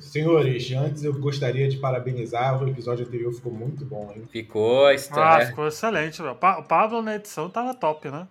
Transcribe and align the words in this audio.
Senhores, 0.00 0.70
antes 0.72 1.04
eu 1.04 1.12
gostaria 1.18 1.68
de 1.68 1.76
parabenizar. 1.78 2.62
O 2.62 2.68
episódio 2.68 3.06
anterior 3.06 3.32
ficou 3.32 3.52
muito 3.52 3.84
bom, 3.84 4.12
hein? 4.14 4.24
Ficou, 4.30 4.90
está... 4.90 5.38
Ah, 5.38 5.46
ficou 5.46 5.68
excelente. 5.68 6.22
O 6.22 6.34
Pablo 6.34 7.02
na 7.02 7.16
edição 7.16 7.48
tava 7.48 7.74
top, 7.74 8.10
né? 8.10 8.26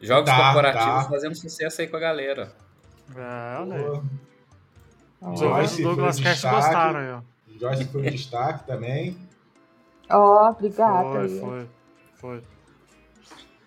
Jogos 0.00 0.30
tá, 0.30 0.44
corporativos 0.44 1.04
tá. 1.04 1.10
fazendo 1.10 1.34
sucesso 1.34 1.80
aí 1.80 1.86
com 1.86 1.96
a 1.96 2.00
galera. 2.00 2.52
É, 3.14 3.60
olha 3.60 3.76
aí. 3.76 5.32
Os 5.32 5.40
ouvintes 5.40 5.76
do 5.76 5.82
Douglas 5.82 6.20
Cast 6.20 6.46
gostaram 6.48 6.98
aí, 6.98 7.10
ó. 7.12 7.20
Joyce 7.58 7.84
foi 7.84 8.00
um 8.00 8.10
destaque 8.10 8.66
também. 8.66 9.16
Ó, 10.10 10.46
oh, 10.46 10.50
obrigada. 10.50 11.28
Foi, 11.28 11.38
foi, 11.38 11.68
foi. 12.14 12.42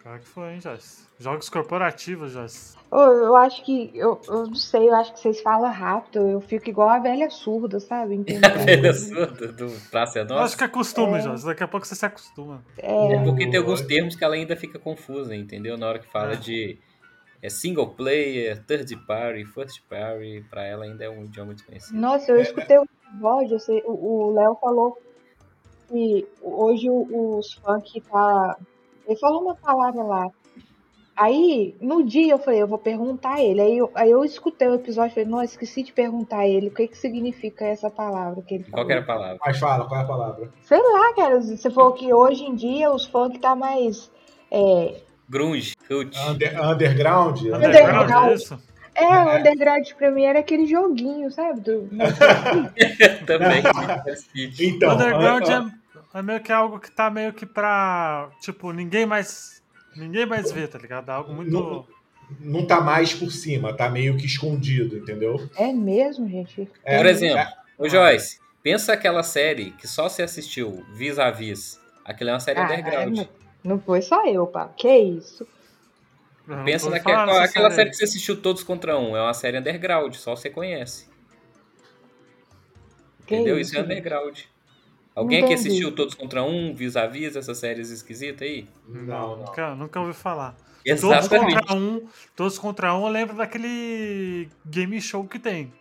Claro 0.05 0.19
que 0.19 0.27
foi, 0.27 0.53
hein, 0.53 0.61
Joyce. 0.61 1.07
Jogos 1.17 1.49
corporativos, 1.49 2.31
Joyce. 2.31 2.77
Eu, 2.91 2.99
eu 2.99 3.35
acho 3.35 3.65
que. 3.65 3.89
Eu, 3.95 4.21
eu 4.27 4.45
não 4.45 4.53
sei, 4.53 4.87
eu 4.87 4.93
acho 4.93 5.11
que 5.11 5.19
vocês 5.19 5.41
falam 5.41 5.71
rápido. 5.71 6.19
Eu 6.19 6.39
fico 6.41 6.69
igual 6.69 6.89
a 6.89 6.99
velha 6.99 7.27
surda, 7.31 7.79
sabe? 7.79 8.23
A 8.45 8.63
velha 8.63 8.93
surda 8.93 9.51
do 9.51 9.67
Praça 9.89 10.19
é 10.19 10.23
Nossa. 10.23 10.43
Acho 10.43 10.57
que 10.59 10.63
acostuma, 10.63 11.17
é... 11.17 11.21
Joyce. 11.21 11.43
Daqui 11.43 11.63
a 11.63 11.67
pouco 11.67 11.87
você 11.87 11.95
se 11.95 12.05
acostuma. 12.05 12.63
É, 12.77 13.13
é 13.13 13.23
porque 13.23 13.49
tem 13.49 13.59
alguns 13.59 13.81
termos 13.81 14.15
que 14.15 14.23
ela 14.23 14.35
ainda 14.35 14.55
fica 14.55 14.77
confusa, 14.77 15.35
entendeu? 15.35 15.75
Na 15.75 15.87
hora 15.87 15.97
que 15.97 16.07
fala 16.11 16.33
é. 16.33 16.35
de 16.35 16.77
é 17.41 17.49
single 17.49 17.87
player, 17.87 18.63
third 18.63 18.95
party, 19.07 19.43
first 19.43 19.81
party, 19.89 20.45
pra 20.51 20.63
ela 20.67 20.85
ainda 20.85 21.03
é 21.03 21.09
um 21.09 21.25
idioma 21.25 21.55
desconhecido. 21.55 21.97
Nossa, 21.97 22.31
eu 22.31 22.39
escutei 22.39 22.77
o 22.77 22.83
episódio, 22.83 23.57
o 23.85 24.31
Léo 24.35 24.55
falou 24.61 24.99
que 25.89 26.27
hoje 26.43 26.91
os 26.91 27.53
funk 27.53 28.01
tá. 28.01 28.55
Ele 29.07 29.19
falou 29.19 29.41
uma 29.41 29.55
palavra 29.55 30.03
lá. 30.03 30.27
Aí, 31.15 31.77
no 31.79 32.03
dia, 32.03 32.33
eu 32.33 32.37
falei, 32.37 32.61
eu 32.61 32.67
vou 32.67 32.77
perguntar 32.77 33.35
a 33.35 33.41
ele. 33.41 33.61
Aí 33.61 33.77
eu, 33.77 33.89
aí 33.95 34.11
eu 34.11 34.25
escutei 34.25 34.67
o 34.67 34.75
episódio 34.75 35.11
e 35.11 35.13
falei, 35.13 35.29
não, 35.29 35.41
esqueci 35.41 35.81
de 35.81 35.93
perguntar 35.93 36.39
a 36.39 36.47
ele 36.47 36.67
o 36.67 36.71
que, 36.71 36.89
que 36.89 36.97
significa 36.97 37.63
essa 37.63 37.89
palavra 37.89 38.41
que 38.41 38.55
ele 38.55 38.63
falou. 38.65 38.75
Qual 38.75 38.87
que 38.87 38.91
era 38.91 39.01
a 39.01 39.05
palavra? 39.05 39.37
Mas 39.45 39.57
fala, 39.57 39.87
qual 39.87 40.01
é 40.01 40.03
a 40.03 40.07
palavra? 40.07 40.49
Sei 40.63 40.77
lá, 40.77 41.13
cara. 41.13 41.39
Você 41.39 41.69
falou 41.69 41.93
que 41.93 42.13
hoje 42.13 42.43
em 42.43 42.53
dia 42.53 42.91
os 42.91 43.05
funk 43.05 43.39
tá 43.39 43.55
mais. 43.55 44.11
É... 44.51 44.95
Grunge, 45.29 45.73
Under, 45.89 46.61
underground? 46.61 47.39
Underground, 47.39 47.63
underground. 47.63 48.31
É 48.31 48.33
isso? 48.33 48.59
É, 48.93 49.07
o 49.07 49.29
é. 49.29 49.39
Underground 49.39 49.91
pra 49.97 50.11
mim 50.11 50.23
era 50.23 50.39
aquele 50.39 50.65
joguinho, 50.65 51.29
sabe? 51.31 51.61
Do... 51.61 51.89
Também. 53.25 53.63
então, 54.59 54.93
underground 54.93 55.49
é, 55.49 55.84
é, 56.15 56.21
meio 56.21 56.39
que 56.39 56.51
algo 56.51 56.79
que 56.79 56.89
tá 56.89 57.09
meio 57.09 57.33
que 57.33 57.45
pra. 57.45 58.29
Tipo, 58.39 58.71
ninguém 58.71 59.05
mais. 59.05 59.61
Ninguém 59.95 60.25
mais 60.25 60.49
vê, 60.51 60.65
tá 60.65 60.79
ligado? 60.79 61.09
É 61.09 61.13
algo 61.13 61.33
muito. 61.33 61.51
Não, 61.51 61.85
não 62.39 62.65
tá 62.65 62.79
mais 62.79 63.13
por 63.13 63.29
cima, 63.29 63.73
tá 63.73 63.89
meio 63.89 64.15
que 64.15 64.25
escondido, 64.25 64.97
entendeu? 64.97 65.49
É 65.57 65.73
mesmo, 65.73 66.27
gente? 66.29 66.69
É, 66.85 66.97
por 66.97 67.05
exemplo, 67.05 67.39
é. 67.39 67.53
o 67.77 67.89
Joyce, 67.89 68.39
pensa 68.63 68.93
aquela 68.93 69.23
série 69.23 69.71
que 69.71 69.87
só 69.87 70.07
você 70.07 70.23
assistiu 70.23 70.85
vis 70.93 71.19
a 71.19 71.29
vis. 71.29 71.79
Aquela 72.05 72.31
é 72.31 72.33
uma 72.33 72.39
série 72.39 72.59
ah, 72.59 72.65
underground. 72.65 73.19
É, 73.19 73.27
não 73.63 73.79
foi 73.79 74.01
só 74.01 74.25
eu, 74.25 74.47
pá. 74.47 74.69
Que 74.69 74.97
isso? 74.97 75.45
Não, 76.47 76.63
Pensa 76.63 76.89
naquela 76.89 77.43
aquela 77.43 77.71
série 77.71 77.89
que 77.89 77.97
você 77.97 78.05
assistiu 78.05 78.41
todos 78.41 78.63
contra 78.63 78.97
um. 78.97 79.17
É 79.17 79.21
uma 79.21 79.33
série 79.33 79.57
underground, 79.57 80.13
só 80.13 80.35
você 80.35 80.49
conhece. 80.49 81.09
Que 83.25 83.35
Entendeu? 83.35 83.59
Isso? 83.59 83.71
isso 83.71 83.79
é 83.79 83.83
underground. 83.83 84.39
Alguém 85.15 85.43
aqui 85.43 85.53
assistiu 85.53 85.95
Todos 85.95 86.13
Contra 86.13 86.43
Um, 86.43 86.75
Vis-a-Vis, 86.75 87.37
essas 87.37 87.57
séries 87.57 87.89
esquisitas 87.89 88.45
aí? 88.45 88.67
Não, 88.87 89.05
não. 89.05 89.37
Nunca, 89.37 89.75
nunca 89.75 89.99
ouvi 90.01 90.13
falar. 90.13 90.55
Exatamente. 90.85 91.29
Todos 91.29 91.55
contra 91.55 91.75
um, 91.75 92.07
todos 92.35 92.59
contra 92.59 92.93
um, 92.93 93.05
eu 93.05 93.11
lembro 93.11 93.35
daquele 93.35 94.49
game 94.65 94.99
show 94.99 95.23
que 95.23 95.39
tem. 95.39 95.73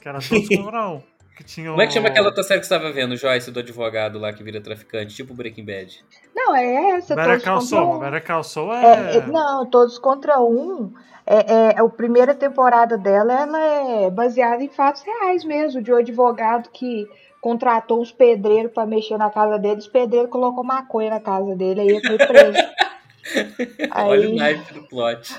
Que 0.00 0.08
era 0.08 0.18
Todos 0.18 0.48
contra 0.56 0.88
um. 0.88 1.02
Que 1.36 1.44
tinha 1.44 1.70
Como 1.70 1.80
é 1.80 1.86
que 1.86 1.92
chama 1.92 2.08
aquela 2.08 2.26
outra 2.26 2.42
série 2.42 2.58
que 2.58 2.66
você 2.66 2.74
estava 2.74 2.92
vendo, 2.92 3.16
Joyce, 3.16 3.52
do 3.52 3.60
advogado 3.60 4.18
lá 4.18 4.32
que 4.32 4.42
vira 4.42 4.60
traficante, 4.60 5.14
tipo 5.14 5.34
Breaking 5.34 5.64
Bad? 5.64 6.04
Não, 6.34 6.56
é 6.56 6.96
essa. 6.96 7.14
Better 7.14 7.40
Call 7.44 7.60
Saul. 7.60 8.00
Better 8.00 8.26
Call 8.26 8.42
Saul 8.42 8.74
é... 8.74 9.18
é... 9.18 9.26
Não, 9.26 9.64
Todos 9.70 9.98
Contra 9.98 10.40
Um. 10.40 10.92
É, 11.24 11.52
é, 11.52 11.78
a 11.78 11.86
primeira 11.90 12.34
temporada 12.34 12.96
dela 12.96 13.32
ela 13.32 13.60
é 13.60 14.10
baseada 14.10 14.64
em 14.64 14.68
fatos 14.68 15.02
reais 15.02 15.44
mesmo, 15.44 15.82
de 15.82 15.92
um 15.92 15.96
advogado 15.96 16.70
que 16.70 17.06
contratou 17.40 18.00
uns 18.00 18.12
pedreiros 18.12 18.72
para 18.72 18.86
mexer 18.86 19.16
na 19.16 19.30
casa 19.30 19.58
dele, 19.58 19.78
os 19.78 19.88
pedreiros 19.88 20.30
colocou 20.30 20.64
maconha 20.64 21.10
na 21.10 21.20
casa 21.20 21.54
dele, 21.54 21.80
aí 21.80 21.88
ele 21.88 22.06
foi 22.06 22.18
preso. 22.18 22.58
aí... 23.90 24.08
Olha 24.08 24.28
o 24.28 24.32
knife 24.32 24.74
do 24.74 24.82
plot. 24.88 25.34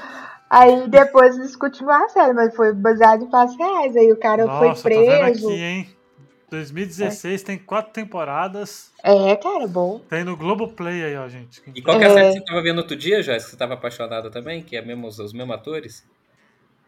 Aí 0.49 0.87
depois 0.87 1.37
eles 1.37 1.55
continuaram 1.55 2.05
a 2.05 2.09
série, 2.09 2.33
mas 2.33 2.55
foi 2.55 2.73
baseado 2.73 3.23
em 3.23 3.29
fatos 3.29 3.55
reais. 3.55 3.95
Aí 3.95 4.11
o 4.11 4.17
cara 4.17 4.45
Nossa, 4.45 4.81
foi 4.81 4.91
preso. 4.91 5.05
Tô 5.05 5.11
vendo 5.11 5.47
aqui, 5.47 5.61
hein? 5.61 5.89
2016 6.49 7.41
é. 7.41 7.45
tem 7.45 7.57
quatro 7.59 7.93
temporadas. 7.93 8.91
É, 9.03 9.35
cara, 9.35 9.67
bom. 9.67 9.99
Tem 10.09 10.23
no 10.23 10.35
Globoplay 10.35 11.03
aí, 11.03 11.15
ó, 11.15 11.27
gente. 11.27 11.61
E 11.75 11.81
qual 11.81 11.99
que 11.99 12.03
é 12.03 12.07
a 12.07 12.13
série 12.13 12.27
que 12.27 12.39
você 12.39 12.45
tava 12.45 12.63
vendo 12.63 12.79
outro 12.79 12.95
dia, 12.95 13.21
Joyce? 13.21 13.45
Que 13.45 13.51
você 13.51 13.57
tava 13.57 13.75
apaixonada 13.75 14.31
também? 14.31 14.63
Que 14.63 14.75
é 14.75 14.81
mesmo, 14.81 15.07
os 15.07 15.31
mesmos 15.31 15.55
atores? 15.55 16.03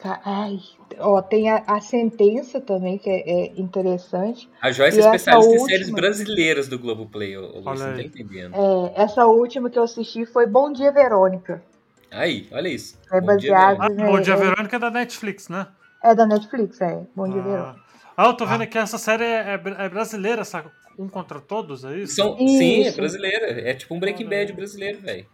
Ai, 0.03 0.59
ó, 1.00 1.22
tem 1.22 1.50
a, 1.50 1.63
a 1.67 1.79
sentença 1.79 2.59
também, 2.59 2.97
que 2.97 3.09
é, 3.09 3.29
é 3.29 3.45
interessante. 3.59 4.50
A 4.62 4.72
Joyce 4.72 5.00
é 5.00 5.01
especialista 5.01 5.50
última... 5.50 5.66
em 5.66 5.69
séries 5.69 5.89
brasileiras 5.91 6.67
do 6.67 6.79
Globoplay, 6.79 7.38
o, 7.38 7.41
o 7.41 7.59
Luiz, 7.62 7.79
não 7.79 7.94
tá 7.94 8.01
entendendo. 8.01 8.56
É, 8.56 9.03
essa 9.03 9.25
última 9.25 9.69
que 9.69 9.78
eu 9.78 9.84
assisti 9.84 10.25
foi 10.25 10.47
Bom 10.47 10.72
Dia, 10.72 10.91
Verônica. 10.91 11.63
Aí, 12.09 12.47
olha 12.51 12.67
isso. 12.67 12.97
É 13.12 13.22
Bom 13.22 13.28
baseado. 13.28 13.78
Dia, 13.78 14.06
ah, 14.06 14.12
Bom 14.12 14.22
Dia 14.22 14.35
Verônica 14.35 14.75
é 14.75 14.79
da 14.79 14.89
Netflix, 14.89 15.50
né? 15.50 15.67
É 16.03 16.16
da 16.16 16.25
Netflix, 16.25 16.81
é. 16.81 17.03
Bom 17.16 17.29
Dia 17.29 17.41
ah. 17.41 17.44
Verônica. 17.44 17.79
Ah, 18.18 18.25
eu 18.25 18.33
tô 18.33 18.45
vendo 18.45 18.63
ah. 18.63 18.68
que 18.68 18.78
essa 18.78 18.97
série 18.97 19.23
é, 19.23 19.53
é, 19.53 19.85
é, 19.85 19.89
brasileira, 19.89 20.44
sabe? 20.44 20.69
Um 20.97 21.07
contra 21.07 21.39
todos, 21.39 21.85
é 21.85 21.97
isso? 21.97 22.16
São, 22.16 22.35
isso. 22.39 22.57
Sim, 22.57 22.83
é 22.83 22.91
brasileira. 22.91 23.69
É 23.69 23.73
tipo 23.73 23.94
um 23.95 24.00
Breaking 24.00 24.28
Bad 24.28 24.51
brasileiro, 24.53 25.00
velho. 25.00 25.25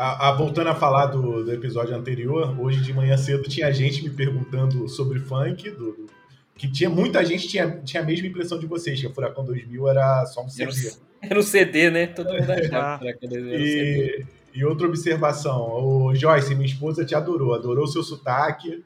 A, 0.00 0.30
a, 0.30 0.32
voltando 0.32 0.68
a 0.68 0.74
falar 0.74 1.08
do, 1.08 1.44
do, 1.44 1.52
episódio 1.52 1.94
anterior, 1.94 2.58
hoje 2.58 2.80
de 2.80 2.90
manhã 2.90 3.18
cedo 3.18 3.42
tinha 3.42 3.70
gente 3.70 4.02
me 4.02 4.08
perguntando 4.08 4.88
sobre 4.88 5.20
funk, 5.20 5.68
do, 5.72 5.92
do, 5.92 6.06
que 6.54 6.72
tinha 6.72 6.88
muita 6.88 7.22
gente 7.22 7.46
tinha, 7.46 7.68
tinha 7.84 8.02
a 8.02 8.06
mesma 8.06 8.26
impressão 8.26 8.58
de 8.58 8.64
vocês, 8.64 8.98
que 8.98 9.06
a 9.06 9.12
Furacão 9.12 9.44
2000 9.44 9.88
era 9.88 10.24
só 10.24 10.42
um 10.42 10.48
CD. 10.48 10.96
Era 11.20 11.38
um 11.38 11.42
CD, 11.42 11.90
né? 11.90 12.06
Todo 12.06 12.32
mundo 12.32 12.50
achava 12.50 12.98
que 12.98 12.98
Furacão 13.20 13.28
2000 13.28 13.52
era 13.52 13.62
um 13.62 13.66
CD. 13.66 14.26
E 14.54 14.64
outra 14.64 14.86
observação, 14.86 15.60
o 15.60 16.14
Joyce, 16.14 16.54
minha 16.54 16.66
esposa 16.66 17.04
te 17.04 17.14
adorou, 17.14 17.52
adorou 17.52 17.84
o 17.84 17.88
seu 17.88 18.02
sotaque. 18.02 18.82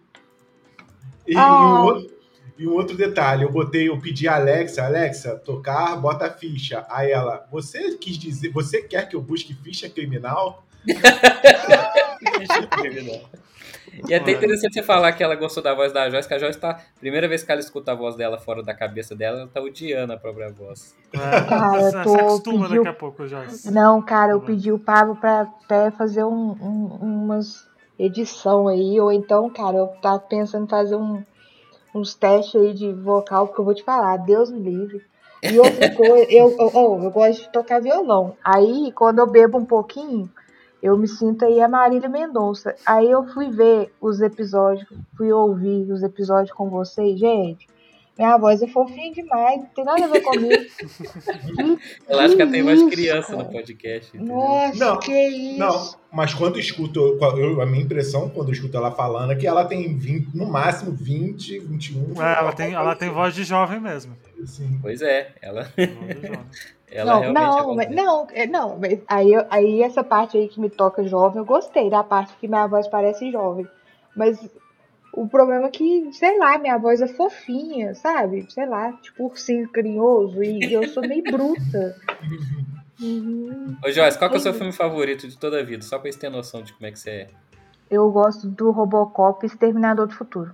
E, 1.28 1.36
ah. 1.36 1.40
e, 1.40 1.64
um 1.64 1.84
outro, 1.84 2.16
e, 2.58 2.66
um 2.66 2.72
outro, 2.72 2.96
detalhe, 2.96 3.44
eu 3.44 3.52
botei, 3.52 3.88
eu 3.88 4.00
pedi 4.00 4.26
a 4.26 4.34
Alexa, 4.34 4.84
Alexa, 4.84 5.36
tocar, 5.36 5.94
bota 5.94 6.26
a 6.26 6.30
ficha. 6.32 6.84
Aí 6.90 7.12
ela, 7.12 7.46
você 7.52 7.96
quis 7.98 8.18
dizer, 8.18 8.50
você 8.50 8.82
quer 8.82 9.08
que 9.08 9.14
eu 9.14 9.22
busque 9.22 9.54
ficha 9.54 9.88
criminal? 9.88 10.64
E 14.06 14.12
é 14.12 14.16
até 14.16 14.32
interessante 14.32 14.74
você 14.74 14.82
falar 14.82 15.12
que 15.12 15.22
ela 15.22 15.36
gostou 15.36 15.62
da 15.62 15.72
voz 15.72 15.92
da 15.92 16.10
Joyce, 16.10 16.26
que 16.26 16.34
a 16.34 16.38
Joyce 16.38 16.58
tá. 16.58 16.80
Primeira 16.98 17.28
vez 17.28 17.42
que 17.42 17.52
ela 17.52 17.60
escuta 17.60 17.92
a 17.92 17.94
voz 17.94 18.16
dela 18.16 18.38
fora 18.38 18.62
da 18.62 18.74
cabeça 18.74 19.14
dela, 19.14 19.40
ela 19.40 19.48
tá 19.48 19.60
odiando 19.60 20.12
a 20.12 20.16
própria 20.16 20.50
voz. 20.50 20.96
É, 21.12 21.18
cara, 21.48 21.80
eu 21.80 22.02
tô. 22.02 22.14
acostuma 22.14 22.62
pediu... 22.64 22.82
daqui 22.82 22.96
a 22.96 22.98
pouco, 22.98 23.26
Joyce. 23.26 23.70
Não, 23.70 24.02
cara, 24.02 24.32
eu 24.32 24.40
pedi 24.40 24.72
o 24.72 24.78
Pablo 24.78 25.16
pra 25.16 25.42
até 25.42 25.90
fazer 25.92 26.24
um, 26.24 26.50
um, 26.60 26.98
umas 27.00 27.66
edição 27.98 28.66
aí, 28.66 29.00
ou 29.00 29.12
então, 29.12 29.48
cara, 29.50 29.76
eu 29.76 29.86
tava 30.02 30.18
pensando 30.18 30.64
em 30.64 30.68
fazer 30.68 30.96
um, 30.96 31.22
uns 31.94 32.14
testes 32.14 32.60
aí 32.60 32.74
de 32.74 32.92
vocal, 32.92 33.46
porque 33.46 33.60
eu 33.60 33.64
vou 33.64 33.74
te 33.74 33.84
falar, 33.84 34.16
Deus 34.18 34.50
me 34.50 34.58
livre. 34.58 35.02
E 35.42 35.58
outra 35.58 35.90
coisa, 35.94 36.26
eu, 36.30 36.50
eu, 36.58 36.70
eu, 36.74 37.00
eu 37.04 37.10
gosto 37.10 37.42
de 37.42 37.52
tocar 37.52 37.80
violão. 37.80 38.36
Aí, 38.44 38.90
quando 38.92 39.20
eu 39.20 39.30
bebo 39.30 39.58
um 39.58 39.64
pouquinho, 39.64 40.28
eu 40.84 40.98
me 40.98 41.08
sinto 41.08 41.46
aí 41.46 41.62
a 41.62 41.66
Marília 41.66 42.10
Mendonça. 42.10 42.76
Aí 42.84 43.10
eu 43.10 43.24
fui 43.28 43.48
ver 43.48 43.90
os 43.98 44.20
episódios, 44.20 44.86
fui 45.16 45.32
ouvir 45.32 45.90
os 45.90 46.02
episódios 46.02 46.54
com 46.54 46.68
vocês, 46.68 47.18
gente. 47.18 47.66
Minha 48.16 48.36
voz 48.36 48.62
é 48.62 48.68
fofinha 48.68 49.12
demais, 49.12 49.60
não 49.60 49.66
tem 49.66 49.84
nada 49.84 50.04
a 50.04 50.08
ver 50.08 50.20
comigo. 50.20 50.52
eu 52.08 52.20
acho 52.20 52.36
que 52.36 52.42
ela 52.42 52.50
tem 52.50 52.62
mais 52.62 52.82
criança 52.84 53.36
no 53.36 53.44
podcast. 53.46 54.16
Entendeu? 54.16 54.36
Nossa, 54.36 54.84
não, 54.84 54.98
que 55.00 55.12
isso. 55.12 55.58
Não, 55.58 55.94
mas 56.12 56.32
quando 56.32 56.54
eu 56.54 56.60
escuto, 56.60 57.18
eu, 57.36 57.60
a 57.60 57.66
minha 57.66 57.82
impressão 57.82 58.30
quando 58.30 58.48
eu 58.48 58.54
escuto 58.54 58.76
ela 58.76 58.92
falando 58.92 59.32
é 59.32 59.36
que 59.36 59.46
ela 59.46 59.64
tem 59.64 59.98
20, 59.98 60.36
no 60.36 60.46
máximo 60.46 60.92
20, 60.92 61.58
21. 61.58 62.22
É, 62.22 62.38
ela, 62.38 62.52
tem, 62.52 62.72
ela 62.72 62.94
tem 62.94 63.10
voz 63.10 63.34
de 63.34 63.42
jovem 63.42 63.80
mesmo. 63.80 64.16
Sim. 64.46 64.78
Pois 64.80 65.02
é, 65.02 65.32
ela. 65.42 65.68
Ela 66.94 67.20
não, 67.20 67.32
não, 67.32 67.74
mas, 67.74 67.90
não, 67.90 68.26
é, 68.32 68.46
não, 68.46 68.78
mas 68.78 69.00
aí, 69.08 69.32
aí 69.50 69.82
essa 69.82 70.04
parte 70.04 70.36
aí 70.36 70.46
que 70.46 70.60
me 70.60 70.70
toca 70.70 71.02
jovem, 71.02 71.38
eu 71.38 71.44
gostei 71.44 71.90
da 71.90 72.04
parte 72.04 72.32
que 72.36 72.46
minha 72.46 72.68
voz 72.68 72.86
parece 72.86 73.32
jovem. 73.32 73.66
Mas 74.16 74.38
o 75.16 75.28
problema 75.28 75.66
é 75.66 75.70
que, 75.70 76.12
sei 76.12 76.38
lá, 76.38 76.58
minha 76.58 76.76
voz 76.76 77.00
é 77.00 77.06
fofinha, 77.06 77.94
sabe? 77.94 78.46
Sei 78.50 78.66
lá, 78.66 78.92
tipo 78.94 79.24
ursinho 79.24 79.68
carinhoso, 79.70 80.42
e 80.42 80.72
eu 80.72 80.88
sou 80.88 81.06
meio 81.06 81.22
bruta. 81.22 81.96
Uhum. 83.00 83.76
Ô 83.84 83.90
Joyce, 83.90 84.18
qual 84.18 84.30
que 84.30 84.36
é 84.36 84.38
o 84.38 84.42
seu 84.42 84.54
filme 84.54 84.72
favorito 84.72 85.28
de 85.28 85.38
toda 85.38 85.60
a 85.60 85.64
vida? 85.64 85.82
Só 85.82 85.98
pra 85.98 86.08
eles 86.08 86.16
terem 86.16 86.34
noção 86.34 86.62
de 86.62 86.72
como 86.72 86.86
é 86.86 86.92
que 86.92 86.98
você 86.98 87.10
é. 87.10 87.28
Eu 87.90 88.10
gosto 88.10 88.48
do 88.48 88.70
Robocop 88.70 89.44
Exterminador 89.44 90.06
do 90.06 90.14
Futuro. 90.14 90.52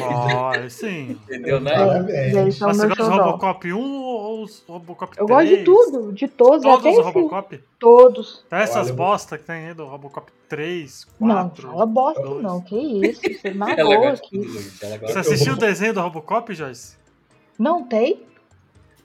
Ó, 0.00 0.68
sim. 0.68 1.12
Entendeu, 1.24 1.60
né? 1.60 1.74
Parabéns. 1.74 2.34
Eles 2.36 2.56
são 2.56 2.68
Mas 2.68 2.76
você 2.78 2.86
gosta 2.88 3.04
do. 3.04 3.10
Robocop 3.10 3.72
1 3.72 3.78
ou 3.78 4.42
os 4.44 4.62
Robocop 4.66 5.16
3? 5.16 5.20
Eu 5.20 5.26
gosto 5.36 5.48
de 5.56 5.64
tudo, 5.64 6.12
de 6.12 6.28
todos, 6.28 6.62
Todos 6.62 6.78
até 6.86 6.98
os. 6.98 7.04
Robocop? 7.04 7.60
Todos. 7.78 8.44
Até 8.46 8.62
essas 8.62 8.86
Olha, 8.88 8.94
bosta 8.96 9.38
que 9.38 9.44
tem 9.44 9.66
aí 9.66 9.74
do 9.74 9.84
Robocop 9.86 10.30
3, 10.48 11.06
Não, 11.20 11.48
4. 11.48 11.68
fala 11.68 11.86
bosta 11.86 12.22
dois. 12.22 12.42
não, 12.42 12.60
que 12.60 12.76
isso, 12.76 13.20
você 13.20 13.48
Ela 13.48 13.54
matou 13.56 14.06
aqui. 14.08 14.42
gente. 14.42 14.98
Você 15.00 15.18
assistiu 15.18 15.54
o 15.54 15.56
desenho 15.58 15.94
do 15.94 16.00
Robocop, 16.00 16.54
Joyce? 16.54 16.96
Não 17.58 17.84
tem? 17.84 18.22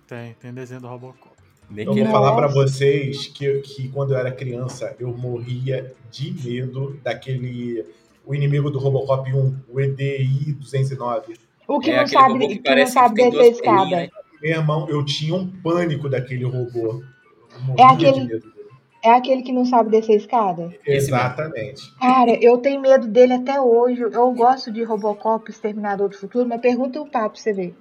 Tem, 0.07 0.33
tem 0.39 0.53
desenho 0.53 0.81
do 0.81 0.87
Robocop. 0.87 1.35
Nem 1.69 1.85
Eu 1.85 1.93
vou 1.93 2.05
falar 2.05 2.33
pra 2.33 2.43
Nossa. 2.47 2.53
vocês 2.53 3.27
que, 3.27 3.59
que 3.59 3.89
quando 3.89 4.13
eu 4.13 4.17
era 4.17 4.31
criança 4.31 4.95
eu 4.99 5.09
morria 5.15 5.93
de 6.09 6.31
medo 6.31 6.97
daquele. 7.03 7.85
O 8.27 8.35
inimigo 8.35 8.69
do 8.69 8.77
Robocop 8.77 9.31
1, 9.33 9.55
o 9.69 9.79
EDI 9.79 10.53
209. 10.53 11.35
O 11.67 11.79
que 11.79 11.91
É 11.91 11.95
não 11.95 12.01
aquele 12.03 12.21
sabe, 12.21 12.47
que 12.47 12.57
que 12.59 12.75
não 12.75 12.87
sabe 12.87 13.15
descer 13.15 13.39
a 13.41 13.47
escada. 13.47 13.89
né? 13.95 14.09
Meu 14.41 14.51
irmão, 14.51 14.87
eu 14.89 15.03
tinha 15.05 15.33
um 15.33 15.47
pânico 15.47 16.09
daquele 16.09 16.43
robô. 16.45 17.01
É 17.77 17.83
aquele- 17.83 18.11
de 18.11 18.19
medo 18.27 18.39
dele. 18.51 18.67
É 19.03 19.09
aquele 19.11 19.41
que 19.41 19.51
não 19.53 19.65
sabe 19.65 19.89
descer 19.89 20.13
a 20.13 20.15
escada? 20.17 20.75
Exatamente. 20.85 21.81
Cara, 21.99 22.31
eu 22.43 22.57
tenho 22.57 22.81
medo 22.81 23.07
dele 23.07 23.33
até 23.33 23.59
hoje. 23.61 24.01
Eu 24.01 24.31
gosto 24.33 24.71
de 24.71 24.83
Robocop, 24.83 25.49
Exterminador 25.49 26.09
do 26.09 26.17
Futuro, 26.17 26.47
mas 26.47 26.59
pergunta 26.61 26.99
o 27.01 27.05
papo 27.09 27.31
pra 27.35 27.41
você 27.41 27.53
ver. 27.53 27.75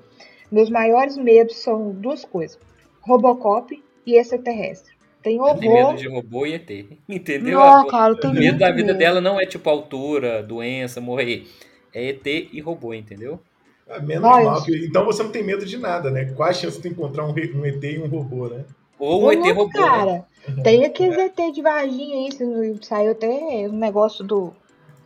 Meus 0.51 0.71
maiores 0.71 1.17
medos 1.17 1.57
são 1.57 1.91
duas 1.93 2.25
coisas: 2.25 2.59
Robocop 3.01 3.83
e 4.07 4.17
extraterrestre. 4.17 4.95
Tenho 5.27 5.43
Ela 5.45 5.59
tem 5.59 5.69
medo 5.69 5.97
de 5.97 6.09
robô 6.09 6.47
e 6.47 6.55
ET. 6.55 6.71
Entendeu? 7.09 7.59
Não, 7.59 7.81
A- 7.81 7.91
cara, 7.91 8.13
eu 8.13 8.17
O 8.17 8.21
tenho 8.21 8.35
medo 8.35 8.45
muito 8.45 8.59
da 8.61 8.71
vida 8.71 8.87
medo. 8.87 8.99
dela 8.99 9.21
não 9.21 9.41
é 9.41 9.45
tipo 9.45 9.69
altura, 9.69 10.41
doença, 10.41 11.01
morrer. 11.01 11.49
É 11.93 12.11
ET 12.11 12.25
e 12.25 12.61
robô, 12.61 12.95
entendeu? 12.95 13.41
É 13.89 14.01
menos 14.01 14.23
Nós. 14.23 14.45
mal 14.45 14.63
Então 14.69 15.05
você 15.05 15.25
não 15.25 15.31
tem 15.33 15.43
medo 15.43 15.67
de 15.67 15.79
nada, 15.79 16.13
né? 16.13 16.27
Qual 16.27 16.49
a 16.49 16.53
chance 16.53 16.81
de 16.81 16.89
encontrar 16.89 17.25
um, 17.25 17.31
um 17.33 17.67
ET 17.67 17.83
e 17.83 17.99
um 17.99 18.07
robô, 18.07 18.47
né? 18.47 18.65
Ou 19.01 19.25
um 19.25 19.33
ET 19.33 19.39
louco, 19.41 19.63
robô. 19.63 19.81
né? 19.81 19.85
cara. 19.85 20.27
Tem 20.63 20.85
aqueles 20.85 21.19
ET 21.19 21.37
de 21.53 21.61
Varginha 21.61 22.19
aí, 22.19 22.79
saiu 22.83 23.11
até 23.11 23.27
um 23.69 23.73
negócio 23.77 24.25
do 24.25 24.53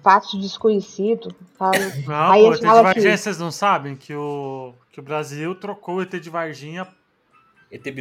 fato 0.02 0.38
desconhecido. 0.38 1.34
Fala- 1.56 1.72
Não, 2.06 2.30
Aí 2.30 2.44
eles 2.44 2.58
ET 2.58 2.60
de 2.60 2.66
Varginha, 2.82 3.10
que- 3.12 3.16
vocês 3.16 3.38
não 3.38 3.50
sabem 3.50 3.96
que 3.96 4.14
o, 4.14 4.74
que 4.92 5.00
o 5.00 5.02
Brasil 5.02 5.54
trocou 5.54 5.96
o 5.96 6.02
ET 6.02 6.20
de 6.20 6.28
Varginha. 6.28 6.86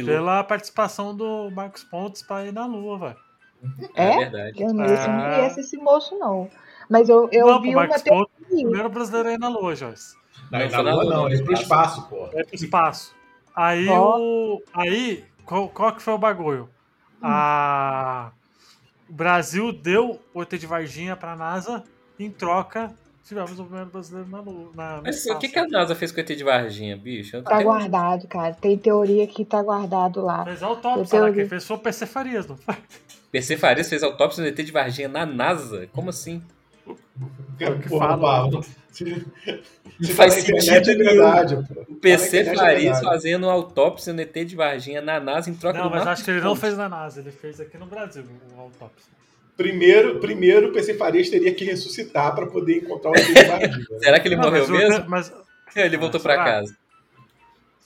Pela 0.04 0.42
participação 0.44 1.14
do 1.16 1.50
Marcos 1.50 1.84
Pontes 1.84 2.22
pra 2.22 2.44
ir 2.46 2.52
na 2.52 2.66
Lua, 2.66 2.98
velho. 2.98 3.16
É, 3.94 4.12
É? 4.12 4.18
verdade. 4.18 4.62
Eu 4.62 4.72
não, 4.74 4.84
Ah. 4.84 5.34
conheço 5.36 5.60
esse 5.60 5.76
moço, 5.76 6.18
não. 6.18 6.48
Mas 6.88 7.08
eu, 7.08 7.28
eu 7.30 7.46
não, 7.46 7.60
vi 7.62 7.68
uma 7.70 7.86
Marcos 7.86 8.02
Pontes 8.02 8.12
é 8.12 8.14
o 8.14 8.26
teoria. 8.46 8.64
primeiro 8.66 8.88
brasileiro 8.88 9.28
a 9.28 9.32
ir 9.32 9.38
na 9.38 9.48
Lua, 9.48 9.76
Joyce. 9.76 10.16
Não, 10.50 10.58
Não, 10.58 10.68
na 10.70 10.80
Lua 10.94 11.04
Lua, 11.04 11.14
não, 11.14 11.28
ele 11.30 11.44
pro 11.44 11.52
espaço. 11.52 12.08
pô. 12.08 12.28
É 12.32 12.42
pro 12.42 12.54
espaço. 12.56 13.14
Aí 13.54 13.88
Ó. 13.88 14.18
o. 14.18 14.62
Aí, 14.74 15.24
qual, 15.44 15.68
qual 15.68 15.92
que 15.94 16.02
foi 16.02 16.14
o 16.14 16.18
bagulho? 16.18 16.68
A. 17.22 18.32
O 19.08 19.12
Brasil 19.12 19.72
deu 19.72 20.20
o 20.32 20.42
ET 20.42 20.56
de 20.56 20.66
Varginha 20.66 21.16
pra 21.16 21.34
NASA, 21.36 21.82
em 22.18 22.30
troca, 22.30 22.94
tivemos 23.30 23.58
o 23.58 23.64
primeiro 23.64 23.90
brasileiro 23.90 24.28
na 24.28 24.40
Lua. 24.40 24.70
Na, 24.74 25.00
Mas 25.02 25.24
o 25.26 25.38
que, 25.38 25.48
que 25.48 25.58
a 25.58 25.66
NASA 25.66 25.94
fez 25.94 26.12
com 26.12 26.18
o 26.18 26.20
ET 26.20 26.26
de 26.36 26.44
Varginha, 26.44 26.96
bicho? 26.96 27.40
Tá 27.42 27.50
tenho- 27.56 27.62
guardado, 27.64 28.26
cara. 28.28 28.52
Tem 28.54 28.76
teoria 28.76 29.26
que 29.26 29.44
tá 29.44 29.62
guardado 29.62 30.20
lá. 30.20 30.44
Fez 30.44 30.62
autópsia 30.62 31.20
ouvido. 31.20 31.34
quem 31.36 31.48
fez 31.48 31.64
foi 31.64 31.76
o 31.76 31.80
PC 31.80 32.06
Farias, 32.06 32.46
não 32.46 32.56
foi? 32.56 32.74
PC 33.30 33.56
Farias 33.56 33.88
fez 33.88 34.02
autópsia 34.02 34.42
no 34.42 34.48
ET 34.48 34.56
de 34.56 34.72
Varginha 34.72 35.08
na 35.08 35.24
NASA? 35.24 35.86
Como 35.92 36.10
assim? 36.10 36.42
É 37.60 37.70
o 37.70 37.78
que 37.78 37.88
Porra. 37.88 38.18
Pablo. 38.18 38.64
Se, 38.90 39.24
se 40.02 40.12
faz 40.12 40.34
sentido 40.34 40.90
é 40.90 40.94
verdade. 40.96 41.54
O 41.88 41.94
PC 41.94 42.38
é 42.38 42.44
Farias 42.54 42.82
verdade. 42.82 43.04
fazendo 43.04 43.48
autópsia 43.48 44.12
no 44.12 44.20
ET 44.20 44.34
de 44.44 44.56
Varginha 44.56 45.00
na 45.00 45.20
NASA 45.20 45.48
em 45.48 45.54
troca 45.54 45.78
Não, 45.78 45.84
do 45.84 45.90
mas 45.90 46.00
Marcos 46.04 46.12
acho 46.20 46.24
que 46.24 46.30
ele 46.32 46.40
não 46.40 46.56
fez 46.56 46.76
na 46.76 46.88
NASA, 46.88 47.20
ele 47.20 47.30
fez 47.30 47.60
aqui 47.60 47.78
no 47.78 47.86
Brasil 47.86 48.24
o 48.56 48.60
autópsia. 48.60 49.19
Primeiro, 49.60 50.18
primeiro, 50.20 50.68
o 50.68 50.72
PC 50.72 50.94
Farias 50.94 51.28
teria 51.28 51.52
que 51.52 51.64
ressuscitar 51.66 52.34
para 52.34 52.46
poder 52.46 52.78
encontrar 52.78 53.10
o 53.10 53.14
de 53.14 53.34
Varginha. 53.46 53.86
Será 54.00 54.18
que 54.18 54.26
ele 54.28 54.36
Não, 54.36 54.44
morreu 54.44 54.60
mas 54.66 54.70
o- 54.70 54.72
mesmo? 54.72 55.04
Mas, 55.10 55.32
Ele 55.76 55.98
voltou 55.98 56.18
Ah, 56.18 56.22
pra 56.22 56.32
será? 56.32 56.44
casa. 56.44 56.76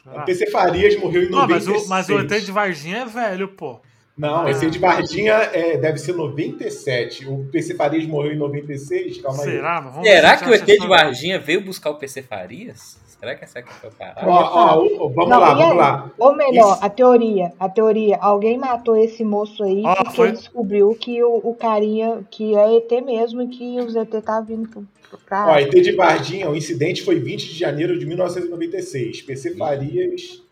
O 0.06 0.24
PC 0.24 0.50
Farias 0.52 0.96
morreu 0.96 1.24
em 1.24 1.30
Não, 1.30 1.40
mas 1.48 1.66
96. 1.66 1.82
o, 1.84 1.88
mas 1.88 2.08
o 2.08 2.18
ET 2.20 2.40
de 2.44 2.52
Varginha 2.52 2.98
é 2.98 3.04
velho, 3.06 3.48
pô. 3.48 3.80
Não, 4.16 4.43
Ah. 4.44 4.50
esse 4.50 4.70
de 4.70 4.78
Varginha 4.78 5.32
é, 5.52 5.76
deve 5.76 5.99
ser 5.99 6.12
97. 6.14 7.26
O 7.28 7.46
PC 7.50 7.75
Farias 7.75 8.06
morreu 8.06 8.32
em 8.32 8.37
96. 8.38 9.20
Calma 9.20 9.43
aí. 9.43 9.50
Será? 9.50 9.81
Vamos 9.81 10.06
Será 10.08 10.37
que 10.37 10.49
o 10.49 10.55
ET 10.55 10.64
de 10.64 10.72
essa- 10.72 10.87
Varginha 10.87 11.38
veio 11.40 11.64
buscar 11.64 11.90
o 11.90 11.96
PC 11.96 12.22
Farias? 12.22 12.96
Será 13.19 13.34
que 13.34 13.44
essa 13.44 13.58
aqui 13.58 13.72
foi 13.75 13.88
a 13.88 13.93
parada? 13.93 14.26
Ó, 14.28 14.32
ó, 14.32 14.84
ó, 14.84 15.08
vamos 15.08 15.28
Não, 15.31 15.40
lá, 15.40 15.50
e 15.52 15.55
vamos 15.55 15.70
aí? 15.72 15.76
lá. 15.78 16.11
Ou 16.19 16.37
melhor, 16.37 16.75
Isso. 16.75 16.84
a 16.84 16.88
teoria. 16.90 17.52
A 17.58 17.69
teoria. 17.69 18.16
Alguém 18.20 18.56
matou 18.58 18.96
esse 18.96 19.25
moço 19.25 19.64
aí 19.64 19.82
Ó, 19.84 19.94
porque 19.96 20.17
foi- 20.17 20.32
descobriu 20.32 20.94
que 20.94 21.22
o, 21.25 21.37
o 21.43 21.55
carinha 21.55 22.22
que 22.31 22.55
é 22.55 22.76
ET 22.76 22.90
mesmo 23.02 23.43
e 23.43 23.49
que 23.49 23.81
os 23.81 23.96
ET 23.96 24.20
tá 24.20 24.40
vindo 24.40 24.87
pra. 25.26 25.46
Ó, 25.49 25.58
ET 25.58 25.70
de 25.81 25.93
Varginha, 25.93 26.49
o 26.50 26.55
incidente 26.56 27.02
foi 27.02 27.19
20 27.19 27.46
de 27.49 27.58
janeiro 27.58 27.99
de 27.99 28.05
1996. 28.06 29.22
PC 29.22 29.56
Farias, 29.56 30.43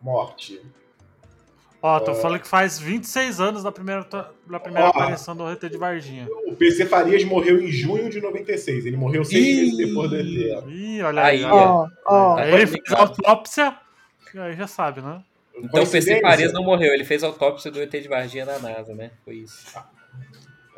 morte. 0.00 0.60
Ó, 1.84 1.98
tô 1.98 2.14
falando 2.14 2.38
que 2.40 2.46
faz 2.46 2.78
26 2.78 3.40
anos 3.40 3.64
da 3.64 3.72
primeira, 3.72 4.06
da 4.46 4.60
primeira 4.60 4.86
Ó. 4.86 4.90
aparição 4.90 5.34
do 5.34 5.48
ET 5.50 5.60
de 5.68 5.76
Varginha. 5.76 6.28
O 6.46 6.54
PC 6.54 6.86
Farias 6.86 7.24
morreu 7.24 7.60
em 7.60 7.66
junho 7.66 8.08
de 8.08 8.20
96. 8.20 8.86
Ele 8.86 8.96
morreu 8.96 9.24
seis 9.24 9.44
Ih. 9.44 9.56
meses 9.72 9.76
depois 9.88 10.08
do 10.10 10.16
ET. 10.16 10.62
ó. 10.64 10.68
Ih, 10.68 11.02
olha 11.02 11.22
aí. 11.24 11.44
Aí, 11.44 11.50
ó. 11.50 11.88
Ó. 12.06 12.36
Aí 12.36 12.54
ele 12.54 12.66
fez 12.68 12.92
autópsia, 12.92 13.76
e 14.32 14.38
aí 14.38 14.54
já 14.54 14.68
sabe, 14.68 15.00
né? 15.00 15.22
Então 15.56 15.82
o 15.82 15.86
PC? 15.90 16.20
Farias 16.20 16.52
não 16.52 16.62
morreu, 16.62 16.94
ele 16.94 17.04
fez 17.04 17.24
autópsia 17.24 17.68
do 17.70 17.82
ET 17.82 17.90
de 17.90 18.08
Varginha 18.08 18.44
na 18.46 18.58
NASA, 18.60 18.94
né? 18.94 19.10
Foi 19.24 19.34
isso. 19.34 19.66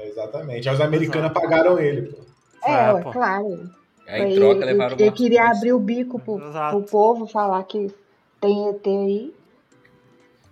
Exatamente. 0.00 0.68
Aí 0.68 0.74
Os 0.74 0.80
americanos 0.80 1.32
pagaram 1.32 1.78
ele, 1.78 2.02
pô. 2.12 2.18
É, 2.66 2.90
É, 2.90 3.02
pô. 3.02 3.12
claro. 3.12 3.70
Aí 4.08 4.32
em 4.32 4.34
troca 4.36 4.64
levaram 4.64 4.92
o 4.96 4.98
Ele 4.98 5.04
Marcos 5.04 5.18
queria 5.22 5.50
abrir 5.50 5.72
o 5.72 5.78
bico 5.78 6.18
pro, 6.18 6.38
Exato. 6.48 6.76
pro 6.78 6.86
povo 6.90 7.26
falar 7.26 7.62
que 7.64 7.92
tem 8.40 8.68
ET 8.70 8.86
aí. 8.86 9.34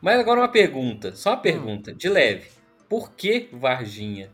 Mas 0.03 0.19
agora 0.21 0.41
uma 0.41 0.49
pergunta, 0.49 1.15
só 1.15 1.31
uma 1.31 1.37
pergunta, 1.39 1.95
de 1.95 2.09
leve. 2.09 2.51
Por 2.89 3.13
que 3.13 3.49
Varginha? 3.53 4.29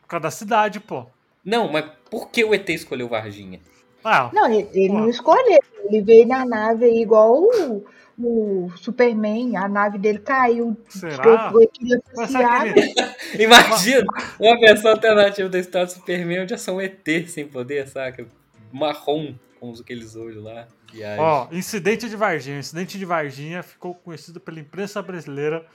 Por 0.00 0.08
causa 0.08 0.22
da 0.22 0.30
cidade, 0.30 0.80
pô. 0.80 1.04
Não, 1.44 1.70
mas 1.70 1.84
por 2.10 2.30
que 2.30 2.42
o 2.42 2.54
ET 2.54 2.68
escolheu 2.70 3.06
Varginha? 3.08 3.60
Ah, 4.02 4.30
Não, 4.32 4.50
ele, 4.50 4.88
não 4.88 5.08
escolheu. 5.10 5.58
Ele 5.84 6.00
veio 6.00 6.26
na 6.26 6.44
nave 6.46 6.86
aí 6.86 7.02
igual 7.02 7.42
o, 7.42 7.84
o 8.18 8.70
Superman. 8.76 9.56
A 9.56 9.68
nave 9.68 9.98
dele 9.98 10.18
caiu. 10.20 10.76
será? 10.88 11.52
Ele 11.54 11.68
que. 11.68 11.88
Imagina 13.42 14.06
uma 14.40 14.58
versão 14.58 14.90
alternativa 14.92 15.48
da 15.48 15.58
história 15.58 15.86
do 15.86 15.92
Superman 15.92 16.40
onde 16.42 16.54
é 16.54 16.56
só 16.56 16.72
um 16.72 16.80
ET 16.80 17.06
sem 17.28 17.46
poder, 17.46 17.86
saca? 17.88 18.26
Marrom 18.72 19.34
com 19.60 19.70
os- 19.70 19.80
aqueles 19.80 20.16
olhos 20.16 20.42
lá. 20.42 20.66
Viagem. 20.92 21.20
Ó, 21.20 21.48
incidente 21.52 22.08
de 22.08 22.16
Varginha. 22.16 22.56
O 22.56 22.60
incidente 22.60 22.98
de 22.98 23.04
Varginha 23.04 23.62
ficou 23.62 23.94
conhecido 23.94 24.40
pela 24.40 24.58
imprensa 24.58 25.02
brasileira 25.02 25.66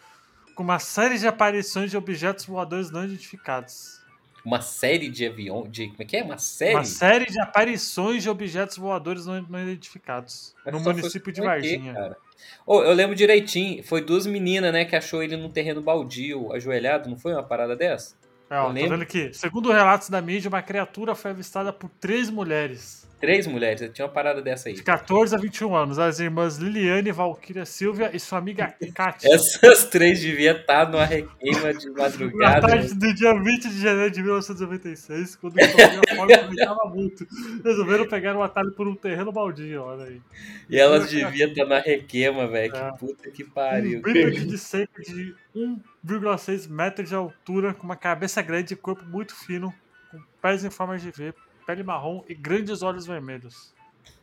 como 0.56 0.70
uma 0.70 0.80
série 0.80 1.18
de 1.18 1.28
aparições 1.28 1.92
de 1.92 1.98
objetos 1.98 2.46
voadores 2.46 2.92
não 2.92 3.06
identificados. 3.06 4.02
Uma 4.46 4.62
série 4.62 5.10
de 5.10 5.26
avião. 5.26 5.68
De, 5.68 5.88
como 5.88 6.02
é 6.02 6.06
que 6.06 6.18
é? 6.18 6.24
Uma 6.24 6.38
série? 6.38 6.76
Uma 6.76 6.84
série 6.84 7.26
de 7.26 7.40
aparições 7.40 8.24
de 8.24 8.30
objetos 8.30 8.78
voadores 8.78 9.26
não, 9.26 9.42
não 9.44 9.60
identificados 9.62 10.54
Mas 10.66 10.74
no 10.74 10.80
só 10.82 10.92
município 10.92 11.32
de 11.32 11.42
Varginha. 11.42 12.18
Ô, 12.66 12.84
eu 12.84 12.94
lembro 12.94 13.16
direitinho. 13.16 13.84
Foi 13.84 14.02
duas 14.02 14.26
meninas, 14.26 14.74
né, 14.74 14.84
que 14.84 14.96
achou 14.96 15.24
ele 15.24 15.38
num 15.38 15.50
terreno 15.50 15.82
baldio, 15.82 16.52
ajoelhado. 16.54 17.10
Não 17.10 17.18
foi 17.18 17.34
uma 17.34 17.44
parada 17.44 17.76
dessa? 17.76 18.16
É, 18.50 18.58
ó, 18.58 18.64
Eu 18.64 18.68
tô 18.68 18.74
lembro. 18.74 18.90
vendo 18.92 19.04
aqui. 19.04 19.34
Segundo 19.34 19.72
relatos 19.72 20.10
da 20.10 20.22
mídia, 20.22 20.50
uma 20.50 20.62
criatura 20.62 21.16
foi 21.16 21.32
avistada 21.32 21.72
por 21.72 21.90
três 21.90 22.30
mulheres. 22.30 23.03
Três 23.24 23.48
mulheres. 23.48 23.90
Tinha 23.94 24.06
uma 24.06 24.12
parada 24.12 24.42
dessa 24.42 24.68
aí. 24.68 24.76
De 24.76 24.84
14 24.84 25.34
a 25.34 25.38
21 25.38 25.74
anos. 25.74 25.98
As 25.98 26.20
irmãs 26.20 26.58
Liliane, 26.58 27.10
Valquíria 27.10 27.64
Silvia 27.64 28.12
e 28.14 28.20
sua 28.20 28.38
amiga 28.38 28.76
Kátia. 28.94 29.34
Essas 29.34 29.86
três 29.86 30.20
deviam 30.22 30.58
estar 30.58 30.92
numa 30.92 31.06
requeima 31.06 31.74
de 31.74 31.90
Na 31.90 32.04
madrugada. 32.04 32.68
tarde 32.68 32.94
do 32.94 33.14
dia 33.14 33.34
20 33.34 33.70
de 33.70 33.82
janeiro 33.82 34.12
de 34.12 34.22
1996, 34.22 35.38
quando 35.38 35.54
o 35.54 35.56
Claudio 35.56 36.02
Ford 36.18 36.32
aumentava 36.34 36.86
muito, 36.94 37.26
resolveram 37.64 38.10
pegar 38.10 38.36
um 38.36 38.44
atalho 38.44 38.74
por 38.74 38.90
um 38.90 38.96
terreno 38.96 39.32
baldio, 39.32 39.84
olha 39.84 40.04
aí. 40.04 40.22
E 40.70 40.78
elas 40.78 41.10
deviam 41.10 41.50
estar 41.50 41.66
na 41.66 41.80
requema, 41.80 42.46
velho. 42.46 42.76
É. 42.76 42.92
Que 42.92 42.98
puta 43.00 43.32
que 43.32 43.44
Um 43.46 43.50
pariu. 43.52 44.02
bípede 44.02 44.46
de 44.48 44.58
cerca 44.58 45.02
de 45.02 45.34
1,6 45.56 46.68
metros 46.70 47.08
de 47.08 47.16
altura, 47.16 47.74
com 47.74 47.84
uma 47.86 47.96
cabeça 47.96 48.42
grande 48.42 48.74
e 48.74 48.76
corpo 48.76 49.06
muito 49.06 49.34
fino, 49.34 49.74
com 50.12 50.20
pés 50.42 50.66
em 50.66 50.70
forma 50.70 50.98
de 50.98 51.10
V, 51.10 51.34
pele 51.66 51.84
marrom 51.84 52.24
e 52.28 52.34
grandes 52.34 52.82
olhos 52.82 53.06
vermelhos. 53.06 53.74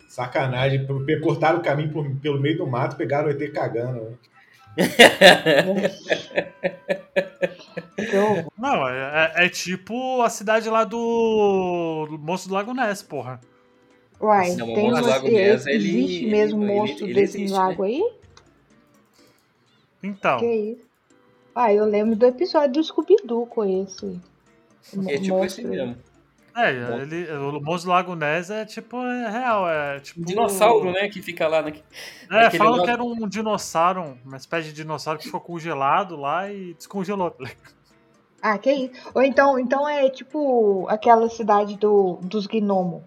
Sacanagem. 0.09 0.87
Cortaram 1.23 1.59
o 1.59 1.63
caminho 1.63 1.93
por- 1.93 2.11
pelo 2.17 2.41
meio 2.41 2.59
do 2.59 2.67
mato, 2.67 2.97
pegaram 2.97 3.29
o 3.29 3.31
ET 3.31 3.53
cagando. 3.53 4.01
Né? 4.03 4.17
Não, 8.59 8.89
é, 8.89 9.33
é- 9.37 9.47
é 9.47 9.49
tipo 9.49 10.23
a 10.23 10.31
cidade 10.31 10.69
lá 10.69 10.85
do, 10.85 12.07
do 12.11 12.19
Monstro 12.19 12.51
do 12.51 12.55
Lago 12.55 12.75
Ness, 12.75 13.03
porra. 13.03 13.41
Uai, 14.21 14.55
Não, 14.55 14.67
tem 14.75 14.91
monstro 14.91 15.09
Lago 15.09 15.29
Ness, 15.29 15.67
existe 15.67 16.25
ele- 16.25 16.31
mesmo 16.31 16.63
ele- 16.65 16.75
monstro 16.75 17.07
ele 17.07 17.15
desse 17.15 17.39
existe, 17.39 17.55
lago 17.57 17.83
aí? 17.85 18.03
Então, 20.03 20.39
Que 20.39 20.53
isso? 20.55 20.91
Ah, 21.55 21.73
eu 21.73 21.85
lembro 21.85 22.17
do 22.17 22.27
episódio 22.27 22.73
do 22.75 22.85
Scooby-Doo 22.85 23.47
com 23.47 23.65
esse. 23.65 24.21
É 25.09 25.19
tipo 25.19 25.45
esse 25.45 25.63
mesmo. 25.65 25.97
É, 26.57 26.71
ele, 27.03 27.31
o 27.33 27.61
monstro 27.61 27.91
do 27.91 27.95
Lago 27.95 28.15
Ness 28.15 28.51
é 28.51 28.65
tipo, 28.65 28.97
é 29.03 29.31
real, 29.31 29.69
é 29.69 30.01
tipo... 30.01 30.21
Um 30.21 30.25
dinossauro, 30.25 30.93
né? 30.93 31.09
Que 31.09 31.23
fica 31.23 31.47
lá. 31.49 31.59
É, 31.59 32.47
Aquele 32.47 32.59
falam 32.59 32.73
lago- 32.73 32.85
que 32.85 32.91
era 32.91 33.03
um 33.03 33.29
dinossauro, 33.29 34.19
uma 34.25 34.37
espécie 34.37 34.69
de 34.69 34.75
dinossauro 34.75 35.19
que 35.19 35.27
ficou 35.27 35.41
congelado 35.41 36.17
lá 36.17 36.51
e 36.51 36.75
descongelou. 36.75 37.31
tá? 37.31 37.45
Ah, 38.43 38.57
que 38.59 38.73
isso? 38.73 39.11
Ou 39.15 39.23
então, 39.23 39.59
então 39.59 39.89
é 39.89 40.09
tipo 40.09 40.87
aquela 40.89 41.29
cidade 41.29 41.77
do, 41.77 42.19
dos 42.23 42.47
gnomos. 42.47 43.03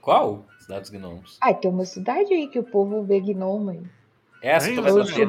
Qual? 0.00 0.44
Cidade 0.60 0.80
dos 0.80 0.90
Gnomos. 0.90 1.38
Ah, 1.40 1.52
tem 1.52 1.70
uma 1.70 1.84
cidade 1.84 2.32
aí 2.32 2.48
que 2.48 2.58
o 2.58 2.64
povo 2.64 3.02
vê 3.04 3.20
gnomo 3.20 3.70
aí. 3.70 3.82
É, 4.46 4.60
São 4.60 4.74
Tomé 4.74 4.90
eu 4.90 4.94
das 4.96 5.08
sou 5.08 5.16
sou 5.16 5.26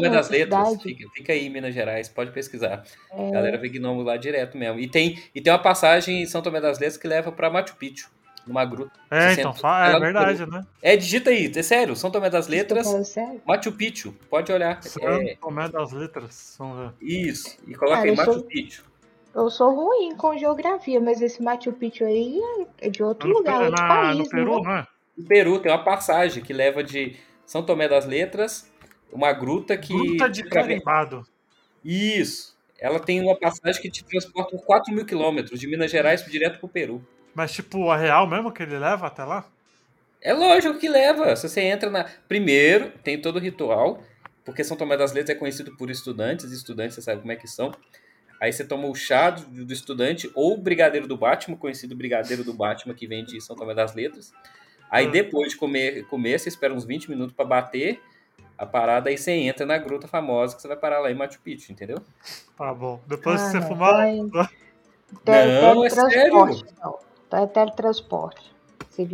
Letras. 0.00 0.26
São 0.26 0.36
Letras. 0.36 0.82
Fica, 0.82 1.08
fica 1.14 1.32
aí 1.32 1.46
em 1.46 1.50
Minas 1.50 1.72
Gerais, 1.74 2.08
pode 2.08 2.32
pesquisar. 2.32 2.82
É. 3.12 3.28
A 3.28 3.30
galera 3.30 3.58
vê 3.58 3.68
gnomo 3.68 4.02
lá 4.02 4.16
direto 4.16 4.58
mesmo. 4.58 4.80
E 4.80 4.88
tem, 4.88 5.18
e 5.34 5.40
tem 5.40 5.52
uma 5.52 5.58
passagem 5.58 6.22
em 6.22 6.26
São 6.26 6.42
Tomé 6.42 6.60
das 6.60 6.78
Letras 6.78 6.96
que 6.96 7.06
leva 7.06 7.30
pra 7.30 7.48
Machu 7.48 7.76
Picchu, 7.76 8.10
numa 8.46 8.64
gruta. 8.64 8.90
É, 9.10 9.32
então, 9.34 9.54
é 9.62 9.92
no 9.92 10.00
verdade, 10.00 10.46
né? 10.46 10.62
É, 10.82 10.96
digita 10.96 11.30
aí, 11.30 11.50
é 11.54 11.62
sério, 11.62 11.94
São 11.94 12.10
Tomé 12.10 12.28
das 12.28 12.48
Letras, 12.48 12.86
Tô? 13.14 13.40
Machu 13.46 13.70
Picchu. 13.72 14.12
Pode 14.28 14.50
olhar. 14.52 14.82
Santo 14.82 15.06
É, 15.06 15.36
Tomé 15.40 15.68
das 15.68 15.92
Letras, 15.92 16.56
vamos 16.58 16.78
ver. 17.00 17.06
isso. 17.06 17.56
E 17.68 17.74
coloca 17.74 17.98
Cara, 17.98 18.08
aí 18.10 18.16
Machu 18.16 18.32
sou- 18.34 18.42
Picchu. 18.42 18.84
Eu 19.32 19.48
sou 19.48 19.72
ruim 19.72 20.16
com 20.16 20.36
geografia, 20.36 21.00
mas 21.00 21.22
esse 21.22 21.40
Machu 21.40 21.72
Picchu 21.72 22.04
aí 22.04 22.40
é 22.80 22.88
de 22.88 23.00
outro 23.00 23.28
No, 23.28 23.34
lugar, 23.36 23.62
outro 23.62 23.80
na- 23.80 23.86
país, 23.88 24.18
no 24.18 24.28
Peru, 24.28 24.56
né? 24.56 24.62
não 24.64 24.72
é? 24.76 24.86
No 25.16 25.24
Peru 25.24 25.58
tem 25.60 25.70
uma 25.70 25.84
passagem 25.84 26.42
que 26.42 26.52
leva 26.52 26.82
de 26.82 27.14
São 27.50 27.64
Tomé 27.64 27.88
das 27.88 28.06
Letras, 28.06 28.70
uma 29.12 29.32
gruta 29.32 29.76
que. 29.76 29.92
Gruta 29.92 30.28
de 30.28 30.44
carimbado. 30.44 31.26
Isso. 31.84 32.56
Ela 32.78 33.00
tem 33.00 33.20
uma 33.20 33.34
passagem 33.34 33.82
que 33.82 33.90
te 33.90 34.04
transporta 34.04 34.52
por 34.52 34.64
4 34.64 34.94
mil 34.94 35.04
quilômetros 35.04 35.58
de 35.58 35.66
Minas 35.66 35.90
Gerais 35.90 36.24
direto 36.24 36.60
pro 36.60 36.68
Peru. 36.68 37.04
Mas, 37.34 37.50
tipo, 37.50 37.90
a 37.90 37.96
real 37.96 38.24
mesmo 38.24 38.52
que 38.52 38.62
ele 38.62 38.78
leva 38.78 39.08
até 39.08 39.24
lá? 39.24 39.50
É 40.20 40.32
lógico 40.32 40.78
que 40.78 40.88
leva. 40.88 41.34
Se 41.34 41.48
você 41.48 41.62
entra 41.62 41.90
na. 41.90 42.04
Primeiro, 42.28 42.92
tem 43.02 43.20
todo 43.20 43.34
o 43.34 43.40
ritual, 43.40 44.00
porque 44.44 44.62
São 44.62 44.76
Tomé 44.76 44.96
das 44.96 45.12
Letras 45.12 45.36
é 45.36 45.38
conhecido 45.40 45.76
por 45.76 45.90
estudantes, 45.90 46.52
estudantes 46.52 46.94
você 46.94 47.02
sabe 47.02 47.20
como 47.20 47.32
é 47.32 47.36
que 47.36 47.48
são. 47.48 47.72
Aí 48.40 48.52
você 48.52 48.64
toma 48.64 48.86
o 48.86 48.94
chá 48.94 49.28
do, 49.30 49.64
do 49.64 49.72
estudante 49.72 50.30
ou 50.36 50.54
o 50.54 50.56
brigadeiro 50.56 51.08
do 51.08 51.16
Batman, 51.16 51.56
conhecido 51.56 51.96
brigadeiro 51.96 52.44
do 52.44 52.54
Batman 52.54 52.94
que 52.94 53.08
vem 53.08 53.24
de 53.24 53.40
São 53.40 53.56
Tomé 53.56 53.74
das 53.74 53.92
Letras. 53.92 54.32
Aí 54.90 55.06
Hum. 55.06 55.10
depois 55.10 55.52
de 55.52 55.56
comer, 55.56 56.04
comer, 56.06 56.38
você 56.38 56.48
espera 56.48 56.74
uns 56.74 56.84
20 56.84 57.08
minutos 57.08 57.34
pra 57.34 57.44
bater 57.44 58.00
a 58.58 58.66
parada, 58.66 59.08
aí 59.08 59.16
você 59.16 59.30
entra 59.32 59.64
na 59.64 59.78
gruta 59.78 60.06
famosa 60.08 60.54
que 60.56 60.60
você 60.62 60.68
vai 60.68 60.76
parar 60.76 60.98
lá 61.00 61.10
em 61.10 61.14
Machu 61.14 61.40
Picchu, 61.42 61.72
entendeu? 61.72 61.98
Tá 62.58 62.74
bom. 62.74 63.00
Depois 63.06 63.40
Ah, 63.40 63.44
que 63.46 63.50
você 63.52 63.60
não, 63.60 63.68
fumar. 63.68 63.94
vai- 63.94 64.16
Não, 64.16 64.40
é 65.32 65.60
teletransporte, 65.60 66.64
não. 66.82 66.98
É 67.32 67.46
teletransporte. 67.46 68.50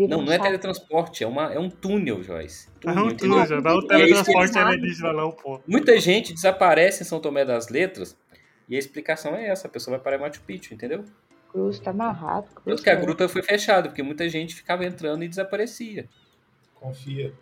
Não, 0.08 0.18
um 0.18 0.22
não 0.22 0.32
é 0.32 0.38
teletransporte, 0.38 1.22
é, 1.22 1.26
uma, 1.28 1.52
é 1.52 1.60
um 1.60 1.70
túnel, 1.70 2.20
Joyce. 2.22 2.68
É 2.68 2.80
Túnel, 2.80 3.04
um 3.04 3.06
entendeu? 3.10 3.30
túnel, 3.34 3.46
já 3.46 3.60
dá 3.60 3.72
o 3.72 3.78
E 3.78 3.82
aí, 3.82 3.86
teletransporte 3.88 4.40
eles- 4.40 4.56
alienígena, 4.56 5.12
não, 5.12 5.30
pô. 5.30 5.60
Muita 5.66 6.00
gente 6.00 6.32
desaparece 6.34 7.02
em 7.02 7.06
São 7.06 7.20
Tomé 7.20 7.44
das 7.44 7.68
Letras 7.68 8.16
e 8.68 8.74
a 8.74 8.78
explicação 8.78 9.36
é 9.36 9.46
essa: 9.46 9.68
a 9.68 9.70
pessoa 9.70 9.96
vai 9.96 10.02
parar 10.02 10.16
em 10.16 10.20
Machu 10.20 10.40
Picchu, 10.44 10.74
entendeu? 10.74 11.04
Cruz 11.50 11.78
tá 11.78 11.90
amarrado. 11.90 12.46
Cruz 12.54 12.64
Tanto 12.64 12.82
que 12.82 12.90
a 12.90 12.94
gruta 12.94 13.28
foi 13.28 13.42
fechada, 13.42 13.88
porque 13.88 14.02
muita 14.02 14.28
gente 14.28 14.54
ficava 14.54 14.84
entrando 14.84 15.22
e 15.24 15.28
desaparecia. 15.28 16.08
Confia. 16.74 17.32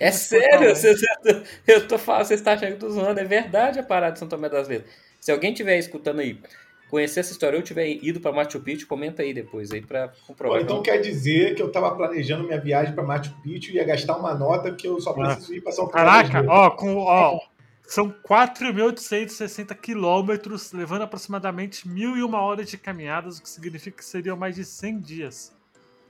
É 0.00 0.10
sério, 0.10 0.74
você, 0.74 0.94
você- 0.96 1.42
eu 1.66 1.86
tô 1.86 1.98
falando, 1.98 2.24
você 2.24 2.34
está 2.34 2.54
achando 2.54 2.68
que 2.68 2.74
eu 2.76 2.78
tô 2.78 2.90
zoando, 2.90 3.20
é 3.20 3.24
verdade 3.24 3.78
a 3.78 3.82
parada 3.82 4.12
de 4.14 4.18
São 4.18 4.26
Tomé 4.28 4.48
das 4.48 4.68
Letras. 4.68 4.90
Se 5.20 5.30
alguém 5.30 5.52
estiver 5.52 5.76
escutando 5.78 6.20
aí, 6.20 6.40
conhecer 6.88 7.20
essa 7.20 7.32
história 7.32 7.58
ou 7.58 7.62
tiver 7.62 7.86
ido 7.86 8.18
pra 8.18 8.32
Machu 8.32 8.58
Picchu, 8.60 8.86
comenta 8.86 9.22
aí 9.22 9.34
depois 9.34 9.70
aí 9.72 9.82
pra 9.82 10.08
Pô, 10.08 10.14
comprovar. 10.28 10.62
então 10.62 10.82
quer 10.82 10.98
dizer 10.98 11.54
que 11.54 11.60
eu 11.60 11.70
tava 11.70 11.94
planejando 11.94 12.44
minha 12.44 12.58
viagem 12.60 12.94
pra 12.94 13.04
Machu 13.04 13.34
Picchu 13.42 13.72
e 13.72 13.74
ia 13.74 13.84
gastar 13.84 14.16
uma 14.16 14.34
nota 14.34 14.72
que 14.72 14.88
eu 14.88 14.98
só 14.98 15.12
preciso 15.12 15.54
ir 15.54 15.60
pra 15.60 15.72
São 15.72 15.86
Paulo. 15.88 16.08
Caraca, 16.08 16.42
ó, 16.48 16.70
com, 16.70 16.96
ó, 16.96 17.38
são 17.86 18.10
4.860 18.10 19.74
quilômetros, 19.76 20.72
levando 20.72 21.02
aproximadamente 21.02 21.88
mil 21.88 22.16
e 22.16 22.22
uma 22.22 22.40
horas 22.40 22.68
de 22.68 22.76
caminhadas, 22.76 23.38
o 23.38 23.42
que 23.42 23.48
significa 23.48 23.96
que 23.98 24.04
seriam 24.04 24.36
mais 24.36 24.56
de 24.56 24.64
100 24.64 25.00
dias 25.00 25.56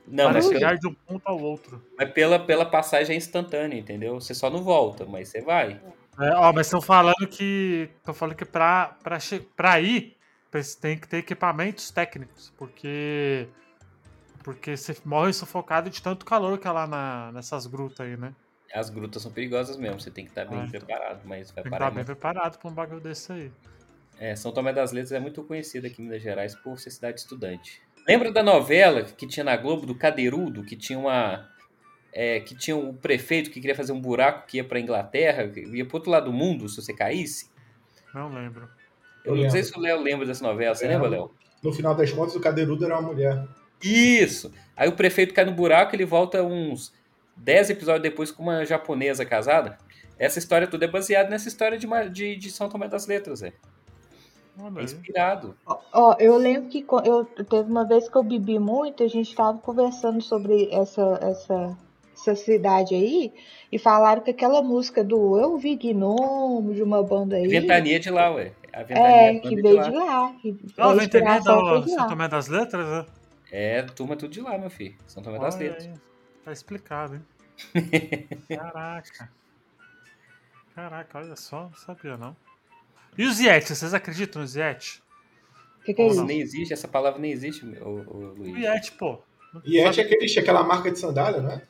Não, 0.07 0.31
para 0.31 0.41
chegar 0.41 0.77
de 0.79 0.87
um 0.89 0.95
ponto 0.95 1.23
ao 1.27 1.39
outro. 1.39 1.83
mas 1.99 2.11
pela, 2.13 2.39
pela 2.39 2.65
passagem 2.65 3.17
instantânea, 3.17 3.79
entendeu? 3.79 4.21
Você 4.21 4.35
só 4.35 4.49
não 4.49 4.63
volta, 4.63 5.05
mas 5.05 5.29
você 5.29 5.41
vai. 5.43 5.81
É, 6.19 6.31
ó, 6.35 6.53
mas 6.53 6.67
estão 6.67 6.81
falando 6.81 7.27
que. 7.29 7.91
Estão 7.99 8.15
falando 8.15 8.35
que 8.35 8.45
pra, 8.47 8.97
pra 9.55 9.81
ir, 9.81 10.17
você 10.51 10.81
tem 10.81 10.99
que 10.99 11.07
ter 11.07 11.19
equipamentos 11.19 11.91
técnicos, 11.91 12.53
porque. 12.57 13.47
Porque 14.43 14.77
você 14.77 14.97
morre 15.05 15.33
sufocado 15.33 15.91
de 15.91 16.01
tanto 16.01 16.25
calor 16.25 16.57
que 16.57 16.69
é 16.69 16.71
lá 16.71 16.87
na, 16.87 17.33
nessas 17.33 17.67
grutas 17.67 18.01
aí, 18.01 18.17
né? 18.17 18.33
As 18.75 18.91
grutas 18.91 19.23
são 19.23 19.31
perigosas 19.33 19.77
mesmo, 19.77 20.01
você 20.01 20.11
tem 20.11 20.25
que 20.25 20.31
estar 20.31 20.45
bem 20.45 20.59
Ah, 20.61 20.65
então. 20.67 20.81
preparado, 20.81 21.21
mas 21.25 21.51
vai 21.51 21.63
Tem 21.63 21.65
que 21.65 21.71
parar. 21.71 21.85
estar 21.87 21.95
bem 21.95 22.03
em- 22.03 22.07
preparado 22.07 22.59
pra 22.59 22.69
um 22.71 22.75
bagulho 22.75 23.01
desse 23.01 23.33
aí. 23.33 23.51
É, 24.19 24.35
São 24.35 24.51
Tomé 24.53 24.73
das 24.73 24.93
Letras 24.93 25.13
é 25.13 25.21
muito 25.21 25.43
conhecido 25.45 25.87
aqui 25.87 26.01
em 26.03 26.07
Minas 26.07 26.23
Gerais 26.23 26.55
por 26.55 26.79
ser 26.79 26.91
cidade 26.91 27.21
estudante. 27.21 27.81
Lembra 28.09 28.31
da 28.33 28.43
novela 28.43 29.03
que 29.03 29.27
tinha 29.27 29.45
na 29.45 29.57
Globo 29.57 29.85
do 29.87 29.95
Cadeirudo, 29.95 30.65
que 30.65 30.77
tinha 30.77 30.99
uma 30.99 31.49
é, 32.13 32.41
que 32.41 32.55
tinha 32.57 32.75
um 32.77 32.95
prefeito 32.95 33.51
que 33.51 33.61
queria 33.61 33.75
fazer 33.77 33.93
um 33.93 34.01
buraco 34.01 34.47
que 34.47 34.57
ia 34.57 34.65
para 34.65 34.81
Inglaterra, 34.81 35.49
que 35.49 35.61
ia 35.61 35.85
para 35.85 35.97
outro 35.99 36.11
lado 36.11 36.25
do 36.27 36.33
mundo 36.33 36.67
se 36.69 36.77
você 36.81 36.95
caísse? 36.95 37.51
Não 38.15 38.33
lembro. 38.33 38.67
Eu, 39.23 39.37
Eu 39.37 39.43
não 39.43 39.51
sei 39.51 39.63
se 39.63 39.77
o 39.77 39.81
Léo 39.81 40.01
lembra 40.01 40.25
dessa 40.25 40.43
novela, 40.43 40.75
você 40.75 40.87
Lembro. 40.89 41.05
lembra, 41.11 41.19
Léo? 41.19 41.35
No 41.63 41.73
final 41.75 41.95
das 41.95 42.11
contas, 42.13 42.35
o 42.35 42.41
cadeirudo 42.41 42.85
era 42.87 42.99
uma 42.99 43.13
mulher. 43.13 43.47
Isso! 43.83 44.51
Aí 44.75 44.89
o 44.89 44.93
prefeito 44.93 45.35
cai 45.35 45.45
no 45.45 45.53
buraco, 45.53 45.95
ele 45.95 46.07
volta 46.07 46.43
uns 46.43 46.95
10 47.37 47.71
episódios 47.71 48.03
depois 48.03 48.31
com 48.31 48.43
uma 48.43 48.65
japonesa 48.65 49.25
casada. 49.25 49.79
Essa 50.19 50.39
história 50.39 50.67
toda 50.67 50.85
é 50.85 50.89
baseada 50.89 51.29
nessa 51.29 51.49
história 51.49 51.79
de, 51.79 51.87
de, 52.11 52.37
de 52.37 52.51
São 52.51 52.69
Tomé 52.69 52.89
das 52.89 53.07
Letras, 53.07 53.43
é. 53.43 53.53
Olha 54.59 54.77
É 54.77 54.79
aí. 54.79 54.85
inspirado. 54.85 55.55
Ó, 55.93 56.17
eu 56.19 56.37
lembro 56.39 56.71
que 56.71 56.85
eu 57.05 57.25
teve 57.25 57.71
uma 57.71 57.85
vez 57.87 58.09
que 58.09 58.17
eu 58.17 58.23
bebi 58.23 58.59
muito, 58.59 59.03
a 59.03 59.09
gente 59.09 59.35
tava 59.35 59.59
conversando 59.59 60.23
sobre 60.23 60.71
essa, 60.73 61.19
essa, 61.21 61.77
essa 62.15 62.35
cidade 62.35 62.95
aí, 62.95 63.31
e 63.71 63.79
falaram 63.79 64.23
que 64.23 64.31
aquela 64.31 64.63
música 64.63 65.05
do 65.05 65.39
Eu 65.39 65.59
Vi 65.59 65.77
Gnomo, 65.77 66.73
de 66.73 66.83
uma 66.83 67.03
banda 67.03 67.37
aí. 67.37 67.47
Ventania 67.47 68.01
de 68.01 68.09
lá, 68.11 68.31
ué. 68.33 68.53
A 68.73 68.83
Ventania 68.83 69.11
É, 69.11 69.39
que 69.39 69.55
de 69.55 69.61
veio 69.63 69.77
lá. 69.77 69.83
de 69.83 69.95
lá. 69.95 70.33
Que 70.41 70.57
Ó, 70.79 70.91
a 70.91 70.95
vem 70.95 71.09
também 71.09 71.37
inspiração 71.37 71.61
foi 71.61 71.81
da 71.81 71.85
de 71.85 71.91
São 71.91 71.99
lá. 71.99 72.09
Tomé 72.09 72.29
das 72.29 72.49
Letras, 72.49 72.87
né? 72.89 73.07
É, 73.53 73.83
turma 73.83 74.17
tudo 74.17 74.31
de 74.31 74.41
lá, 74.41 74.57
meu 74.57 74.71
filho. 74.71 74.95
São 75.07 75.23
Tomé 75.23 75.39
das 75.39 75.55
Olha 75.57 75.65
Letras. 75.65 75.87
aí, 75.87 75.93
Tá 76.47 76.53
explicado, 76.53 77.17
hein? 77.17 77.25
Caraca. 78.49 79.29
Caraca, 80.77 81.19
olha 81.19 81.35
só, 81.35 81.63
não 81.65 81.75
sabia 81.75 82.17
não. 82.17 82.37
E 83.19 83.25
os 83.25 83.41
Yeti, 83.41 83.75
vocês 83.75 83.93
acreditam 83.93 84.43
nos 84.43 84.55
Yeti? 84.55 85.03
O 85.81 85.83
que, 85.83 85.93
que 85.93 86.01
é 86.03 86.07
Isso 86.07 86.23
nem 86.25 86.41
existe, 86.41 86.73
essa 86.73 86.87
palavra 86.87 87.19
nem 87.19 87.33
existe, 87.33 87.67
o, 87.67 87.89
o 87.89 88.17
O 88.19 88.35
Luiz. 88.37 88.57
Yeti, 88.65 88.93
pô. 88.93 89.21
E 89.65 89.81
é 89.81 89.89
aquele, 89.89 90.39
aquela 90.39 90.63
marca 90.63 90.89
de 90.89 91.01
sandália, 91.01 91.41
não 91.41 91.51
é? 91.51 91.63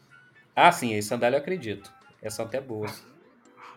Ah, 0.55 0.71
sim, 0.71 0.93
esse 0.93 1.09
sandália 1.09 1.39
eu 1.39 1.41
acredito. 1.41 1.91
Essas 2.21 2.35
são 2.35 2.45
até 2.45 2.61
boas. 2.61 3.03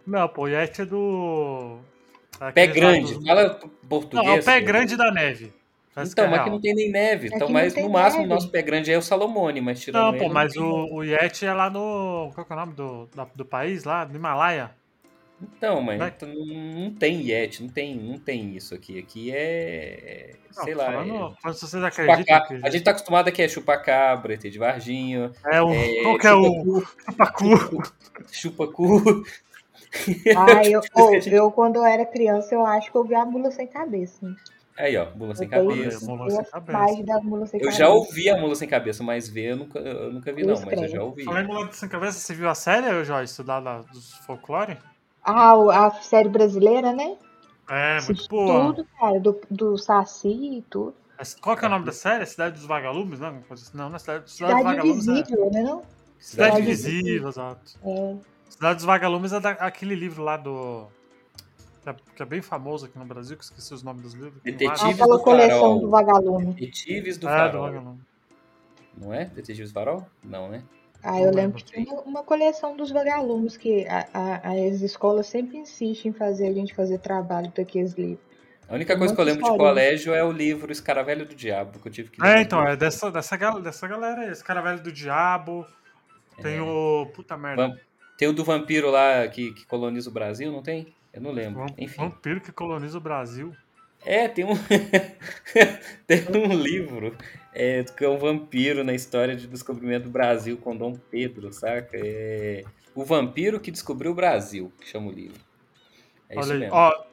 Não, 0.06 0.28
pô, 0.28 0.44
o 0.44 0.48
Yeti 0.50 0.82
é 0.82 0.86
do. 0.86 1.80
Pé 2.38 2.64
aqueles 2.64 2.68
lá 2.68 2.74
grande, 2.92 3.14
dos- 3.14 3.26
fala 3.26 3.50
português. 3.88 4.26
Não, 4.26 4.34
é 4.36 4.40
o 4.42 4.44
pé 4.44 4.60
pô. 4.60 4.66
grande 4.68 4.98
da 4.98 5.12
neve. 5.14 5.54
Que 6.08 6.12
Então, 6.14 6.26
é 6.26 6.30
mas 6.30 6.44
que 6.44 6.50
não 6.50 6.62
tem 6.62 6.74
nem 6.76 6.92
neve. 6.92 7.28
Aqui 7.28 7.36
Então, 7.36 7.48
não 7.48 7.54
mas 7.54 7.76
no 7.76 7.90
máximo, 7.90 8.24
o 8.24 8.28
nosso 8.28 8.50
pé 8.50 8.62
grande 8.62 8.92
é 8.92 8.98
o 8.98 9.02
Salomone, 9.02 9.62
mas 9.62 9.80
tirando 9.80 10.02
Não, 10.04 10.10
ele, 10.16 10.20
pô, 10.28 10.30
mas 10.34 10.54
tem 10.54 10.62
o, 10.62 10.94
o 10.96 11.04
Yeti 11.04 11.46
é 11.46 11.54
lá 11.54 11.70
no. 11.70 12.32
Qual 12.34 12.46
que 12.46 12.54
é 12.54 12.56
o 12.56 12.60
nome 12.60 12.74
do, 12.74 13.10
da- 13.16 13.28
do 13.36 13.46
país 13.46 13.84
lá? 13.84 14.06
Do 14.06 14.16
Himalaia. 14.16 14.72
Então, 15.42 15.82
mas 15.82 16.02
então 16.02 16.28
não, 16.28 16.46
não 16.84 16.92
tem 16.94 17.22
Yeti, 17.30 17.64
não 17.64 17.70
tem, 17.70 17.96
não 17.96 18.20
tem 18.20 18.56
isso 18.58 18.76
aqui. 18.76 19.00
Aqui 19.00 19.32
é. 19.34 20.32
Não, 20.56 20.64
sei 20.66 20.74
lá. 20.76 20.86
falando- 20.86 21.36
é 21.46 21.54
se 21.54 21.62
vocês 21.62 21.82
acreditam. 21.84 22.42
A 22.62 22.70
gente 22.70 22.84
tá 22.84 22.92
acostumado 22.92 23.30
aqui 23.30 23.42
a 23.42 23.48
chupacabra, 23.48 24.34
ET 24.34 24.42
de 24.50 24.60
Varginho. 24.60 25.32
É 25.46 25.62
o. 25.62 25.70
É, 25.72 26.04
qual 26.04 26.18
que 26.18 26.28
é 26.28 26.34
o. 26.34 26.82
chupacu, 27.06 27.84
Chupacu. 28.32 29.24
Ah, 30.38 30.64
eu, 30.68 30.82
gente- 31.14 31.34
eu, 31.34 31.50
quando 31.52 31.78
eu 31.78 31.84
era 31.86 32.06
criança, 32.06 32.54
eu 32.54 32.64
acho 32.64 32.92
que 32.92 32.98
eu 32.98 33.04
vi 33.04 33.16
a 33.16 33.26
mula 33.26 33.50
sem 33.50 33.66
cabeça. 33.66 34.36
Né? 34.80 34.86
Aí, 34.86 34.98
ó, 34.98 35.08
mula 35.16 35.36
sem 35.36 35.48
cabeça. 35.48 36.06
Mula 36.06 36.30
sem 36.30 36.44
cabeça. 36.46 36.80
páginas 36.80 37.06
da 37.06 37.22
mula 37.22 37.46
sem 37.46 37.60
Eu 37.60 37.66
cabeça. 37.66 37.80
já 37.84 37.90
ouvi 37.90 38.30
a 38.30 38.38
mula 38.38 38.56
sem 38.56 38.68
cabeça, 38.68 39.04
mas 39.04 39.28
ver 39.28 39.52
eu 39.52 39.58
nunca, 39.58 39.80
eu 39.80 40.14
nunca 40.14 40.32
vi, 40.32 40.46
não, 40.46 40.62
mas 40.62 40.82
eu 40.82 40.88
já 40.88 41.04
ouvi. 41.04 41.24
Falando 41.26 41.46
em 41.46 41.54
Mula 41.54 41.72
Sem 41.74 41.90
Cabeça, 41.90 42.20
você 42.20 42.34
viu 42.34 42.50
a 42.50 42.56
série, 42.56 43.04
Joyce, 43.04 43.44
lá, 43.44 43.60
lá 43.60 43.82
dos 43.82 44.14
folclore? 44.26 44.78
Ah, 45.24 45.54
a 45.86 45.92
série 46.02 46.30
brasileira, 46.30 46.94
né? 46.94 47.18
É, 47.70 47.96
muito 47.98 48.14
Assisti 48.14 48.30
boa. 48.30 48.74
tudo, 48.74 48.88
cara, 49.00 49.20
do, 49.20 49.42
do 49.52 49.78
Saci 49.78 50.58
e 50.58 50.62
tudo. 50.70 50.96
Qual 51.42 51.56
que 51.58 51.66
é 51.66 51.68
o 51.68 51.72
nome 51.72 51.86
da 51.86 51.92
série? 51.92 52.26
Cidade 52.26 52.56
dos 52.56 52.66
Vagalumes? 52.66 53.20
Não, 53.20 53.44
não, 53.74 53.90
não 53.90 53.96
é 53.96 54.00
Cidade, 54.00 54.32
Cidade, 54.32 54.58
Cidade 54.58 54.88
Invisível, 54.88 55.46
é... 55.46 55.50
né? 55.52 55.62
Não? 55.64 55.82
Cidade, 56.18 56.52
Cidade 56.52 56.62
Invisível, 56.62 57.30
exato. 57.30 57.80
É. 57.84 58.16
Cidade 58.50 58.76
dos 58.76 58.86
Vagalumes 58.86 59.34
é 59.34 59.40
daquele 59.40 59.94
livro 59.94 60.24
lá 60.24 60.38
do. 60.38 60.88
Que 61.94 62.02
é, 62.02 62.16
que 62.16 62.24
é, 62.24 62.26
bem 62.26 62.42
famoso 62.42 62.86
aqui 62.86 62.98
no 62.98 63.06
Brasil, 63.06 63.38
que 63.38 63.44
esqueci 63.44 63.74
os 63.74 63.84
nomes 63.84 64.02
dos 64.02 64.14
livros. 64.14 64.42
Detetives 64.44 65.02
ah, 65.02 65.06
do 65.06 65.20
coleção 65.20 65.60
Farol. 65.60 65.80
do 65.80 65.90
Vagalume. 65.90 66.54
Detetives 66.54 67.18
do 67.18 67.28
é, 67.28 67.32
Farol. 67.32 67.52
Do 67.52 67.74
Vagalume. 67.74 68.00
Não 68.98 69.14
é? 69.14 69.26
Detetives 69.26 69.72
do 69.72 69.74
Farol? 69.74 70.06
Não, 70.24 70.50
né? 70.50 70.64
Ah, 71.02 71.20
eu 71.22 71.32
lembro 71.34 71.58
que 71.58 71.64
tinha 71.64 71.94
uma 72.02 72.24
coleção 72.24 72.76
dos 72.76 72.92
vagalumes 72.92 73.56
que 73.56 73.88
a, 73.88 74.06
a, 74.14 74.52
as 74.52 74.82
escolas 74.82 75.28
sempre 75.28 75.58
insistem 75.58 76.12
em 76.12 76.14
fazer 76.14 76.48
a 76.48 76.54
gente 76.54 76.76
fazer 76.76 76.98
trabalho 76.98 77.52
daqueles 77.56 77.94
livros. 77.94 78.20
A 78.68 78.76
única 78.76 78.98
coisa 78.98 79.16
que 79.16 79.20
eu 79.20 79.26
lembro 79.26 79.44
de 79.50 79.58
colégio 79.58 80.14
é 80.14 80.24
o 80.24 80.32
livro 80.32 80.72
Escaravelho 80.72 81.26
do 81.26 81.34
Diabo, 81.34 81.80
que 81.80 81.88
eu 81.88 81.92
tive 81.92 82.10
que 82.10 82.22
ler. 82.22 82.38
É, 82.38 82.42
então, 82.42 82.62
é 82.68 82.76
dessa, 82.76 83.10
dessa, 83.10 83.36
dessa 83.60 83.88
galera 83.88 84.22
aí. 84.22 84.32
Escaravelho 84.32 84.84
do 84.84 84.92
Diabo. 84.92 85.66
Tem 86.42 86.58
é. 86.58 86.62
o. 86.62 87.08
Puta 87.16 87.36
merda. 87.36 87.80
Tem 88.18 88.28
o 88.28 88.34
do 88.34 88.44
vampiro 88.44 88.92
lá 88.92 89.28
que, 89.28 89.54
que 89.54 89.66
coloniza 89.66 90.10
o 90.10 90.14
Brasil, 90.14 90.52
não 90.52 90.62
tem? 90.62 90.94
Eu 91.14 91.22
não 91.22 91.32
lembro. 91.32 91.66
Enfim. 91.78 91.98
Vampiro 91.98 92.42
que 92.42 92.52
coloniza 92.52 92.98
o 92.98 93.02
Brasil. 93.02 93.56
É, 94.06 94.28
tem 94.28 94.46
um. 94.46 94.54
tem 96.08 96.26
um 96.34 96.54
livro 96.54 97.16
é, 97.54 97.84
que 97.84 98.06
é 98.06 98.10
um 98.10 98.18
vampiro 98.18 98.84
na 98.84 98.94
história 98.94 99.36
de 99.36 99.48
descobrimento 99.48 100.06
do 100.06 100.12
Brasil 100.12 100.58
com 100.58 100.76
Dom 100.76 100.94
Pedro, 100.94 101.52
saca? 101.52 101.98
É, 101.98 102.64
o 102.96 103.04
vampiro 103.04 103.60
que 103.60 103.72
descobriu 103.72 104.12
o 104.12 104.16
Brasil, 104.16 104.72
que 104.80 104.88
chama 104.88 105.08
o 105.08 105.12
livro. 105.12 105.40
É 106.30 106.38
Olha 106.38 106.56
aí, 106.56 106.70
ó, 106.72 107.04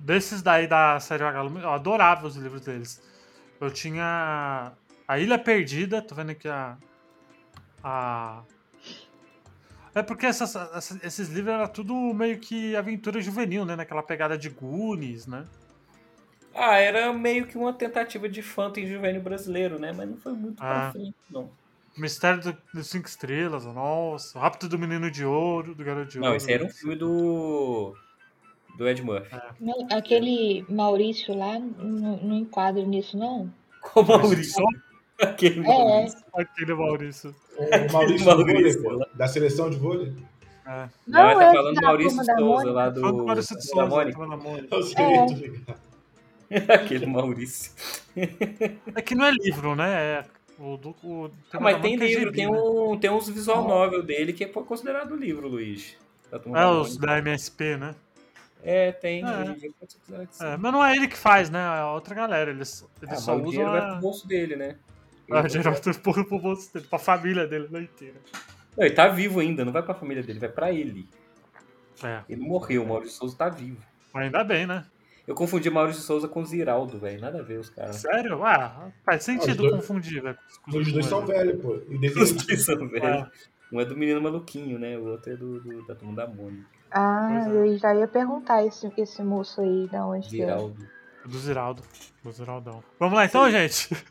desses 0.00 0.42
daí 0.42 0.66
da 0.66 0.98
série 0.98 1.22
Vagalume, 1.22 1.60
eu 1.60 1.70
adorava 1.70 2.26
os 2.26 2.36
livros 2.36 2.62
deles. 2.62 3.02
Eu 3.60 3.70
tinha 3.70 4.72
A 5.06 5.18
Ilha 5.18 5.38
Perdida, 5.38 6.02
tô 6.02 6.14
vendo 6.14 6.30
aqui 6.30 6.48
a. 6.48 6.76
a... 7.84 8.42
É 9.94 10.02
porque 10.02 10.26
essas, 10.26 10.54
esses 11.02 11.28
livros 11.28 11.54
eram 11.54 11.68
tudo 11.68 11.94
meio 12.14 12.38
que 12.38 12.74
aventura 12.74 13.20
juvenil, 13.20 13.64
né? 13.64 13.76
Naquela 13.76 14.02
pegada 14.02 14.38
de 14.38 14.48
Goonies, 14.48 15.26
né? 15.26 15.44
Ah, 16.54 16.76
era 16.76 17.12
meio 17.12 17.46
que 17.46 17.56
uma 17.56 17.72
tentativa 17.72 18.28
de 18.28 18.42
fantasy 18.42 18.86
juvenil 18.86 19.22
brasileiro, 19.22 19.78
né? 19.78 19.92
Mas 19.92 20.08
não 20.08 20.16
foi 20.16 20.32
muito 20.32 20.62
ah. 20.62 20.66
pra 20.66 20.92
frente, 20.92 21.14
não. 21.30 21.50
Mistério 21.96 22.40
dos 22.40 22.54
do 22.72 22.84
Cinco 22.84 23.06
Estrelas, 23.06 23.66
nossa. 23.66 24.38
O 24.38 24.40
Rápido 24.40 24.68
do 24.68 24.78
Menino 24.78 25.10
de 25.10 25.24
Ouro, 25.24 25.74
do 25.74 25.84
Garoto 25.84 26.10
de 26.10 26.18
Ouro. 26.18 26.30
Não, 26.30 26.36
esse 26.36 26.50
era 26.50 26.64
um 26.64 26.68
filme 26.70 26.96
do. 26.96 27.94
do 28.78 28.88
Ed 28.88 29.02
Murphy. 29.02 29.34
É. 29.34 29.50
Não, 29.60 29.86
aquele 29.90 30.64
Maurício 30.70 31.36
lá 31.36 31.58
não, 31.58 32.16
não 32.16 32.36
enquadra 32.36 32.82
nisso, 32.82 33.18
não? 33.18 33.52
Qual 33.82 34.06
Maurício? 34.06 34.64
Aquele 35.20 35.60
é. 35.60 35.62
Maurício. 35.62 36.24
Aquele 36.32 36.74
Maurício. 36.74 37.34
O 37.88 37.92
Maurício, 37.92 38.26
Maurício 38.26 38.82
vôlei, 38.82 39.06
da 39.14 39.28
seleção 39.28 39.70
de 39.70 39.76
vôlei. 39.76 40.12
É. 40.66 40.88
Não, 41.06 41.22
não 41.30 41.38
tá 41.38 41.44
é 41.44 41.52
falando 41.52 41.82
Maurício 41.82 42.24
Souza 42.24 42.70
lá 42.70 42.88
do. 42.88 43.24
Maurício 43.24 43.60
Souza, 43.60 43.74
da 43.74 44.36
Mônica. 44.36 45.76
É. 46.50 46.74
Aquele 46.74 47.06
Maurício. 47.06 47.72
É 48.94 49.02
que 49.02 49.14
não 49.14 49.24
é 49.24 49.30
livro, 49.30 49.74
né? 49.74 49.90
É 49.90 50.24
o, 50.58 50.76
do, 50.76 50.90
o, 51.02 51.30
ah, 51.52 51.58
mas 51.58 51.80
tem 51.80 51.94
é 51.94 51.96
livro, 51.96 52.30
tem, 52.30 52.46
um, 52.46 52.96
tem 52.96 53.10
uns 53.10 53.28
visual 53.28 53.66
novel 53.66 54.00
dele 54.00 54.32
que 54.32 54.44
é 54.44 54.46
considerado 54.46 55.16
livro, 55.16 55.48
Luiz. 55.48 55.96
É, 56.30 56.66
os 56.66 56.96
da 56.96 57.18
MSP, 57.18 57.76
né? 57.76 57.94
É, 58.62 58.92
tem. 58.92 59.24
É. 59.24 59.56
é. 60.40 60.56
mas 60.56 60.72
não 60.72 60.84
é 60.84 60.94
ele 60.94 61.08
que 61.08 61.16
faz, 61.16 61.50
né? 61.50 61.80
É 61.80 61.84
outra 61.84 62.14
galera. 62.14 62.52
Eles, 62.52 62.86
eles 63.02 63.14
ah, 63.14 63.16
só 63.16 63.34
usam. 63.34 63.46
O 63.46 63.50
dinheiro 63.50 63.70
a... 63.70 63.80
vai 63.80 63.90
pro 63.90 64.00
bolso 64.00 64.26
dele, 64.26 64.54
né? 64.54 64.76
Ah, 65.30 65.40
o 65.40 65.46
dinheiro 65.46 65.70
vai 65.70 65.80
pro, 65.80 66.24
pro 66.24 66.38
bolso 66.38 66.72
dele, 66.72 66.86
pra 66.88 66.98
família 66.98 67.46
dele, 67.46 67.68
não 67.70 67.80
inteira. 67.80 68.16
Não, 68.76 68.84
ele 68.84 68.94
tá 68.94 69.08
vivo 69.08 69.40
ainda, 69.40 69.64
não 69.64 69.72
vai 69.72 69.82
pra 69.82 69.94
família 69.94 70.22
dele, 70.22 70.38
vai 70.38 70.48
pra 70.48 70.72
ele. 70.72 71.08
É. 72.02 72.22
Ele 72.28 72.40
morreu, 72.40 72.82
o 72.82 72.88
Maurício 72.88 73.16
Souza 73.18 73.36
tá 73.36 73.48
vivo. 73.48 73.80
Ainda 74.14 74.42
bem, 74.42 74.66
né? 74.66 74.84
Eu 75.26 75.34
confundi 75.34 75.70
Maurício 75.70 76.02
Souza 76.02 76.26
com 76.26 76.44
Ziraldo, 76.44 76.98
velho. 76.98 77.20
Nada 77.20 77.38
a 77.38 77.42
ver 77.42 77.58
os 77.60 77.70
caras. 77.70 77.96
Sério? 77.96 78.44
Ah, 78.44 78.90
faz 79.04 79.22
sentido 79.22 79.58
dois, 79.58 79.76
confundir, 79.76 80.20
velho. 80.20 80.36
Os 80.66 80.92
dois 80.92 81.06
são 81.06 81.24
velhos, 81.24 81.62
pô. 81.62 81.80
Os 82.20 82.32
dois 82.32 82.64
são 82.64 82.88
velhos. 82.88 83.04
É. 83.04 83.30
Um 83.72 83.80
é 83.80 83.84
do 83.84 83.96
menino 83.96 84.20
maluquinho, 84.20 84.78
né? 84.78 84.98
O 84.98 85.06
outro 85.06 85.32
é 85.32 85.36
do, 85.36 85.60
do 85.60 85.86
da 85.86 85.94
turma 85.94 86.14
da 86.14 86.26
Mônica. 86.26 86.66
Ah, 86.90 87.46
é. 87.46 87.50
eu 87.50 87.78
já 87.78 87.94
ia 87.94 88.06
perguntar 88.06 88.66
esse, 88.66 88.92
esse 88.98 89.22
moço 89.22 89.60
aí, 89.62 89.88
da 89.90 90.04
onde 90.04 90.28
Ziraldo. 90.28 90.76
é. 91.24 91.28
Do 91.28 91.38
Ziraldo. 91.38 91.82
Do 92.22 92.32
Ziraldão. 92.32 92.84
Vamos 92.98 93.14
lá 93.14 93.24
então, 93.24 93.46
Sim. 93.46 93.52
gente. 93.52 94.04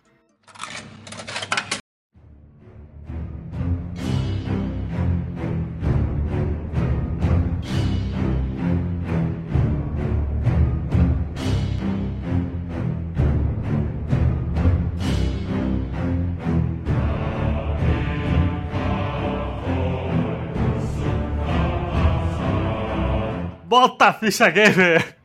Bota 23.72 24.12
Ficha 24.12 24.50
Gamer! 24.50 25.16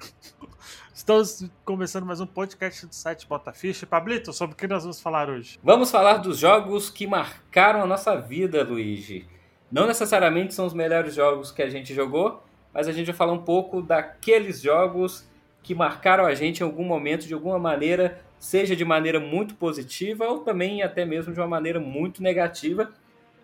Estamos 0.95 1.51
começando 1.65 2.07
mais 2.07 2.21
um 2.21 2.27
podcast 2.29 2.87
do 2.87 2.95
site 2.95 3.27
Bota 3.27 3.53
Ficha. 3.53 3.89
Pablito, 3.89 4.33
sobre 4.33 4.55
o 4.55 4.57
que 4.57 4.69
nós 4.69 4.85
vamos 4.85 5.01
falar 5.01 5.29
hoje? 5.29 5.59
Vamos 5.65 5.91
falar 5.91 6.19
dos 6.19 6.39
jogos 6.39 6.89
que 6.89 7.09
marcaram 7.09 7.83
a 7.83 7.87
nossa 7.87 8.15
vida, 8.15 8.63
Luigi. 8.63 9.27
Não 9.69 9.85
necessariamente 9.89 10.55
são 10.55 10.65
os 10.65 10.73
melhores 10.73 11.13
jogos 11.13 11.51
que 11.51 11.61
a 11.61 11.69
gente 11.69 11.93
jogou, 11.93 12.41
mas 12.73 12.87
a 12.87 12.93
gente 12.93 13.07
vai 13.07 13.17
falar 13.17 13.33
um 13.33 13.43
pouco 13.43 13.83
daqueles 13.83 14.63
jogos 14.63 15.29
que 15.61 15.75
marcaram 15.75 16.25
a 16.25 16.33
gente 16.33 16.61
em 16.61 16.63
algum 16.63 16.85
momento, 16.85 17.27
de 17.27 17.35
alguma 17.35 17.59
maneira, 17.59 18.25
seja 18.39 18.77
de 18.77 18.85
maneira 18.85 19.19
muito 19.19 19.57
positiva 19.57 20.25
ou 20.25 20.45
também 20.45 20.85
até 20.85 21.05
mesmo 21.05 21.35
de 21.35 21.41
uma 21.41 21.49
maneira 21.49 21.81
muito 21.81 22.23
negativa. 22.23 22.93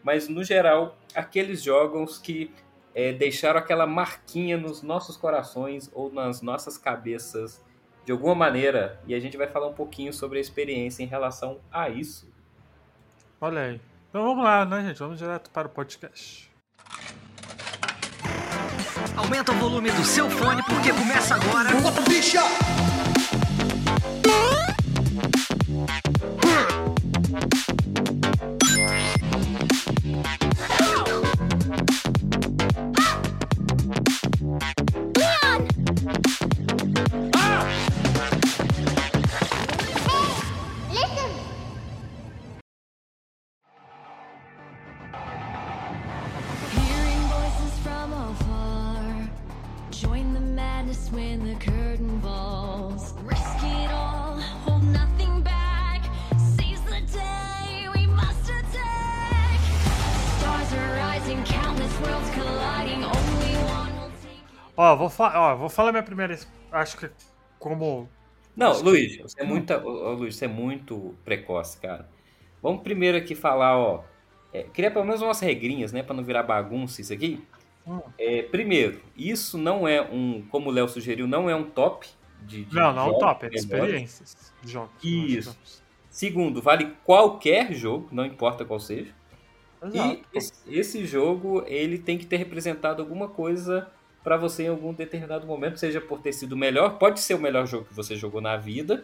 Mas 0.04 0.28
no 0.28 0.44
geral, 0.44 0.96
aqueles 1.12 1.60
jogos 1.60 2.18
que 2.18 2.52
é, 2.94 3.12
deixaram 3.12 3.58
aquela 3.58 3.86
marquinha 3.86 4.56
nos 4.56 4.82
nossos 4.82 5.16
corações 5.16 5.90
ou 5.92 6.12
nas 6.12 6.42
nossas 6.42 6.76
cabeças 6.76 7.62
de 8.04 8.12
alguma 8.12 8.34
maneira. 8.34 9.00
E 9.06 9.14
a 9.14 9.20
gente 9.20 9.36
vai 9.36 9.46
falar 9.46 9.68
um 9.68 9.74
pouquinho 9.74 10.12
sobre 10.12 10.38
a 10.38 10.40
experiência 10.40 11.02
em 11.02 11.06
relação 11.06 11.60
a 11.70 11.88
isso. 11.88 12.30
Olha 13.40 13.62
aí. 13.62 13.80
Então 14.08 14.22
vamos 14.22 14.44
lá, 14.44 14.64
né, 14.64 14.82
gente? 14.82 14.98
Vamos 14.98 15.18
direto 15.18 15.50
para 15.50 15.66
o 15.66 15.70
podcast. 15.70 16.50
Aumenta 19.16 19.52
o 19.52 19.54
volume 19.56 19.90
do 19.90 20.04
seu 20.04 20.28
fone 20.30 20.62
porque 20.64 20.92
começa 20.92 21.34
agora. 21.34 21.70
Bota 21.80 22.00
bicha! 22.02 22.40
Vou, 65.02 65.10
fa 65.10 65.32
ó, 65.34 65.56
vou 65.56 65.68
falar 65.68 65.92
minha 65.92 66.02
primeira. 66.02 66.38
Acho 66.70 66.96
que 66.96 67.10
como. 67.58 68.08
Não, 68.54 68.80
Luiz, 68.82 69.16
você 69.18 69.40
é 69.40 69.44
muito, 69.44 69.72
oh, 69.72 70.12
Luiz, 70.12 70.36
você 70.36 70.44
é 70.44 70.48
muito 70.48 71.14
precoce, 71.24 71.78
cara. 71.78 72.08
Vamos 72.62 72.82
primeiro 72.82 73.16
aqui 73.16 73.34
falar, 73.34 73.78
ó. 73.78 74.04
É, 74.52 74.64
queria 74.64 74.90
pelo 74.90 75.06
menos 75.06 75.22
umas 75.22 75.40
regrinhas, 75.40 75.92
né, 75.92 76.02
para 76.02 76.14
não 76.14 76.22
virar 76.22 76.42
bagunça 76.42 77.00
isso 77.00 77.12
aqui. 77.12 77.42
Hum. 77.86 78.00
É, 78.18 78.42
primeiro, 78.42 79.00
isso 79.16 79.56
não 79.56 79.88
é 79.88 80.02
um, 80.02 80.42
como 80.50 80.68
o 80.68 80.72
Léo 80.72 80.86
sugeriu, 80.88 81.26
não 81.26 81.48
é 81.48 81.56
um 81.56 81.64
top 81.64 82.06
de, 82.42 82.64
de 82.64 82.74
Não, 82.74 82.92
não 82.92 83.06
é 83.06 83.10
um 83.10 83.18
top, 83.18 83.46
é 83.46 83.48
de 83.48 83.56
experiências 83.56 84.52
de 84.62 84.70
jogos. 84.70 84.92
Isso. 85.02 85.58
Segundo, 86.10 86.60
vale 86.60 86.94
qualquer 87.04 87.72
jogo, 87.72 88.08
não 88.12 88.26
importa 88.26 88.66
qual 88.66 88.78
seja. 88.78 89.14
Exato. 89.82 90.20
E 90.32 90.38
esse, 90.38 90.52
esse 90.68 91.06
jogo, 91.06 91.64
ele 91.66 91.98
tem 91.98 92.18
que 92.18 92.26
ter 92.26 92.36
representado 92.36 93.00
alguma 93.00 93.28
coisa 93.28 93.90
para 94.22 94.36
você 94.36 94.64
em 94.64 94.68
algum 94.68 94.92
determinado 94.92 95.46
momento, 95.46 95.78
seja 95.78 96.00
por 96.00 96.20
ter 96.20 96.32
sido 96.32 96.52
o 96.52 96.56
melhor, 96.56 96.98
pode 96.98 97.20
ser 97.20 97.34
o 97.34 97.38
melhor 97.40 97.66
jogo 97.66 97.86
que 97.86 97.94
você 97.94 98.16
jogou 98.16 98.40
na 98.40 98.56
vida, 98.56 99.02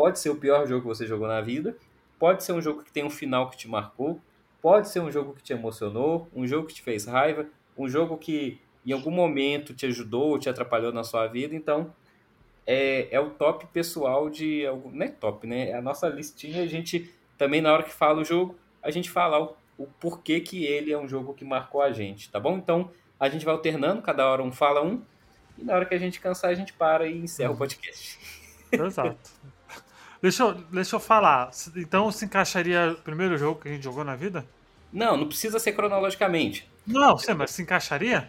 Pode 0.00 0.18
ser 0.18 0.30
o 0.30 0.36
pior 0.36 0.66
jogo 0.66 0.80
que 0.80 0.86
você 0.86 1.06
jogou 1.06 1.28
na 1.28 1.42
vida, 1.42 1.76
pode 2.18 2.42
ser 2.42 2.52
um 2.52 2.62
jogo 2.62 2.82
que 2.82 2.90
tem 2.90 3.04
um 3.04 3.10
final 3.10 3.50
que 3.50 3.56
te 3.58 3.68
marcou, 3.68 4.18
pode 4.62 4.88
ser 4.88 5.00
um 5.00 5.10
jogo 5.10 5.34
que 5.34 5.42
te 5.42 5.52
emocionou, 5.52 6.26
um 6.34 6.46
jogo 6.46 6.66
que 6.66 6.72
te 6.72 6.80
fez 6.80 7.04
raiva, 7.04 7.46
um 7.76 7.86
jogo 7.86 8.16
que 8.16 8.58
em 8.86 8.92
algum 8.92 9.10
momento 9.10 9.74
te 9.74 9.84
ajudou 9.84 10.30
ou 10.30 10.38
te 10.38 10.48
atrapalhou 10.48 10.90
na 10.90 11.04
sua 11.04 11.26
vida. 11.26 11.54
Então, 11.54 11.92
é, 12.66 13.08
é 13.14 13.20
o 13.20 13.28
top 13.28 13.66
pessoal 13.66 14.30
de. 14.30 14.64
Não 14.90 15.04
é 15.04 15.08
top, 15.08 15.46
né? 15.46 15.68
É 15.68 15.74
a 15.74 15.82
nossa 15.82 16.08
listinha. 16.08 16.62
A 16.62 16.66
gente 16.66 17.12
também, 17.36 17.60
na 17.60 17.70
hora 17.70 17.82
que 17.82 17.92
fala 17.92 18.22
o 18.22 18.24
jogo, 18.24 18.56
a 18.82 18.90
gente 18.90 19.10
fala 19.10 19.38
o, 19.38 19.54
o 19.76 19.86
porquê 19.86 20.40
que 20.40 20.64
ele 20.64 20.92
é 20.92 20.98
um 20.98 21.06
jogo 21.06 21.34
que 21.34 21.44
marcou 21.44 21.82
a 21.82 21.92
gente, 21.92 22.30
tá 22.30 22.40
bom? 22.40 22.56
Então, 22.56 22.90
a 23.20 23.28
gente 23.28 23.44
vai 23.44 23.54
alternando, 23.54 24.00
cada 24.00 24.26
hora 24.26 24.42
um 24.42 24.50
fala 24.50 24.82
um, 24.82 25.02
e 25.58 25.62
na 25.62 25.74
hora 25.74 25.84
que 25.84 25.94
a 25.94 25.98
gente 25.98 26.18
cansar, 26.18 26.50
a 26.50 26.54
gente 26.54 26.72
para 26.72 27.06
e 27.06 27.18
encerra 27.18 27.52
o 27.52 27.56
podcast. 27.56 28.18
Exato. 28.72 29.16
Deixa 30.22 30.42
eu, 30.42 30.52
deixa 30.52 30.96
eu 30.96 31.00
falar. 31.00 31.50
Então 31.74 32.12
se 32.12 32.26
encaixaria 32.26 32.92
o 32.92 32.96
primeiro 32.96 33.38
jogo 33.38 33.58
que 33.58 33.68
a 33.68 33.72
gente 33.72 33.82
jogou 33.82 34.04
na 34.04 34.14
vida? 34.14 34.44
Não, 34.92 35.16
não 35.16 35.26
precisa 35.26 35.58
ser 35.58 35.72
cronologicamente. 35.72 36.68
Não, 36.86 37.16
sim, 37.16 37.32
mas 37.32 37.52
se 37.52 37.62
encaixaria? 37.62 38.28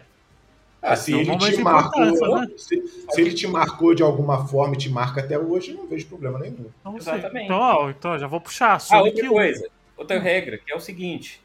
Ah, 0.80 0.96
se, 0.96 1.12
ele 1.12 1.36
te 1.36 1.62
marcou, 1.62 2.40
né? 2.40 2.48
se, 2.56 2.82
se, 2.86 3.20
ele 3.20 3.34
te 3.34 3.46
marcou 3.46 3.94
de 3.94 4.02
alguma 4.02 4.48
forma 4.48 4.74
e 4.74 4.78
te 4.78 4.88
marca 4.88 5.20
até 5.20 5.38
hoje, 5.38 5.74
não 5.74 5.86
vejo 5.86 6.06
problema 6.06 6.38
nenhum. 6.38 6.66
Então, 6.80 6.96
Exatamente. 6.96 7.44
Então, 7.44 7.58
ó, 7.58 7.90
então 7.90 8.18
já 8.18 8.26
vou 8.26 8.40
puxar. 8.40 8.82
Ah, 8.90 9.02
outra 9.02 9.28
coisa, 9.28 9.68
outra 9.96 10.18
regra, 10.18 10.58
que 10.58 10.72
é 10.72 10.76
o 10.76 10.80
seguinte. 10.80 11.40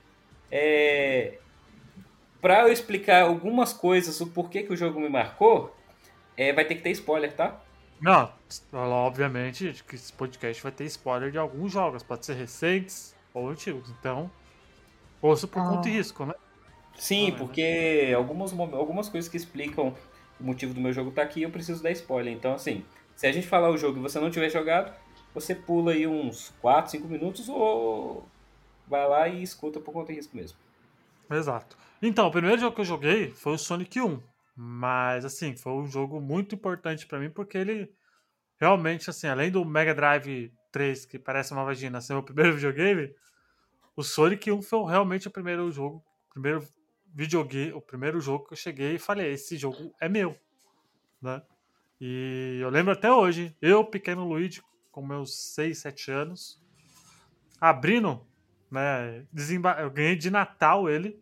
É... 0.52 1.38
Para 2.42 2.64
eu 2.64 2.72
explicar 2.72 3.24
algumas 3.24 3.74
coisas, 3.74 4.22
o 4.22 4.28
porquê 4.28 4.64
que 4.64 4.74
o 4.74 4.78
jogo 4.78 5.00
me 5.00 5.10
marcou, 5.10 5.76
é, 6.36 6.54
vai 6.54 6.66
ter 6.66 6.76
que 6.76 6.82
ter 6.82 6.92
spoiler, 6.92 7.34
tá? 7.34 7.60
Não, 8.00 8.32
obviamente 8.72 9.84
que 9.88 9.96
esse 9.96 10.14
podcast 10.14 10.62
vai 10.62 10.72
ter 10.72 10.86
spoiler 10.86 11.32
de 11.32 11.38
alguns 11.38 11.72
jogos, 11.72 12.04
pode 12.04 12.26
ser 12.26 12.36
recentes 12.36 13.16
ou 13.34 13.50
antigos. 13.50 13.90
Então, 14.00 14.30
ouço 15.22 15.48
por 15.48 15.62
ah. 15.62 15.70
conta 15.70 15.90
e 15.90 15.94
risco, 15.94 16.26
né? 16.26 16.36
Sim, 16.96 17.34
porque 17.38 18.14
algumas, 18.16 18.52
algumas 18.58 19.10
coisas 19.10 19.30
que 19.30 19.38
explicam 19.38 19.96
o 20.40 20.44
motivo 20.44 20.74
do 20.74 20.82
meu 20.82 20.94
jogo 20.94 21.12
tá 21.12 21.22
aqui, 21.22 21.44
eu 21.44 21.50
preciso 21.50 21.82
dar 21.82 21.92
spoiler. 21.92 22.34
Então, 22.34 22.54
assim, 22.54 22.84
se 23.16 23.26
a 23.26 23.32
gente 23.32 23.48
falar 23.48 23.70
o 23.70 23.78
jogo 23.78 24.00
e 24.00 24.02
você 24.02 24.20
não 24.20 24.30
tiver 24.30 24.50
jogado, 24.50 24.94
você 25.34 25.54
pula 25.54 25.92
aí 25.92 26.08
uns 26.08 26.54
4, 26.62 26.92
5 26.92 27.08
minutos 27.08 27.50
ou 27.50 28.28
vai 28.88 29.08
lá 29.08 29.28
e 29.28 29.44
escuta 29.44 29.80
por 29.80 29.92
conta 29.92 30.12
de 30.12 30.18
risco 30.18 30.36
mesmo. 30.36 30.58
Exato. 31.30 31.78
Então, 32.02 32.28
o 32.28 32.32
primeiro 32.32 32.60
jogo 32.60 32.76
que 32.76 32.82
eu 32.82 32.86
joguei 32.86 33.32
foi 33.32 33.54
o 33.54 33.58
Sonic 33.58 34.00
1. 34.00 34.22
Mas, 34.56 35.26
assim, 35.26 35.56
foi 35.56 35.74
um 35.74 35.86
jogo 35.86 36.20
muito 36.20 36.56
importante 36.56 37.06
para 37.06 37.20
mim 37.20 37.30
porque 37.30 37.58
ele 37.58 37.92
realmente, 38.60 39.10
assim, 39.10 39.28
além 39.28 39.52
do 39.52 39.64
Mega 39.64 39.94
Drive 39.94 40.52
3, 40.72 41.06
que 41.06 41.20
parece 41.20 41.54
uma 41.54 41.64
vagina, 41.64 42.02
ser 42.02 42.14
o 42.14 42.24
primeiro 42.24 42.54
videogame, 42.56 43.14
o 43.96 44.04
Sonic 44.04 44.52
1 44.52 44.62
foi 44.62 44.90
realmente 44.90 45.28
o 45.28 45.32
primeiro 45.32 45.72
jogo, 45.72 46.04
o 46.30 46.34
primeiro 46.34 46.68
videogame, 47.14 47.74
o 47.74 47.82
primeiro 47.82 48.20
jogo 48.20 48.46
que 48.46 48.54
eu 48.54 48.58
cheguei 48.58 48.96
e 48.96 49.00
falei, 49.00 49.32
esse 49.32 49.58
jogo 49.58 49.94
é 50.00 50.08
meu, 50.08 50.38
né? 51.22 51.42
E 52.00 52.60
eu 52.62 52.70
lembro 52.70 52.94
até 52.94 53.12
hoje, 53.12 53.56
eu, 53.60 53.84
pequeno 53.84 54.28
Luigi, 54.28 54.62
com 54.92 55.04
meus 55.04 55.54
6, 55.54 55.80
7 55.80 56.12
anos, 56.12 56.62
abrindo, 57.60 58.26
né, 58.70 59.26
desemba 59.32 59.80
eu 59.80 59.90
ganhei 59.90 60.16
de 60.16 60.30
Natal 60.30 60.88
ele, 60.88 61.20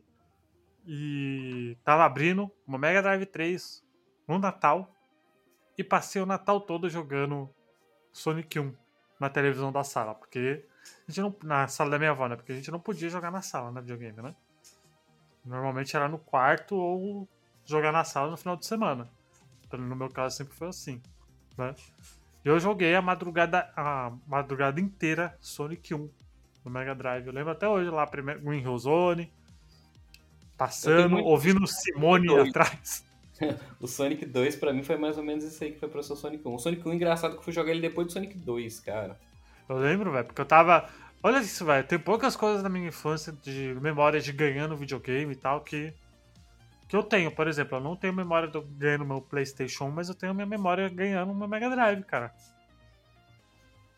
e 0.86 1.78
tava 1.84 2.06
abrindo 2.06 2.52
uma 2.67 2.78
Mega 2.78 3.02
Drive 3.02 3.26
3 3.26 3.84
no 4.28 4.39
Natal, 4.39 4.91
e 5.78 5.84
passei 5.84 6.21
o 6.21 6.26
Natal 6.26 6.62
todo 6.62 6.89
jogando 6.89 7.50
Sonic 8.12 8.60
1 8.60 8.74
na 9.19 9.30
televisão 9.30 9.71
da 9.71 9.84
sala, 9.84 10.15
porque 10.15 10.65
a 11.08 11.12
gente 11.12 11.21
não, 11.21 11.36
na 11.43 11.67
sala 11.67 11.91
da 11.91 12.00
minha 12.00 12.12
avó, 12.12 12.28
né? 12.28 12.36
Porque 12.36 12.52
a 12.52 12.56
gente 12.56 12.71
não 12.71 12.80
podia 12.80 13.10
jogar 13.10 13.32
na 13.32 13.41
sala, 13.41 13.71
né? 13.71 13.82
Videogame, 13.82 14.21
né? 14.21 14.36
Normalmente 15.43 15.95
era 15.95 16.08
no 16.08 16.17
quarto 16.17 16.76
ou 16.76 17.28
jogar 17.65 17.91
na 17.91 18.04
sala 18.04 18.32
no 18.32 18.38
final 18.38 18.56
de 18.56 18.65
semana. 18.65 19.10
Então, 19.65 19.80
no 19.80 19.95
meu 19.95 20.10
caso 20.10 20.38
sempre 20.38 20.56
foi 20.56 20.67
assim, 20.67 21.02
né? 21.58 21.76
Eu 22.43 22.60
joguei 22.60 22.95
a 22.95 23.02
madrugada, 23.02 23.71
a 23.76 24.12
madrugada 24.28 24.80
inteira 24.80 25.36
Sonic 25.39 25.93
1 25.93 26.10
no 26.63 26.71
Mega 26.71 26.95
Drive. 26.95 27.28
Eu 27.28 27.34
lembro 27.34 27.52
até 27.52 27.67
hoje 27.67 27.89
lá, 27.89 28.06
primeiro, 28.06 28.41
Green 28.41 28.62
Hill 28.62 28.78
Zone, 28.78 29.34
passando, 30.58 31.18
ouvindo 31.18 31.65
Simone 31.68 32.34
atrás. 32.39 33.04
o 33.80 33.88
Sonic 33.88 34.26
2 34.26 34.56
pra 34.56 34.72
mim 34.72 34.84
foi 34.84 34.98
mais 34.98 35.18
ou 35.18 35.24
menos 35.24 35.44
isso 35.44 35.63
aí 35.63 35.72
que 35.72 35.80
foi 35.80 35.89
pro 35.89 36.04
seu 36.04 36.15
Sonic 36.15 36.48
1. 36.48 36.54
O 36.54 36.60
Sonic 36.60 36.88
1 36.88 36.94
engraçado 36.94 37.34
que 37.34 37.39
eu 37.39 37.44
fui 37.44 37.54
jogar 37.54 37.72
ele 37.72 37.82
depois 37.82 38.08
do 38.08 38.13
Sonic 38.13 38.38
2, 38.38 38.80
cara. 38.80 39.20
Eu 39.68 39.78
lembro, 39.78 40.12
velho, 40.12 40.26
porque 40.26 40.41
eu 40.41 40.46
tava 40.46 40.88
Olha 41.26 41.39
isso, 41.39 41.65
velho. 41.65 41.84
Tem 41.88 41.98
poucas 41.98 42.36
coisas 42.36 42.62
na 42.62 42.70
minha 42.70 42.89
infância 42.89 43.34
de 43.34 43.76
memória 43.82 44.22
de 44.22 44.32
ganhando 44.32 44.78
videogame 44.78 45.34
e 45.34 45.36
tal 45.36 45.60
que. 45.62 45.91
Que 46.88 46.96
eu 46.96 47.02
tenho, 47.02 47.32
por 47.32 47.48
exemplo, 47.48 47.80
eu 47.80 47.82
não 47.82 47.96
tenho 47.96 48.13
memória 48.13 48.48
de 48.48 48.62
ganhando 48.62 49.08
meu 49.08 49.20
PlayStation, 49.20 49.89
mas 49.89 50.08
eu 50.08 50.13
tenho 50.13 50.36
minha 50.36 50.46
memória 50.46 50.88
ganhando 50.88 51.34
meu 51.34 51.48
Mega 51.48 51.68
Drive, 51.68 52.04
cara. 52.04 52.32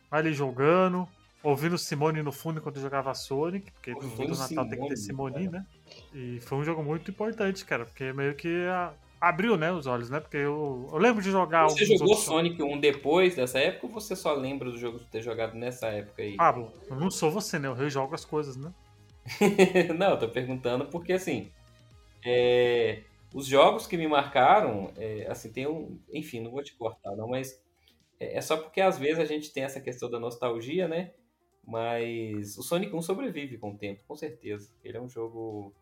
Ali 0.10 0.34
jogando, 0.34 1.06
ouvindo 1.43 1.78
Simone 1.78 2.21
no 2.21 2.32
fundo 2.32 2.60
enquanto 2.60 2.80
jogava 2.80 3.13
Sonic, 3.13 3.71
porque 3.71 3.93
ouvindo 3.93 4.15
todo 4.15 4.30
Natal 4.30 4.47
Simone, 4.47 4.69
tem 4.69 4.80
que 4.80 4.88
ter 4.88 4.97
Simone, 4.97 5.50
cara. 5.50 5.52
né? 5.52 5.65
E 6.13 6.39
foi 6.41 6.58
um 6.58 6.63
jogo 6.63 6.84
muito 6.84 7.10
importante, 7.12 7.63
cara, 7.65 7.86
porque 7.86 8.12
meio 8.13 8.36
que 8.36 8.65
a, 8.67 8.93
abriu, 9.19 9.58
né, 9.58 9.71
os 9.71 9.88
olhos, 9.88 10.10
né? 10.10 10.19
Porque 10.19 10.38
eu, 10.38 10.89
eu 10.91 10.97
lembro 10.97 11.21
de 11.21 11.32
jogar. 11.32 11.63
Você 11.65 11.86
jogou 11.86 12.15
Sonic 12.15 12.62
1 12.62 12.80
depois 12.80 13.36
dessa 13.36 13.60
época 13.60 13.88
ou 13.88 13.93
você 13.93 14.15
só 14.15 14.34
lembra 14.34 14.69
do 14.71 14.78
jogo 14.78 15.00
de 15.00 15.06
ter 15.06 15.21
jogado 15.21 15.56
nessa 15.56 15.88
época 15.88 16.21
aí? 16.21 16.36
Pablo, 16.36 16.71
eu 16.89 16.95
não 16.95 17.10
sou 17.10 17.32
você, 17.32 17.60
né? 17.60 17.67
Eu 17.67 17.73
rejogo 17.73 18.13
as 18.13 18.26
coisas, 18.26 18.56
né? 18.56 18.71
não, 19.97 20.12
eu 20.12 20.19
tô 20.19 20.30
perguntando 20.30 20.86
porque 20.86 21.13
assim. 21.13 21.52
É, 22.26 23.04
os 23.34 23.45
jogos 23.45 23.86
que 23.86 23.97
me 23.97 24.08
marcaram, 24.08 24.91
é, 24.97 25.28
assim, 25.30 25.52
tem 25.52 25.67
um. 25.67 26.00
Enfim, 26.12 26.41
não 26.41 26.52
vou 26.52 26.63
te 26.63 26.73
cortar, 26.76 27.15
não, 27.15 27.28
mas. 27.28 27.62
É, 28.19 28.38
é 28.38 28.41
só 28.41 28.58
porque 28.58 28.82
às 28.82 28.97
vezes 28.97 29.19
a 29.19 29.26
gente 29.26 29.52
tem 29.52 29.63
essa 29.63 29.80
questão 29.80 30.10
da 30.10 30.19
nostalgia, 30.19 30.88
né? 30.88 31.12
Mas 31.67 32.58
o 32.58 32.63
Sonic 32.63 32.95
1 32.95 33.01
sobrevive 33.01 33.58
com 33.58 33.71
o 33.71 33.77
tempo, 33.77 34.01
com 34.08 34.15
certeza. 34.15 34.71
Ele 34.84 34.97
é 34.97 35.01
um 35.01 35.10
jogo 35.10 35.75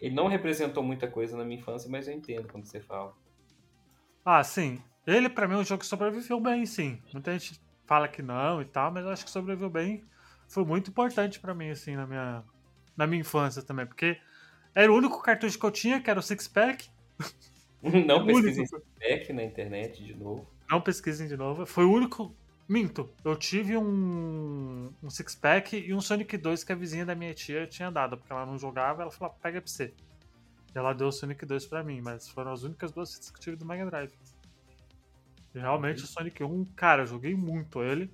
ele 0.00 0.14
não 0.14 0.28
representou 0.28 0.82
muita 0.82 1.08
coisa 1.08 1.36
na 1.36 1.44
minha 1.44 1.60
infância, 1.60 1.90
mas 1.90 2.06
eu 2.06 2.14
entendo 2.14 2.48
quando 2.48 2.66
você 2.66 2.80
fala. 2.80 3.14
Ah, 4.24 4.42
sim. 4.44 4.80
Ele, 5.06 5.28
para 5.28 5.48
mim, 5.48 5.54
é 5.54 5.58
um 5.58 5.64
jogo 5.64 5.80
que 5.80 5.86
sobreviveu 5.86 6.40
bem, 6.40 6.64
sim. 6.66 7.02
Muita 7.12 7.32
gente 7.32 7.60
fala 7.84 8.06
que 8.06 8.22
não 8.22 8.62
e 8.62 8.64
tal, 8.64 8.92
mas 8.92 9.04
eu 9.04 9.10
acho 9.10 9.24
que 9.24 9.30
sobreviveu 9.30 9.70
bem. 9.70 10.04
Foi 10.48 10.64
muito 10.64 10.90
importante 10.90 11.40
para 11.40 11.54
mim, 11.54 11.70
assim, 11.70 11.96
na 11.96 12.06
minha, 12.06 12.44
na 12.96 13.06
minha 13.06 13.20
infância 13.20 13.62
também, 13.62 13.86
porque 13.86 14.18
era 14.74 14.92
o 14.92 14.96
único 14.96 15.20
cartucho 15.20 15.58
que 15.58 15.66
eu 15.66 15.70
tinha, 15.70 16.00
que 16.00 16.10
era 16.10 16.20
o 16.20 16.22
Six 16.22 16.46
Pack. 16.46 16.88
Não 17.82 18.24
pesquisem 18.26 18.66
Six 18.66 18.82
Pack 18.98 19.32
na 19.32 19.42
internet 19.42 20.04
de 20.04 20.14
novo. 20.14 20.46
Não 20.70 20.80
pesquisem 20.80 21.26
de 21.26 21.36
novo. 21.36 21.64
Foi 21.64 21.84
o 21.84 21.92
único 21.92 22.34
Minto, 22.68 23.08
eu 23.24 23.34
tive 23.34 23.78
um, 23.78 24.92
um 25.02 25.08
six-pack 25.08 25.74
e 25.74 25.94
um 25.94 26.02
Sonic 26.02 26.36
2 26.36 26.62
que 26.62 26.72
a 26.72 26.76
vizinha 26.76 27.06
da 27.06 27.14
minha 27.14 27.32
tia 27.32 27.66
tinha 27.66 27.90
dado, 27.90 28.18
porque 28.18 28.30
ela 28.30 28.44
não 28.44 28.58
jogava, 28.58 29.00
ela 29.00 29.10
falou, 29.10 29.34
pega 29.42 29.62
pra 29.62 29.70
você. 29.70 29.94
E 30.74 30.78
ela 30.78 30.92
deu 30.92 31.08
o 31.08 31.12
Sonic 31.12 31.46
2 31.46 31.64
pra 31.64 31.82
mim, 31.82 32.02
mas 32.02 32.28
foram 32.28 32.52
as 32.52 32.64
únicas 32.64 32.92
duas 32.92 33.14
fitas 33.14 33.30
que 33.30 33.38
eu 33.38 33.40
tive 33.40 33.56
do 33.56 33.64
Mega 33.64 33.86
Drive. 33.86 34.12
E 35.54 35.58
realmente 35.58 36.04
o 36.04 36.06
Sonic 36.06 36.44
1, 36.44 36.64
cara, 36.76 37.04
eu 37.04 37.06
joguei 37.06 37.34
muito 37.34 37.82
ele. 37.82 38.10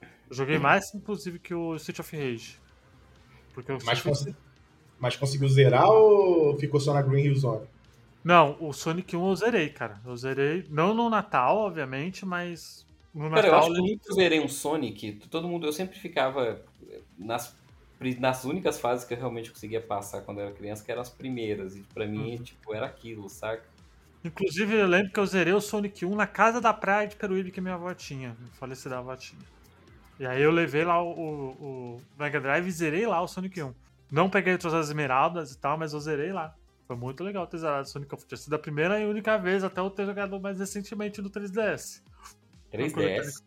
Eu 0.00 0.36
joguei 0.36 0.56
mais, 0.56 0.94
inclusive, 0.94 1.40
que 1.40 1.52
o 1.52 1.74
Street 1.74 1.98
of 1.98 2.16
Rage. 2.16 2.60
Porque 3.52 3.76
mas, 3.84 4.00
cons 4.00 4.28
mas 5.00 5.16
conseguiu 5.16 5.48
zerar 5.48 5.90
ou 5.90 6.56
ficou 6.56 6.78
só 6.78 6.94
na 6.94 7.02
Green 7.02 7.24
Hill 7.24 7.34
Zone? 7.34 7.66
Não, 8.22 8.56
o 8.60 8.72
Sonic 8.72 9.16
1 9.16 9.28
eu 9.28 9.34
zerei, 9.34 9.68
cara. 9.70 10.00
Eu 10.06 10.16
zerei, 10.16 10.64
não 10.70 10.94
no 10.94 11.10
Natal, 11.10 11.56
obviamente, 11.56 12.24
mas 12.24 12.86
no 13.14 13.30
Cara, 13.30 13.48
eu 13.48 13.54
acho 13.56 13.72
que 13.72 13.80
nunca 13.80 14.14
zerei 14.14 14.40
um 14.40 14.48
Sonic. 14.48 15.12
Todo 15.28 15.48
mundo, 15.48 15.66
eu 15.66 15.72
sempre 15.72 15.98
ficava 15.98 16.62
nas, 17.18 17.56
nas 18.18 18.44
únicas 18.44 18.78
fases 18.78 19.04
que 19.04 19.14
eu 19.14 19.18
realmente 19.18 19.50
conseguia 19.50 19.80
passar 19.80 20.22
quando 20.22 20.38
eu 20.38 20.46
era 20.46 20.54
criança, 20.54 20.84
que 20.84 20.90
eram 20.90 21.02
as 21.02 21.10
primeiras. 21.10 21.76
E 21.76 21.80
pra 21.94 22.06
mim, 22.06 22.36
uhum. 22.36 22.42
tipo, 22.42 22.74
era 22.74 22.86
aquilo, 22.86 23.28
saca? 23.28 23.64
Inclusive, 24.22 24.74
eu 24.74 24.86
lembro 24.86 25.10
que 25.10 25.18
eu 25.18 25.26
zerei 25.26 25.52
o 25.52 25.60
Sonic 25.60 26.04
1 26.04 26.14
na 26.14 26.26
casa 26.26 26.60
da 26.60 26.74
praia 26.74 27.08
de 27.08 27.16
Peruíbe 27.16 27.50
que 27.50 27.60
minha 27.60 27.74
avó 27.74 27.92
tinha. 27.94 28.36
Falecida 28.52 28.98
avó 28.98 29.16
tinha. 29.16 29.40
E 30.18 30.26
aí 30.26 30.42
eu 30.42 30.50
levei 30.50 30.84
lá 30.84 31.02
o, 31.02 31.08
o, 31.08 31.48
o, 31.48 32.02
Mega 32.18 32.38
Drive 32.38 32.66
e 32.66 32.70
zerei 32.70 33.06
lá 33.06 33.22
o 33.22 33.26
Sonic 33.26 33.62
1. 33.62 33.74
Não 34.12 34.28
peguei 34.28 34.58
todas 34.58 34.74
as 34.74 34.86
esmeraldas 34.88 35.52
e 35.52 35.58
tal, 35.58 35.78
mas 35.78 35.94
eu 35.94 36.00
zerei 36.00 36.32
lá. 36.32 36.54
Foi 36.86 36.96
muito 36.96 37.24
legal 37.24 37.46
ter 37.46 37.56
zerado 37.58 37.84
o 37.84 37.86
Sonic 37.86 38.14
1. 38.14 38.18
Tinha 38.28 38.36
sido 38.36 38.54
a 38.54 38.58
primeira 38.58 39.00
e 39.00 39.06
única 39.06 39.38
vez, 39.38 39.64
até 39.64 39.80
eu 39.80 39.88
ter 39.88 40.04
jogado 40.04 40.38
mais 40.38 40.58
recentemente 40.58 41.22
no 41.22 41.30
3DS. 41.30 42.02
3DS? 42.70 43.42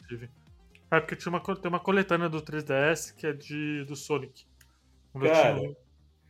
É 0.92 1.00
porque 1.00 1.16
tinha 1.16 1.32
uma, 1.32 1.42
tem 1.42 1.70
uma 1.70 1.80
coletânea 1.80 2.30
do 2.30 2.42
3DS 2.42 3.14
que 3.16 3.26
é 3.26 3.34
de, 3.34 3.84
do 3.86 3.96
Sonic. 3.96 4.46
Cara, 5.22 5.60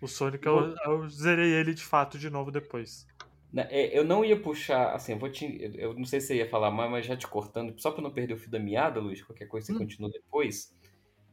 o 0.02 0.08
Sonic 0.08 0.46
eu, 0.46 0.76
eu, 0.86 1.10
zerei 1.10 1.52
ele 1.54 1.74
de 1.74 1.84
fato 1.84 2.18
de 2.18 2.30
novo 2.30 2.52
depois. 2.52 3.08
Na- 3.52 3.64
é, 3.64 3.98
Eu 3.98 4.04
não 4.04 4.24
ia 4.26 4.40
puxar, 4.40 4.94
assim, 4.94 5.14
eu 5.14 5.20
vou 5.20 5.30
te, 5.30 5.46
eu- 5.78 5.94
não 5.94 6.06
sei 6.06 6.20
se 6.20 6.28
você 6.28 6.36
ia 6.38 6.50
falar 6.50 6.72
mais, 6.72 6.90
mas 6.92 7.06
já 7.06 7.16
te 7.16 7.28
cortando, 7.28 7.74
só 7.80 7.92
para 7.92 8.02
não 8.02 8.12
perder 8.12 8.34
o 8.34 8.38
fio 8.38 8.50
da 8.52 8.60
meada, 8.60 9.00
Luiz, 9.00 9.22
qualquer 9.22 9.48
coisa 9.48 9.68
você 9.68 9.74
Hum. 9.74 9.78
continua 9.80 10.10
depois. 10.10 10.74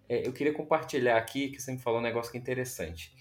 É, 0.09 0.27
eu 0.27 0.33
queria 0.33 0.53
compartilhar 0.53 1.17
aqui, 1.17 1.51
que 1.51 1.61
você 1.61 1.73
me 1.73 1.79
falou 1.79 2.01
um 2.01 2.03
negócio 2.03 2.31
que 2.31 2.39
é 2.39 2.41
interessante. 2.41 3.13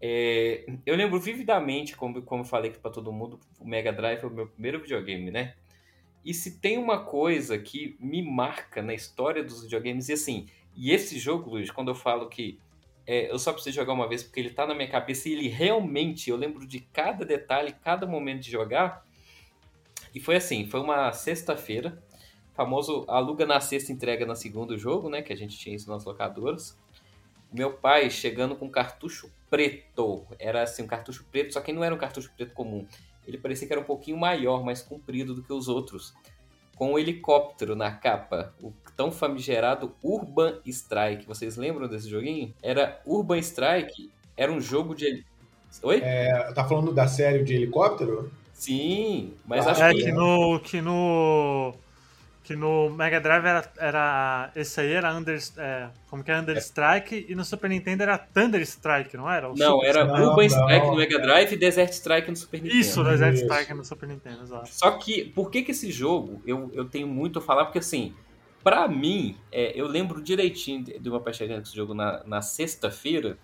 É, 0.00 0.66
eu 0.84 0.96
lembro 0.96 1.18
vividamente, 1.18 1.96
como, 1.96 2.20
como 2.22 2.42
eu 2.42 2.46
falei 2.46 2.70
aqui 2.70 2.78
para 2.80 2.90
todo 2.90 3.12
mundo, 3.12 3.40
o 3.58 3.66
Mega 3.66 3.92
Drive 3.92 4.20
foi 4.20 4.28
o 4.30 4.32
meu 4.34 4.48
primeiro 4.48 4.80
videogame, 4.80 5.30
né? 5.30 5.54
E 6.24 6.32
se 6.32 6.58
tem 6.58 6.78
uma 6.78 7.04
coisa 7.04 7.58
que 7.58 7.96
me 8.00 8.22
marca 8.22 8.80
na 8.80 8.94
história 8.94 9.44
dos 9.44 9.62
videogames, 9.62 10.08
e 10.08 10.14
assim, 10.14 10.46
e 10.74 10.90
esse 10.90 11.18
jogo, 11.18 11.50
Luiz, 11.50 11.70
quando 11.70 11.88
eu 11.88 11.94
falo 11.94 12.28
que 12.28 12.58
é, 13.06 13.30
eu 13.30 13.38
só 13.38 13.52
preciso 13.52 13.76
jogar 13.76 13.92
uma 13.92 14.08
vez 14.08 14.22
porque 14.22 14.40
ele 14.40 14.50
tá 14.50 14.66
na 14.66 14.74
minha 14.74 14.88
cabeça 14.88 15.28
e 15.28 15.32
ele 15.32 15.48
realmente, 15.48 16.30
eu 16.30 16.36
lembro 16.36 16.66
de 16.66 16.80
cada 16.80 17.24
detalhe, 17.24 17.74
cada 17.84 18.06
momento 18.06 18.42
de 18.42 18.50
jogar. 18.50 19.04
E 20.14 20.20
foi 20.20 20.36
assim, 20.36 20.66
foi 20.66 20.80
uma 20.80 21.12
sexta-feira, 21.12 22.02
famoso 22.54 23.04
aluga 23.06 23.44
na 23.44 23.60
sexta, 23.60 23.92
entrega 23.92 24.24
na 24.24 24.34
segunda 24.34 24.74
o 24.74 24.78
jogo, 24.78 25.10
né, 25.10 25.20
que 25.20 25.32
a 25.32 25.36
gente 25.36 25.58
tinha 25.58 25.76
isso 25.76 25.90
nas 25.90 26.04
locadoras. 26.04 26.78
Meu 27.52 27.74
pai 27.74 28.10
chegando 28.10 28.56
com 28.56 28.66
um 28.66 28.70
cartucho 28.70 29.30
preto, 29.50 30.26
era 30.38 30.62
assim, 30.62 30.82
um 30.82 30.86
cartucho 30.86 31.24
preto, 31.30 31.52
só 31.52 31.60
que 31.60 31.72
não 31.72 31.84
era 31.84 31.94
um 31.94 31.98
cartucho 31.98 32.32
preto 32.34 32.54
comum. 32.54 32.86
Ele 33.26 33.38
parecia 33.38 33.66
que 33.66 33.72
era 33.72 33.80
um 33.80 33.84
pouquinho 33.84 34.16
maior, 34.16 34.64
mais 34.64 34.82
comprido 34.82 35.34
do 35.34 35.42
que 35.42 35.52
os 35.52 35.68
outros. 35.68 36.14
Com 36.76 36.94
um 36.94 36.98
helicóptero 36.98 37.76
na 37.76 37.92
capa, 37.92 38.52
o 38.60 38.72
tão 38.96 39.12
famigerado 39.12 39.94
Urban 40.02 40.58
Strike. 40.66 41.26
Vocês 41.26 41.56
lembram 41.56 41.86
desse 41.88 42.08
joguinho? 42.08 42.52
Era 42.62 43.00
Urban 43.06 43.38
Strike, 43.38 44.10
era 44.36 44.50
um 44.52 44.60
jogo 44.60 44.94
de. 44.94 45.24
Oi? 45.82 46.00
É, 46.02 46.52
tá 46.52 46.64
falando 46.66 46.92
da 46.92 47.06
série 47.06 47.44
de 47.44 47.54
helicóptero? 47.54 48.30
Sim, 48.52 49.34
mas 49.46 49.66
Ah, 49.66 49.70
acho 49.72 49.82
É 49.84 49.92
que. 49.92 50.02
que 50.04 50.12
no. 50.12 50.60
Que 50.60 50.80
no. 50.80 51.74
Que 52.44 52.54
no 52.54 52.90
Mega 52.90 53.18
Drive 53.22 53.42
era. 53.46 53.72
era 53.78 54.52
esse 54.54 54.78
aí 54.78 54.92
era 54.92 55.14
Under. 55.14 55.40
É, 55.56 55.88
como 56.10 56.22
que 56.22 56.30
é 56.30 56.38
Under 56.38 56.56
Strike 56.58 57.24
e 57.26 57.34
no 57.34 57.42
Super 57.42 57.70
Nintendo 57.70 58.02
era 58.02 58.18
Thunder 58.18 58.60
Strike, 58.60 59.16
não 59.16 59.30
era? 59.30 59.48
O 59.50 59.54
Não, 59.56 59.76
Super- 59.78 59.88
era 59.88 60.04
Urban 60.04 60.44
Strike 60.44 60.84
não, 60.84 60.90
no 60.90 60.96
Mega 60.96 61.16
é. 61.16 61.20
Drive 61.22 61.52
e 61.52 61.56
Desert 61.56 61.92
Strike 61.92 62.30
no 62.30 62.36
Super 62.36 62.60
Nintendo. 62.62 62.80
Isso, 62.80 63.02
Desert 63.02 63.34
Isso. 63.34 63.44
Strike 63.44 63.72
no 63.72 63.82
Super 63.82 64.08
Nintendo, 64.10 64.42
exato. 64.42 64.68
Só 64.70 64.90
que, 64.98 65.24
por 65.24 65.50
que 65.50 65.62
que 65.62 65.70
esse 65.70 65.90
jogo 65.90 66.42
eu, 66.46 66.70
eu 66.74 66.84
tenho 66.84 67.06
muito 67.08 67.38
a 67.38 67.42
falar? 67.42 67.64
Porque 67.64 67.78
assim, 67.78 68.14
pra 68.62 68.86
mim, 68.88 69.38
é, 69.50 69.72
eu 69.74 69.86
lembro 69.86 70.22
direitinho 70.22 70.84
de 70.84 71.08
uma 71.08 71.20
pai 71.20 71.32
chegando 71.32 71.56
com 71.56 71.62
esse 71.62 71.74
jogo 71.74 71.94
na, 71.94 72.22
na 72.26 72.42
sexta-feira. 72.42 73.38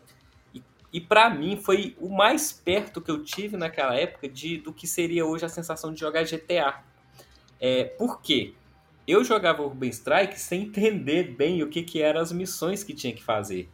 E, 0.55 0.63
e 0.93 1.01
para 1.01 1.31
mim 1.31 1.57
foi 1.57 1.97
o 1.99 2.11
mais 2.11 2.53
perto 2.53 3.01
que 3.01 3.11
eu 3.11 3.25
tive 3.25 3.57
naquela 3.57 3.95
época 3.97 4.29
de, 4.29 4.59
do 4.59 4.75
que 4.75 4.87
seria 4.87 5.25
hoje 5.25 5.47
a 5.47 5.49
sensação 5.49 5.91
de 5.91 5.99
jogar 6.01 6.23
GTA. 6.25 6.83
É, 7.59 7.85
por 7.85 8.21
quê? 8.21 8.53
Eu 9.11 9.25
jogava 9.25 9.63
Urban 9.65 9.89
Strike 9.89 10.39
sem 10.39 10.63
entender 10.63 11.35
bem 11.35 11.65
o 11.65 11.69
que, 11.69 11.83
que 11.83 12.01
eram 12.01 12.21
as 12.21 12.31
missões 12.31 12.85
que 12.85 12.95
tinha 12.95 13.13
que 13.13 13.25
fazer. 13.25 13.69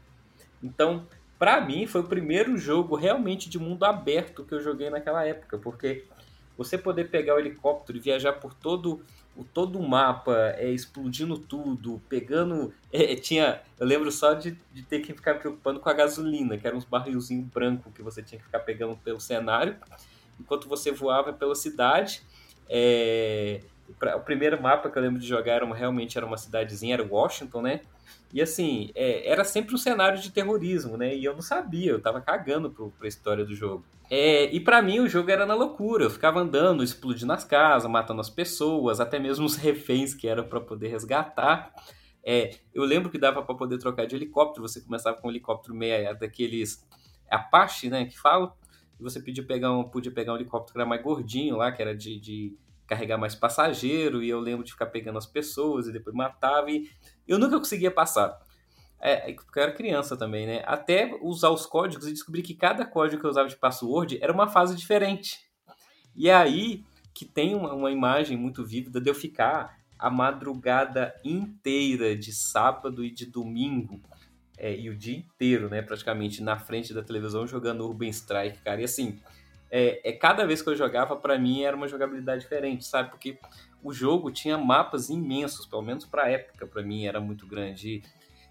Então, 0.63 1.07
pra 1.39 1.61
mim, 1.61 1.87
foi 1.87 2.01
o 2.01 2.05
primeiro 2.05 2.57
jogo 2.57 2.97
realmente 2.97 3.51
de 3.51 3.59
mundo 3.59 3.85
aberto 3.85 4.45
que 4.45 4.55
eu 4.55 4.63
joguei 4.63 4.89
naquela 4.89 5.27
época, 5.27 5.59
porque 5.59 6.07
você 6.57 6.79
poder 6.79 7.11
pegar 7.11 7.35
o 7.35 7.39
helicóptero 7.39 7.99
e 7.99 8.01
viajar 8.01 8.33
por 8.33 8.55
todo 8.55 9.05
o 9.37 9.45
todo 9.45 9.79
o 9.79 9.87
mapa, 9.87 10.55
é, 10.57 10.71
explodindo 10.71 11.37
tudo, 11.37 12.01
pegando. 12.09 12.73
é, 12.91 13.15
tinha. 13.15 13.61
Eu 13.79 13.87
lembro 13.87 14.11
só 14.11 14.33
de, 14.33 14.59
de 14.73 14.83
ter 14.85 15.01
que 15.01 15.13
ficar 15.13 15.35
preocupando 15.35 15.79
com 15.79 15.91
a 15.91 15.93
gasolina, 15.93 16.57
que 16.57 16.67
eram 16.67 16.79
uns 16.79 16.87
barrilzinhos 16.87 17.47
brancos 17.49 17.93
que 17.93 18.01
você 18.01 18.23
tinha 18.23 18.39
que 18.39 18.47
ficar 18.47 18.61
pegando 18.61 18.97
pelo 18.97 19.21
cenário, 19.21 19.77
enquanto 20.41 20.67
você 20.67 20.91
voava 20.91 21.31
pela 21.35 21.55
cidade. 21.55 22.23
É, 22.67 23.61
pra- 23.99 24.17
o 24.17 24.21
primeiro 24.21 24.61
mapa 24.61 24.91
que 24.91 24.99
eu 24.99 25.03
lembro 25.03 25.21
de 25.21 25.27
jogar 25.27 25.55
era 25.55 25.65
uma- 25.65 25.77
realmente 25.77 26.17
era 26.17 26.27
uma 26.27 26.37
cidadezinha, 26.37 26.95
era 26.95 27.03
Washington, 27.05 27.63
né? 27.63 27.81
E 28.33 28.43
assim, 28.43 28.91
é, 28.95 29.29
era 29.31 29.45
sempre 29.45 29.75
um 29.75 29.79
cenário 29.79 30.19
de 30.21 30.31
terrorismo, 30.31 30.97
né? 30.97 31.15
E 31.15 31.25
eu 31.25 31.33
não 31.35 31.41
sabia, 31.43 31.93
eu 31.93 32.01
tava 32.01 32.21
cagando 32.21 32.71
pro, 32.71 32.91
pra 32.99 33.07
história 33.09 33.45
do 33.45 33.55
jogo. 33.55 33.85
É, 34.11 34.45
e 34.55 34.61
pra 34.61 34.81
mim 34.83 35.01
o 35.01 35.09
jogo 35.09 35.31
era 35.31 35.45
na 35.47 35.55
loucura, 35.55 36.05
eu 36.05 36.11
ficava 36.11 36.39
andando, 36.41 36.83
explodindo 36.85 37.33
as 37.33 37.45
casas, 37.45 37.91
matando 37.91 38.21
as 38.21 38.31
pessoas, 38.31 39.01
até 39.01 39.19
mesmo 39.19 39.45
os 39.47 39.57
reféns 39.57 40.15
que 40.15 40.29
eram 40.29 40.45
pra 40.45 40.61
poder 40.61 40.89
resgatar. 40.89 41.73
É, 42.25 42.51
eu 42.75 42.85
lembro 42.85 43.11
que 43.11 43.19
dava 43.19 43.43
pra 43.43 43.55
poder 43.55 43.79
trocar 43.79 44.07
de 44.07 44.17
helicóptero, 44.17 44.67
você 44.69 44.81
começava 44.81 45.17
com 45.17 45.29
um 45.29 45.31
helicóptero 45.31 45.75
meia 45.75 46.13
daqueles 46.13 46.85
Apache, 47.31 47.89
né, 47.89 48.05
que 48.07 48.19
fala, 48.19 48.53
e 48.99 49.03
você 49.03 49.21
podia 49.21 49.45
pegar 49.45 49.73
um, 49.73 49.85
podia 49.85 50.13
pegar 50.13 50.33
um 50.33 50.37
helicóptero 50.37 50.73
que 50.75 50.79
era 50.79 50.89
mais 50.89 51.03
gordinho 51.03 51.57
lá, 51.57 51.71
que 51.73 51.83
era 51.83 51.95
de, 51.97 52.19
de 52.21 52.57
carregar 52.87 53.19
mais 53.19 53.35
passageiro, 53.35 54.23
e 54.23 54.29
eu 54.29 54.41
lembro 54.41 54.65
de 54.65 54.73
ficar 54.73 54.87
pegando 54.87 55.19
as 55.19 55.27
pessoas 55.27 55.87
e 55.87 55.93
depois 55.93 56.15
matava, 56.15 56.71
e 56.71 56.89
eu 57.27 57.39
nunca 57.39 57.59
conseguia 57.59 57.91
passar. 57.91 58.39
É, 59.01 59.33
porque 59.33 59.59
eu 59.59 59.63
era 59.63 59.73
criança 59.73 60.17
também, 60.17 60.47
né? 60.47 60.63
Até 60.67 61.17
usar 61.21 61.51
os 61.51 61.67
códigos 61.67 62.07
e 62.07 62.13
descobrir 62.13 62.43
que 62.43 62.55
cada 62.55 62.87
código 62.87 63.21
que 63.21 63.27
eu 63.27 63.31
usava 63.31 63.49
de 63.49 63.57
password 63.57 64.19
era 64.23 64.33
uma 64.33 64.49
fase 64.49 64.75
diferente. 64.75 65.39
E 66.15 66.31
é 66.31 66.35
aí 66.35 66.83
que 67.15 67.25
tem 67.25 67.55
uma, 67.55 67.75
uma 67.75 67.91
imagem 67.91 68.37
muito 68.37 68.65
vívida 68.65 69.01
de 69.01 69.11
eu 69.11 69.15
ficar 69.15 69.77
a 69.99 70.11
madrugada 70.11 71.15
inteira 71.25 72.17
de 72.17 72.33
sábado 72.33 73.05
e 73.05 73.11
de 73.11 73.27
domingo 73.27 74.01
é, 74.59 74.75
e 74.75 74.89
o 74.89 74.97
dia 74.97 75.17
inteiro, 75.17 75.69
né, 75.69 75.83
praticamente 75.83 76.43
na 76.43 76.59
frente 76.59 76.95
da 76.95 77.03
televisão 77.03 77.47
jogando 77.47 77.87
Urban 77.87 78.09
Strike, 78.09 78.59
cara. 78.59 78.81
E 78.81 78.85
assim, 78.85 79.19
é, 79.71 80.01
é 80.09 80.13
cada 80.13 80.47
vez 80.47 80.63
que 80.63 80.69
eu 80.69 80.77
jogava, 80.77 81.17
para 81.17 81.39
mim 81.39 81.63
era 81.63 81.77
uma 81.77 81.89
jogabilidade 81.89 82.43
diferente, 82.43 82.85
sabe? 82.85 83.11
Porque 83.11 83.39
o 83.83 83.93
jogo 83.93 84.31
tinha 84.31 84.57
mapas 84.57 85.09
imensos, 85.09 85.67
pelo 85.67 85.83
menos 85.83 86.05
para 86.05 86.29
época, 86.31 86.67
para 86.67 86.83
mim 86.83 87.07
era 87.07 87.21
muito 87.21 87.47
grande. 87.47 87.89
E, 87.89 88.03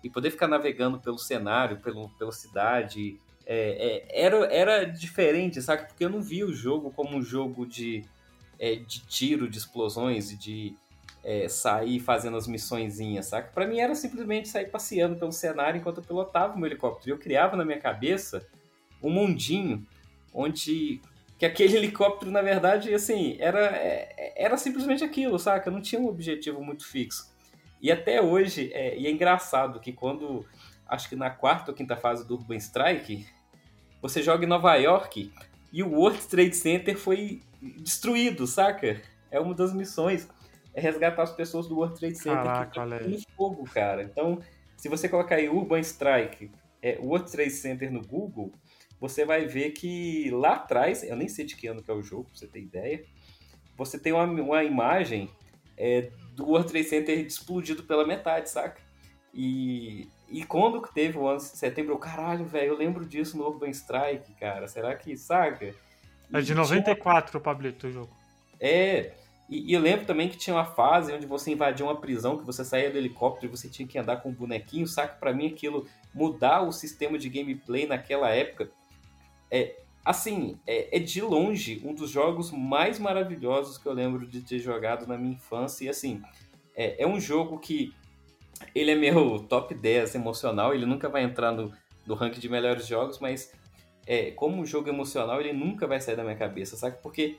e 0.04 0.10
poder 0.10 0.32
ficar 0.32 0.48
navegando 0.48 1.00
pelo 1.00 1.18
cenário, 1.18 1.80
pelo, 1.80 2.10
pela 2.18 2.32
cidade, 2.32 3.20
é, 3.46 4.06
é, 4.10 4.26
era, 4.26 4.38
era 4.54 4.84
diferente, 4.86 5.62
sabe? 5.62 5.88
Porque 5.88 6.06
eu 6.06 6.10
não 6.10 6.22
via 6.22 6.46
o 6.46 6.54
jogo 6.54 6.92
como 6.92 7.16
um 7.16 7.22
jogo 7.22 7.66
de, 7.66 8.04
é, 8.60 8.76
de 8.76 9.06
tiro, 9.06 9.50
de 9.50 9.58
explosões 9.58 10.32
e 10.32 10.38
de 10.38 10.76
é, 11.24 11.48
sair 11.48 12.00
fazendo 12.00 12.38
as 12.38 12.48
missõezinhas, 12.48 13.28
saca? 13.28 13.52
Pra 13.52 13.66
mim 13.66 13.80
era 13.80 13.96
simplesmente 13.96 14.48
sair 14.48 14.70
passeando 14.70 15.16
pelo 15.16 15.32
cenário 15.32 15.80
enquanto 15.80 15.98
eu 15.98 16.04
pilotava 16.04 16.54
o 16.54 16.58
meu 16.58 16.68
helicóptero. 16.68 17.16
Eu 17.16 17.18
criava 17.18 17.56
na 17.56 17.66
minha 17.66 17.80
cabeça 17.80 18.46
um 19.02 19.10
mundinho 19.10 19.86
onde 20.36 21.02
que 21.38 21.46
aquele 21.46 21.78
helicóptero, 21.78 22.30
na 22.30 22.42
verdade, 22.42 22.94
assim, 22.94 23.38
era, 23.40 23.66
é, 23.66 24.34
era 24.36 24.58
simplesmente 24.58 25.04
aquilo, 25.04 25.40
saca? 25.40 25.72
Não 25.72 25.82
tinha 25.82 26.02
um 26.02 26.08
objetivo 26.08 26.62
muito 26.62 26.86
fixo. 26.86 27.34
E 27.82 27.92
até 27.92 28.22
hoje, 28.22 28.72
é, 28.74 28.98
e 28.98 29.08
é 29.08 29.12
engraçado 29.12 29.80
que 29.80 29.92
quando, 29.92 30.46
acho 30.88 31.08
que 31.10 31.16
na 31.16 31.30
quarta 31.30 31.72
ou 31.72 31.78
quinta 31.78 31.96
fase 31.96 32.28
do 32.28 32.36
Urban 32.36 32.58
Strike, 32.58 33.26
você 34.02 34.22
joga 34.22 34.46
em 34.46 34.48
Nova 34.48 34.76
York 34.76 35.32
e 35.72 35.84
o 35.84 35.92
World 35.92 36.26
Trade 36.28 36.56
Center 36.56 36.98
foi 36.98 37.42
destruído, 37.80 38.46
saca? 38.46 39.02
É 39.32 39.40
uma 39.40 39.54
das 39.54 39.74
missões 39.74 40.28
é 40.76 40.82
resgatar 40.82 41.24
as 41.24 41.32
pessoas 41.32 41.68
do 41.68 41.76
World 41.78 41.98
Trade 41.98 42.18
Center 42.18 42.44
Caraca, 42.44 42.72
que 42.72 42.94
aí. 42.94 43.12
no 43.12 43.20
fogo, 43.36 43.64
cara. 43.64 44.04
Então, 44.04 44.40
se 44.76 44.90
você 44.90 45.08
colocar 45.08 45.36
aí 45.36 45.48
Urban 45.48 45.80
Strike, 45.80 46.52
é, 46.82 47.00
World 47.02 47.32
Trade 47.32 47.52
Center 47.52 47.92
no 47.92 48.02
Google, 48.06 48.52
você 49.00 49.26
vai 49.26 49.46
ver 49.46 49.72
que 49.72 50.30
lá 50.32 50.54
atrás, 50.56 51.04
eu 51.04 51.16
nem 51.16 51.28
sei 51.28 51.46
de 51.46 51.56
que 51.56 51.68
ano 51.68 51.84
que 51.84 51.92
é 51.92 51.94
o 51.94 52.02
jogo, 52.04 52.26
pra 52.26 52.38
você 52.40 52.48
ter 52.48 52.60
ideia, 52.62 53.04
você 53.78 54.00
tem 54.00 54.14
uma, 54.14 54.24
uma 54.24 54.64
imagem 54.64 55.30
é, 55.78 56.10
do 56.34 56.46
World 56.46 56.70
Trade 56.70 56.88
Center 56.88 57.20
explodido 57.20 57.84
pela 57.84 58.06
metade, 58.08 58.50
saca? 58.50 58.80
E, 59.34 60.08
e 60.30 60.44
quando 60.46 60.82
que 60.82 60.94
teve 60.94 61.18
o 61.18 61.24
11 61.24 61.52
de 61.52 61.58
setembro, 61.58 61.94
eu, 61.94 61.98
caralho, 61.98 62.46
velho, 62.46 62.70
eu 62.70 62.78
lembro 62.78 63.06
disso 63.06 63.38
no 63.38 63.46
Urban 63.46 63.70
Strike, 63.70 64.34
cara. 64.40 64.68
Será 64.68 64.96
que, 64.96 65.18
saca? 65.18 65.66
É 65.66 65.74
E 66.32 66.40
de 66.40 66.46
tinha- 66.46 66.56
94 66.58 67.38
o 67.38 67.42
Pablito 67.42 67.88
o 67.88 67.92
jogo. 67.92 68.10
é, 68.60 69.14
e, 69.50 69.70
e 69.72 69.74
eu 69.74 69.82
lembro 69.82 70.06
também 70.06 70.28
que 70.30 70.38
tinha 70.38 70.56
uma 70.56 70.66
fase 70.66 71.12
onde 71.14 71.26
você 71.28 71.52
invadia 71.52 71.86
uma 71.86 71.98
prisão, 72.00 72.38
que 72.38 72.46
você 72.46 72.64
saía 72.66 72.90
do 72.90 72.98
helicóptero 72.98 73.46
e 73.46 73.56
você 73.56 73.70
tinha 73.70 73.88
que 73.88 73.98
andar 74.00 74.18
com 74.18 74.30
um 74.30 74.34
bonequinho, 74.34 74.88
saca? 74.88 75.16
Pra 75.20 75.34
mim 75.34 75.48
aquilo, 75.48 75.86
mudar 76.14 76.62
o 76.62 76.72
sistema 76.72 77.18
de 77.20 77.30
gameplay 77.30 77.86
naquela 77.86 78.30
época, 78.32 78.72
é, 79.56 79.78
assim, 80.04 80.60
é, 80.68 80.98
é 80.98 81.00
de 81.00 81.22
longe 81.22 81.82
um 81.86 81.94
dos 81.94 82.10
jogos 82.10 82.52
mais 82.52 83.00
maravilhosos 83.00 83.78
que 83.78 83.86
eu 83.86 83.94
lembro 83.94 84.28
de 84.28 84.42
ter 84.42 84.60
jogado 84.60 85.08
na 85.08 85.18
minha 85.18 85.36
infância, 85.36 85.86
e 85.86 85.90
assim, 85.90 86.22
é, 86.76 87.02
é 87.02 87.08
um 87.08 87.22
jogo 87.22 87.58
que 87.58 87.94
ele 88.74 88.92
é 88.92 88.96
meu 88.96 89.40
top 89.48 89.74
10 89.74 90.16
emocional, 90.16 90.76
ele 90.76 90.86
nunca 90.86 91.08
vai 91.08 91.24
entrar 91.24 91.54
no, 91.54 91.72
no 92.06 92.16
ranking 92.16 92.42
de 92.42 92.50
melhores 92.50 92.86
jogos, 92.86 93.20
mas 93.20 93.54
é, 94.06 94.32
como 94.32 94.62
um 94.62 94.66
jogo 94.66 94.90
emocional, 94.90 95.40
ele 95.40 95.54
nunca 95.54 95.88
vai 95.88 96.02
sair 96.02 96.18
da 96.18 96.24
minha 96.24 96.36
cabeça, 96.36 96.76
sabe? 96.76 96.98
Porque 97.02 97.38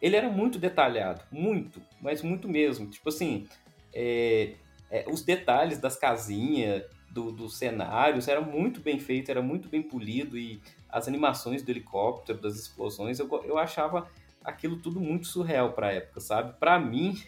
ele 0.00 0.16
era 0.16 0.30
muito 0.30 0.58
detalhado, 0.58 1.20
muito, 1.30 1.82
mas 2.00 2.22
muito 2.22 2.48
mesmo. 2.48 2.86
Tipo 2.86 3.10
assim, 3.10 3.46
é, 3.92 4.54
é, 4.90 5.04
os 5.06 5.22
detalhes 5.22 5.78
das 5.78 5.96
casinhas, 5.96 6.82
do, 7.10 7.32
dos 7.32 7.56
cenários, 7.56 8.28
era 8.28 8.40
muito 8.40 8.80
bem 8.80 8.98
feito, 8.98 9.30
era 9.30 9.42
muito 9.42 9.68
bem 9.68 9.82
polido 9.82 10.36
e 10.36 10.60
as 10.88 11.08
animações 11.08 11.62
do 11.62 11.70
helicóptero, 11.70 12.40
das 12.40 12.56
explosões, 12.56 13.18
eu, 13.18 13.28
eu 13.44 13.58
achava 13.58 14.08
aquilo 14.42 14.78
tudo 14.78 15.00
muito 15.00 15.26
surreal 15.26 15.72
para 15.72 15.88
a 15.88 15.92
época, 15.92 16.20
sabe? 16.20 16.58
Para 16.58 16.78
mim, 16.78 17.20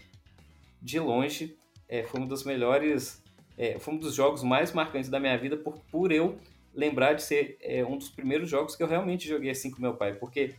de 0.81 0.99
longe, 0.99 1.57
é, 1.89 2.03
foi 2.05 2.21
um 2.21 2.27
dos 2.27 2.45
melhores, 2.45 3.23
é, 3.59 3.79
foi 3.79 3.95
um 3.95 3.99
dos 3.99 4.15
jogos 4.15 4.43
mais 4.43 4.73
marcantes 4.73 5.11
da 5.11 5.21
minha 5.21 5.37
vida 5.37 5.57
por, 5.57 5.79
por 5.91 6.13
eu 6.13 6.39
lembrar 6.75 7.15
de 7.15 7.23
ser 7.23 7.59
é, 7.61 7.85
um 7.85 7.99
dos 7.99 8.09
primeiros 8.09 8.49
jogos 8.49 8.77
que 8.77 8.83
eu 8.83 8.87
realmente 8.87 9.29
joguei 9.29 9.51
assim 9.51 9.71
com 9.71 9.81
meu 9.81 9.95
pai, 9.95 10.15
porque 10.15 10.55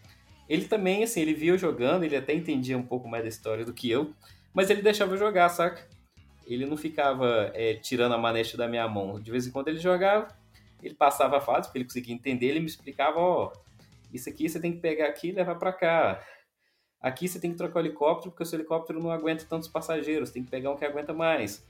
ele 0.47 0.65
também, 0.65 1.03
assim, 1.03 1.21
ele 1.21 1.33
via 1.33 1.51
eu 1.51 1.57
jogando, 1.57 2.03
ele 2.03 2.15
até 2.15 2.33
entendia 2.33 2.77
um 2.77 2.83
pouco 2.83 3.07
mais 3.07 3.23
da 3.23 3.29
história 3.29 3.63
do 3.63 3.73
que 3.73 3.89
eu, 3.89 4.13
mas 4.53 4.69
ele 4.69 4.81
deixava 4.81 5.13
eu 5.13 5.17
jogar, 5.17 5.47
saca? 5.47 5.87
Ele 6.45 6.65
não 6.65 6.75
ficava 6.75 7.51
é, 7.53 7.75
tirando 7.75 8.13
a 8.13 8.17
manete 8.17 8.57
da 8.57 8.67
minha 8.67 8.85
mão. 8.87 9.17
De 9.19 9.31
vez 9.31 9.47
em 9.47 9.51
quando 9.51 9.69
ele 9.69 9.79
jogava, 9.79 10.27
ele 10.81 10.95
passava 10.95 11.37
a 11.37 11.41
fase, 11.41 11.67
porque 11.67 11.79
ele 11.79 11.85
conseguia 11.85 12.13
entender, 12.13 12.47
ele 12.47 12.59
me 12.59 12.65
explicava, 12.65 13.19
ó, 13.19 13.51
isso 14.13 14.29
aqui 14.29 14.49
você 14.49 14.59
tem 14.59 14.73
que 14.73 14.79
pegar 14.79 15.07
aqui 15.07 15.29
e 15.29 15.31
levar 15.31 15.55
para 15.55 15.71
cá. 15.73 16.25
Aqui 16.99 17.27
você 17.27 17.39
tem 17.39 17.51
que 17.51 17.57
trocar 17.57 17.79
o 17.79 17.81
helicóptero, 17.81 18.31
porque 18.31 18.43
o 18.43 18.45
seu 18.45 18.59
helicóptero 18.59 19.01
não 19.01 19.11
aguenta 19.11 19.45
tantos 19.45 19.67
passageiros, 19.67 20.31
tem 20.31 20.43
que 20.43 20.51
pegar 20.51 20.71
um 20.71 20.75
que 20.75 20.85
aguenta 20.85 21.13
mais. 21.13 21.65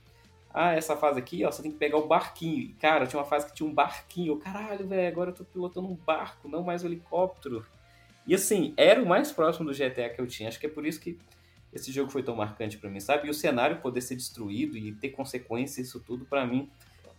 Ah, 0.52 0.74
essa 0.74 0.94
fase 0.96 1.18
aqui, 1.18 1.44
ó, 1.44 1.50
você 1.50 1.62
tem 1.62 1.70
que 1.70 1.78
pegar 1.78 1.96
o 1.96 2.06
barquinho. 2.06 2.74
Cara, 2.78 3.06
tinha 3.06 3.18
uma 3.18 3.26
fase 3.26 3.46
que 3.46 3.54
tinha 3.54 3.68
um 3.68 3.72
barquinho. 3.72 4.38
Caralho, 4.38 4.86
velho, 4.86 5.08
agora 5.08 5.30
eu 5.30 5.34
tô 5.34 5.44
pilotando 5.44 5.88
um 5.88 5.94
barco, 5.94 6.48
não 6.48 6.62
mais 6.62 6.84
um 6.84 6.86
helicóptero. 6.86 7.64
E 8.26 8.34
assim, 8.34 8.74
era 8.76 9.02
o 9.02 9.06
mais 9.06 9.32
próximo 9.32 9.66
do 9.66 9.74
GTA 9.74 10.10
que 10.10 10.20
eu 10.20 10.26
tinha. 10.26 10.48
Acho 10.48 10.60
que 10.60 10.66
é 10.66 10.68
por 10.68 10.84
isso 10.84 11.00
que 11.00 11.18
esse 11.72 11.90
jogo 11.90 12.10
foi 12.10 12.22
tão 12.22 12.36
marcante 12.36 12.76
para 12.76 12.90
mim, 12.90 13.00
sabe? 13.00 13.26
E 13.26 13.30
o 13.30 13.34
cenário 13.34 13.80
poder 13.80 14.02
ser 14.02 14.14
destruído 14.14 14.76
e 14.76 14.92
ter 14.92 15.08
consequências, 15.10 15.88
isso 15.88 16.00
tudo, 16.00 16.26
para 16.26 16.46
mim, 16.46 16.70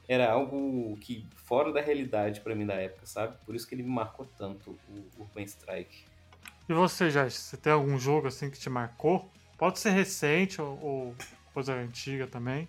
era 0.07 0.31
algo 0.31 0.97
que 0.97 1.25
fora 1.35 1.71
da 1.71 1.81
realidade 1.81 2.41
para 2.41 2.55
mim 2.55 2.65
da 2.65 2.75
época, 2.75 3.05
sabe? 3.05 3.35
Por 3.45 3.55
isso 3.55 3.67
que 3.67 3.75
ele 3.75 3.83
me 3.83 3.89
marcou 3.89 4.27
tanto, 4.37 4.71
o 4.89 5.21
Urban 5.21 5.43
Strike. 5.43 6.05
E 6.67 6.73
você, 6.73 7.09
já 7.09 7.29
você 7.29 7.57
tem 7.57 7.73
algum 7.73 7.97
jogo 7.97 8.27
assim 8.27 8.49
que 8.49 8.59
te 8.59 8.69
marcou? 8.69 9.29
Pode 9.57 9.79
ser 9.79 9.91
recente 9.91 10.61
ou, 10.61 10.79
ou 10.81 11.15
coisa 11.53 11.73
antiga 11.73 12.27
também. 12.27 12.67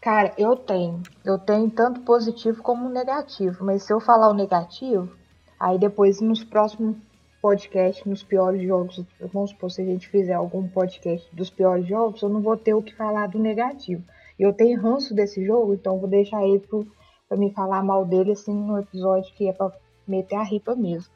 Cara, 0.00 0.32
eu 0.38 0.56
tenho. 0.56 1.02
Eu 1.24 1.38
tenho 1.38 1.70
tanto 1.70 2.00
positivo 2.02 2.62
como 2.62 2.88
negativo. 2.88 3.64
Mas 3.64 3.82
se 3.82 3.92
eu 3.92 4.00
falar 4.00 4.28
o 4.30 4.34
negativo, 4.34 5.10
aí 5.58 5.78
depois 5.78 6.20
nos 6.20 6.44
próximos 6.44 6.96
podcasts, 7.40 8.04
nos 8.04 8.22
piores 8.22 8.62
jogos, 8.62 9.04
vamos 9.32 9.50
supor, 9.50 9.70
se 9.70 9.82
a 9.82 9.84
gente 9.84 10.08
fizer 10.08 10.34
algum 10.34 10.66
podcast 10.68 11.28
dos 11.34 11.50
piores 11.50 11.86
jogos, 11.86 12.22
eu 12.22 12.28
não 12.28 12.40
vou 12.40 12.56
ter 12.56 12.74
o 12.74 12.82
que 12.82 12.94
falar 12.94 13.28
do 13.28 13.38
negativo. 13.38 14.02
Eu 14.38 14.52
tenho 14.52 14.80
ranço 14.80 15.14
desse 15.14 15.44
jogo, 15.44 15.74
então 15.74 15.98
vou 15.98 16.08
deixar 16.08 16.44
ele 16.44 16.58
pro, 16.58 16.86
pra 17.28 17.36
me 17.36 17.52
falar 17.52 17.82
mal 17.82 18.04
dele, 18.04 18.32
assim, 18.32 18.54
no 18.54 18.78
episódio 18.78 19.32
que 19.34 19.48
é 19.48 19.52
pra 19.52 19.72
meter 20.06 20.36
a 20.36 20.42
ripa 20.42 20.74
mesmo. 20.74 21.10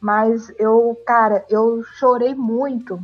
Mas 0.00 0.52
eu, 0.58 0.98
cara, 1.06 1.44
eu 1.48 1.82
chorei 1.82 2.34
muito 2.34 2.98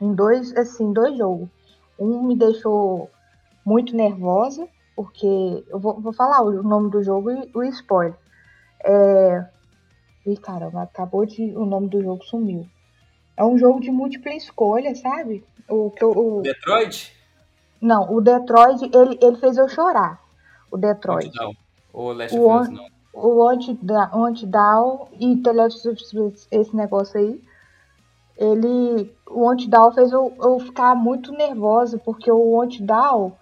em 0.00 0.14
dois, 0.14 0.54
assim, 0.56 0.92
dois 0.92 1.16
jogos. 1.16 1.48
Um 1.98 2.22
me 2.22 2.36
deixou 2.36 3.10
muito 3.64 3.96
nervosa, 3.96 4.68
porque 4.94 5.64
eu 5.68 5.78
vou, 5.78 6.00
vou 6.00 6.12
falar 6.12 6.42
o 6.42 6.62
nome 6.62 6.90
do 6.90 7.02
jogo 7.02 7.30
e 7.30 7.50
o 7.54 7.64
spoiler. 7.64 8.14
É... 8.84 9.46
Ih, 10.26 10.36
caramba, 10.36 10.82
acabou 10.82 11.24
de. 11.24 11.56
O 11.56 11.64
nome 11.64 11.88
do 11.88 12.02
jogo 12.02 12.22
sumiu. 12.24 12.66
É 13.36 13.44
um 13.44 13.56
jogo 13.56 13.80
de 13.80 13.90
múltipla 13.90 14.32
escolha, 14.32 14.94
sabe? 14.94 15.44
O, 15.68 15.92
o... 16.02 16.42
Detroit? 16.42 17.15
Não, 17.80 18.12
o 18.12 18.20
Detroit, 18.20 18.82
ele, 18.94 19.18
ele 19.20 19.36
fez 19.36 19.56
eu 19.56 19.68
chorar. 19.68 20.20
O 20.70 20.76
Detroit. 20.76 21.30
Não. 21.34 21.52
O 21.92 22.12
Last 22.12 22.36
o 22.36 22.50
of 22.50 22.62
Us, 22.62 22.68
não. 22.68 22.86
O 23.14 23.48
Antidown 23.48 25.08
e 25.18 25.40
esse 26.50 26.76
negócio 26.76 27.18
aí. 27.18 27.42
Ele. 28.36 29.10
O 29.30 29.48
Antidown 29.48 29.92
fez 29.92 30.12
eu, 30.12 30.34
eu 30.38 30.58
ficar 30.58 30.94
muito 30.94 31.32
nervosa, 31.32 31.98
porque 31.98 32.30
o 32.30 32.60
Antidown 32.60 33.32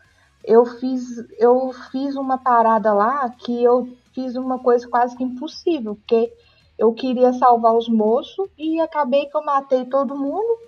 eu 0.44 0.64
fiz, 0.66 1.02
eu 1.38 1.72
fiz 1.90 2.14
uma 2.14 2.38
parada 2.38 2.92
lá 2.92 3.28
que 3.30 3.64
eu 3.64 3.88
fiz 4.12 4.36
uma 4.36 4.58
coisa 4.58 4.86
quase 4.86 5.16
que 5.16 5.24
impossível, 5.24 5.96
porque 5.96 6.32
eu 6.78 6.92
queria 6.92 7.32
salvar 7.32 7.74
os 7.74 7.88
moços 7.88 8.48
e 8.58 8.80
acabei 8.80 9.26
que 9.26 9.36
eu 9.36 9.44
matei 9.44 9.84
todo 9.86 10.16
mundo 10.16 10.58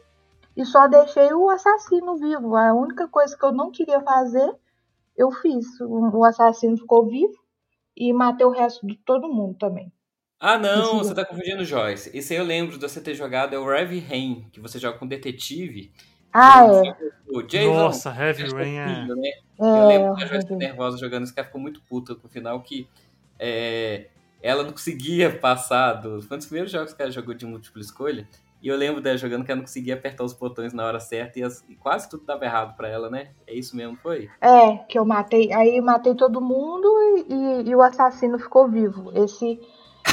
e 0.57 0.65
só 0.65 0.89
deixei 0.89 1.33
o 1.35 1.51
assassino 1.51 2.17
vivo. 2.17 2.57
A 2.57 2.73
única 2.73 3.07
coisa 3.09 3.37
que 3.37 3.45
eu 3.45 3.53
não 3.53 3.71
queria 3.71 4.01
fazer, 4.01 4.55
eu 5.17 5.31
fiz. 5.31 5.67
O 5.81 6.25
assassino 6.25 6.77
ficou 6.79 7.07
vivo 7.07 7.37
e 7.97 8.13
matei 8.13 8.47
o 8.47 8.51
resto 8.51 8.87
de 8.87 8.97
todo 8.97 9.29
mundo 9.29 9.57
também. 9.59 9.93
Ah, 10.41 10.59
não, 10.59 11.01
Esse 11.01 11.09
você 11.09 11.15
tá 11.15 11.25
confundindo 11.25 11.65
Joyce. 11.65 12.17
Esse 12.17 12.35
aí 12.35 12.39
eu 12.39 12.45
lembro 12.45 12.79
de 12.79 12.89
você 12.89 13.01
ter 13.01 13.15
jogado, 13.15 13.55
é 13.55 13.59
o 13.59 13.71
Heavy 13.71 14.01
Rain, 14.01 14.49
que 14.53 14.61
você 14.61 14.79
joga 14.79 14.99
com 14.99 15.07
detetive. 15.07 15.93
Ah, 16.33 16.67
é. 16.67 16.97
O 17.29 17.43
Jason, 17.43 17.75
Nossa, 17.75 18.11
Heavy 18.11 18.51
Rain 18.53 18.77
é... 18.77 19.07
Né? 19.07 19.31
É, 19.59 19.65
eu 19.65 19.87
lembro 19.87 20.15
que 20.15 20.25
a 20.25 20.27
Joyce 20.27 20.55
nervosa 20.55 20.99
jogando 20.99 21.25
isso, 21.25 21.33
que 21.33 21.41
ela 21.41 21.47
ficou 21.47 21.61
muito 21.61 21.81
puta 21.83 22.15
no 22.23 22.29
final, 22.29 22.61
que 22.61 22.87
é, 23.39 24.09
ela 24.43 24.63
não 24.63 24.73
conseguia 24.73 25.39
passar 25.39 25.95
do... 25.95 26.21
Foi 26.21 26.37
um 26.37 26.39
dos 26.39 26.47
primeiros 26.47 26.71
jogos 26.71 26.93
que 26.93 27.01
ela 27.01 27.11
jogou 27.11 27.35
de 27.35 27.47
múltipla 27.47 27.81
escolha, 27.81 28.29
e 28.67 28.69
eu 28.69 28.77
lembro 28.77 29.01
dela 29.01 29.17
jogando 29.17 29.45
que 29.45 29.53
ela 29.53 29.59
não 29.59 29.65
conseguia 29.65 29.95
apertar 29.95 30.25
os 30.25 30.33
botões 30.33 30.73
na 30.73 30.85
hora 30.85 30.99
certa 30.99 31.39
e, 31.39 31.43
as, 31.45 31.65
e 31.69 31.77
quase 31.77 32.11
tudo 32.11 32.27
dava 32.27 32.45
errado 32.45 32.77
para 32.77 32.89
ela, 32.89 33.09
né? 33.09 33.29
É 33.47 33.55
isso 33.55 33.77
mesmo, 33.77 33.97
foi? 34.03 34.29
É, 34.41 34.79
que 34.89 34.99
eu 34.99 35.05
matei. 35.05 35.53
Aí 35.53 35.77
eu 35.77 35.85
matei 35.85 36.17
todo 36.17 36.41
mundo 36.41 36.89
e, 37.29 37.33
e, 37.33 37.71
e 37.71 37.77
o 37.77 37.81
assassino 37.81 38.41
ficou 38.41 38.67
vivo. 38.67 39.13
Esse 39.15 39.61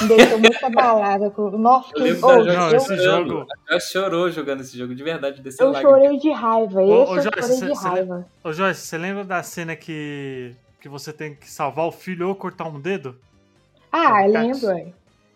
me 0.04 0.08
deixou 0.08 0.38
muito 0.38 0.64
abalada. 0.64 1.34
Nossa, 1.58 1.90
eu 1.96 2.04
lembro 2.04 2.28
oh, 2.28 2.44
não, 2.44 2.70
eu, 2.70 2.76
esse 2.76 2.96
jogo. 2.96 3.48
Ela 3.68 3.80
chorou 3.80 4.30
jogando 4.30 4.62
esse 4.62 4.78
jogo, 4.78 4.94
de 4.94 5.04
verdade, 5.04 5.42
desceu 5.42 5.74
Eu 5.74 5.82
chorei 5.82 6.20
de 6.20 6.30
raiva. 6.30 6.84
Esse 6.84 6.92
ô, 6.92 7.10
ô, 7.10 7.16
eu 7.16 7.24
Joyce, 7.24 7.58
chorei 7.58 7.74
de 7.74 7.80
raiva. 7.80 8.26
Ô, 8.44 8.54
Joyce, 8.54 8.82
você 8.82 8.98
lembra 9.00 9.24
da 9.24 9.42
cena 9.42 9.76
que, 9.76 10.56
que 10.80 10.88
você 10.88 11.12
tem 11.12 11.34
que 11.34 11.50
salvar 11.50 11.88
o 11.88 11.92
filho 11.92 12.28
ou 12.28 12.36
cortar 12.36 12.66
um 12.66 12.80
dedo? 12.80 13.16
Ah, 13.92 14.28
eu 14.28 14.32
lembro, 14.32 14.94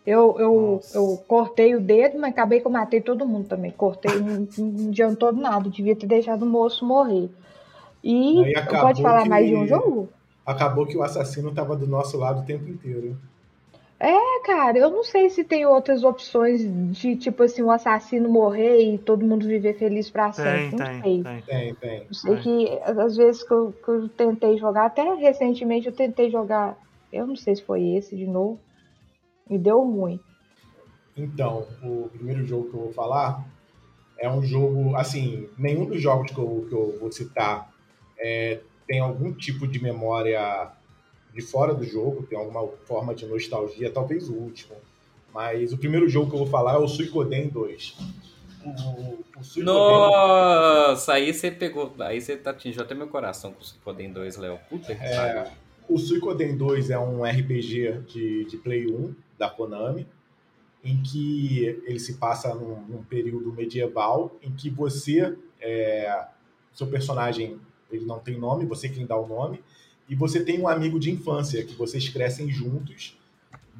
Eu, 0.07 0.39
eu, 0.39 0.81
eu 0.93 1.21
cortei 1.27 1.75
o 1.75 1.81
dedo, 1.81 2.17
mas 2.17 2.31
acabei 2.31 2.61
que 2.61 2.65
eu 2.65 2.71
matei 2.71 3.01
todo 3.01 3.27
mundo 3.27 3.49
também. 3.49 3.71
Cortei, 3.71 4.17
não, 4.21 4.47
não 4.57 4.87
adiantou 4.87 5.33
nada. 5.33 5.69
Devia 5.69 5.97
ter 5.97 6.07
deixado 6.07 6.43
o 6.43 6.49
moço 6.49 6.85
morrer. 6.85 7.29
E 8.01 8.53
pode 8.79 9.01
falar 9.01 9.25
mais 9.25 9.45
de 9.45 9.53
um 9.53 9.67
jogo? 9.67 10.07
Acabou 10.45 10.85
que 10.85 10.95
o 10.95 11.03
assassino 11.03 11.49
estava 11.49 11.75
do 11.75 11.85
nosso 11.85 12.17
lado 12.17 12.39
o 12.39 12.45
tempo 12.45 12.69
inteiro. 12.69 13.17
É, 13.99 14.39
cara, 14.45 14.77
eu 14.77 14.89
não 14.89 15.03
sei 15.03 15.29
se 15.29 15.43
tem 15.43 15.65
outras 15.65 16.05
opções 16.05 16.61
de, 16.93 17.17
tipo 17.17 17.43
assim, 17.43 17.61
o 17.61 17.65
um 17.65 17.71
assassino 17.71 18.29
morrer 18.29 18.79
e 18.79 18.97
todo 18.97 19.25
mundo 19.25 19.45
viver 19.45 19.73
feliz 19.73 20.09
pra 20.09 20.31
sempre. 20.31 20.69
Tem, 20.69 20.71
não 20.71 20.77
tem, 20.77 21.01
sei. 21.01 21.41
Tem, 21.41 21.75
tem. 21.75 21.97
Eu 22.07 22.13
sei 22.13 22.35
que 22.37 22.79
às 22.85 23.17
vezes 23.17 23.43
que 23.43 23.51
eu, 23.51 23.73
que 23.73 23.89
eu 23.89 24.07
tentei 24.07 24.57
jogar, 24.57 24.85
até 24.85 25.03
recentemente 25.15 25.87
eu 25.87 25.93
tentei 25.93 26.29
jogar, 26.29 26.77
eu 27.11 27.27
não 27.27 27.35
sei 27.35 27.57
se 27.57 27.63
foi 27.63 27.83
esse 27.89 28.15
de 28.15 28.25
novo, 28.25 28.57
e 29.49 29.57
deu 29.57 29.81
ruim. 29.81 30.19
Então, 31.15 31.67
o 31.81 32.09
primeiro 32.13 32.45
jogo 32.45 32.69
que 32.69 32.75
eu 32.75 32.81
vou 32.81 32.93
falar 32.93 33.43
é 34.19 34.29
um 34.29 34.43
jogo, 34.43 34.95
assim, 34.95 35.49
nenhum 35.57 35.85
dos 35.85 36.01
jogos 36.01 36.31
que 36.31 36.37
eu, 36.37 36.65
que 36.67 36.73
eu 36.73 36.97
vou 36.99 37.11
citar 37.11 37.71
é, 38.17 38.59
tem 38.87 38.99
algum 38.99 39.33
tipo 39.33 39.67
de 39.67 39.81
memória 39.81 40.71
de 41.33 41.41
fora 41.41 41.73
do 41.73 41.83
jogo, 41.83 42.23
tem 42.23 42.37
alguma 42.37 42.67
forma 42.85 43.13
de 43.13 43.25
nostalgia, 43.25 43.91
talvez 43.91 44.29
o 44.29 44.33
último. 44.33 44.75
Mas 45.33 45.71
o 45.71 45.77
primeiro 45.77 46.09
jogo 46.09 46.29
que 46.29 46.35
eu 46.35 46.39
vou 46.39 46.47
falar 46.47 46.75
é 46.75 46.77
o 46.77 46.87
Suicoden 46.87 47.49
2. 47.49 47.97
O, 48.65 48.69
o 49.39 49.43
Suicoden... 49.43 49.65
Nossa, 49.65 51.13
aí 51.13 51.31
você 51.31 51.51
pegou, 51.51 51.93
aí 51.99 52.19
você 52.19 52.41
atingiu 52.43 52.81
até 52.81 52.95
meu 52.95 53.07
coração 53.07 53.51
com 53.51 53.61
o 53.61 53.63
Suicoden 53.63 54.11
2, 54.11 54.37
Léo. 54.37 54.57
Puta 54.69 54.95
que 54.95 55.03
é, 55.03 55.51
O 55.87 55.97
Suicoden 55.97 56.57
2 56.57 56.89
é 56.89 56.99
um 56.99 57.23
RPG 57.23 58.01
de, 58.07 58.45
de 58.45 58.57
Play 58.57 58.87
1 58.87 59.15
da 59.37 59.49
Konami, 59.49 60.05
em 60.83 61.01
que 61.01 61.65
ele 61.85 61.99
se 61.99 62.15
passa 62.15 62.53
num, 62.53 62.81
num 62.87 63.03
período 63.03 63.53
medieval, 63.53 64.35
em 64.41 64.51
que 64.51 64.69
você, 64.69 65.37
é, 65.61 66.27
seu 66.73 66.87
personagem, 66.87 67.57
ele 67.89 68.05
não 68.05 68.19
tem 68.19 68.37
nome, 68.37 68.65
você 68.65 68.89
quem 68.89 69.05
dá 69.05 69.17
o 69.17 69.27
nome, 69.27 69.63
e 70.09 70.15
você 70.15 70.43
tem 70.43 70.59
um 70.59 70.67
amigo 70.67 70.99
de 70.99 71.09
infância 71.09 71.63
que 71.63 71.75
vocês 71.75 72.09
crescem 72.09 72.49
juntos. 72.49 73.17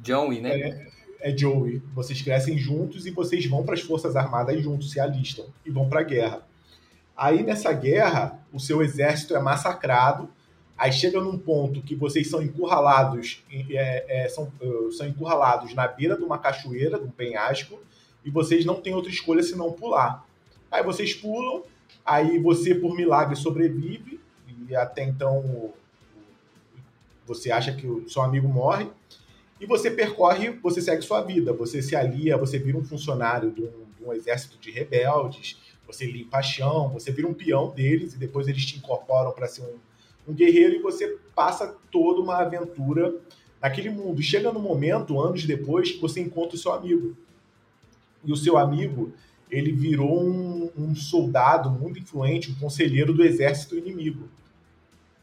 Joey, 0.02 0.40
né? 0.40 0.60
É, 0.60 0.92
é 1.30 1.36
Joey. 1.36 1.82
Vocês 1.94 2.22
crescem 2.22 2.56
juntos 2.56 3.06
e 3.06 3.10
vocês 3.10 3.44
vão 3.46 3.64
para 3.64 3.74
as 3.74 3.80
Forças 3.80 4.16
Armadas 4.16 4.62
juntos, 4.62 4.90
se 4.90 5.00
alistam 5.00 5.46
e 5.64 5.70
vão 5.70 5.88
para 5.88 6.00
a 6.00 6.04
guerra. 6.04 6.46
Aí 7.16 7.42
nessa 7.42 7.72
guerra, 7.72 8.38
o 8.52 8.60
seu 8.60 8.82
exército 8.82 9.34
é 9.34 9.40
massacrado 9.40 10.28
Aí 10.78 10.92
chega 10.92 11.20
num 11.20 11.36
ponto 11.36 11.82
que 11.82 11.96
vocês 11.96 12.30
são 12.30 12.40
encurralados, 12.40 13.44
é, 13.50 14.04
é, 14.08 14.28
são, 14.28 14.52
uh, 14.62 14.92
são 14.92 15.08
encurralados 15.08 15.74
na 15.74 15.88
beira 15.88 16.16
de 16.16 16.22
uma 16.22 16.38
cachoeira, 16.38 17.00
de 17.00 17.04
um 17.04 17.10
penhasco, 17.10 17.80
e 18.24 18.30
vocês 18.30 18.64
não 18.64 18.80
têm 18.80 18.94
outra 18.94 19.10
escolha 19.10 19.42
senão 19.42 19.72
pular. 19.72 20.24
Aí 20.70 20.84
vocês 20.84 21.12
pulam, 21.12 21.64
aí 22.06 22.38
você, 22.38 22.76
por 22.76 22.94
milagre, 22.94 23.34
sobrevive, 23.34 24.20
e 24.68 24.76
até 24.76 25.02
então 25.02 25.72
você 27.26 27.50
acha 27.50 27.72
que 27.72 27.86
o 27.86 28.08
seu 28.08 28.22
amigo 28.22 28.46
morre, 28.46 28.88
e 29.60 29.66
você 29.66 29.90
percorre, 29.90 30.50
você 30.50 30.80
segue 30.80 31.02
sua 31.02 31.22
vida, 31.22 31.52
você 31.52 31.82
se 31.82 31.96
alia, 31.96 32.36
você 32.36 32.56
vira 32.56 32.78
um 32.78 32.84
funcionário 32.84 33.50
de 33.50 33.62
um, 33.62 33.84
de 33.98 34.04
um 34.04 34.12
exército 34.12 34.56
de 34.58 34.70
rebeldes, 34.70 35.58
você 35.84 36.06
limpa 36.06 36.40
chão, 36.40 36.90
você 36.90 37.10
vira 37.10 37.26
um 37.26 37.34
peão 37.34 37.70
deles 37.70 38.14
e 38.14 38.18
depois 38.18 38.46
eles 38.46 38.64
te 38.64 38.76
incorporam 38.76 39.32
para 39.32 39.48
ser 39.48 39.62
um, 39.62 39.78
um 40.28 40.34
guerreiro 40.34 40.76
e 40.76 40.82
você 40.82 41.16
passa 41.34 41.74
toda 41.90 42.20
uma 42.20 42.36
aventura 42.36 43.14
naquele 43.60 43.88
mundo. 43.88 44.22
Chega 44.22 44.52
no 44.52 44.60
momento, 44.60 45.20
anos 45.20 45.44
depois, 45.44 45.92
que 45.92 46.00
você 46.00 46.20
encontra 46.20 46.54
o 46.54 46.58
seu 46.58 46.72
amigo. 46.72 47.16
E 48.22 48.30
o 48.30 48.36
seu 48.36 48.58
amigo, 48.58 49.12
ele 49.50 49.72
virou 49.72 50.22
um, 50.22 50.70
um 50.76 50.94
soldado 50.94 51.70
muito 51.70 51.98
influente, 51.98 52.50
um 52.50 52.54
conselheiro 52.56 53.14
do 53.14 53.24
exército 53.24 53.76
inimigo. 53.76 54.28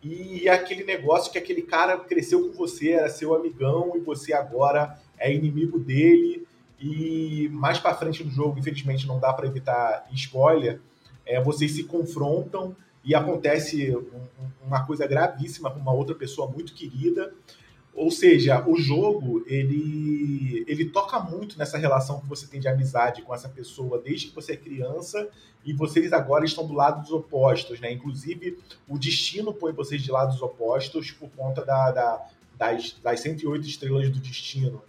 E 0.01 0.49
aquele 0.49 0.83
negócio 0.83 1.31
que 1.31 1.37
aquele 1.37 1.61
cara 1.61 1.97
cresceu 1.97 2.49
com 2.49 2.53
você, 2.53 2.91
era 2.91 3.09
seu 3.09 3.33
amigão, 3.35 3.93
e 3.95 3.99
você 3.99 4.33
agora 4.33 4.99
é 5.17 5.33
inimigo 5.33 5.79
dele. 5.79 6.47
E 6.79 7.49
mais 7.51 7.79
para 7.79 7.95
frente 7.95 8.23
no 8.23 8.31
jogo, 8.31 8.59
infelizmente 8.59 9.07
não 9.07 9.19
dá 9.19 9.31
para 9.33 9.47
evitar 9.47 10.07
spoiler, 10.13 10.79
é, 11.25 11.41
vocês 11.41 11.71
se 11.71 11.83
confrontam 11.83 12.75
e 13.05 13.13
acontece 13.13 13.95
um, 13.95 14.03
uma 14.65 14.85
coisa 14.85 15.05
gravíssima 15.05 15.69
com 15.69 15.79
uma 15.79 15.93
outra 15.93 16.15
pessoa 16.15 16.49
muito 16.49 16.73
querida. 16.73 17.31
Ou 17.93 18.11
seja, 18.11 18.67
o 18.67 18.75
jogo 18.75 19.43
ele, 19.47 20.65
ele 20.67 20.85
toca 20.85 21.17
muito 21.19 21.57
nessa 21.57 21.77
relação 21.77 22.19
que 22.19 22.27
você 22.27 22.45
tem 22.45 22.59
de 22.59 22.67
amizade 22.67 23.21
com 23.21 23.33
essa 23.33 23.47
pessoa 23.47 24.01
desde 24.03 24.27
que 24.27 24.35
você 24.35 24.53
é 24.53 24.57
criança 24.57 25.29
e 25.63 25.71
vocês 25.71 26.11
agora 26.11 26.43
estão 26.43 26.67
do 26.67 26.73
lado 26.73 27.01
dos 27.03 27.11
opostos, 27.11 27.79
né? 27.79 27.91
Inclusive, 27.93 28.57
o 28.87 28.99
destino 28.99 29.53
põe 29.53 29.71
vocês 29.71 30.01
de 30.01 30.11
lados 30.11 30.41
opostos 30.41 31.11
por 31.11 31.29
conta 31.29 31.63
da, 31.63 31.91
da, 31.91 32.27
das, 32.57 32.97
das 33.01 33.19
108 33.21 33.65
estrelas 33.65 34.09
do 34.09 34.19
destino. 34.19 34.81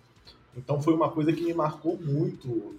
Então 0.56 0.82
foi 0.82 0.94
uma 0.94 1.10
coisa 1.10 1.32
que 1.32 1.42
me 1.42 1.54
marcou 1.54 1.96
muito. 1.98 2.74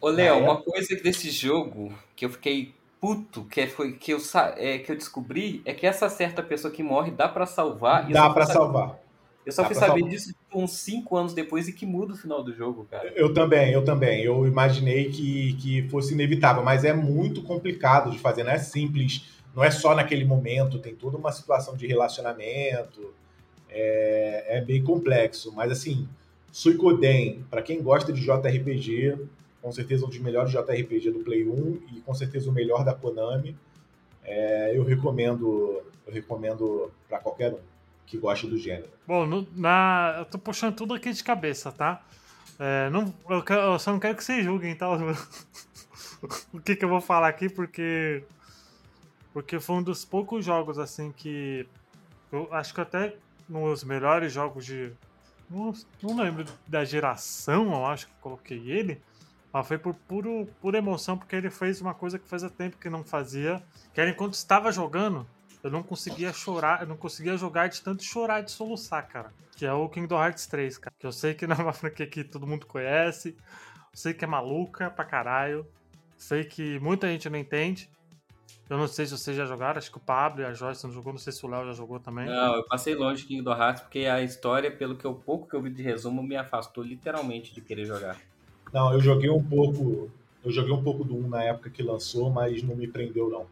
Ô, 0.00 0.08
Léo, 0.08 0.42
uma 0.42 0.60
coisa 0.60 0.94
desse 0.96 1.30
jogo 1.30 1.96
que 2.14 2.24
eu 2.26 2.30
fiquei 2.30 2.74
puto, 3.00 3.44
que, 3.44 3.66
foi, 3.66 3.92
que, 3.92 4.12
eu, 4.12 4.18
é, 4.56 4.78
que 4.78 4.92
eu 4.92 4.96
descobri, 4.96 5.62
é 5.64 5.72
que 5.72 5.86
essa 5.86 6.08
certa 6.08 6.42
pessoa 6.42 6.72
que 6.72 6.82
morre 6.82 7.10
dá 7.10 7.28
para 7.28 7.46
salvar. 7.46 8.08
Dá 8.08 8.28
para 8.30 8.46
salvar. 8.46 9.00
Eu 9.44 9.52
só 9.52 9.64
fui 9.64 9.74
saber 9.74 10.02
disso 10.02 10.34
uns 10.54 10.72
5 10.72 11.16
anos 11.16 11.32
depois 11.32 11.66
e 11.66 11.72
que 11.72 11.86
muda 11.86 12.12
o 12.12 12.16
final 12.16 12.42
do 12.44 12.54
jogo, 12.54 12.86
cara. 12.90 13.10
Eu 13.16 13.32
também, 13.32 13.72
eu 13.72 13.82
também. 13.82 14.22
Eu 14.22 14.46
imaginei 14.46 15.10
que, 15.10 15.54
que 15.54 15.88
fosse 15.88 16.12
inevitável, 16.12 16.62
mas 16.62 16.84
é 16.84 16.92
muito 16.92 17.42
complicado 17.42 18.10
de 18.10 18.18
fazer, 18.18 18.44
não 18.44 18.52
é 18.52 18.58
simples, 18.58 19.40
não 19.56 19.64
é 19.64 19.70
só 19.70 19.94
naquele 19.94 20.24
momento, 20.24 20.78
tem 20.78 20.94
toda 20.94 21.16
uma 21.16 21.32
situação 21.32 21.74
de 21.74 21.86
relacionamento, 21.86 23.14
é, 23.68 24.58
é 24.58 24.60
bem 24.60 24.84
complexo. 24.84 25.52
Mas 25.54 25.72
assim, 25.72 26.06
Suicoden, 26.52 27.44
para 27.50 27.62
quem 27.62 27.82
gosta 27.82 28.12
de 28.12 28.20
JRPG, 28.20 29.18
com 29.60 29.72
certeza 29.72 30.06
um 30.06 30.08
dos 30.08 30.18
melhores 30.18 30.50
JRPG 30.52 31.10
do 31.10 31.20
Play 31.20 31.46
1 31.46 31.82
e 31.92 32.00
com 32.00 32.14
certeza 32.14 32.50
o 32.50 32.52
melhor 32.52 32.84
da 32.84 32.94
Konami. 32.94 33.56
É, 34.24 34.76
eu 34.76 34.84
recomendo, 34.84 35.82
eu 36.06 36.12
recomendo 36.12 36.90
para 37.08 37.18
qualquer 37.18 37.52
um 37.52 37.58
que 38.10 38.18
gosta 38.18 38.46
do 38.46 38.58
gênero. 38.58 38.90
Bom, 39.06 39.24
no, 39.24 39.46
na, 39.54 40.16
eu 40.18 40.24
tô 40.24 40.36
puxando 40.36 40.74
tudo 40.74 40.94
aqui 40.94 41.12
de 41.12 41.22
cabeça, 41.22 41.70
tá? 41.70 42.02
É, 42.58 42.90
não, 42.90 43.14
eu, 43.28 43.44
eu, 43.48 43.78
só 43.78 43.92
não 43.92 44.00
quero 44.00 44.16
que 44.16 44.24
vocês 44.24 44.44
julguem, 44.44 44.74
tá? 44.74 44.88
o 46.52 46.60
que, 46.60 46.74
que 46.74 46.84
eu 46.84 46.88
vou 46.88 47.00
falar 47.00 47.28
aqui, 47.28 47.48
porque. 47.48 48.24
Porque 49.32 49.60
foi 49.60 49.76
um 49.76 49.82
dos 49.82 50.04
poucos 50.04 50.44
jogos, 50.44 50.76
assim, 50.76 51.12
que. 51.12 51.66
Eu 52.32 52.52
acho 52.52 52.74
que 52.74 52.80
até 52.80 53.14
nos 53.48 53.84
melhores 53.84 54.32
jogos 54.32 54.66
de. 54.66 54.92
Não, 55.48 55.72
não 56.02 56.20
lembro 56.20 56.44
da 56.66 56.84
geração, 56.84 57.72
eu 57.72 57.86
acho 57.86 58.08
que 58.08 58.12
coloquei 58.20 58.70
ele. 58.70 59.00
Mas 59.52 59.66
foi 59.66 59.78
por 59.78 59.94
puro, 59.94 60.46
pura 60.60 60.78
emoção, 60.78 61.18
porque 61.18 61.34
ele 61.34 61.50
fez 61.50 61.80
uma 61.80 61.94
coisa 61.94 62.18
que 62.18 62.28
fazia 62.28 62.48
tempo 62.48 62.78
que 62.78 62.88
não 62.88 63.02
fazia. 63.02 63.62
Que 63.92 64.00
era 64.00 64.10
enquanto 64.10 64.34
estava 64.34 64.70
jogando, 64.70 65.26
eu 65.62 65.70
não 65.70 65.82
conseguia 65.82 66.32
chorar, 66.32 66.82
eu 66.82 66.86
não 66.86 66.96
conseguia 66.96 67.36
jogar 67.36 67.68
de 67.68 67.82
tanto 67.82 68.02
chorar 68.02 68.42
de 68.42 68.50
soluçar, 68.50 69.06
cara. 69.08 69.32
Que 69.56 69.66
é 69.66 69.72
o 69.72 69.88
Kingdom 69.88 70.22
Hearts 70.22 70.46
3, 70.46 70.78
cara. 70.78 70.94
Que 70.98 71.06
eu 71.06 71.12
sei 71.12 71.34
que 71.34 71.46
não 71.48 71.56
é 71.56 71.62
uma 71.62 71.72
franquia 71.72 72.06
que 72.06 72.22
todo 72.22 72.46
mundo 72.46 72.66
conhece. 72.66 73.36
Eu 73.92 73.98
sei 73.98 74.14
que 74.14 74.24
é 74.24 74.28
maluca 74.28 74.90
pra 74.90 75.04
caralho. 75.04 75.66
Sei 76.16 76.44
que 76.44 76.78
muita 76.78 77.08
gente 77.08 77.28
não 77.28 77.38
entende. 77.38 77.90
Eu 78.68 78.78
não 78.78 78.86
sei 78.86 79.04
se 79.04 79.18
vocês 79.18 79.36
já 79.36 79.44
jogaram, 79.44 79.78
acho 79.78 79.90
que 79.90 79.96
o 79.96 80.00
Pablo 80.00 80.42
e 80.42 80.44
a 80.44 80.52
Joyce 80.52 80.84
não 80.84 80.92
jogou, 80.92 81.12
não 81.12 81.18
sei 81.18 81.32
se 81.32 81.44
o 81.44 81.48
Léo 81.48 81.66
já 81.66 81.72
jogou 81.72 81.98
também. 81.98 82.26
Não, 82.26 82.54
eu 82.54 82.64
passei 82.66 82.94
longe 82.94 83.22
de 83.22 83.28
Kingdom 83.28 83.50
Hearts 83.52 83.82
porque 83.82 84.00
a 84.06 84.22
história, 84.22 84.70
pelo 84.70 84.96
que 84.96 85.04
eu 85.04 85.12
pouco 85.12 85.48
que 85.48 85.56
eu 85.56 85.62
vi 85.62 85.70
de 85.70 85.82
resumo, 85.82 86.22
me 86.22 86.36
afastou 86.36 86.84
literalmente 86.84 87.52
de 87.52 87.60
querer 87.60 87.84
jogar. 87.84 88.16
Não, 88.72 88.92
eu 88.92 89.00
joguei 89.00 89.30
um 89.30 89.42
pouco, 89.42 90.10
eu 90.44 90.50
joguei 90.52 90.72
um 90.72 90.82
pouco 90.82 91.04
do 91.04 91.16
1 91.16 91.28
na 91.28 91.42
época 91.42 91.70
que 91.70 91.82
lançou, 91.82 92.30
mas 92.30 92.62
não 92.62 92.76
me 92.76 92.86
prendeu 92.86 93.28
não. 93.28 93.46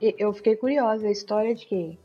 Eu 0.00 0.32
fiquei 0.32 0.54
curiosa, 0.54 1.08
a 1.08 1.10
história 1.10 1.54
de 1.54 1.66
quem? 1.66 1.98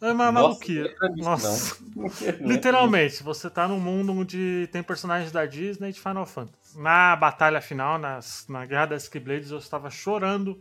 É 0.00 0.12
uma 0.12 0.32
maluquia. 0.32 0.94
Nossa. 1.18 1.76
Literalmente, 2.40 3.22
você 3.22 3.50
tá 3.50 3.68
num 3.68 3.78
mundo 3.78 4.12
onde 4.12 4.66
tem 4.72 4.82
personagens 4.82 5.30
da 5.30 5.44
Disney 5.44 5.90
e 5.90 5.92
de 5.92 6.00
Final 6.00 6.24
Fantasy. 6.24 6.80
Na 6.80 7.14
batalha 7.14 7.60
final, 7.60 7.98
nas, 7.98 8.46
na 8.48 8.64
Guerra 8.64 8.86
das 8.86 9.08
Keyblades, 9.08 9.50
eu 9.50 9.58
estava 9.58 9.90
chorando, 9.90 10.58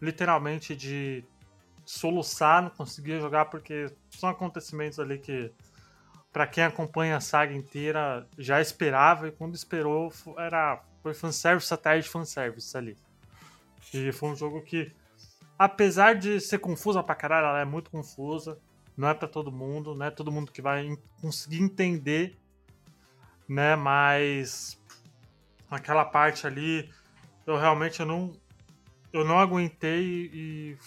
literalmente, 0.00 0.76
de 0.76 1.24
soluçar, 1.86 2.62
não 2.62 2.70
conseguia 2.70 3.18
jogar 3.18 3.46
porque 3.46 3.90
são 4.10 4.28
acontecimentos 4.28 5.00
ali 5.00 5.18
que, 5.18 5.50
para 6.36 6.46
quem 6.46 6.64
acompanha 6.64 7.16
a 7.16 7.20
saga 7.20 7.54
inteira, 7.54 8.28
já 8.36 8.60
esperava 8.60 9.26
e 9.26 9.32
quando 9.32 9.54
esperou, 9.54 10.12
era, 10.36 10.84
foi 11.02 11.14
fanservice 11.14 11.72
atrás 11.72 12.04
de 12.04 12.10
fanservice 12.10 12.76
ali. 12.76 12.98
E 13.94 14.12
foi 14.12 14.28
um 14.28 14.36
jogo 14.36 14.60
que 14.60 14.92
apesar 15.58 16.14
de 16.14 16.38
ser 16.38 16.58
confusa 16.58 17.02
pra 17.02 17.14
caralho, 17.14 17.46
ela 17.46 17.60
é 17.60 17.64
muito 17.64 17.90
confusa. 17.90 18.58
Não 18.94 19.08
é 19.08 19.14
para 19.14 19.26
todo 19.26 19.50
mundo, 19.50 19.94
não 19.94 20.04
é 20.04 20.10
todo 20.10 20.30
mundo 20.30 20.52
que 20.52 20.60
vai 20.60 20.98
conseguir 21.22 21.62
entender, 21.62 22.36
né? 23.48 23.74
Mas 23.74 24.78
aquela 25.70 26.04
parte 26.04 26.46
ali, 26.46 26.92
eu 27.46 27.56
realmente 27.56 28.00
eu 28.00 28.04
não, 28.04 28.38
eu 29.10 29.24
não 29.24 29.38
aguentei 29.38 30.30
e 30.34 30.78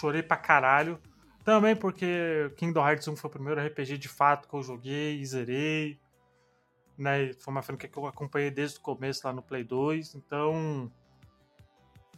chorei 0.00 0.20
pra 0.20 0.36
caralho. 0.36 1.00
Também 1.44 1.74
porque 1.74 2.52
Kingdom 2.56 2.86
Hearts 2.86 3.08
1 3.08 3.16
foi 3.16 3.28
o 3.28 3.32
primeiro 3.32 3.60
RPG 3.60 3.98
de 3.98 4.08
fato 4.08 4.48
que 4.48 4.54
eu 4.54 4.62
joguei 4.62 5.20
e 5.20 5.26
zerei. 5.26 5.98
Né? 6.96 7.32
Foi 7.34 7.52
uma 7.52 7.62
franquia 7.62 7.88
que 7.88 7.96
eu 7.96 8.06
acompanhei 8.06 8.50
desde 8.50 8.78
o 8.78 8.82
começo 8.82 9.26
lá 9.26 9.32
no 9.32 9.42
Play 9.42 9.64
2. 9.64 10.14
Então, 10.14 10.90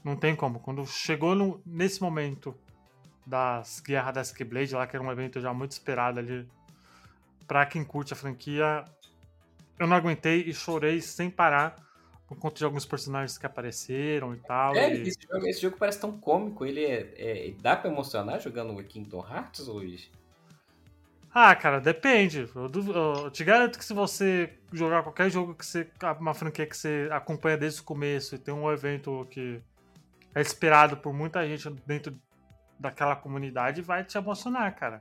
não 0.03 0.17
tem 0.17 0.35
como. 0.35 0.59
Quando 0.59 0.85
chegou 0.87 1.35
no, 1.35 1.63
nesse 1.65 2.03
momento 2.03 2.55
das 3.25 3.81
Guerras 3.81 4.15
das 4.15 4.33
Keyblade, 4.33 4.75
lá 4.75 4.87
que 4.87 4.97
era 4.97 5.05
um 5.05 5.13
evento 5.13 5.41
já 5.41 5.55
muito 5.55 5.71
esperado 5.71 6.19
ali 6.19 6.49
pra 7.47 7.65
quem 7.65 7.85
curte 7.85 8.13
a 8.13 8.17
franquia, 8.17 8.85
eu 9.79 9.87
não 9.87 9.97
aguentei 9.97 10.43
e 10.43 10.53
chorei 10.53 11.01
sem 11.01 11.31
parar 11.31 11.77
por 12.35 12.41
conta 12.41 12.57
de 12.57 12.65
alguns 12.65 12.85
personagens 12.85 13.37
que 13.37 13.47
apareceram 13.47 14.35
e 14.35 14.39
tal. 14.39 14.75
É, 14.75 14.95
e... 14.95 15.03
esse, 15.03 15.19
jogo, 15.23 15.47
esse, 15.47 15.61
jogo, 15.61 15.77
parece 15.79 16.01
tão 16.01 16.19
cômico. 16.19 16.65
Ele 16.65 16.85
é, 16.85 17.15
é 17.17 17.55
dá 17.61 17.77
pra 17.77 17.91
emocionar 17.91 18.41
jogando 18.41 18.77
o 18.77 18.85
Kingdom 18.85 19.25
Hearts, 19.29 19.67
Luiz? 19.67 20.11
Ah, 21.35 21.55
cara, 21.55 21.81
depende. 21.81 22.49
Eu, 22.55 22.71
eu, 22.95 23.31
te 23.31 23.43
garanto 23.43 23.79
que 23.79 23.85
se 23.85 23.95
você 23.95 24.53
jogar 24.73 25.03
qualquer 25.03 25.31
jogo 25.31 25.55
que 25.55 25.65
você. 25.65 25.89
Uma 26.21 26.35
franquia 26.35 26.67
que 26.67 26.77
você 26.77 27.09
acompanha 27.11 27.57
desde 27.57 27.81
o 27.81 27.85
começo 27.85 28.35
e 28.35 28.39
tem 28.39 28.53
um 28.53 28.71
evento 28.71 29.27
que 29.31 29.61
é 30.35 30.41
esperado 30.41 30.97
por 30.97 31.13
muita 31.13 31.47
gente 31.47 31.71
dentro 31.87 32.15
daquela 32.79 33.15
comunidade 33.15 33.81
vai 33.81 34.05
te 34.05 34.19
emocionar, 34.19 34.75
cara. 34.75 35.01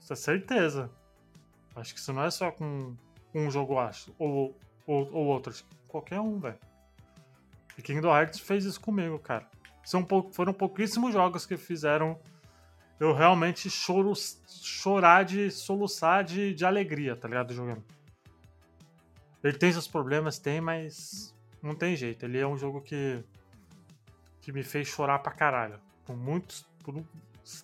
Isso 0.00 0.12
é 0.12 0.16
certeza. 0.16 0.90
Acho 1.74 1.92
que 1.92 2.00
isso 2.00 2.12
não 2.12 2.24
é 2.24 2.30
só 2.30 2.50
com 2.52 2.94
um 3.34 3.50
jogo, 3.50 3.78
acho, 3.78 4.14
ou, 4.18 4.56
ou, 4.86 5.12
ou 5.12 5.26
outros. 5.26 5.64
Qualquer 5.94 6.18
um, 6.18 6.40
velho. 6.40 6.58
E 7.78 7.82
Kingdom 7.82 8.08
Hearts 8.08 8.40
fez 8.40 8.64
isso 8.64 8.80
comigo, 8.80 9.16
cara. 9.16 9.48
São 9.84 10.02
pou, 10.02 10.28
foram 10.32 10.52
pouquíssimos 10.52 11.12
jogos 11.12 11.46
que 11.46 11.56
fizeram 11.56 12.18
eu 12.98 13.12
realmente 13.12 13.70
choro, 13.70 14.12
chorar 14.48 15.24
de 15.24 15.52
soluçar 15.52 16.24
de, 16.24 16.52
de 16.52 16.64
alegria, 16.66 17.14
tá 17.14 17.28
ligado? 17.28 17.54
Jogando. 17.54 17.84
Ele 19.40 19.56
tem 19.56 19.70
seus 19.70 19.86
problemas, 19.86 20.36
tem, 20.36 20.60
mas 20.60 21.32
não 21.62 21.76
tem 21.76 21.94
jeito. 21.94 22.24
Ele 22.24 22.40
é 22.40 22.46
um 22.46 22.58
jogo 22.58 22.80
que 22.80 23.22
que 24.40 24.50
me 24.50 24.64
fez 24.64 24.88
chorar 24.88 25.20
pra 25.20 25.30
caralho. 25.30 25.78
Por 26.04 26.16
muitos. 26.16 26.66
Por, 26.82 27.04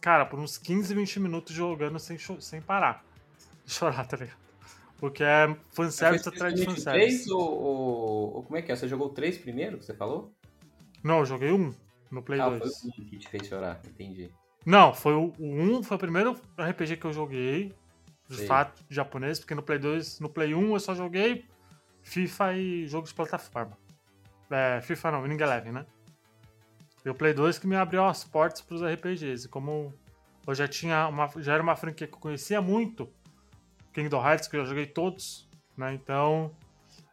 cara, 0.00 0.24
por 0.24 0.38
uns 0.38 0.56
15, 0.56 0.94
20 0.94 1.18
minutos 1.18 1.52
jogando 1.52 1.98
sem, 1.98 2.16
sem 2.38 2.62
parar. 2.62 3.04
Chorar, 3.66 4.06
tá 4.06 4.16
ligado? 4.16 4.39
Porque 5.00 5.24
é 5.24 5.56
fanservice 5.70 6.28
atrás 6.28 6.54
de 6.54 6.62
fanservice. 6.62 7.24
3 7.24 7.30
ou, 7.30 7.40
ou, 7.40 8.34
ou, 8.34 8.42
como 8.42 8.56
é 8.58 8.62
que 8.62 8.70
é? 8.70 8.76
Você 8.76 8.86
jogou 8.86 9.06
o 9.06 9.10
3 9.10 9.38
primeiro 9.38 9.78
que 9.78 9.84
você 9.86 9.94
falou? 9.94 10.30
Não, 11.02 11.20
eu 11.20 11.24
joguei 11.24 11.50
um 11.50 11.72
no 12.10 12.22
Play 12.22 12.38
ah, 12.38 12.50
2. 12.50 12.60
foi 12.60 12.90
o 12.90 13.02
1 13.02 13.06
que 13.06 13.16
te 13.16 13.28
fez 13.28 13.48
chorar, 13.48 13.80
entendi. 13.88 14.30
Não, 14.66 14.92
foi 14.92 15.14
o, 15.14 15.32
o 15.38 15.78
1 15.78 15.82
foi 15.82 15.96
o 15.96 16.00
primeiro 16.00 16.38
RPG 16.58 16.98
que 16.98 17.06
eu 17.06 17.12
joguei. 17.12 17.74
De 18.28 18.36
Sei. 18.36 18.46
fato, 18.46 18.84
japonês, 18.88 19.40
porque 19.40 19.56
no 19.56 19.62
Play 19.62 19.78
2, 19.78 20.20
no 20.20 20.28
Play 20.28 20.54
1 20.54 20.72
eu 20.72 20.78
só 20.78 20.94
joguei 20.94 21.46
FIFA 22.02 22.54
e 22.54 22.86
jogos 22.86 23.08
de 23.08 23.16
plataforma. 23.16 23.76
É, 24.48 24.80
FIFA 24.82 25.12
não, 25.12 25.22
Winning 25.22 25.42
Eleven, 25.42 25.72
né? 25.72 25.86
E 27.04 27.08
o 27.08 27.14
Play 27.14 27.32
2 27.32 27.58
que 27.58 27.66
me 27.66 27.74
abriu 27.74 28.04
as 28.04 28.22
portas 28.22 28.60
pros 28.60 28.82
RPGs. 28.82 29.46
E 29.46 29.48
como 29.48 29.92
eu 30.46 30.54
já 30.54 30.68
tinha 30.68 31.08
uma, 31.08 31.28
já 31.38 31.54
era 31.54 31.62
uma 31.62 31.74
franquia 31.74 32.06
que 32.06 32.14
eu 32.14 32.18
conhecia 32.18 32.60
muito, 32.60 33.08
Kingdom 33.92 34.24
Hearts, 34.24 34.48
que 34.48 34.56
eu 34.56 34.66
joguei 34.66 34.86
todos, 34.86 35.48
né? 35.76 35.94
Então 35.94 36.50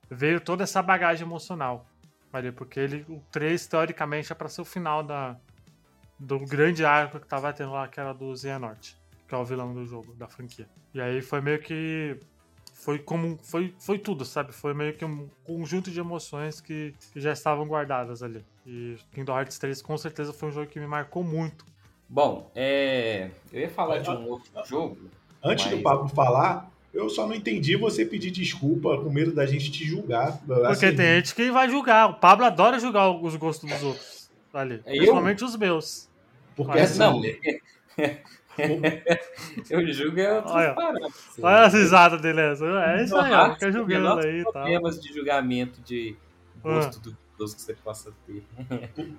veio 0.10 0.40
toda 0.40 0.64
essa 0.64 0.82
bagagem 0.82 1.26
emocional 1.26 1.86
ali, 2.32 2.52
porque 2.52 2.80
ele, 2.80 3.06
o 3.10 3.22
3, 3.32 3.68
teoricamente, 3.68 4.32
é 4.32 4.36
para 4.36 4.50
ser 4.50 4.62
o 4.62 4.66
final 4.66 5.04
da, 5.04 5.38
do 6.20 6.40
grande 6.40 6.86
arco 6.86 7.20
que 7.20 7.28
tava 7.28 7.52
tendo 7.54 7.72
lá, 7.72 7.88
que 7.88 8.00
era 8.00 8.14
do 8.14 8.36
Xehanort, 8.36 8.96
que 9.28 9.36
é 9.36 9.38
o 9.38 9.46
vilão 9.46 9.74
do 9.74 9.86
jogo, 9.86 10.14
da 10.14 10.28
franquia. 10.28 10.68
E 10.94 11.02
aí 11.02 11.22
foi 11.22 11.42
meio 11.42 11.60
que. 11.60 12.20
Foi 12.74 13.00
como. 13.00 13.38
Foi, 13.42 13.74
foi 13.80 13.98
tudo, 13.98 14.24
sabe? 14.24 14.54
Foi 14.54 14.74
meio 14.74 14.94
que 14.96 15.04
um 15.04 15.28
conjunto 15.44 15.90
de 15.90 16.00
emoções 16.00 16.62
que, 16.62 16.94
que 17.12 17.20
já 17.20 17.32
estavam 17.32 17.66
guardadas 17.66 18.22
ali. 18.22 18.46
E 18.66 18.98
Kingdom 19.12 19.38
Hearts 19.38 19.58
3 19.58 19.82
com 19.82 19.98
certeza 19.98 20.32
foi 20.32 20.50
um 20.50 20.52
jogo 20.52 20.68
que 20.68 20.80
me 20.80 20.88
marcou 20.88 21.24
muito. 21.24 21.66
Bom, 22.10 22.50
é... 22.56 23.32
eu 23.52 23.62
ia 23.62 23.70
falar 23.70 24.00
de 24.00 24.10
um 24.10 24.30
outro 24.30 24.50
jogo. 24.66 25.10
Antes 25.48 25.66
mas... 25.66 25.76
do 25.76 25.82
Pablo 25.82 26.08
falar, 26.10 26.72
eu 26.94 27.10
só 27.10 27.28
não 27.28 27.36
entendi 27.36 27.76
você 27.76 28.06
pedir 28.06 28.32
desculpa 28.32 28.98
com 28.98 29.10
medo 29.10 29.32
da 29.34 29.46
gente 29.46 29.72
te 29.72 29.86
julgar. 29.86 30.40
Porque 30.46 30.66
Assim, 30.68 30.96
tem 30.96 31.16
gente 31.16 31.36
que 31.36 31.52
vai 31.52 31.70
julgar. 31.70 32.10
O 32.10 32.14
Pablo 32.16 32.46
adora 32.46 32.80
julgar 32.80 33.10
os 33.10 33.36
gostos 33.36 33.70
dos 33.70 33.84
outros 33.84 34.30
ali. 34.54 34.76
Eu? 34.76 34.84
Principalmente 34.84 35.44
os 35.44 35.56
meus. 35.56 36.10
Porque 36.56 36.72
Mas 36.72 37.00
assim, 37.00 37.00
Não, 37.00 37.22
eu 39.70 39.94
julgo 39.94 40.20
é 40.20 40.42
Olha, 40.44 40.74
parâmetros. 40.74 41.36
Olha 41.42 41.62
as 41.62 41.74
risadas 41.74 42.22
dele. 42.22 42.42
É 42.42 43.04
isso 43.04 43.16
aí, 43.16 43.32
ó. 43.32 43.54
Fica 43.54 43.72
julgando 43.72 44.02
Menores 44.02 44.26
aí 44.26 44.40
e 44.40 44.44
tal. 44.44 44.52
problemas 44.54 45.00
de 45.00 45.14
julgamento 45.14 45.82
de 45.82 46.16
Ah. 46.64 46.74
gosto 46.74 47.00
do 47.00 47.16
dos 47.38 47.54
que 47.54 47.62
você 47.62 47.76
possa 47.76 48.12
ter. 48.26 48.44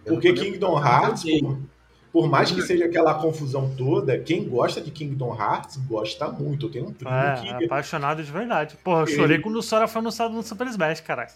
porque 0.05 0.29
Eu 0.29 0.35
não 0.35 0.43
Kingdom 0.43 0.85
Hearts, 0.85 1.25
por, 2.13 2.29
mais 2.29 2.51
que 2.51 2.63
seja 2.63 2.85
aquela 2.87 3.15
confusão 3.15 3.73
toda, 3.77 4.19
quem 4.19 4.49
gosta 4.49 4.81
de 4.81 4.91
Kingdom 4.91 5.35
Hearts 5.39 5.77
gosta 5.89 6.29
muito. 6.29 6.67
Eu 6.67 6.71
tenho 6.71 6.87
um 6.89 6.93
primo 6.93 7.11
É, 7.15 7.57
que 7.59 7.65
apaixonado 7.67 8.23
de 8.23 8.31
verdade. 8.33 8.77
Porra, 8.83 9.01
eu 9.03 9.07
Ele- 9.07 9.17
chorei 9.17 9.39
quando 9.39 9.57
o 9.57 9.63
Sora 9.63 9.87
foi 9.87 10.01
anunciado 10.01 10.35
no 10.35 10.43
Super 10.43 10.67
Smash, 10.69 11.01
caraca. 11.01 11.35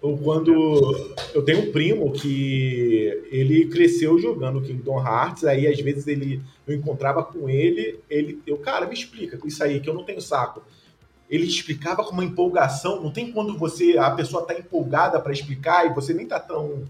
ou 0.00 0.16
quando 0.16 1.14
eu 1.34 1.42
tenho 1.44 1.68
um 1.68 1.72
primo 1.72 2.10
que 2.12 3.22
ele 3.30 3.66
cresceu 3.66 4.18
jogando 4.18 4.62
Kingdom 4.62 4.98
Hearts, 5.04 5.44
aí 5.44 5.66
às 5.66 5.78
vezes 5.80 6.06
ele 6.06 6.40
eu 6.66 6.74
encontrava 6.74 7.22
com 7.22 7.50
ele, 7.50 8.00
ele 8.08 8.40
eu 8.46 8.56
cara, 8.56 8.86
me 8.86 8.94
explica 8.94 9.38
isso 9.44 9.62
aí 9.62 9.80
que 9.80 9.88
eu 9.90 9.94
não 9.94 10.04
tenho 10.04 10.20
saco. 10.20 10.62
Ele 11.28 11.44
explicava 11.46 12.04
com 12.04 12.12
uma 12.12 12.24
empolgação, 12.24 13.02
não 13.02 13.10
tem 13.10 13.32
quando 13.32 13.58
você 13.58 13.98
a 13.98 14.10
pessoa 14.12 14.44
tá 14.46 14.54
empolgada 14.58 15.18
para 15.20 15.32
explicar 15.32 15.84
e 15.86 15.92
você 15.94 16.14
nem 16.14 16.26
tá 16.26 16.38
tão 16.38 16.84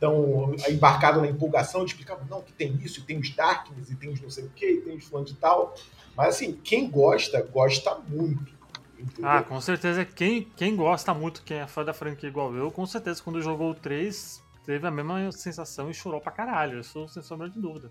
tão 0.00 0.54
embarcado 0.68 1.20
na 1.20 1.28
empolgação, 1.28 1.80
ele 1.80 1.90
explicava 1.90 2.24
não 2.28 2.42
que 2.42 2.52
tem 2.52 2.74
isso, 2.82 3.00
e 3.00 3.02
tem 3.02 3.18
os 3.18 3.30
Darkness 3.34 3.90
e 3.90 3.96
tem 3.96 4.10
os 4.10 4.20
não 4.20 4.30
sei 4.30 4.44
o 4.44 4.50
que, 4.50 4.66
e 4.66 4.80
tem 4.80 4.96
os 4.96 5.04
fulano 5.04 5.26
de 5.26 5.34
tal. 5.34 5.74
Mas 6.16 6.36
assim, 6.36 6.52
quem 6.62 6.90
gosta, 6.90 7.42
gosta 7.42 7.96
muito. 8.08 8.52
entendeu? 8.98 9.30
Ah, 9.30 9.42
com 9.42 9.60
certeza 9.60 10.04
quem, 10.04 10.42
quem 10.56 10.76
gosta 10.76 11.12
muito, 11.14 11.42
quem 11.42 11.58
é 11.58 11.66
fã 11.66 11.84
da 11.84 11.92
franquia 11.92 12.28
igual 12.28 12.54
eu, 12.54 12.70
com 12.70 12.86
certeza 12.86 13.22
quando 13.22 13.40
jogou 13.40 13.70
o 13.70 13.74
3 13.74 14.42
teve 14.64 14.86
a 14.86 14.90
mesma 14.90 15.30
sensação 15.32 15.90
e 15.90 15.94
chorou 15.94 16.20
pra 16.20 16.32
caralho. 16.32 16.80
Isso 16.80 17.06
sem 17.08 17.22
sombra 17.22 17.48
de 17.48 17.60
dúvida. 17.60 17.90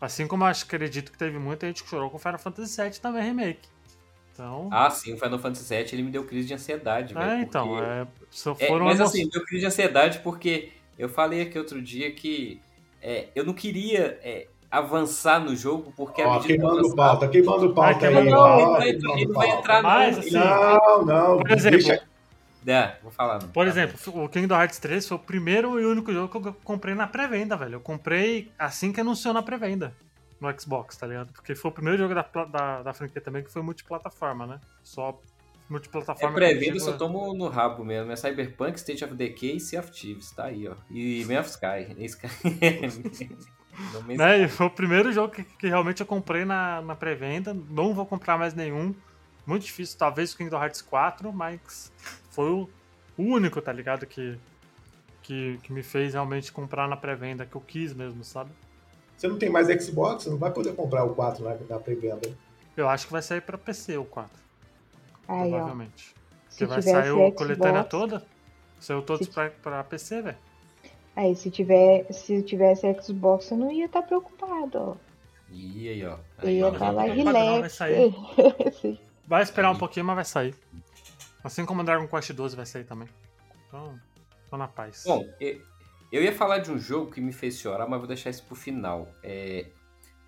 Assim 0.00 0.26
como 0.26 0.44
eu 0.44 0.48
acredito 0.48 1.10
que 1.10 1.18
teve 1.18 1.38
muita 1.38 1.66
gente 1.66 1.82
que 1.82 1.88
chorou 1.88 2.10
com 2.10 2.18
Final 2.18 2.38
Fantasy 2.38 2.80
VII 2.80 3.00
também 3.00 3.22
remake. 3.22 3.68
Então. 4.34 4.68
Ah, 4.72 4.90
sim, 4.90 5.14
o 5.14 5.16
Final 5.16 5.38
Fantasy 5.38 5.72
VII 5.74 5.86
ele 5.92 6.02
me 6.02 6.10
deu 6.10 6.24
crise 6.24 6.48
de 6.48 6.54
ansiedade, 6.54 7.14
velho. 7.14 7.30
é, 7.30 7.40
então, 7.42 7.68
porque- 7.68 7.84
é, 7.84 8.06
só 8.30 8.56
É, 8.58 8.66
foram 8.66 8.84
mas 8.86 8.98
emo- 8.98 9.08
assim, 9.08 9.28
deu 9.28 9.44
crise 9.44 9.60
de 9.60 9.66
ansiedade 9.68 10.18
porque 10.18 10.70
eu 10.98 11.08
falei 11.08 11.42
aqui 11.42 11.56
outro 11.56 11.80
dia 11.80 12.10
que 12.10 12.60
é, 13.00 13.28
eu 13.34 13.44
não 13.44 13.52
queria 13.52 14.18
é, 14.24 14.48
avançar 14.70 15.38
no 15.38 15.54
jogo 15.54 15.92
porque 15.96 16.20
a 16.20 16.26
Ó, 16.26 16.32
medida 16.34 16.46
que 16.48 16.52
eu 16.54 16.56
queimando 16.56 16.78
avançava- 16.80 16.96
pauta, 17.10 17.28
queimando 17.28 17.74
pauta 17.74 18.10
Vai 18.10 18.22
aí. 18.22 18.30
pauta. 18.30 18.86
Ele 18.86 18.98
vai, 18.98 18.98
queimando 18.98 19.20
ele 19.20 19.32
vai 19.32 19.46
pauta. 19.46 19.60
entrar 19.60 19.76
no. 19.82 19.88
Mas, 19.88 20.18
assim, 20.18 20.30
Não, 20.32 21.04
não, 21.04 21.36
Por 21.38 21.50
exemplo, 21.52 21.78
deixa. 21.78 22.02
É, 22.66 22.96
vou 23.02 23.12
falar. 23.12 23.40
não. 23.42 23.48
Por 23.50 23.66
exemplo, 23.68 23.96
o 24.24 24.28
Kingdom 24.28 24.54
Hearts 24.54 24.78
3 24.78 25.06
foi 25.06 25.16
o 25.18 25.20
primeiro 25.20 25.78
e 25.78 25.84
único 25.84 26.10
jogo 26.12 26.40
que 26.40 26.48
eu 26.48 26.56
comprei 26.64 26.94
na 26.94 27.06
pré-venda, 27.06 27.56
velho. 27.56 27.74
Eu 27.74 27.80
comprei 27.80 28.50
assim 28.58 28.90
que 28.90 29.00
anunciou 29.00 29.32
na 29.34 29.42
pré-venda 29.42 29.94
no 30.44 30.60
Xbox, 30.60 30.96
tá 30.96 31.06
ligado? 31.06 31.32
Porque 31.32 31.54
foi 31.54 31.70
o 31.70 31.74
primeiro 31.74 31.98
jogo 31.98 32.14
da, 32.14 32.22
da, 32.44 32.82
da 32.82 32.92
franquia 32.94 33.20
também 33.20 33.42
que 33.42 33.50
foi 33.52 33.62
multiplataforma, 33.62 34.46
né? 34.46 34.60
Só 34.82 35.10
É 35.10 35.14
multiplataforma. 35.70 36.38
que 36.38 36.44
eu 36.44 36.78
só 36.80 36.92
chegou- 36.92 36.98
tomo 36.98 37.34
no 37.34 37.48
rabo 37.48 37.84
mesmo. 37.84 38.12
É 38.12 38.16
Cyberpunk, 38.16 38.76
State 38.78 39.04
of 39.04 39.14
Decay 39.14 39.56
e 39.56 39.60
Sea 39.60 39.80
of 39.80 39.90
Thieves. 39.90 40.30
Tá 40.30 40.44
aí, 40.44 40.68
ó. 40.68 40.74
E 40.90 41.24
Man 41.24 41.40
of 41.40 41.48
Sky. 41.50 41.94
Sky. 42.06 42.28
Né? 44.16 44.46
Foi 44.48 44.66
o 44.66 44.70
primeiro 44.70 45.12
jogo 45.12 45.32
que, 45.34 45.42
que 45.42 45.66
realmente 45.66 46.00
eu 46.00 46.06
comprei 46.06 46.44
na, 46.44 46.80
na 46.82 46.94
pré-venda. 46.94 47.52
Não 47.52 47.92
vou 47.94 48.06
comprar 48.06 48.38
mais 48.38 48.54
nenhum. 48.54 48.94
Muito 49.46 49.64
difícil, 49.64 49.98
talvez 49.98 50.32
o 50.32 50.36
Kingdom 50.38 50.62
Hearts 50.62 50.80
4, 50.80 51.32
mas 51.32 51.92
foi 52.30 52.50
o 52.50 52.68
o 53.16 53.22
único, 53.22 53.60
tá 53.62 53.72
ligado? 53.72 54.06
Que, 54.06 54.36
que, 55.22 55.58
que 55.62 55.72
me 55.72 55.84
fez 55.84 56.14
realmente 56.14 56.50
comprar 56.50 56.88
na 56.88 56.96
pré-venda, 56.96 57.46
que 57.46 57.54
eu 57.54 57.60
quis 57.60 57.94
mesmo, 57.94 58.24
sabe? 58.24 58.50
Você 59.16 59.28
não 59.28 59.38
tem 59.38 59.48
mais 59.50 59.66
Xbox, 59.82 60.24
você 60.24 60.30
não 60.30 60.36
vai 60.38 60.50
poder 60.50 60.74
comprar 60.74 61.04
o 61.04 61.14
4 61.14 61.42
na, 61.44 61.54
na 61.68 61.78
pré-venda. 61.78 62.32
Eu 62.76 62.88
acho 62.88 63.06
que 63.06 63.12
vai 63.12 63.22
sair 63.22 63.40
pra 63.40 63.56
PC 63.56 63.96
o 63.96 64.04
4, 64.04 64.30
Aí, 65.28 65.48
ó. 65.48 65.50
provavelmente. 65.56 66.14
Se 66.48 66.58
Porque 66.58 66.66
vai 66.66 66.78
tivesse 66.80 67.00
sair 67.00 67.10
o 67.12 67.32
coletânea 67.32 67.80
Xbox, 67.82 67.90
toda. 67.90 68.26
Saiu 68.80 69.02
todos 69.02 69.26
Se- 69.26 69.32
pra, 69.32 69.50
pra 69.50 69.84
PC, 69.84 70.20
velho. 70.22 70.36
aí 71.16 71.34
se 71.36 71.50
tiver, 71.50 72.12
se 72.12 72.42
tivesse 72.42 72.92
Xbox, 73.02 73.50
eu 73.50 73.56
não 73.56 73.70
ia 73.72 73.86
estar 73.86 74.02
preocupado, 74.02 74.78
ó. 74.78 74.96
E 75.50 75.88
aí, 75.88 76.04
ó. 76.04 76.16
Eu 76.42 76.48
Aí, 76.48 76.58
ia 76.58 76.66
ó. 76.66 76.72
estar 76.72 76.90
lá 76.90 77.06
não 77.06 77.60
vai 77.60 77.70
sair. 77.70 78.14
Vai 79.26 79.42
esperar 79.42 79.70
um 79.70 79.72
Aí. 79.72 79.78
pouquinho, 79.78 80.04
mas 80.04 80.16
vai 80.16 80.24
sair. 80.26 80.54
Assim 81.42 81.64
como 81.64 81.80
o 81.80 81.84
Dragon 81.84 82.06
Quest 82.06 82.30
12 82.32 82.54
vai 82.56 82.66
sair 82.66 82.84
também. 82.84 83.08
Então, 83.68 83.98
tô 84.50 84.56
na 84.58 84.68
paz. 84.68 85.02
Bom, 85.06 85.24
e- 85.40 85.60
eu 86.12 86.22
ia 86.22 86.32
falar 86.32 86.58
de 86.58 86.70
um 86.70 86.78
jogo 86.78 87.10
que 87.10 87.20
me 87.20 87.32
fez 87.32 87.58
chorar, 87.58 87.88
mas 87.88 87.98
vou 87.98 88.08
deixar 88.08 88.30
isso 88.30 88.44
pro 88.44 88.54
final. 88.54 89.08
É, 89.22 89.70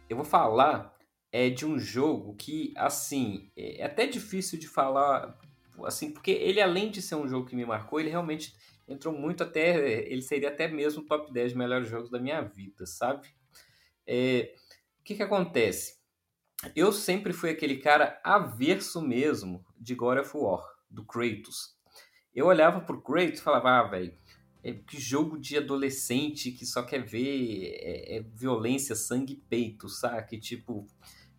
eu 0.08 0.16
vou 0.16 0.24
falar 0.24 0.96
é, 1.32 1.50
de 1.50 1.66
um 1.66 1.78
jogo 1.78 2.34
que, 2.34 2.72
assim, 2.76 3.50
é 3.56 3.84
até 3.84 4.06
difícil 4.06 4.58
de 4.58 4.68
falar, 4.68 5.38
assim, 5.84 6.12
porque 6.12 6.30
ele, 6.30 6.60
além 6.60 6.90
de 6.90 7.02
ser 7.02 7.14
um 7.14 7.28
jogo 7.28 7.46
que 7.46 7.56
me 7.56 7.64
marcou, 7.64 8.00
ele 8.00 8.10
realmente 8.10 8.54
entrou 8.88 9.12
muito 9.12 9.42
até. 9.42 10.02
Ele 10.10 10.22
seria 10.22 10.48
até 10.48 10.68
mesmo 10.68 11.04
top 11.04 11.32
10 11.32 11.54
melhores 11.54 11.88
jogos 11.88 12.10
da 12.10 12.18
minha 12.18 12.40
vida, 12.40 12.86
sabe? 12.86 13.28
É, 14.06 14.54
o 15.00 15.02
que 15.02 15.14
que 15.14 15.22
acontece? 15.22 15.96
Eu 16.74 16.90
sempre 16.90 17.32
fui 17.32 17.50
aquele 17.50 17.76
cara 17.78 18.20
averso 18.24 19.02
mesmo 19.02 19.64
de 19.78 19.94
God 19.94 20.18
of 20.18 20.36
War, 20.36 20.64
do 20.88 21.04
Kratos. 21.04 21.76
Eu 22.34 22.46
olhava 22.46 22.80
pro 22.80 23.02
Kratos 23.02 23.40
e 23.40 23.42
falava, 23.42 23.70
ah, 23.70 23.82
velho, 23.82 24.16
é 24.66 24.72
que 24.72 25.00
jogo 25.00 25.38
de 25.38 25.56
adolescente 25.56 26.50
que 26.50 26.66
só 26.66 26.82
quer 26.82 26.98
ver 26.98 27.78
é, 27.80 28.16
é 28.16 28.20
violência, 28.34 28.96
sangue 28.96 29.34
e 29.34 29.36
peito, 29.36 29.88
saca? 29.88 30.34
E, 30.34 30.40
tipo, 30.40 30.84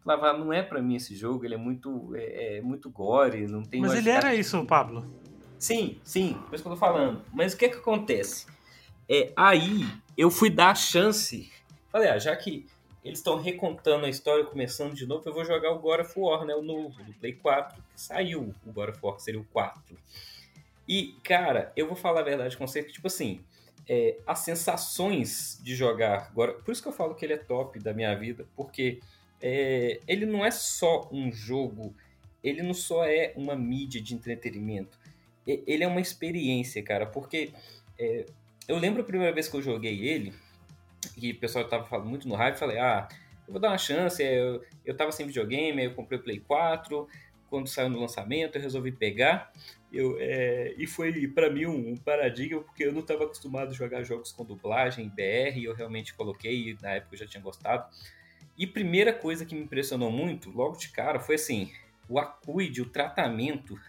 falava, 0.01 0.29
ah, 0.29 0.37
não 0.37 0.53
é 0.53 0.63
pra 0.63 0.81
mim 0.81 0.95
esse 0.95 1.13
jogo, 1.13 1.43
ele 1.43 1.55
é 1.55 1.57
muito, 1.57 2.15
é, 2.15 2.57
é 2.57 2.61
muito 2.61 2.89
gore, 2.89 3.45
não 3.45 3.63
tem... 3.63 3.81
mas 3.81 3.95
ele 3.95 4.09
era 4.09 4.33
isso, 4.33 4.65
Pablo. 4.65 5.05
Sim, 5.59 5.99
sim, 6.05 6.37
por 6.45 6.55
isso 6.55 6.63
que 6.63 6.69
eu 6.69 6.73
tô 6.73 6.79
falando. 6.79 7.21
Mas 7.33 7.53
o 7.53 7.57
que 7.57 7.67
que 7.67 7.77
acontece? 7.77 8.47
É, 9.09 9.33
aí 9.35 9.85
eu 10.17 10.31
fui 10.31 10.49
dar 10.49 10.69
a 10.69 10.75
chance. 10.75 11.51
Falei, 11.91 12.07
ah, 12.07 12.17
já 12.17 12.33
que 12.33 12.65
eles 13.03 13.19
estão 13.19 13.35
recontando 13.37 14.05
a 14.05 14.09
história, 14.09 14.45
começando 14.45 14.93
de 14.93 15.05
novo, 15.05 15.27
eu 15.27 15.33
vou 15.33 15.43
jogar 15.43 15.71
o 15.71 15.79
God 15.79 15.99
of 15.99 16.13
War, 16.17 16.45
né? 16.45 16.55
O 16.55 16.61
novo, 16.61 17.03
do 17.03 17.13
Play 17.15 17.33
4, 17.33 17.75
que 17.75 18.01
saiu 18.01 18.53
o 18.65 18.71
God 18.71 18.89
of 18.89 18.99
War, 19.01 19.15
que 19.15 19.23
seria 19.23 19.41
o 19.41 19.45
4. 19.45 19.97
E, 20.87 21.15
cara, 21.23 21.71
eu 21.75 21.87
vou 21.87 21.95
falar 21.95 22.21
a 22.21 22.23
verdade 22.23 22.55
com 22.55 22.65
você 22.65 22.83
que, 22.83 22.93
tipo 22.93 23.07
assim, 23.07 23.41
é, 23.87 24.17
as 24.25 24.39
sensações 24.39 25.59
de 25.63 25.75
jogar 25.75 26.27
agora. 26.31 26.53
Por 26.53 26.71
isso 26.71 26.81
que 26.81 26.87
eu 26.87 26.93
falo 26.93 27.15
que 27.15 27.25
ele 27.25 27.33
é 27.33 27.37
top 27.37 27.79
da 27.79 27.93
minha 27.93 28.15
vida, 28.15 28.45
porque 28.55 28.99
é, 29.41 29.99
ele 30.07 30.25
não 30.25 30.45
é 30.45 30.51
só 30.51 31.09
um 31.11 31.31
jogo, 31.31 31.93
ele 32.43 32.61
não 32.61 32.73
só 32.73 33.05
é 33.05 33.33
uma 33.35 33.55
mídia 33.55 34.01
de 34.01 34.13
entretenimento 34.13 34.97
ele 35.47 35.83
é 35.83 35.87
uma 35.87 36.01
experiência, 36.01 36.83
cara, 36.83 37.05
porque 37.05 37.51
é, 37.97 38.25
eu 38.67 38.77
lembro 38.77 39.01
a 39.01 39.05
primeira 39.05 39.33
vez 39.33 39.47
que 39.47 39.55
eu 39.55 39.61
joguei 39.61 40.05
ele, 40.05 40.33
e 41.15 41.31
o 41.31 41.39
pessoal 41.39 41.67
tava 41.67 41.85
falando 41.85 42.09
muito 42.09 42.27
no 42.27 42.35
hype, 42.35 42.57
falei, 42.57 42.77
ah, 42.77 43.07
eu 43.47 43.53
vou 43.53 43.61
dar 43.61 43.69
uma 43.69 43.77
chance, 43.77 44.21
é, 44.21 44.39
eu, 44.39 44.63
eu 44.85 44.95
tava 44.95 45.11
sem 45.11 45.25
videogame, 45.25 45.85
eu 45.85 45.93
comprei 45.93 46.19
o 46.19 46.21
Play 46.23 46.39
4, 46.39 47.07
quando 47.49 47.67
saiu 47.67 47.89
no 47.89 47.99
lançamento 47.99 48.57
eu 48.57 48.61
resolvi 48.61 48.91
pegar, 48.91 49.51
eu, 49.97 50.15
é, 50.19 50.75
e 50.77 50.85
foi 50.85 51.27
pra 51.27 51.49
mim 51.49 51.65
um, 51.65 51.93
um 51.93 51.97
paradigma, 51.97 52.61
porque 52.61 52.83
eu 52.83 52.93
não 52.93 53.01
tava 53.01 53.23
acostumado 53.23 53.71
a 53.71 53.73
jogar 53.73 54.03
jogos 54.03 54.31
com 54.31 54.45
dublagem, 54.45 55.09
BR, 55.09 55.59
eu 55.63 55.73
realmente 55.73 56.13
coloquei, 56.13 56.69
e 56.69 56.77
na 56.81 56.91
época 56.91 57.15
eu 57.15 57.19
já 57.19 57.25
tinha 57.25 57.41
gostado. 57.41 57.87
E 58.55 58.67
primeira 58.67 59.11
coisa 59.11 59.43
que 59.43 59.55
me 59.55 59.61
impressionou 59.61 60.11
muito, 60.11 60.51
logo 60.51 60.77
de 60.77 60.89
cara, 60.89 61.19
foi 61.19 61.35
assim, 61.35 61.71
o 62.07 62.19
acuide, 62.19 62.79
o 62.81 62.85
tratamento 62.85 63.79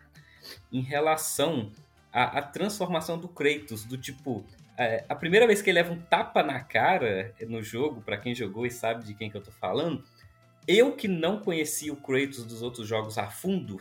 em 0.73 0.81
relação 0.81 1.71
a, 2.11 2.39
a 2.39 2.43
transformação 2.43 3.19
do 3.19 3.29
Kratos, 3.29 3.85
do 3.85 3.99
tipo, 3.99 4.45
é, 4.79 5.05
a 5.09 5.15
primeira 5.15 5.47
vez 5.47 5.61
que 5.61 5.69
ele 5.69 5.83
leva 5.83 5.93
um 5.93 6.01
tapa 6.01 6.43
na 6.43 6.61
cara 6.61 7.35
no 7.47 7.63
jogo, 7.63 8.01
para 8.01 8.17
quem 8.17 8.35
jogou 8.35 8.65
e 8.65 8.71
sabe 8.71 9.05
de 9.05 9.13
quem 9.13 9.31
que 9.31 9.37
eu 9.37 9.43
tô 9.43 9.51
falando, 9.51 10.03
eu 10.67 10.97
que 10.97 11.07
não 11.07 11.39
conhecia 11.41 11.93
o 11.93 11.97
Kratos 11.97 12.45
dos 12.45 12.63
outros 12.63 12.89
jogos 12.89 13.19
a 13.19 13.29
fundo, 13.29 13.79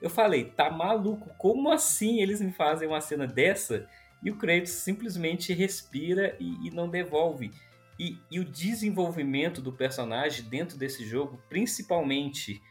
eu 0.00 0.08
falei, 0.08 0.44
tá 0.44 0.70
maluco, 0.70 1.30
como 1.36 1.70
assim 1.70 2.20
eles 2.20 2.40
me 2.40 2.52
fazem 2.52 2.88
uma 2.88 3.00
cena 3.00 3.26
dessa? 3.26 3.88
E 4.22 4.30
o 4.30 4.36
Kratos 4.36 4.70
simplesmente 4.70 5.52
respira 5.52 6.36
e, 6.38 6.68
e 6.68 6.70
não 6.70 6.88
devolve. 6.88 7.52
E, 7.98 8.18
e, 8.30 8.40
o 8.40 8.44
desenvolvimento 8.44 9.60
do 9.60 9.72
personagem 9.72 10.44
dentro 10.44 10.78
desse 10.78 11.04
jogo, 11.04 11.38
principalmente 11.50 12.62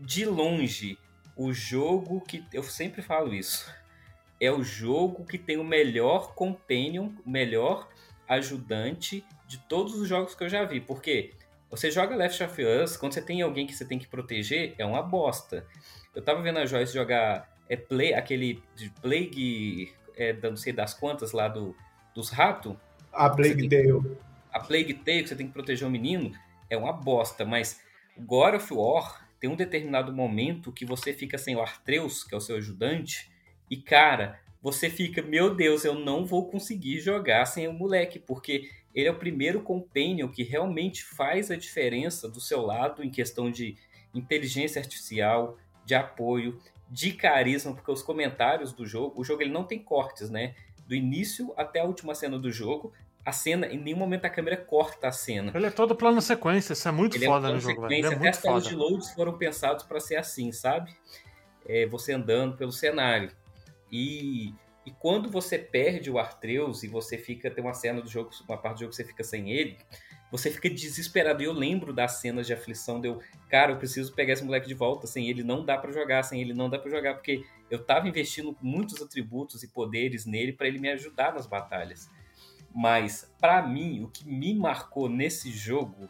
de 0.00 0.24
longe, 0.24 0.98
o 1.36 1.52
jogo 1.52 2.22
que. 2.22 2.42
Eu 2.52 2.62
sempre 2.62 3.02
falo 3.02 3.34
isso 3.34 3.70
é 4.40 4.50
o 4.50 4.62
jogo 4.62 5.26
que 5.26 5.36
tem 5.36 5.58
o 5.58 5.64
melhor 5.64 6.34
companion, 6.34 7.10
o 7.26 7.30
melhor 7.30 7.88
ajudante 8.26 9.24
de 9.46 9.58
todos 9.58 9.94
os 9.94 10.08
jogos 10.08 10.34
que 10.34 10.44
eu 10.44 10.48
já 10.48 10.64
vi. 10.64 10.80
Porque 10.80 11.34
você 11.70 11.90
joga 11.90 12.16
Left 12.16 12.42
of 12.42 12.62
Us, 12.64 12.96
quando 12.96 13.12
você 13.12 13.22
tem 13.22 13.42
alguém 13.42 13.66
que 13.66 13.74
você 13.74 13.84
tem 13.84 13.98
que 13.98 14.06
proteger, 14.06 14.74
é 14.78 14.84
uma 14.84 15.02
bosta. 15.02 15.66
Eu 16.18 16.24
tava 16.24 16.42
vendo 16.42 16.58
a 16.58 16.66
Joyce 16.66 16.92
jogar 16.92 17.48
é, 17.68 17.76
play, 17.76 18.12
aquele 18.12 18.60
de 18.74 18.90
Plague, 19.00 19.92
é, 20.16 20.32
não 20.32 20.56
sei 20.56 20.72
das 20.72 20.92
quantas 20.92 21.30
lá 21.30 21.46
do, 21.46 21.76
dos 22.12 22.30
ratos. 22.30 22.74
A 23.12 23.30
Plague 23.30 23.68
Tale. 23.68 24.16
A 24.52 24.58
Plague 24.58 24.94
Tale, 24.94 25.22
que 25.22 25.28
você 25.28 25.36
tem 25.36 25.46
que 25.46 25.52
proteger 25.52 25.86
o 25.86 25.90
menino, 25.90 26.32
é 26.68 26.76
uma 26.76 26.92
bosta. 26.92 27.44
Mas 27.44 27.80
God 28.18 28.56
of 28.56 28.74
War 28.74 29.28
tem 29.38 29.48
um 29.48 29.54
determinado 29.54 30.12
momento 30.12 30.72
que 30.72 30.84
você 30.84 31.12
fica 31.12 31.38
sem 31.38 31.54
o 31.54 31.60
Artreus, 31.60 32.24
que 32.24 32.34
é 32.34 32.36
o 32.36 32.40
seu 32.40 32.56
ajudante, 32.56 33.30
e 33.70 33.76
cara, 33.76 34.40
você 34.60 34.90
fica, 34.90 35.22
meu 35.22 35.54
Deus, 35.54 35.84
eu 35.84 35.94
não 35.94 36.26
vou 36.26 36.50
conseguir 36.50 36.98
jogar 36.98 37.46
sem 37.46 37.68
o 37.68 37.72
moleque, 37.72 38.18
porque 38.18 38.68
ele 38.92 39.06
é 39.06 39.12
o 39.12 39.18
primeiro 39.20 39.62
companion 39.62 40.26
que 40.26 40.42
realmente 40.42 41.04
faz 41.04 41.48
a 41.48 41.54
diferença 41.54 42.28
do 42.28 42.40
seu 42.40 42.60
lado 42.62 43.04
em 43.04 43.08
questão 43.08 43.52
de 43.52 43.76
inteligência 44.12 44.80
artificial, 44.80 45.56
de 45.88 45.94
apoio, 45.94 46.60
de 46.90 47.12
carisma, 47.12 47.72
porque 47.72 47.90
os 47.90 48.02
comentários 48.02 48.74
do 48.74 48.84
jogo, 48.84 49.18
o 49.18 49.24
jogo 49.24 49.40
ele 49.40 49.50
não 49.50 49.64
tem 49.64 49.78
cortes, 49.78 50.28
né? 50.28 50.54
Do 50.86 50.94
início 50.94 51.54
até 51.56 51.80
a 51.80 51.84
última 51.84 52.14
cena 52.14 52.38
do 52.38 52.52
jogo, 52.52 52.92
a 53.24 53.32
cena, 53.32 53.66
em 53.66 53.78
nenhum 53.78 53.96
momento 53.96 54.26
a 54.26 54.30
câmera 54.30 54.58
corta 54.58 55.08
a 55.08 55.12
cena. 55.12 55.50
Ele 55.54 55.64
é 55.64 55.70
todo 55.70 55.96
plano 55.96 56.20
sequência, 56.20 56.74
isso 56.74 56.86
é 56.86 56.92
muito 56.92 57.16
ele 57.16 57.24
foda 57.24 57.48
é 57.48 57.52
no 57.52 57.58
jogo, 57.58 57.80
velho. 57.80 57.92
Ele 57.94 58.06
é 58.06 58.16
Até 58.16 58.28
as 58.28 58.42
telas 58.42 58.66
de 58.66 58.74
loads 58.74 59.10
foram 59.12 59.38
pensados 59.38 59.82
para 59.82 59.98
ser 59.98 60.16
assim, 60.16 60.52
sabe? 60.52 60.94
É, 61.66 61.86
você 61.86 62.12
andando 62.12 62.58
pelo 62.58 62.72
cenário. 62.72 63.30
E, 63.90 64.52
e 64.84 64.90
quando 64.98 65.30
você 65.30 65.58
perde 65.58 66.10
o 66.10 66.18
Artreus 66.18 66.82
e 66.82 66.88
você 66.88 67.16
fica, 67.16 67.50
tem 67.50 67.64
uma 67.64 67.72
cena 67.72 68.02
do 68.02 68.08
jogo, 68.08 68.28
uma 68.46 68.58
parte 68.58 68.76
do 68.76 68.80
jogo 68.80 68.90
que 68.90 68.96
você 68.96 69.04
fica 69.04 69.24
sem 69.24 69.50
ele, 69.50 69.78
você 70.30 70.50
fica 70.50 70.68
desesperado. 70.68 71.42
E 71.42 71.46
eu 71.46 71.52
lembro 71.52 71.92
das 71.92 72.20
cenas 72.20 72.46
de 72.46 72.52
aflição, 72.52 73.00
deu, 73.00 73.20
cara, 73.48 73.72
eu 73.72 73.76
preciso 73.76 74.12
pegar 74.14 74.34
esse 74.34 74.44
moleque 74.44 74.68
de 74.68 74.74
volta, 74.74 75.06
sem 75.06 75.28
ele 75.28 75.42
não 75.42 75.64
dá 75.64 75.76
para 75.76 75.92
jogar, 75.92 76.22
sem 76.22 76.40
ele 76.40 76.54
não 76.54 76.68
dá 76.68 76.78
para 76.78 76.90
jogar, 76.90 77.14
porque 77.14 77.44
eu 77.70 77.78
tava 77.78 78.08
investindo 78.08 78.56
muitos 78.60 79.00
atributos 79.02 79.62
e 79.62 79.68
poderes 79.68 80.26
nele 80.26 80.52
para 80.52 80.68
ele 80.68 80.78
me 80.78 80.90
ajudar 80.90 81.34
nas 81.34 81.46
batalhas. 81.46 82.10
Mas 82.74 83.32
para 83.40 83.66
mim, 83.66 84.02
o 84.04 84.08
que 84.08 84.28
me 84.28 84.54
marcou 84.54 85.08
nesse 85.08 85.50
jogo 85.50 86.08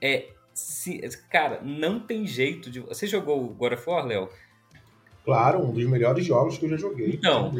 é, 0.00 0.28
se, 0.52 1.00
cara, 1.30 1.60
não 1.62 2.00
tem 2.00 2.26
jeito 2.26 2.70
de. 2.70 2.80
Você 2.80 3.06
jogou 3.06 3.48
God 3.48 3.72
of 3.72 3.88
War, 3.88 4.04
Léo? 4.04 4.28
Claro, 5.24 5.60
um 5.60 5.72
dos 5.72 5.84
melhores 5.86 6.24
jogos 6.26 6.58
que 6.58 6.66
eu 6.66 6.70
já 6.70 6.76
joguei. 6.76 7.14
Então, 7.14 7.52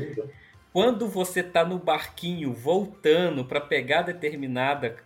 quando 0.72 1.08
você 1.08 1.42
tá 1.42 1.64
no 1.64 1.78
barquinho 1.78 2.52
voltando 2.52 3.44
para 3.44 3.60
pegar 3.60 4.02
determinada. 4.02 4.96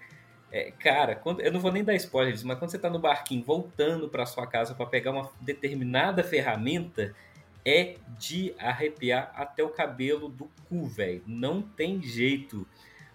É, 0.51 0.71
cara, 0.71 1.15
quando, 1.15 1.41
eu 1.41 1.53
não 1.53 1.61
vou 1.61 1.71
nem 1.71 1.85
dar 1.85 1.95
spoilers, 1.95 2.43
mas 2.43 2.59
quando 2.59 2.71
você 2.71 2.79
tá 2.79 2.89
no 2.89 2.99
barquinho 2.99 3.45
voltando 3.45 4.09
para 4.09 4.25
sua 4.25 4.47
casa 4.47 4.75
para 4.75 4.87
pegar 4.87 5.11
uma 5.11 5.31
determinada 5.41 6.25
ferramenta, 6.25 7.15
é 7.65 7.97
de 8.19 8.55
arrepiar 8.59 9.31
até 9.35 9.63
o 9.63 9.69
cabelo 9.69 10.29
do 10.29 10.51
cu, 10.69 10.87
velho. 10.87 11.23
Não 11.27 11.61
tem 11.61 12.01
jeito. 12.03 12.67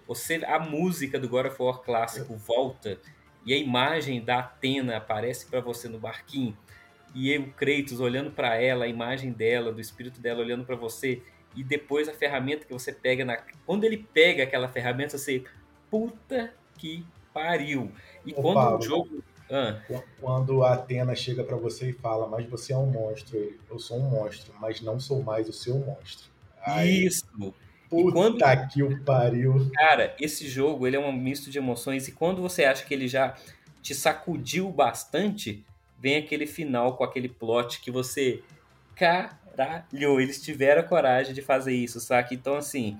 Você, 0.08 0.42
a 0.46 0.60
música 0.60 1.20
do 1.20 1.28
God 1.28 1.48
of 1.48 1.62
War 1.62 1.80
clássico 1.80 2.36
volta 2.36 3.00
e 3.46 3.54
a 3.54 3.58
imagem 3.58 4.24
da 4.24 4.40
Atena 4.40 4.98
aparece 4.98 5.48
para 5.48 5.60
você 5.60 5.90
no 5.90 5.98
barquinho 5.98 6.56
e 7.16 7.38
o 7.38 7.52
Kratos 7.54 8.00
olhando 8.00 8.32
para 8.32 8.56
ela, 8.56 8.86
a 8.86 8.88
imagem 8.88 9.32
dela, 9.32 9.72
do 9.72 9.80
espírito 9.80 10.20
dela 10.20 10.40
olhando 10.40 10.66
para 10.66 10.76
você, 10.76 11.22
e 11.56 11.64
depois 11.64 12.10
a 12.10 12.14
ferramenta 12.14 12.66
que 12.66 12.74
você 12.74 12.92
pega 12.92 13.24
na. 13.24 13.38
Quando 13.66 13.84
ele 13.84 13.98
pega 13.98 14.44
aquela 14.44 14.68
ferramenta, 14.68 15.18
você. 15.18 15.44
Puta 15.92 16.52
que 16.76 17.06
pariu! 17.34 17.92
E 18.26 18.32
Ô, 18.34 18.42
quando 18.42 18.56
Paulo, 18.56 18.78
o 18.78 18.82
jogo. 18.82 19.24
Ah. 19.52 19.80
Quando 20.20 20.64
a 20.64 20.74
Atena 20.74 21.16
chega 21.16 21.44
para 21.44 21.58
você 21.58 21.90
e 21.90 21.94
fala, 21.94 22.28
mas 22.28 22.46
você 22.48 22.74
é 22.74 22.78
um 22.78 22.88
monstro, 22.88 23.54
eu 23.70 23.78
sou 23.78 23.98
um 23.98 24.10
monstro, 24.10 24.54
mas 24.60 24.82
não 24.82 25.00
sou 25.00 25.22
mais 25.22 25.48
o 25.48 25.54
seu 25.54 25.78
monstro. 25.78 26.32
Aí, 26.62 27.06
Isso! 27.06 27.54
Puta 27.90 28.12
quando... 28.12 28.68
que 28.70 28.82
o 28.82 29.04
pariu. 29.04 29.70
Cara, 29.76 30.16
esse 30.20 30.48
jogo 30.48 30.88
ele 30.88 30.96
é 30.96 31.00
um 31.00 31.12
misto 31.12 31.52
de 31.52 31.60
emoções, 31.60 32.08
e 32.08 32.12
quando 32.12 32.42
você 32.42 32.64
acha 32.66 32.84
que 32.84 32.94
ele 32.94 33.08
já 33.08 33.36
te 33.82 33.94
sacudiu 33.94 34.72
bastante, 34.72 35.64
vem 36.00 36.18
aquele 36.18 36.48
final 36.48 36.98
com 36.98 37.04
aquele 37.04 37.30
plot 37.30 37.82
que 37.82 37.92
você. 37.92 38.42
Caralho, 38.96 40.20
eles 40.20 40.42
tiveram 40.42 40.82
a 40.82 40.86
coragem 40.86 41.34
de 41.34 41.42
fazer 41.42 41.74
isso, 41.74 42.00
saca? 42.00 42.34
Então, 42.34 42.56
assim, 42.56 42.98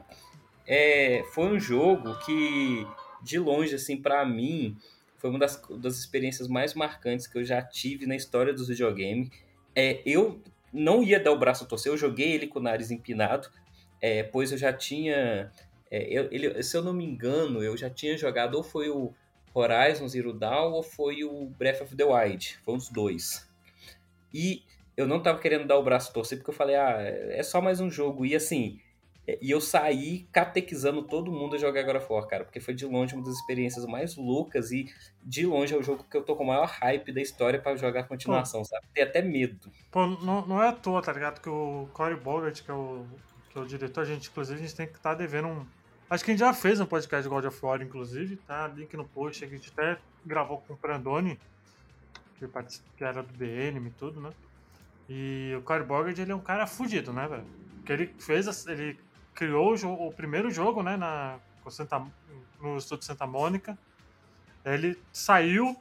é, 0.68 1.24
foi 1.34 1.46
um 1.46 1.60
jogo 1.60 2.16
que, 2.20 2.86
de 3.24 3.40
longe, 3.40 3.76
assim, 3.76 3.98
para 3.98 4.26
mim, 4.26 4.78
foi 5.18 5.30
uma 5.30 5.40
das, 5.40 5.62
das 5.80 5.98
experiências 5.98 6.48
mais 6.48 6.74
marcantes 6.74 7.28
que 7.28 7.38
eu 7.38 7.44
já 7.44 7.62
tive 7.62 8.06
na 8.06 8.16
história 8.16 8.54
dos 8.54 8.68
videogames. 8.68 9.30
É, 9.76 10.02
eu 10.06 10.42
não 10.72 11.04
ia 11.04 11.20
dar 11.20 11.32
o 11.32 11.40
braço 11.40 11.64
a 11.64 11.68
torcer, 11.68 11.92
eu 11.92 11.98
joguei 11.98 12.34
ele 12.34 12.48
com 12.48 12.60
o 12.60 12.62
nariz 12.62 12.92
empinado, 12.92 13.50
é, 14.02 14.24
pois 14.24 14.52
eu 14.52 14.58
já 14.58 14.74
tinha. 14.74 15.52
É, 15.90 16.04
eu, 16.10 16.28
ele, 16.32 16.62
se 16.62 16.76
eu 16.76 16.82
não 16.82 16.94
me 16.94 17.06
engano, 17.06 17.64
eu 17.64 17.78
já 17.78 17.90
tinha 17.90 18.18
jogado, 18.18 18.56
ou 18.56 18.64
foi 18.64 18.90
o 18.90 19.14
Horizon 19.54 20.08
Zero 20.08 20.34
Dawn 20.34 20.72
ou 20.72 20.84
foi 20.84 21.24
o 21.24 21.46
Breath 21.46 21.82
of 21.82 21.96
the 21.96 22.04
Wild? 22.04 22.60
Foi 22.64 22.76
os 22.76 22.90
dois. 22.90 23.48
E 24.34 24.64
eu 24.98 25.08
não 25.08 25.22
tava 25.22 25.40
querendo 25.40 25.68
dar 25.68 25.78
o 25.78 25.84
braço 25.84 26.12
torcer 26.12 26.40
porque 26.40 26.50
eu 26.50 26.56
falei, 26.56 26.76
ah, 26.76 26.98
é 27.00 27.44
só 27.44 27.62
mais 27.62 27.80
um 27.80 27.90
jogo. 27.90 28.26
E 28.26 28.36
assim, 28.36 28.80
e 29.28 29.50
eu 29.50 29.62
saí 29.62 30.28
catequizando 30.32 31.04
todo 31.04 31.32
mundo 31.32 31.56
a 31.56 31.60
jogar 31.60 31.84
God 31.84 31.96
of 31.96 32.12
War, 32.12 32.28
cara, 32.28 32.44
porque 32.44 32.60
foi 32.60 32.74
de 32.74 32.86
longe 32.86 33.16
uma 33.16 33.24
das 33.24 33.36
experiências 33.36 33.86
mais 33.86 34.18
loucas 34.18 34.72
e 34.72 34.94
de 35.24 35.46
longe 35.46 35.74
é 35.74 35.78
o 35.78 35.84
jogo 35.84 36.04
que 36.04 36.18
eu 36.18 36.24
tô 36.24 36.36
com 36.36 36.44
o 36.44 36.48
maior 36.48 36.68
hype 36.68 37.12
da 37.12 37.22
história 37.22 37.60
para 37.60 37.76
jogar 37.78 38.02
a 38.02 38.04
continuação, 38.04 38.62
Pô. 38.62 38.66
sabe? 38.66 38.86
Tem 38.94 39.04
até 39.04 39.22
medo. 39.22 39.72
Pô, 39.90 40.06
não, 40.08 40.46
não 40.46 40.62
é 40.62 40.68
à 40.68 40.74
toa, 40.74 41.02
tá 41.02 41.14
ligado? 41.14 41.40
Que 41.40 41.50
o 41.50 41.88
Cory 41.94 42.16
Bogart, 42.16 42.62
que 42.62 42.70
é 42.70 42.74
o, 42.74 43.06
que 43.50 43.58
é 43.58 43.62
o 43.62 43.66
diretor, 43.66 44.02
a 44.02 44.06
gente, 44.06 44.30
inclusive, 44.30 44.60
a 44.60 44.62
gente 44.62 44.76
tem 44.76 44.88
que 44.88 44.98
estar 44.98 45.12
tá 45.12 45.16
devendo 45.16 45.48
um, 45.48 45.66
Acho 46.10 46.24
que 46.24 46.30
a 46.30 46.34
gente 46.34 46.42
já 46.42 46.54
fez 46.54 46.80
um 46.80 46.86
podcast 46.86 47.24
de 47.24 47.30
God 47.30 47.46
of 47.46 47.66
War, 47.66 47.82
inclusive, 47.82 48.36
tá? 48.36 48.68
Link 48.68 48.96
no 48.96 49.04
post, 49.04 49.44
a 49.44 49.48
gente 49.48 49.72
até 49.76 49.98
gravou 50.26 50.60
com 50.60 50.74
o 50.74 50.78
Prandoni, 50.78 51.40
que, 52.38 52.48
que 52.96 53.04
era 53.04 53.24
do 53.24 53.34
BN 53.34 53.88
e 53.88 53.92
tudo, 53.92 54.22
né? 54.22 54.32
E 55.10 55.56
o 55.58 55.62
Cory 55.64 55.84
Bogard, 55.84 56.22
ele 56.22 56.32
é 56.32 56.36
um 56.36 56.40
cara 56.42 56.68
fudido, 56.68 57.12
né, 57.12 57.28
velho? 57.28 57.46
Que 57.86 57.94
ele 57.94 58.14
fez, 58.20 58.68
ele 58.68 59.00
criou 59.34 59.76
o, 59.76 60.08
o 60.08 60.14
primeiro 60.14 60.50
jogo, 60.52 60.82
né, 60.84 60.96
na, 60.98 61.40
Santa, 61.70 62.06
no 62.60 62.78
estúdio 62.78 63.06
Santa 63.06 63.26
Mônica. 63.26 63.78
Ele 64.66 64.98
saiu, 65.12 65.76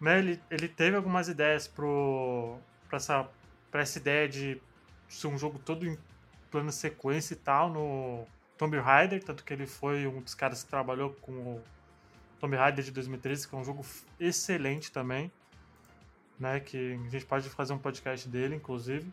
né, 0.00 0.18
ele, 0.18 0.42
ele 0.50 0.68
teve 0.68 0.96
algumas 0.96 1.28
ideias 1.28 1.68
pro, 1.68 2.58
essa, 2.90 3.28
essa 3.72 3.98
ideia 3.98 4.28
de 4.28 4.60
ser 5.08 5.28
um 5.28 5.38
jogo 5.38 5.58
todo 5.58 5.86
em 5.86 5.96
plano 6.50 6.72
sequência 6.72 7.34
e 7.34 7.36
tal, 7.36 7.70
no 7.70 8.26
Tomb 8.56 8.78
Raider, 8.78 9.22
tanto 9.22 9.44
que 9.44 9.52
ele 9.52 9.66
foi 9.66 10.06
um 10.06 10.20
dos 10.20 10.34
caras 10.34 10.64
que 10.64 10.70
trabalhou 10.70 11.10
com 11.20 11.32
o 11.32 11.62
Tomb 12.40 12.56
Raider 12.56 12.84
de 12.84 12.90
2013, 12.90 13.46
que 13.46 13.54
é 13.54 13.58
um 13.58 13.64
jogo 13.64 13.84
excelente 14.18 14.90
também, 14.90 15.30
né, 16.38 16.58
que 16.60 16.98
a 17.06 17.10
gente 17.10 17.26
pode 17.26 17.48
fazer 17.50 17.72
um 17.72 17.78
podcast 17.78 18.28
dele, 18.28 18.56
inclusive, 18.56 19.12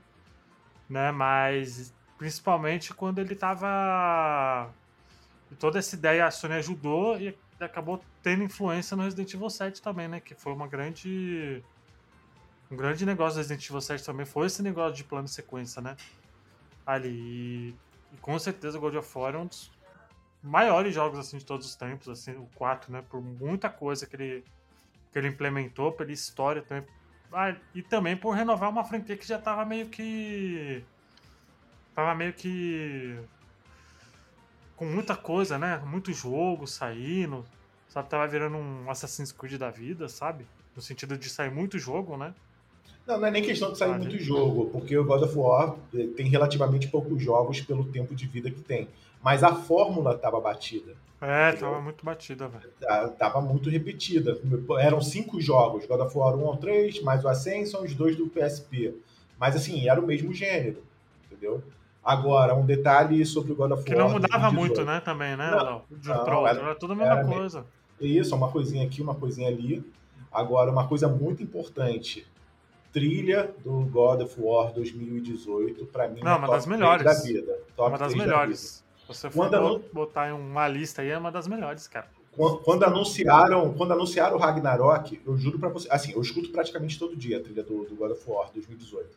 né, 0.90 1.12
mas 1.12 1.94
principalmente 2.18 2.94
quando 2.94 3.20
ele 3.20 3.36
tava 3.36 4.70
toda 5.60 5.80
essa 5.80 5.96
ideia 5.96 6.26
a 6.26 6.32
Sony 6.32 6.56
ajudou 6.56 7.20
e 7.20 7.38
acabou 7.60 8.04
tendo 8.22 8.44
influência 8.44 8.98
no 8.98 9.04
Resident 9.04 9.34
Evil 9.34 9.50
7 9.50 9.82
também, 9.82 10.08
né, 10.08 10.20
que 10.20 10.36
foi 10.36 10.54
uma 10.54 10.68
grande 10.68 11.64
um 12.70 12.76
grande 12.76 13.06
negócio 13.06 13.36
do 13.36 13.38
Resident 13.38 13.66
Evil 13.70 13.82
7 13.82 14.04
também 14.04 14.26
foi 14.26 14.48
esse 14.48 14.62
negócio 14.64 14.96
de 14.96 15.04
plano 15.04 15.28
sequência, 15.28 15.82
né? 15.82 15.96
Ali. 16.86 17.76
E 18.12 18.18
com 18.22 18.38
certeza 18.40 18.78
o 18.78 18.82
God 18.82 18.96
of 18.96 19.18
War 19.18 19.36
é 19.36 19.38
um 19.38 19.46
dos 19.46 19.72
maiores 20.42 20.94
jogos 20.94 21.20
assim 21.20 21.38
de 21.38 21.46
todos 21.46 21.66
os 21.66 21.76
tempos, 21.76 22.08
assim, 22.08 22.32
o 22.36 22.48
4, 22.56 22.92
né? 22.92 23.04
Por 23.08 23.22
muita 23.22 23.70
coisa 23.70 24.06
que 24.06 24.16
ele, 24.16 24.44
que 25.12 25.18
ele 25.18 25.28
implementou, 25.28 25.92
pela 25.92 26.12
história 26.12 26.62
também. 26.62 26.88
Ah, 27.32 27.56
e 27.74 27.82
também 27.82 28.16
por 28.16 28.32
renovar 28.32 28.70
uma 28.70 28.84
franquia 28.84 29.18
que 29.18 29.28
já 29.28 29.38
tava 29.38 29.66
meio 29.66 29.88
que. 29.90 30.84
Tava 31.96 32.14
meio 32.14 32.34
que 32.34 33.18
com 34.76 34.86
muita 34.86 35.16
coisa, 35.16 35.58
né? 35.58 35.82
Muito 35.86 36.12
jogo 36.14 36.68
saindo, 36.68 37.46
sabe? 37.88 38.10
Tava 38.10 38.28
virando 38.28 38.58
um 38.58 38.90
Assassin's 38.90 39.32
Creed 39.32 39.58
da 39.58 39.70
vida, 39.70 40.10
sabe? 40.10 40.46
No 40.76 40.82
sentido 40.82 41.18
de 41.18 41.30
sair 41.30 41.50
muito 41.52 41.80
jogo, 41.80 42.18
né? 42.18 42.34
Não, 43.08 43.20
não 43.20 43.28
é 43.28 43.32
nem 43.32 43.44
questão 43.44 43.72
de 43.72 43.78
sair 43.78 43.92
Ah, 43.94 43.98
muito 43.98 44.18
jogo, 44.18 44.70
porque 44.72 44.98
o 44.98 45.06
God 45.06 45.22
of 45.24 45.38
War 45.38 45.76
eh, 45.94 46.08
tem 46.18 46.28
relativamente 46.28 46.88
poucos 46.88 47.22
jogos 47.22 47.62
pelo 47.62 47.86
tempo 47.86 48.16
de 48.16 48.26
vida 48.28 48.50
que 48.52 48.62
tem. 48.62 48.90
Mas 49.24 49.44
a 49.44 49.56
fórmula 49.56 50.16
estava 50.16 50.40
batida. 50.42 50.94
É, 51.22 51.54
tava 51.54 51.80
muito 51.82 52.04
batida, 52.04 52.48
velho. 52.48 52.70
Tá- 52.80 53.08
Tava 53.10 53.42
muito 53.42 53.70
repetida. 53.70 54.38
Eram 54.80 55.02
cinco 55.02 55.40
jogos, 55.40 55.86
God 55.86 56.02
of 56.02 56.18
War 56.18 56.36
1 56.36 56.46
ao 56.48 56.58
3, 56.58 57.02
mais 57.02 57.24
o 57.24 57.28
Ascension, 57.30 57.82
os 57.84 57.94
dois 57.96 58.16
do 58.18 58.28
PSP. 58.28 58.94
Mas 59.40 59.56
assim, 59.56 59.88
era 59.88 60.00
o 60.00 60.06
mesmo 60.06 60.34
gênero, 60.34 60.84
entendeu? 61.26 61.64
Agora, 62.06 62.54
um 62.54 62.64
detalhe 62.66 63.26
sobre 63.26 63.52
o 63.52 63.56
God 63.56 63.72
of 63.72 63.84
Que 63.84 63.96
War. 63.96 64.04
não 64.06 64.12
mudava 64.14 64.44
2018. 64.52 64.54
muito, 64.78 64.86
né, 64.86 65.00
também, 65.00 65.36
né, 65.36 65.50
Não? 65.50 65.82
De 65.90 66.12
um 66.12 66.24
pro 66.24 66.38
outro. 66.42 66.64
era- 66.64 66.76
tudo 66.76 66.94
a 66.94 66.96
mesma 66.96 67.26
coisa. 67.26 67.66
Isso, 68.00 68.36
uma 68.36 68.52
coisinha 68.52 68.86
aqui, 68.86 69.02
uma 69.02 69.16
coisinha 69.16 69.48
ali. 69.50 69.84
Agora, 70.32 70.70
uma 70.72 70.88
coisa 70.88 71.08
muito 71.08 71.42
importante. 71.42 72.28
Trilha 72.94 73.52
do 73.64 73.72
God 73.86 74.22
of 74.22 74.36
War 74.40 74.72
2018, 74.72 75.86
pra 75.88 76.08
mim, 76.08 76.22
Não, 76.24 76.34
é 76.34 76.36
uma 76.36 76.48
das 76.48 76.64
3 76.66 76.80
melhores. 76.80 77.04
da 77.04 77.14
vida. 77.14 77.60
Top 77.76 77.90
uma 77.90 77.98
das 77.98 78.12
3 78.14 78.18
da 78.18 78.32
melhores. 78.34 78.84
Se 79.00 79.08
você 79.08 79.30
for 79.30 79.50
bo- 79.50 79.82
botar 79.92 80.30
em 80.30 80.32
uma 80.34 80.68
lista 80.68 81.02
aí, 81.02 81.10
é 81.10 81.18
uma 81.18 81.32
das 81.32 81.48
melhores, 81.48 81.88
cara. 81.88 82.08
Quando, 82.32 82.58
quando 82.60 82.84
anunciaram, 82.84 83.74
quando 83.74 83.94
anunciaram 83.94 84.36
o 84.36 84.40
Ragnarok, 84.40 85.22
eu 85.26 85.38
juro 85.38 85.58
pra 85.58 85.70
você, 85.70 85.88
assim, 85.92 86.12
eu 86.14 86.22
escuto 86.22 86.50
praticamente 86.52 87.00
todo 87.00 87.16
dia 87.16 87.38
a 87.38 87.42
trilha 87.42 87.64
do, 87.64 87.86
do 87.86 87.96
God 87.96 88.12
of 88.12 88.24
War 88.30 88.50
2018. 88.54 89.08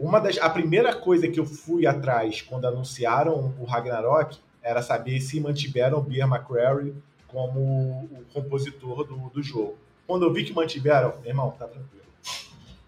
Uma 0.00 0.18
das, 0.18 0.38
a 0.38 0.48
primeira 0.48 0.94
coisa 0.96 1.28
que 1.28 1.38
eu 1.38 1.44
fui 1.44 1.86
atrás 1.86 2.40
quando 2.42 2.66
anunciaram 2.66 3.54
o 3.58 3.64
Ragnarok 3.64 4.38
era 4.62 4.82
saber 4.82 5.20
se 5.20 5.38
mantiveram 5.40 5.98
o 5.98 6.02
Bear 6.02 6.26
McCreary 6.28 6.94
como 7.28 7.60
o 8.10 8.24
compositor 8.32 9.04
do, 9.04 9.16
do 9.28 9.42
jogo. 9.42 9.76
Quando 10.06 10.24
eu 10.24 10.32
vi 10.32 10.44
que 10.44 10.52
mantiveram, 10.52 11.14
irmão, 11.24 11.50
tá 11.52 11.66
tranquilo. 11.68 12.00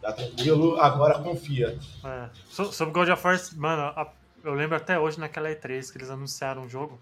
Tá 0.01 0.13
tranquilo, 0.13 0.81
agora 0.81 1.19
confia. 1.21 1.79
É. 2.05 2.29
So- 2.49 2.73
Sobre 2.73 2.93
God 2.93 3.09
of 3.11 3.25
War, 3.25 3.39
mano, 3.57 3.83
a- 3.95 4.11
eu 4.43 4.55
lembro 4.55 4.77
até 4.77 4.99
hoje 4.99 5.21
naquela 5.21 5.49
E3 5.51 5.91
que 5.93 5.99
eles 5.99 6.11
anunciaram 6.11 6.63
um 6.63 6.69
jogo. 6.69 6.99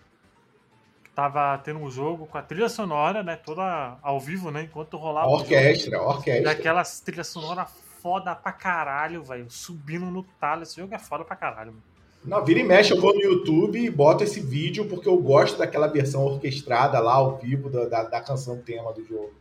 Que 1.02 1.10
tava 1.12 1.56
tendo 1.58 1.78
um 1.80 1.90
jogo 1.90 2.26
com 2.26 2.36
a 2.36 2.42
trilha 2.42 2.68
sonora, 2.68 3.22
né? 3.22 3.36
Toda 3.36 3.96
ao 4.02 4.20
vivo, 4.20 4.50
né? 4.50 4.64
Enquanto 4.64 4.98
rolava 4.98 5.26
o 5.28 5.30
jogo. 5.30 5.42
orquestra, 5.44 5.96
a 5.98 6.02
orquestra. 6.02 6.50
aquelas 6.50 7.00
trilhas 7.00 7.28
sonoras 7.28 7.68
foda 8.00 8.34
pra 8.34 8.52
caralho, 8.52 9.22
velho. 9.22 9.50
Subindo 9.50 10.06
no 10.06 10.22
talo. 10.22 10.62
Esse 10.62 10.76
jogo 10.76 10.94
é 10.94 10.98
foda 10.98 11.24
pra 11.24 11.36
caralho, 11.36 11.72
mano. 11.72 11.82
Não, 12.24 12.44
vira 12.44 12.60
e 12.60 12.62
mexe, 12.62 12.92
eu 12.92 13.00
vou 13.00 13.14
no 13.14 13.22
YouTube 13.22 13.82
e 13.82 13.88
boto 13.88 14.22
esse 14.22 14.40
vídeo 14.40 14.86
porque 14.86 15.08
eu 15.08 15.16
gosto 15.16 15.56
daquela 15.56 15.86
versão 15.86 16.22
orquestrada 16.22 17.00
lá 17.00 17.14
ao 17.14 17.38
vivo 17.38 17.70
da, 17.70 17.86
da, 17.86 18.02
da 18.04 18.20
canção 18.20 18.60
tema 18.60 18.92
do 18.92 19.02
jogo. 19.04 19.32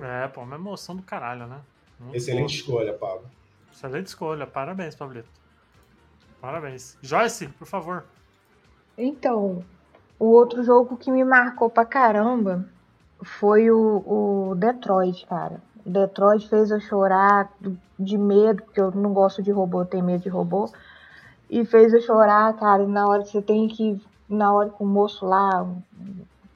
É, 0.00 0.26
pô, 0.26 0.40
uma 0.42 0.56
emoção 0.56 0.96
do 0.96 1.02
caralho, 1.02 1.46
né? 1.46 1.60
Muito 2.00 2.16
Excelente 2.16 2.56
escolha, 2.56 2.92
Pablo. 2.92 3.30
Excelente 3.72 4.08
escolha. 4.08 4.44
Parabéns, 4.44 4.96
Pablito. 4.96 5.28
Parabéns. 6.40 6.98
Joyce, 7.00 7.46
por 7.48 7.66
favor. 7.66 8.04
Então, 8.98 9.64
o 10.18 10.26
outro 10.26 10.64
jogo 10.64 10.96
que 10.96 11.12
me 11.12 11.24
marcou 11.24 11.70
pra 11.70 11.84
caramba 11.84 12.68
foi 13.22 13.70
o, 13.70 14.50
o 14.50 14.54
Detroit, 14.56 15.26
cara. 15.26 15.62
Detroit 15.84 16.48
fez 16.48 16.70
eu 16.70 16.80
chorar 16.80 17.52
de 17.98 18.16
medo, 18.16 18.62
porque 18.62 18.80
eu 18.80 18.90
não 18.90 19.12
gosto 19.12 19.42
de 19.42 19.50
robô, 19.50 19.82
eu 19.82 19.86
tenho 19.86 20.04
medo 20.04 20.22
de 20.22 20.28
robô. 20.28 20.70
E 21.48 21.64
fez 21.64 21.92
eu 21.92 22.00
chorar, 22.00 22.52
cara, 22.54 22.82
e 22.82 22.86
na 22.86 23.06
hora 23.06 23.22
que 23.22 23.30
você 23.30 23.42
tem 23.42 23.68
que. 23.68 24.00
Na 24.28 24.52
hora 24.52 24.70
que 24.70 24.82
o 24.82 24.86
moço 24.86 25.26
lá 25.26 25.66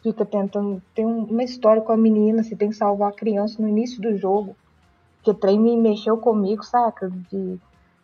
fica 0.02 0.24
tentando. 0.24 0.82
Tem 0.94 1.04
um- 1.04 1.24
uma 1.24 1.42
história 1.42 1.82
com 1.82 1.92
a 1.92 1.96
menina, 1.96 2.42
você 2.42 2.56
tem 2.56 2.70
que 2.70 2.76
salvar 2.76 3.10
a 3.10 3.14
criança 3.14 3.60
no 3.60 3.68
início 3.68 4.00
do 4.00 4.16
jogo. 4.16 4.56
Que 5.22 5.34
trem 5.34 5.58
me 5.60 5.76
mexeu 5.76 6.16
comigo, 6.16 6.64
saca? 6.64 7.10
De, 7.10 7.28
de 7.28 7.60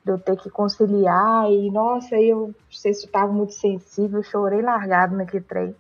eu 0.07 0.19
ter 0.19 0.37
que 0.37 0.51
conciliar 0.51 1.51
e 1.51 1.71
nossa, 1.71 2.17
aí 2.17 2.29
eu 2.29 2.55
sei 2.71 2.93
se 2.93 3.07
eu 3.07 3.11
tava 3.11 3.33
muito 3.33 3.55
sensível, 3.55 4.23
chorei 4.23 4.61
largado 4.61 5.17
naquele 5.17 5.43
trem. 5.43 5.75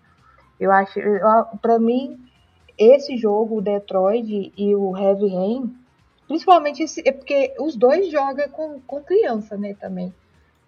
Eu 0.58 0.72
acho, 0.72 0.98
pra 1.60 1.78
mim, 1.78 2.18
esse 2.78 3.16
jogo, 3.16 3.58
o 3.58 3.62
Detroit 3.62 4.52
e 4.56 4.74
o 4.74 4.96
Heavy 4.96 5.28
Rain, 5.28 5.74
principalmente 6.26 6.82
esse, 6.82 7.06
é 7.06 7.12
porque 7.12 7.54
os 7.58 7.76
dois 7.76 8.10
jogam 8.10 8.48
com, 8.48 8.80
com 8.80 9.02
criança, 9.02 9.56
né, 9.56 9.74
também. 9.74 10.12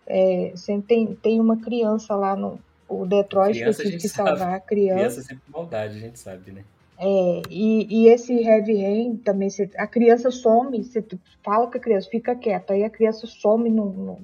É, 0.07 0.53
sempre 0.55 0.87
tem, 0.87 1.15
tem 1.17 1.41
uma 1.41 1.57
criança 1.57 2.15
lá 2.15 2.37
no 2.37 2.61
o 2.89 3.05
Detroit 3.05 3.59
Criança, 3.59 3.83
que 3.83 3.89
eu 3.89 3.91
tive 3.93 4.03
que 4.03 4.09
salvar 4.09 4.39
sabe. 4.39 4.55
a 4.55 4.61
criança. 4.61 4.99
Criança 4.99 5.21
é 5.21 5.23
sempre 5.25 5.43
maldade, 5.51 5.97
a 5.97 6.01
gente 6.01 6.19
sabe, 6.19 6.53
né? 6.53 6.65
É, 6.99 7.43
e, 7.51 7.87
e 7.91 8.09
esse 8.09 8.33
heavy 8.33 8.81
rain 8.81 9.17
também, 9.17 9.49
a 9.77 9.87
criança 9.87 10.31
some, 10.31 10.83
você 10.83 11.05
fala 11.45 11.67
com 11.67 11.77
a 11.77 11.81
criança, 11.81 12.09
fica 12.09 12.35
quieta, 12.35 12.73
aí 12.73 12.85
a 12.85 12.91
criança 12.91 13.27
some 13.27 13.69
no, 13.69 13.91
no, 13.93 14.19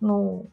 no, 0.00 0.46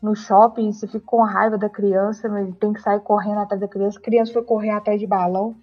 no 0.00 0.14
shopping, 0.14 0.72
você 0.72 0.86
fica 0.86 1.00
com 1.00 1.22
raiva 1.22 1.58
da 1.58 1.68
criança, 1.68 2.28
mas 2.28 2.56
tem 2.56 2.72
que 2.72 2.80
sair 2.80 3.00
correndo 3.00 3.40
atrás 3.40 3.60
da 3.60 3.68
criança, 3.68 3.98
a 3.98 4.02
criança 4.02 4.32
foi 4.32 4.42
correr 4.42 4.70
atrás 4.70 4.98
de 4.98 5.06
balão. 5.06 5.54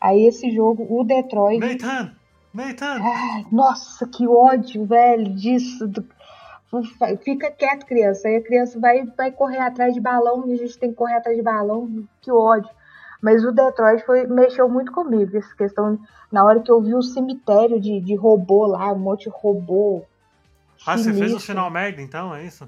Aí 0.00 0.26
esse 0.26 0.50
jogo, 0.50 0.86
o 0.88 1.02
Detroit, 1.04 1.58
Nathan! 1.60 2.12
Nathan! 2.54 3.00
ai, 3.02 3.46
nossa, 3.52 4.06
que 4.06 4.26
ódio, 4.26 4.84
velho, 4.86 5.34
disso. 5.34 5.86
do- 5.88 6.06
Fica 7.22 7.50
quieto, 7.50 7.86
criança. 7.86 8.28
Aí 8.28 8.36
a 8.36 8.42
criança 8.42 8.78
vai, 8.78 9.04
vai 9.16 9.32
correr 9.32 9.58
atrás 9.58 9.94
de 9.94 10.00
balão 10.00 10.46
e 10.46 10.52
a 10.52 10.56
gente 10.56 10.78
tem 10.78 10.90
que 10.90 10.96
correr 10.96 11.14
atrás 11.14 11.34
de 11.36 11.42
balão. 11.42 11.88
Que 12.20 12.30
ódio. 12.30 12.68
Mas 13.22 13.42
o 13.44 13.50
Detroit 13.52 14.04
foi, 14.04 14.26
mexeu 14.26 14.68
muito 14.68 14.92
comigo. 14.92 15.36
Essa 15.36 15.54
questão. 15.56 15.98
Na 16.30 16.44
hora 16.44 16.60
que 16.60 16.70
eu 16.70 16.80
vi 16.82 16.94
o 16.94 17.02
cemitério 17.02 17.80
de, 17.80 18.00
de 18.00 18.14
robô 18.14 18.66
lá, 18.66 18.92
um 18.92 18.98
monte 18.98 19.24
de 19.24 19.30
robô. 19.30 20.04
Ah, 20.86 20.96
você 20.98 21.04
fez 21.04 21.16
o 21.16 21.18
sinistro. 21.24 21.40
final 21.46 21.70
merda 21.70 22.02
então, 22.02 22.34
é 22.34 22.44
isso? 22.44 22.64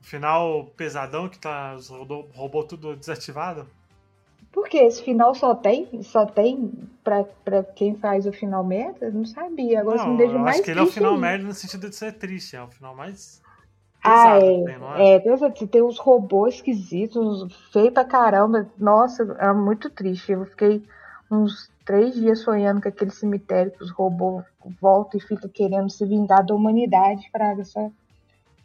O 0.00 0.04
final 0.04 0.64
pesadão 0.76 1.28
que 1.28 1.38
tá 1.38 1.74
os 1.74 1.88
robô, 1.90 2.24
robô 2.34 2.64
tudo 2.64 2.96
desativado? 2.96 3.66
Por 4.60 4.68
quê? 4.68 4.78
Esse 4.78 5.02
final 5.02 5.34
só 5.34 5.54
tem? 5.54 6.02
Só 6.02 6.26
tem 6.26 6.70
pra, 7.04 7.24
pra 7.44 7.62
quem 7.62 7.94
faz 7.96 8.26
o 8.26 8.32
final 8.32 8.64
merda? 8.64 9.06
Eu 9.06 9.12
Não 9.12 9.24
sabia. 9.24 9.80
Agora 9.80 9.98
você 9.98 10.04
me 10.04 10.10
Não, 10.10 10.16
deixa 10.16 10.38
mais 10.38 10.56
acho 10.56 10.64
que 10.64 10.70
ele 10.72 10.80
é 10.80 10.82
o 10.82 10.86
final 10.86 11.10
ainda. 11.14 11.20
merda 11.26 11.44
no 11.44 11.54
sentido 11.54 11.88
de 11.88 11.94
ser 11.96 12.12
triste, 12.14 12.56
é 12.56 12.62
o 12.62 12.68
final 12.68 12.94
mais 12.94 13.40
Ah, 14.04 14.38
pesado 14.38 14.44
é. 14.44 14.64
tem, 14.64 14.78
não 14.78 14.94
é? 14.96 15.14
É, 15.14 15.20
tem 15.70 15.82
uns 15.82 15.98
robôs 15.98 16.56
esquisitos, 16.56 17.52
feio 17.72 17.92
pra 17.92 18.04
caramba. 18.04 18.66
Nossa, 18.76 19.22
é 19.38 19.52
muito 19.52 19.88
triste. 19.90 20.32
Eu 20.32 20.44
fiquei 20.46 20.82
uns 21.30 21.70
três 21.86 22.14
dias 22.14 22.40
sonhando 22.40 22.82
com 22.82 22.88
aquele 22.88 23.10
cemitério 23.10 23.70
que 23.72 23.82
os 23.84 23.90
robôs 23.92 24.44
voltam 24.80 25.18
e 25.18 25.22
ficam 25.22 25.48
querendo 25.48 25.88
se 25.90 26.04
vingar 26.04 26.44
da 26.44 26.54
humanidade 26.54 27.28
para 27.32 27.52
essa, 27.52 27.90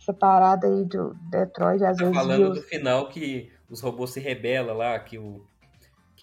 essa 0.01 0.11
parada 0.13 0.65
aí 0.67 0.83
do 0.85 1.13
Detroit. 1.29 1.83
Às 1.83 1.97
Tá 1.97 2.03
vezes 2.05 2.17
falando 2.17 2.37
viu- 2.45 2.53
do 2.53 2.61
final 2.63 3.07
que 3.09 3.51
os 3.69 3.79
robôs 3.79 4.11
se 4.11 4.19
rebelam 4.19 4.75
lá, 4.75 4.97
que, 4.99 5.17
o, 5.17 5.41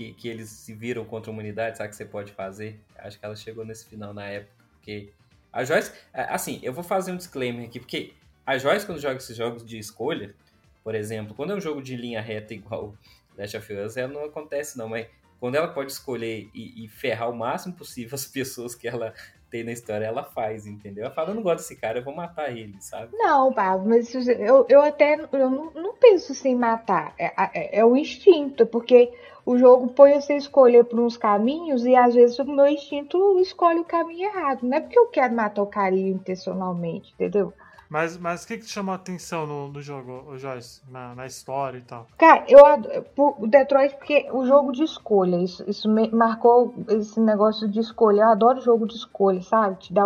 que, 0.01 0.15
que 0.15 0.29
eles 0.29 0.49
se 0.49 0.73
viram 0.73 1.05
contra 1.05 1.31
a 1.31 1.33
humanidade, 1.33 1.77
sabe 1.77 1.89
o 1.89 1.91
que 1.91 1.97
você 1.97 2.07
pode 2.07 2.33
fazer? 2.33 2.81
Acho 2.97 3.19
que 3.19 3.25
ela 3.25 3.37
chegou 3.37 3.67
nesse 3.67 3.85
final 3.85 4.15
na 4.15 4.25
época, 4.25 4.51
porque 4.73 5.13
a 5.53 5.63
Joyce, 5.63 5.93
é, 6.15 6.23
assim, 6.23 6.59
eu 6.63 6.73
vou 6.73 6.83
fazer 6.83 7.13
um 7.13 7.19
disclaimer 7.19 7.67
aqui, 7.67 7.79
porque 7.79 8.15
a 8.47 8.57
Joyce 8.57 8.87
quando 8.87 8.99
joga 8.99 9.17
esses 9.17 9.37
jogos 9.37 9.63
de 9.63 9.79
escolha, 9.79 10.35
por 10.83 10.95
exemplo, 10.95 11.35
quando 11.35 11.53
é 11.53 11.57
um 11.57 11.61
jogo 11.61 11.83
de 11.83 11.97
linha 11.97 12.23
reta 12.23 12.55
igual 12.55 12.95
Last 13.37 13.55
of 13.59 13.73
Us, 13.75 13.97
ela 13.99 14.11
não 14.11 14.25
acontece 14.25 14.79
não, 14.79 14.89
mas 14.89 15.07
quando 15.39 15.57
ela 15.57 15.69
pode 15.69 15.93
escolher 15.93 16.49
e, 16.55 16.85
e 16.85 16.89
ferrar 16.89 17.29
o 17.29 17.37
máximo 17.37 17.75
possível 17.75 18.15
as 18.15 18.25
pessoas 18.25 18.75
que 18.75 18.89
ela 18.89 19.13
tem 19.51 19.65
na 19.65 19.73
história, 19.73 20.07
ela 20.07 20.23
faz, 20.23 20.67
entendeu? 20.67 21.05
Ela 21.05 21.15
fala, 21.15 21.31
eu 21.31 21.35
não 21.35 21.43
gosto 21.43 21.59
desse 21.59 21.77
cara, 21.77 21.99
eu 21.99 22.05
vou 22.05 22.15
matar 22.15 22.57
ele, 22.57 22.77
sabe? 22.81 23.09
Não, 23.13 23.53
Pablo, 23.53 23.89
mas 23.89 24.15
eu, 24.15 24.65
eu 24.69 24.81
até 24.81 25.19
eu 25.33 25.51
não, 25.51 25.71
não 25.73 25.95
penso 25.95 26.33
assim 26.33 26.55
matar. 26.55 27.15
É, 27.19 27.33
é, 27.37 27.81
é 27.81 27.85
o 27.85 27.97
instinto, 27.97 28.65
porque 28.67 29.13
o 29.45 29.59
jogo 29.59 29.89
põe 29.89 30.21
você 30.21 30.37
escolher 30.37 30.85
por 30.85 31.01
uns 31.01 31.17
caminhos 31.17 31.85
e 31.85 31.97
às 31.97 32.15
vezes 32.15 32.39
o 32.39 32.45
meu 32.45 32.67
instinto 32.69 33.39
escolhe 33.41 33.81
o 33.81 33.85
caminho 33.85 34.29
errado. 34.29 34.63
Não 34.63 34.77
é 34.77 34.81
porque 34.81 34.99
eu 34.99 35.09
quero 35.09 35.35
matar 35.35 35.63
o 35.63 35.67
cara 35.67 35.95
intencionalmente, 35.95 37.13
entendeu? 37.15 37.53
Mas, 37.91 38.17
mas 38.17 38.45
o 38.45 38.47
que, 38.47 38.57
que 38.57 38.67
te 38.67 38.71
chamou 38.71 38.93
a 38.93 38.97
atenção 38.97 39.45
no, 39.49 39.67
no 39.67 39.83
jogo, 39.83 40.39
Joyce? 40.39 40.81
Na, 40.89 41.13
na 41.13 41.27
história 41.27 41.79
e 41.79 41.83
tal? 41.83 42.07
Cara, 42.17 42.45
eu 42.49 42.65
adoro 42.65 43.05
o 43.17 43.49
Detroit 43.49 43.97
porque 43.97 44.29
o 44.33 44.47
jogo 44.47 44.71
de 44.71 44.85
escolha, 44.85 45.37
isso, 45.43 45.69
isso 45.69 45.89
marcou 46.13 46.73
esse 46.89 47.19
negócio 47.19 47.69
de 47.69 47.81
escolha. 47.81 48.23
Eu 48.23 48.29
adoro 48.29 48.61
jogo 48.61 48.87
de 48.87 48.95
escolha, 48.95 49.43
sabe? 49.43 49.81
Te 49.81 49.93
dá 49.93 50.05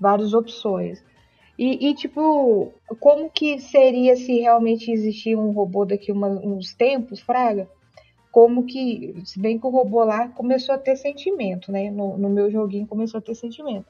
várias 0.00 0.34
opções. 0.34 1.00
E, 1.56 1.90
e, 1.90 1.94
tipo, 1.94 2.72
como 2.98 3.30
que 3.30 3.60
seria 3.60 4.16
se 4.16 4.40
realmente 4.40 4.90
existir 4.90 5.36
um 5.36 5.52
robô 5.52 5.84
daqui 5.84 6.10
uma, 6.10 6.26
uns 6.26 6.74
tempos, 6.74 7.20
Fraga? 7.20 7.68
Como 8.32 8.64
que, 8.64 9.14
se 9.24 9.38
bem 9.38 9.56
que 9.56 9.66
o 9.66 9.70
robô 9.70 10.02
lá 10.02 10.28
começou 10.30 10.74
a 10.74 10.78
ter 10.78 10.96
sentimento, 10.96 11.70
né? 11.70 11.92
No, 11.92 12.18
no 12.18 12.28
meu 12.28 12.50
joguinho 12.50 12.88
começou 12.88 13.18
a 13.18 13.22
ter 13.22 13.36
sentimento. 13.36 13.86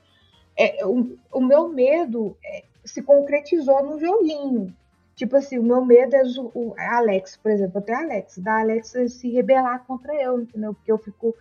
É, 0.59 0.85
o, 0.85 1.17
o 1.33 1.41
meu 1.41 1.69
medo 1.69 2.37
é, 2.45 2.65
se 2.85 3.03
concretizou 3.03 3.85
no 3.85 3.99
joguinho. 3.99 4.75
Tipo 5.15 5.37
assim, 5.37 5.59
o 5.59 5.63
meu 5.63 5.85
medo 5.85 6.15
é 6.15 6.23
o, 6.39 6.51
o 6.55 6.75
Alex, 6.79 7.37
por 7.37 7.51
exemplo, 7.51 7.83
tenho 7.83 7.99
Alex, 7.99 8.39
da 8.39 8.61
Alex 8.61 8.95
se 9.09 9.31
rebelar 9.31 9.85
contra 9.87 10.15
eu, 10.15 10.41
entendeu? 10.41 10.73
Porque 10.73 10.91
eu 10.91 10.99
fico 10.99 11.35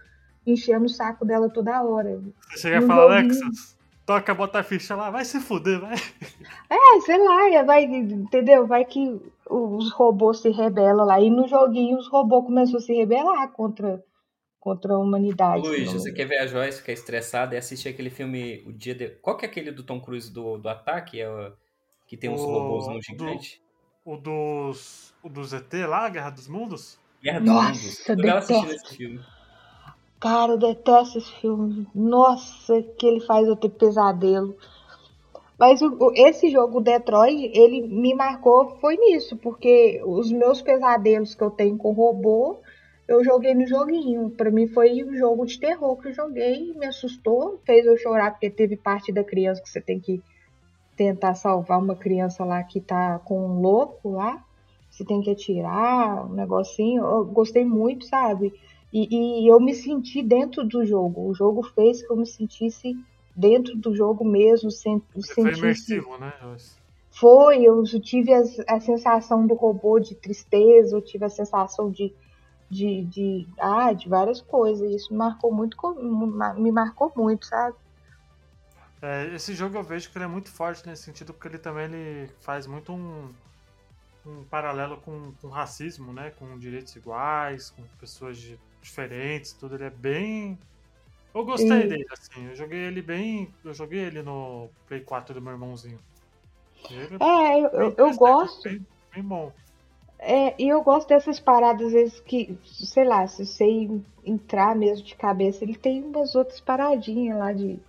enchendo 0.46 0.86
o 0.86 0.90
saco 0.90 1.26
dela 1.26 1.50
toda 1.50 1.82
hora. 1.82 2.20
Você 2.50 2.58
chega 2.58 2.84
e 2.84 2.88
fala, 2.88 3.04
Alexa, 3.04 3.46
toca, 4.06 4.34
bota 4.34 4.60
a 4.60 4.64
ficha 4.64 4.96
lá, 4.96 5.10
vai 5.10 5.24
se 5.24 5.40
fuder, 5.40 5.80
vai. 5.80 5.96
É, 6.70 7.02
sei 7.02 7.18
lá, 7.18 7.64
vai, 7.64 7.84
entendeu? 7.84 8.68
Vai 8.68 8.84
que 8.84 9.20
os 9.50 9.92
robôs 9.92 10.40
se 10.42 10.50
rebelam 10.50 11.06
lá. 11.06 11.20
E 11.22 11.30
no 11.30 11.48
joguinho 11.48 11.98
os 11.98 12.08
robôs 12.08 12.46
começaram 12.46 12.80
a 12.80 12.82
se 12.82 12.94
rebelar 12.94 13.48
contra, 13.52 14.04
contra 14.70 14.94
a 14.94 15.00
humanidade. 15.00 15.68
Luiz, 15.68 15.92
você 15.92 16.12
quer 16.12 16.26
ver 16.26 16.38
a 16.38 16.46
Joyce 16.48 16.80
ficar 16.80 16.94
estressada 16.94 17.56
e 17.56 17.58
assistir 17.58 17.90
aquele 17.90 18.12
filme 18.12 18.64
O 18.68 18.72
Dia 18.72 18.94
de... 18.94 19.10
Qual 19.22 19.36
que 19.36 19.46
é 19.46 19.50
aquele 19.50 19.72
do 19.72 19.84
Tom 19.84 20.00
Cruise 20.00 20.32
do, 20.32 20.58
do 20.58 20.70
ataque? 20.70 21.20
É 21.20 21.28
o... 21.28 21.52
Que 22.08 22.16
tem 22.16 22.30
uns 22.30 22.42
robôs 22.42 22.88
no 22.88 23.02
gigante? 23.02 23.62
O 24.04 24.18
dos. 24.18 25.14
O 25.24 25.30
dos 25.30 25.54
ET 25.54 25.72
lá, 25.88 26.10
Guerra 26.10 26.32
dos 26.32 26.48
Mundos? 26.48 27.00
Guerra 27.22 27.40
dos 27.40 27.50
Nossa, 27.50 27.68
Mundos. 27.68 28.10
Eu 28.10 28.16
detesto. 28.16 28.54
esse 28.72 28.98
filme. 28.98 29.20
Cara, 30.20 30.54
eu 30.54 30.58
detesto 30.58 31.18
esse 31.20 31.32
filme. 31.34 31.88
Nossa, 31.94 32.82
que 32.98 33.06
ele 33.06 33.22
faz 33.22 33.48
eu 33.48 33.56
ter 33.56 33.70
pesadelo. 33.70 34.56
Mas 35.60 35.82
o, 35.82 36.12
esse 36.16 36.50
jogo, 36.50 36.82
Detroit, 36.82 37.52
ele 37.54 37.88
me 37.88 38.16
marcou 38.16 38.78
foi 38.80 38.98
nisso, 38.98 39.38
porque 39.38 40.02
os 40.06 40.32
meus 40.32 40.62
pesadelos 40.62 41.36
que 41.36 41.44
eu 41.44 41.52
tenho 41.52 41.78
com 41.78 41.92
robô, 41.92 42.62
eu 43.10 43.24
joguei 43.24 43.56
no 43.56 43.68
joguinho. 43.68 44.30
Para 44.30 44.52
mim 44.52 44.68
foi 44.68 45.04
um 45.04 45.18
jogo 45.18 45.44
de 45.46 45.60
terror 45.60 45.98
que 45.98 46.10
eu 46.10 46.14
joguei, 46.14 46.74
me 46.76 46.86
assustou, 46.86 47.60
fez 47.66 47.86
eu 47.86 47.98
chorar 47.98 48.32
porque 48.32 48.52
teve 48.52 48.78
parte 48.78 49.12
da 49.12 49.24
criança 49.24 49.62
que 49.62 49.70
você 49.70 49.82
tem 49.82 50.00
que 50.00 50.22
tentar 50.96 51.34
salvar 51.34 51.80
uma 51.80 51.96
criança 51.96 52.46
lá 52.46 52.62
que 52.64 52.80
tá 52.80 53.18
com 53.20 53.48
um 53.48 53.62
louco 53.62 54.12
lá. 54.12 54.46
Você 54.92 55.04
tem 55.04 55.22
que 55.22 55.32
atirar, 55.32 56.30
um 56.30 56.34
negocinho. 56.34 57.04
Eu 57.04 57.26
gostei 57.26 57.66
muito, 57.66 58.06
sabe? 58.06 58.54
E, 58.94 59.44
e, 59.44 59.48
eu 59.48 59.60
me 59.60 59.74
senti 59.74 60.22
dentro 60.22 60.64
do 60.64 60.86
jogo. 60.86 61.28
O 61.28 61.34
jogo 61.34 61.64
fez 61.64 62.06
que 62.06 62.12
eu 62.12 62.18
me 62.18 62.26
sentisse 62.26 62.96
dentro 63.36 63.76
do 63.76 63.96
jogo 63.96 64.24
mesmo. 64.26 64.70
Sem, 64.70 65.02
foi 65.34 65.54
imersivo, 65.54 66.18
né? 66.18 66.34
Foi, 67.12 67.64
eu 67.64 67.84
tive 67.84 68.34
a, 68.34 68.42
a, 68.68 68.80
sensação 68.80 69.46
do 69.48 69.54
robô 69.54 70.00
de 70.00 70.16
tristeza, 70.16 70.96
eu 70.96 71.02
tive 71.02 71.26
a 71.26 71.30
sensação 71.30 71.90
de, 71.90 72.14
de, 72.70 73.04
de, 73.06 73.48
ah, 73.60 73.92
de 73.94 74.08
várias 74.08 74.42
coisas. 74.42 74.90
Isso 74.92 75.12
me 75.12 75.18
marcou 75.18 75.52
muito, 75.52 75.78
me 76.58 76.72
marcou 76.72 77.12
muito, 77.16 77.46
sabe? 77.46 77.76
É, 79.02 79.34
esse 79.34 79.54
jogo 79.54 79.78
eu 79.78 79.84
vejo 79.84 80.12
que 80.12 80.18
ele 80.18 80.26
é 80.26 80.28
muito 80.28 80.52
forte 80.52 80.86
nesse 80.86 81.04
sentido, 81.04 81.34
porque 81.34 81.48
ele 81.48 81.58
também 81.58 81.86
ele 81.86 82.30
faz 82.42 82.68
muito 82.68 82.92
um, 82.92 83.30
um 84.26 84.44
paralelo 84.44 84.98
com, 84.98 85.32
com 85.42 85.48
racismo, 85.48 86.12
né? 86.14 86.32
Com 86.32 86.58
direitos 86.58 86.96
iguais, 86.96 87.70
com 87.72 87.84
pessoas 88.00 88.38
de 88.38 88.60
diferentes, 88.82 89.54
tudo. 89.54 89.76
Ele 89.76 89.86
é 89.86 89.90
bem. 89.90 90.60
Eu 91.34 91.46
gostei 91.46 91.88
dele, 91.88 92.06
assim. 92.12 92.48
Eu 92.48 92.56
joguei 92.56 92.80
ele 92.80 93.02
bem. 93.02 93.54
Eu 93.64 93.74
joguei 93.74 94.00
ele 94.00 94.22
no 94.22 94.70
Play 94.88 95.02
4 95.02 95.34
do 95.34 95.42
meu 95.42 95.54
irmãozinho. 95.54 96.00
Ele 96.90 97.18
é, 97.20 97.60
eu, 97.60 97.68
eu, 97.70 97.96
eu 97.98 98.16
gosto. 98.16 98.64
Bem, 98.64 98.86
bem 99.14 99.24
bom. 99.24 99.54
É, 100.22 100.54
e 100.62 100.68
eu 100.68 100.84
gosto 100.84 101.08
dessas 101.08 101.40
paradas, 101.40 101.88
às 101.88 101.94
vezes, 101.94 102.20
que, 102.20 102.58
sei 102.64 103.06
lá, 103.06 103.26
se 103.26 103.46
você 103.46 103.66
entrar 104.26 104.76
mesmo 104.76 105.06
de 105.06 105.16
cabeça, 105.16 105.64
ele 105.64 105.78
tem 105.78 106.04
umas 106.04 106.36
outras 106.36 106.60
paradinhas 106.60 107.38
lá 107.38 107.54
de, 107.54 107.80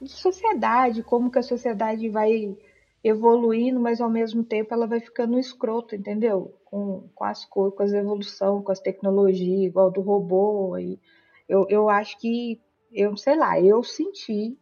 de 0.00 0.08
sociedade, 0.08 1.02
como 1.02 1.30
que 1.32 1.40
a 1.40 1.42
sociedade 1.42 2.08
vai 2.08 2.56
evoluindo, 3.02 3.80
mas 3.80 4.00
ao 4.00 4.08
mesmo 4.08 4.44
tempo 4.44 4.72
ela 4.72 4.86
vai 4.86 5.00
ficando 5.00 5.36
escrota, 5.36 5.96
entendeu? 5.96 6.54
Com, 6.64 7.08
com 7.12 7.24
as 7.24 7.44
coisas, 7.44 7.76
com 7.76 7.82
as 7.82 7.92
evolução, 7.92 8.62
com 8.62 8.70
as 8.70 8.78
tecnologias, 8.78 9.62
igual 9.62 9.90
do 9.90 10.00
robô. 10.00 10.78
E 10.78 11.00
eu, 11.48 11.66
eu 11.68 11.88
acho 11.88 12.16
que, 12.20 12.60
eu 12.92 13.16
sei 13.16 13.36
lá, 13.36 13.60
eu 13.60 13.82
senti 13.82 14.56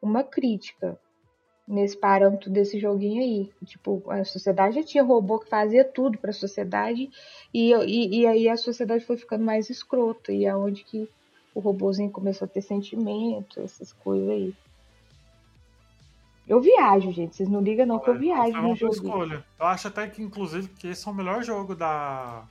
uma 0.00 0.24
crítica 0.24 0.98
nesse 1.66 1.96
parâmetro 1.96 2.50
desse 2.50 2.78
joguinho 2.78 3.22
aí. 3.22 3.52
Tipo, 3.64 4.02
a 4.10 4.24
sociedade 4.24 4.76
já 4.76 4.82
tinha 4.82 5.02
robô 5.02 5.38
que 5.38 5.48
fazia 5.48 5.84
tudo 5.84 6.18
para 6.18 6.30
a 6.30 6.34
sociedade 6.34 7.10
e, 7.52 7.72
e, 7.72 8.20
e, 8.20 8.26
aí 8.26 8.48
a 8.48 8.56
sociedade 8.56 9.04
foi 9.04 9.16
ficando 9.16 9.44
mais 9.44 9.70
escrota 9.70 10.32
e 10.32 10.44
é 10.44 10.54
onde 10.54 10.84
que 10.84 11.08
o 11.54 11.60
robôzinho 11.60 12.10
começou 12.10 12.46
a 12.46 12.48
ter 12.48 12.62
sentimento, 12.62 13.60
essas 13.60 13.92
coisas 13.92 14.28
aí. 14.28 14.54
Eu 16.46 16.60
viajo, 16.60 17.12
gente. 17.12 17.36
Vocês 17.36 17.48
não 17.48 17.60
ligam 17.60 17.86
não 17.86 17.98
que 18.00 18.10
eu 18.10 18.18
viajo 18.18 18.60
no 18.60 18.74
jogo. 18.74 18.92
Escolha. 18.92 19.44
Eu 19.58 19.66
acho 19.66 19.88
até 19.88 20.08
que, 20.08 20.22
inclusive, 20.22 20.68
que 20.68 20.88
esse 20.88 21.06
é 21.06 21.10
o 21.10 21.14
melhor 21.14 21.42
jogo 21.42 21.74
da... 21.74 22.44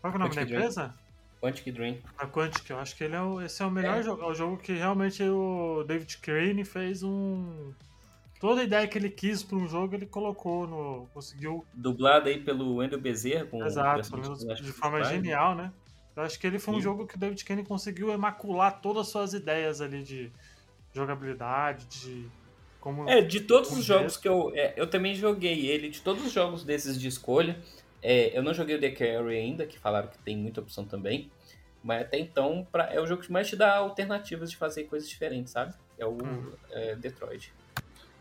Qual 0.00 0.12
é 0.12 0.16
o 0.16 0.18
nome 0.18 0.30
Quantic 0.30 0.48
da 0.48 0.56
empresa? 0.56 0.82
Dream. 0.82 0.94
Quantic 1.40 1.72
Dream. 1.72 1.98
A 2.18 2.26
Quantic, 2.26 2.70
eu 2.70 2.78
acho 2.78 2.96
que 2.96 3.04
ele 3.04 3.16
é 3.16 3.20
o, 3.20 3.40
esse 3.40 3.62
é 3.62 3.66
o 3.66 3.70
melhor 3.70 3.98
é. 3.98 4.02
jogo. 4.02 4.22
É 4.22 4.26
o 4.26 4.34
jogo 4.34 4.56
que 4.58 4.72
realmente 4.72 5.22
o 5.22 5.82
David 5.86 6.18
Crane 6.18 6.64
fez 6.64 7.02
um... 7.02 7.72
Toda 8.40 8.62
a 8.62 8.64
ideia 8.64 8.88
que 8.88 8.96
ele 8.98 9.10
quis 9.10 9.42
para 9.42 9.58
um 9.58 9.68
jogo, 9.68 9.94
ele 9.94 10.06
colocou 10.06 10.66
no... 10.66 11.06
Conseguiu... 11.14 11.64
Dublado 11.74 12.28
aí 12.28 12.40
pelo 12.40 12.76
Wendel 12.76 12.98
Bezerra. 12.98 13.44
Com 13.44 13.64
Exato, 13.64 14.18
de 14.56 14.72
forma 14.72 15.04
genial, 15.04 15.54
né? 15.54 15.70
Eu 16.16 16.22
acho 16.22 16.40
que 16.40 16.46
ele 16.46 16.58
foi 16.58 16.74
um 16.74 16.78
Sim. 16.78 16.82
jogo 16.82 17.06
que 17.06 17.16
o 17.16 17.18
David 17.18 17.44
Crane 17.44 17.64
conseguiu 17.64 18.10
emacular 18.10 18.80
todas 18.80 19.02
as 19.02 19.08
suas 19.08 19.34
ideias 19.34 19.80
ali 19.80 20.02
de 20.02 20.32
jogabilidade, 20.92 21.86
de 21.86 22.28
como, 22.80 23.08
é, 23.08 23.20
de 23.20 23.40
todos 23.40 23.70
os 23.76 23.84
jogos 23.84 24.16
que 24.16 24.26
eu. 24.26 24.52
É, 24.54 24.72
eu 24.76 24.86
também 24.86 25.14
joguei 25.14 25.66
ele, 25.66 25.90
de 25.90 26.00
todos 26.00 26.24
os 26.24 26.32
jogos 26.32 26.64
desses 26.64 26.98
de 26.98 27.08
escolha. 27.08 27.58
É, 28.02 28.36
eu 28.36 28.42
não 28.42 28.54
joguei 28.54 28.76
o 28.76 28.80
The 28.80 28.90
Carry 28.90 29.36
ainda, 29.36 29.66
que 29.66 29.78
falaram 29.78 30.08
que 30.08 30.18
tem 30.18 30.36
muita 30.36 30.60
opção 30.60 30.86
também. 30.86 31.30
Mas 31.82 32.02
até 32.02 32.18
então, 32.18 32.66
pra, 32.72 32.92
é 32.92 32.98
o 33.00 33.06
jogo 33.06 33.22
que 33.22 33.30
mais 33.30 33.48
te 33.48 33.56
dá 33.56 33.76
alternativas 33.76 34.50
de 34.50 34.56
fazer 34.56 34.84
coisas 34.84 35.08
diferentes, 35.08 35.52
sabe? 35.52 35.74
É 35.98 36.06
o 36.06 36.12
hum. 36.12 36.52
é, 36.70 36.94
Detroit. 36.96 37.52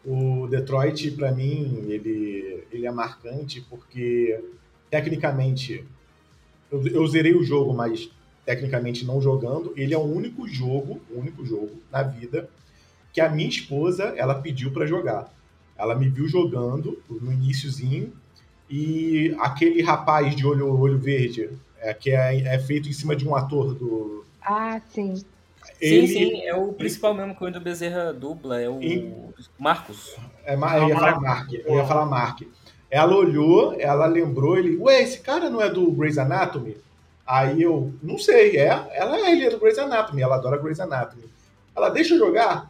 O 0.06 0.48
Detroit, 0.48 1.12
para 1.12 1.32
mim, 1.32 1.86
ele, 1.88 2.64
ele 2.72 2.86
é 2.86 2.92
marcante 2.92 3.62
porque, 3.70 4.44
tecnicamente, 4.90 5.86
eu, 6.72 6.86
eu 6.88 7.08
zerei 7.08 7.36
o 7.36 7.44
jogo, 7.44 7.74
mas 7.74 8.10
tecnicamente 8.46 9.06
não 9.06 9.22
jogando. 9.22 9.74
Ele 9.76 9.94
é 9.94 9.98
o 9.98 10.04
único 10.04 10.48
jogo, 10.48 11.02
o 11.10 11.20
único 11.20 11.46
jogo 11.46 11.72
na 11.92 12.02
vida 12.02 12.50
que 13.12 13.22
a 13.22 13.30
minha 13.30 13.50
esposa 13.50 14.14
ela 14.16 14.36
pediu 14.36 14.72
para 14.72 14.86
jogar. 14.86 15.34
Ela 15.78 15.96
me 15.96 16.10
viu 16.10 16.28
jogando 16.28 17.02
no 17.10 17.32
iníciozinho 17.32 18.14
e 18.70 19.36
aquele 19.40 19.82
rapaz 19.82 20.36
de 20.36 20.46
olho 20.46 20.78
olho 20.80 21.00
verde 21.00 21.50
é, 21.80 21.94
que 21.94 22.12
é, 22.12 22.56
é 22.56 22.60
feito 22.60 22.90
em 22.90 22.94
cima 22.94 23.16
de 23.16 23.28
um 23.28 23.36
ator 23.36 23.74
do. 23.74 24.26
Ah, 24.42 24.80
sim. 24.90 25.24
Ele... 25.80 26.08
Sim, 26.08 26.14
sim, 26.14 26.42
é 26.44 26.56
o 26.56 26.74
principal 26.74 27.14
mesmo 27.14 27.36
que 27.36 27.42
o 27.42 27.46
Wendel 27.46 27.62
Bezerra 27.62 28.14
dubla, 28.14 28.60
é 28.62 28.70
o 28.70 28.82
e... 28.82 29.14
Marcos. 29.58 30.16
É, 30.46 30.56
eu 30.56 30.90
ia 30.90 30.96
falar 30.96 31.20
Mark, 31.20 31.54
eu 31.54 31.76
ia 31.76 31.86
falar 31.86 32.06
Mark. 32.06 32.42
Ela 32.92 33.16
olhou, 33.16 33.76
ela 33.80 34.06
lembrou, 34.08 34.58
ele, 34.58 34.78
ué, 34.78 35.02
esse 35.02 35.20
cara 35.20 35.50
não 35.50 35.62
é 35.62 35.70
do 35.70 35.92
Grey's 35.92 36.18
Anatomy? 36.18 36.78
Aí 37.26 37.62
eu, 37.62 37.94
não 38.02 38.18
sei, 38.18 38.58
é, 38.58 38.90
ela 38.94 39.18
é, 39.18 39.32
ele 39.32 39.46
é 39.46 39.50
do 39.50 39.60
Grey's 39.60 39.78
Anatomy, 39.78 40.22
ela 40.22 40.36
adora 40.36 40.58
Grey's 40.58 40.80
Anatomy. 40.80 41.24
Ela, 41.76 41.90
deixa 41.90 42.16
eu 42.16 42.20
jogar? 42.20 42.70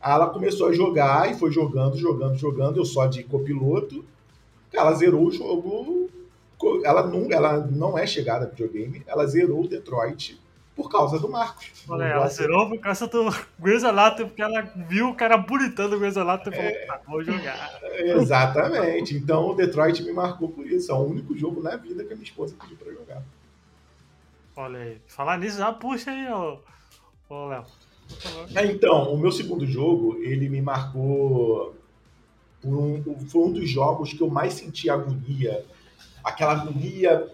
Aí 0.00 0.12
ela 0.12 0.30
começou 0.30 0.68
a 0.68 0.72
jogar 0.72 1.30
e 1.30 1.34
foi 1.34 1.50
jogando, 1.50 1.96
jogando, 1.96 2.36
jogando. 2.36 2.76
Eu 2.76 2.84
só 2.84 3.06
de 3.06 3.22
copiloto. 3.24 4.04
Ela 4.72 4.94
zerou 4.94 5.26
o 5.26 5.30
jogo. 5.30 6.08
Ela 6.84 7.06
não, 7.06 7.30
ela 7.30 7.58
não 7.58 7.98
é 7.98 8.06
chegada 8.06 8.46
a 8.46 8.48
videogame. 8.48 9.02
Ela 9.06 9.26
zerou 9.26 9.62
o 9.62 9.68
Detroit 9.68 10.40
por 10.78 10.88
causa 10.88 11.18
do 11.18 11.28
Marcos. 11.28 11.72
Olha, 11.88 12.04
ela 12.04 12.28
zerou 12.28 12.68
por 12.68 12.78
causa 12.78 13.08
do 13.08 13.28
Grey's 13.58 13.82
Anatomy, 13.82 14.28
porque 14.28 14.40
ela 14.40 14.62
viu 14.76 15.08
o 15.08 15.14
cara 15.14 15.36
bonitando 15.36 15.96
o 15.96 15.98
Grey's 15.98 16.16
Anatomy 16.16 16.54
e 16.54 16.56
falou, 16.56 16.70
é, 16.70 16.86
tá, 16.86 17.00
vou 17.04 17.24
jogar. 17.24 17.80
Exatamente. 17.98 19.16
Então 19.16 19.48
o 19.48 19.54
Detroit 19.54 20.00
me 20.04 20.12
marcou 20.12 20.48
por 20.48 20.64
isso. 20.64 20.92
É 20.92 20.94
o 20.94 20.98
único 20.98 21.36
jogo 21.36 21.60
na 21.60 21.74
vida 21.74 22.04
que 22.04 22.12
a 22.12 22.16
minha 22.16 22.24
esposa 22.24 22.54
pediu 22.60 22.76
pra 22.76 22.92
jogar. 22.92 23.20
Olha 24.54 24.78
aí. 24.78 25.00
Falar 25.08 25.36
nisso, 25.38 25.58
já 25.58 25.72
puxa 25.72 26.12
aí, 26.12 26.32
ô, 26.32 26.60
ô 27.28 27.48
Léo. 27.48 27.64
É, 28.54 28.64
então, 28.64 29.12
o 29.12 29.18
meu 29.18 29.32
segundo 29.32 29.66
jogo, 29.66 30.16
ele 30.22 30.48
me 30.48 30.62
marcou 30.62 31.74
por 32.62 32.72
um, 32.72 33.02
foi 33.28 33.42
um 33.42 33.52
dos 33.52 33.68
jogos 33.68 34.12
que 34.12 34.22
eu 34.22 34.30
mais 34.30 34.54
senti 34.54 34.88
agonia. 34.88 35.64
Aquela 36.22 36.52
agonia, 36.52 37.28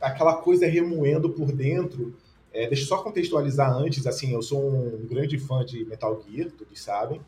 aquela 0.00 0.36
coisa 0.36 0.64
remoendo 0.64 1.28
por 1.28 1.50
dentro. 1.50 2.14
É, 2.56 2.66
deixa 2.66 2.84
eu 2.84 2.86
só 2.86 3.02
contextualizar 3.02 3.70
antes, 3.70 4.06
assim, 4.06 4.32
eu 4.32 4.40
sou 4.40 4.66
um 4.66 5.06
grande 5.06 5.38
fã 5.38 5.62
de 5.62 5.84
Metal 5.84 6.18
Gear, 6.26 6.50
todos 6.50 6.80
sabem. 6.80 7.20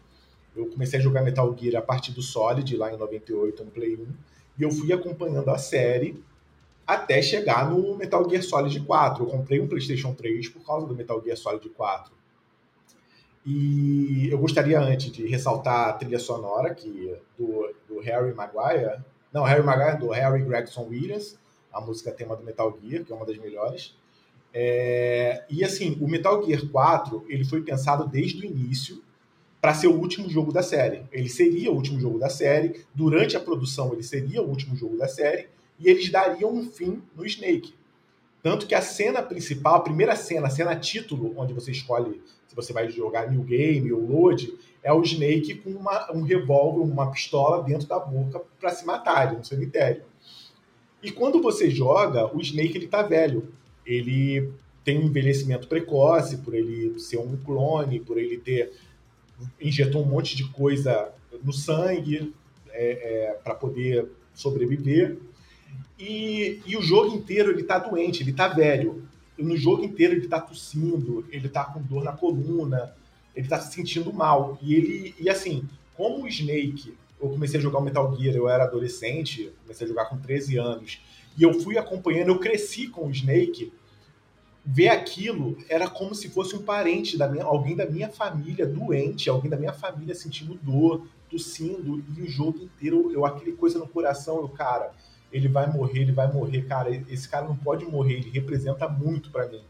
Eu 0.56 0.70
comecei 0.70 0.98
a 0.98 1.02
jogar 1.02 1.20
Metal 1.20 1.54
Gear 1.54 1.82
a 1.82 1.84
partir 1.84 2.12
do 2.12 2.22
Solid, 2.22 2.74
lá 2.78 2.90
em 2.90 2.96
98, 2.96 3.62
no 3.62 3.70
Play 3.70 3.94
1, 3.94 4.06
e 4.58 4.62
eu 4.62 4.70
fui 4.70 4.90
acompanhando 4.90 5.50
a 5.50 5.58
série 5.58 6.24
até 6.86 7.20
chegar 7.20 7.70
no 7.70 7.94
Metal 7.94 8.26
Gear 8.26 8.42
Solid 8.42 8.80
4. 8.80 9.22
Eu 9.22 9.28
comprei 9.28 9.60
um 9.60 9.68
PlayStation 9.68 10.14
3 10.14 10.48
por 10.48 10.64
causa 10.64 10.86
do 10.86 10.96
Metal 10.96 11.22
Gear 11.22 11.36
Solid 11.36 11.68
4. 11.68 12.10
E 13.44 14.30
eu 14.32 14.38
gostaria 14.38 14.80
antes 14.80 15.12
de 15.12 15.26
ressaltar 15.26 15.90
a 15.90 15.92
trilha 15.92 16.18
sonora 16.18 16.74
que 16.74 17.14
do, 17.36 17.70
do 17.86 18.00
Harry 18.00 18.32
Maguire, 18.32 18.98
Não, 19.30 19.44
Harry 19.44 19.62
Maguire 19.62 19.98
do 19.98 20.08
Harry 20.08 20.42
Gregson 20.42 20.86
Williams, 20.88 21.38
a 21.70 21.82
música 21.82 22.10
tema 22.12 22.34
do 22.34 22.42
Metal 22.42 22.74
Gear, 22.82 23.04
que 23.04 23.12
é 23.12 23.14
uma 23.14 23.26
das 23.26 23.36
melhores. 23.36 23.94
É, 24.52 25.44
e 25.50 25.62
assim, 25.62 25.96
o 26.00 26.08
Metal 26.08 26.44
Gear 26.44 26.66
4 26.66 27.24
ele 27.28 27.44
foi 27.44 27.62
pensado 27.62 28.08
desde 28.08 28.40
o 28.40 28.44
início 28.44 29.02
para 29.60 29.74
ser 29.74 29.88
o 29.88 29.98
último 29.98 30.28
jogo 30.28 30.52
da 30.52 30.62
série. 30.62 31.02
Ele 31.12 31.28
seria 31.28 31.70
o 31.70 31.74
último 31.74 32.00
jogo 32.00 32.18
da 32.18 32.28
série, 32.28 32.84
durante 32.94 33.36
a 33.36 33.40
produção 33.40 33.92
ele 33.92 34.02
seria 34.02 34.42
o 34.42 34.48
último 34.48 34.76
jogo 34.76 34.96
da 34.96 35.08
série, 35.08 35.48
e 35.78 35.88
eles 35.88 36.10
dariam 36.10 36.52
um 36.52 36.70
fim 36.70 37.02
no 37.14 37.26
Snake. 37.26 37.74
Tanto 38.42 38.66
que 38.66 38.74
a 38.74 38.80
cena 38.80 39.22
principal, 39.22 39.76
a 39.76 39.80
primeira 39.80 40.14
cena, 40.14 40.46
a 40.46 40.50
cena 40.50 40.76
título, 40.76 41.34
onde 41.36 41.52
você 41.52 41.70
escolhe 41.72 42.20
se 42.48 42.56
você 42.56 42.72
vai 42.72 42.88
jogar 42.88 43.30
New 43.30 43.42
Game 43.42 43.92
ou 43.92 44.00
Load, 44.00 44.56
é 44.82 44.92
o 44.92 45.02
Snake 45.02 45.56
com 45.56 45.70
uma, 45.70 46.10
um 46.12 46.22
revólver, 46.22 46.80
uma 46.80 47.10
pistola 47.10 47.62
dentro 47.62 47.86
da 47.86 47.98
boca 47.98 48.40
para 48.58 48.70
se 48.70 48.86
matar, 48.86 49.34
no 49.34 49.44
cemitério. 49.44 50.02
E 51.02 51.12
quando 51.12 51.42
você 51.42 51.70
joga, 51.70 52.34
o 52.34 52.40
Snake 52.40 52.76
ele 52.76 52.88
tá 52.88 53.02
velho. 53.02 53.52
Ele 53.88 54.52
tem 54.84 54.98
um 54.98 55.06
envelhecimento 55.06 55.66
precoce, 55.66 56.36
por 56.38 56.54
ele 56.54 56.98
ser 56.98 57.18
um 57.18 57.36
clone, 57.38 58.00
por 58.00 58.18
ele 58.18 58.38
ter 58.38 58.72
injetou 59.60 60.02
um 60.02 60.06
monte 60.06 60.36
de 60.36 60.44
coisa 60.48 61.12
no 61.42 61.52
sangue 61.52 62.34
é, 62.70 62.90
é, 62.90 63.32
para 63.42 63.54
poder 63.54 64.08
sobreviver. 64.34 65.18
E, 65.98 66.60
e, 66.66 66.76
o 66.76 66.82
jogo 66.82 67.14
inteiro 67.14 67.50
ele 67.50 67.62
tá 67.62 67.78
doente, 67.78 68.22
ele 68.22 68.32
tá 68.32 68.48
velho. 68.48 69.02
No 69.36 69.56
jogo 69.56 69.84
inteiro 69.84 70.14
ele 70.14 70.28
tá 70.28 70.40
tossindo, 70.40 71.24
ele 71.30 71.48
tá 71.48 71.64
com 71.64 71.80
dor 71.80 72.04
na 72.04 72.12
coluna, 72.12 72.94
ele 73.34 73.48
tá 73.48 73.60
se 73.60 73.74
sentindo 73.74 74.12
mal. 74.12 74.58
E 74.62 74.74
ele 74.74 75.14
e 75.18 75.28
assim, 75.28 75.64
como 75.96 76.24
o 76.24 76.28
Snake, 76.28 76.94
eu 77.20 77.28
comecei 77.28 77.58
a 77.58 77.62
jogar 77.62 77.78
o 77.78 77.82
Metal 77.82 78.16
Gear, 78.16 78.34
eu 78.34 78.48
era 78.48 78.64
adolescente, 78.64 79.50
comecei 79.62 79.86
a 79.86 79.88
jogar 79.88 80.06
com 80.06 80.16
13 80.18 80.56
anos, 80.56 81.00
e 81.36 81.42
eu 81.42 81.54
fui 81.60 81.76
acompanhando, 81.76 82.28
eu 82.28 82.38
cresci 82.38 82.88
com 82.88 83.06
o 83.06 83.10
Snake 83.10 83.72
ver 84.70 84.88
aquilo 84.88 85.56
era 85.66 85.88
como 85.88 86.14
se 86.14 86.28
fosse 86.28 86.54
um 86.54 86.60
parente 86.60 87.16
da 87.16 87.26
minha, 87.26 87.42
alguém 87.42 87.74
da 87.74 87.86
minha 87.86 88.10
família 88.10 88.66
doente, 88.66 89.30
alguém 89.30 89.50
da 89.50 89.56
minha 89.56 89.72
família 89.72 90.14
sentindo 90.14 90.54
dor, 90.62 91.06
tossindo, 91.30 92.04
e 92.14 92.20
o 92.20 92.28
jogo 92.28 92.58
inteiro, 92.58 93.10
eu 93.10 93.24
aquele 93.24 93.52
coisa 93.52 93.78
no 93.78 93.88
coração, 93.88 94.36
eu, 94.36 94.48
cara, 94.50 94.92
ele 95.32 95.48
vai 95.48 95.72
morrer, 95.72 96.02
ele 96.02 96.12
vai 96.12 96.30
morrer, 96.30 96.66
cara, 96.66 96.94
esse 97.08 97.26
cara 97.26 97.46
não 97.46 97.56
pode 97.56 97.86
morrer, 97.86 98.16
ele 98.16 98.28
representa 98.28 98.86
muito 98.86 99.30
para 99.30 99.48
mim. 99.48 99.62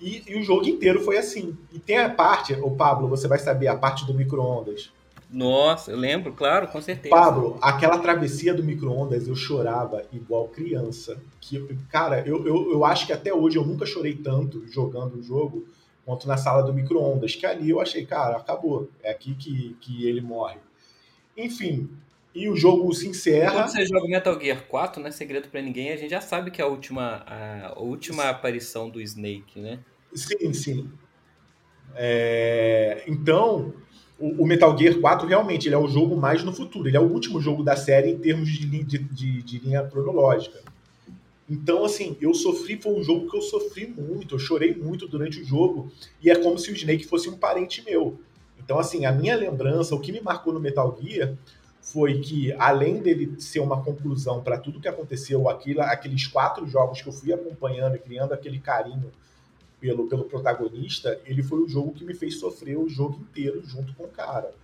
E, 0.00 0.22
e, 0.28 0.38
o 0.38 0.42
jogo 0.44 0.68
inteiro 0.68 1.00
foi 1.02 1.16
assim. 1.16 1.56
E 1.72 1.78
tem 1.78 1.98
a 1.98 2.08
parte, 2.08 2.54
o 2.54 2.70
Pablo, 2.72 3.08
você 3.08 3.26
vai 3.26 3.38
saber, 3.38 3.68
a 3.68 3.76
parte 3.76 4.04
do 4.04 4.14
micro-ondas. 4.14 4.92
Nossa, 5.32 5.90
eu 5.90 5.96
lembro, 5.96 6.34
claro, 6.34 6.68
com 6.68 6.80
certeza. 6.82 7.14
Pablo, 7.14 7.58
aquela 7.62 7.98
travessia 7.98 8.52
do 8.52 8.62
micro-ondas, 8.62 9.26
eu 9.26 9.34
chorava 9.34 10.04
igual 10.12 10.48
criança. 10.48 11.18
Que, 11.40 11.58
cara, 11.88 12.22
eu, 12.26 12.46
eu, 12.46 12.72
eu 12.72 12.84
acho 12.84 13.06
que 13.06 13.14
até 13.14 13.32
hoje 13.32 13.56
eu 13.56 13.64
nunca 13.64 13.86
chorei 13.86 14.14
tanto 14.14 14.66
jogando 14.68 15.18
o 15.18 15.22
jogo 15.22 15.66
quanto 16.04 16.28
na 16.28 16.36
sala 16.36 16.62
do 16.62 16.74
micro-ondas. 16.74 17.34
Que 17.34 17.46
ali 17.46 17.70
eu 17.70 17.80
achei, 17.80 18.04
cara, 18.04 18.36
acabou. 18.36 18.90
É 19.02 19.10
aqui 19.10 19.34
que, 19.34 19.74
que 19.80 20.06
ele 20.06 20.20
morre. 20.20 20.58
Enfim, 21.34 21.88
e 22.34 22.48
o 22.48 22.54
jogo 22.54 22.92
se 22.92 23.08
encerra. 23.08 23.52
Quando 23.52 23.68
você 23.68 23.86
joga 23.86 24.06
Metal 24.06 24.40
Gear 24.40 24.62
4, 24.66 25.00
não 25.00 25.08
é 25.08 25.12
segredo 25.12 25.48
para 25.48 25.62
ninguém, 25.62 25.92
a 25.92 25.96
gente 25.96 26.10
já 26.10 26.20
sabe 26.20 26.50
que 26.50 26.60
é 26.60 26.64
a 26.64 26.68
última, 26.68 27.24
a, 27.26 27.78
última 27.78 28.28
aparição 28.28 28.90
do 28.90 29.00
Snake, 29.00 29.60
né? 29.60 29.78
Sim, 30.14 30.52
sim. 30.52 30.90
É... 31.94 33.02
Então, 33.06 33.74
o, 34.22 34.46
Metal 34.46 34.76
Gear 34.78 35.00
4 35.00 35.26
realmente 35.26 35.66
ele 35.66 35.74
é 35.74 35.78
o 35.78 35.88
jogo 35.88 36.16
mais 36.16 36.44
no 36.44 36.52
futuro. 36.52 36.88
Ele 36.88 36.96
é 36.96 37.00
o 37.00 37.10
último 37.10 37.40
jogo 37.40 37.64
da 37.64 37.74
série 37.74 38.10
em 38.10 38.18
termos 38.18 38.48
de, 38.48 38.66
de, 38.66 38.98
de, 38.98 39.42
de 39.42 39.58
linha 39.58 39.82
cronológica. 39.82 40.60
Então, 41.50 41.84
assim, 41.84 42.16
eu 42.20 42.32
sofri, 42.32 42.80
foi 42.80 42.92
um 42.92 43.02
jogo 43.02 43.28
que 43.28 43.36
eu 43.36 43.42
sofri 43.42 43.86
muito, 43.86 44.36
eu 44.36 44.38
chorei 44.38 44.74
muito 44.74 45.08
durante 45.08 45.40
o 45.40 45.44
jogo, 45.44 45.90
e 46.22 46.30
é 46.30 46.36
como 46.36 46.56
se 46.56 46.70
o 46.70 46.74
Snake 46.74 47.04
fosse 47.04 47.28
um 47.28 47.36
parente 47.36 47.84
meu. 47.84 48.18
Então, 48.58 48.78
assim, 48.78 49.04
a 49.04 49.12
minha 49.12 49.34
lembrança, 49.34 49.94
o 49.94 50.00
que 50.00 50.12
me 50.12 50.20
marcou 50.20 50.52
no 50.52 50.60
Metal 50.60 50.96
Gear 51.02 51.34
foi 51.80 52.20
que, 52.20 52.52
além 52.52 53.02
dele 53.02 53.34
ser 53.40 53.58
uma 53.58 53.82
conclusão 53.82 54.40
para 54.40 54.56
tudo 54.56 54.80
que 54.80 54.86
aconteceu, 54.86 55.48
aquilo, 55.48 55.82
aqueles 55.82 56.28
quatro 56.28 56.64
jogos 56.66 57.02
que 57.02 57.08
eu 57.08 57.12
fui 57.12 57.32
acompanhando 57.32 57.96
e 57.96 57.98
criando 57.98 58.32
aquele 58.32 58.60
carinho 58.60 59.10
pelo, 59.82 60.06
pelo 60.06 60.24
protagonista, 60.24 61.20
ele 61.26 61.42
foi 61.42 61.58
o 61.58 61.68
jogo 61.68 61.92
que 61.92 62.04
me 62.04 62.14
fez 62.14 62.38
sofrer 62.38 62.78
o 62.78 62.88
jogo 62.88 63.18
inteiro 63.20 63.60
junto 63.64 63.92
com 63.94 64.04
o 64.04 64.08
cara. 64.08 64.54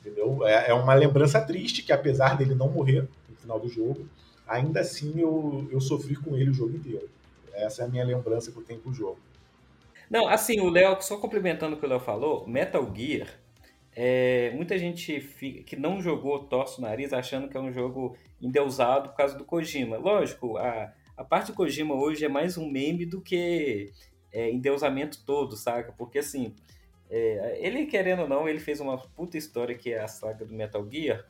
Entendeu? 0.00 0.46
É, 0.46 0.70
é 0.70 0.74
uma 0.74 0.94
lembrança 0.94 1.38
triste 1.42 1.82
que, 1.82 1.92
apesar 1.92 2.38
dele 2.38 2.54
não 2.54 2.70
morrer 2.70 3.06
no 3.28 3.36
final 3.36 3.60
do 3.60 3.68
jogo, 3.68 4.08
ainda 4.48 4.80
assim 4.80 5.20
eu, 5.20 5.68
eu 5.70 5.78
sofri 5.78 6.16
com 6.16 6.34
ele 6.34 6.48
o 6.50 6.54
jogo 6.54 6.74
inteiro. 6.74 7.06
Essa 7.52 7.82
é 7.82 7.84
a 7.84 7.88
minha 7.88 8.04
lembrança 8.04 8.50
que 8.50 8.56
eu 8.56 8.62
tenho 8.62 8.80
com 8.80 8.88
o 8.88 8.94
jogo. 8.94 9.18
Não, 10.08 10.26
assim, 10.26 10.58
o 10.58 10.70
Léo, 10.70 11.02
só 11.02 11.18
complementando 11.18 11.76
o 11.76 11.78
que 11.78 11.84
o 11.84 11.88
Léo 11.88 12.00
falou, 12.00 12.46
Metal 12.46 12.90
Gear, 12.96 13.28
é, 13.94 14.52
muita 14.54 14.78
gente 14.78 15.20
fica, 15.20 15.64
que 15.64 15.76
não 15.76 16.00
jogou 16.00 16.44
torce 16.44 16.78
o 16.78 16.82
nariz 16.82 17.12
achando 17.12 17.48
que 17.48 17.56
é 17.58 17.60
um 17.60 17.72
jogo 17.72 18.16
endeusado 18.40 19.10
por 19.10 19.16
causa 19.16 19.36
do 19.36 19.44
Kojima. 19.44 19.98
Lógico, 19.98 20.56
a, 20.56 20.92
a 21.14 21.24
parte 21.24 21.48
do 21.48 21.54
Kojima 21.54 21.94
hoje 21.94 22.24
é 22.24 22.28
mais 22.28 22.56
um 22.56 22.70
meme 22.70 23.04
do 23.04 23.20
que 23.20 23.92
é, 24.32 24.50
endeusamento 24.50 25.24
todo, 25.24 25.56
saca? 25.56 25.92
Porque 25.92 26.18
assim, 26.18 26.54
é, 27.08 27.58
ele 27.60 27.86
querendo 27.86 28.22
ou 28.22 28.28
não, 28.28 28.48
ele 28.48 28.60
fez 28.60 28.80
uma 28.80 28.98
puta 28.98 29.36
história 29.36 29.74
que 29.74 29.92
é 29.92 30.00
a 30.00 30.08
saga 30.08 30.44
do 30.44 30.54
Metal 30.54 30.86
Gear. 30.90 31.24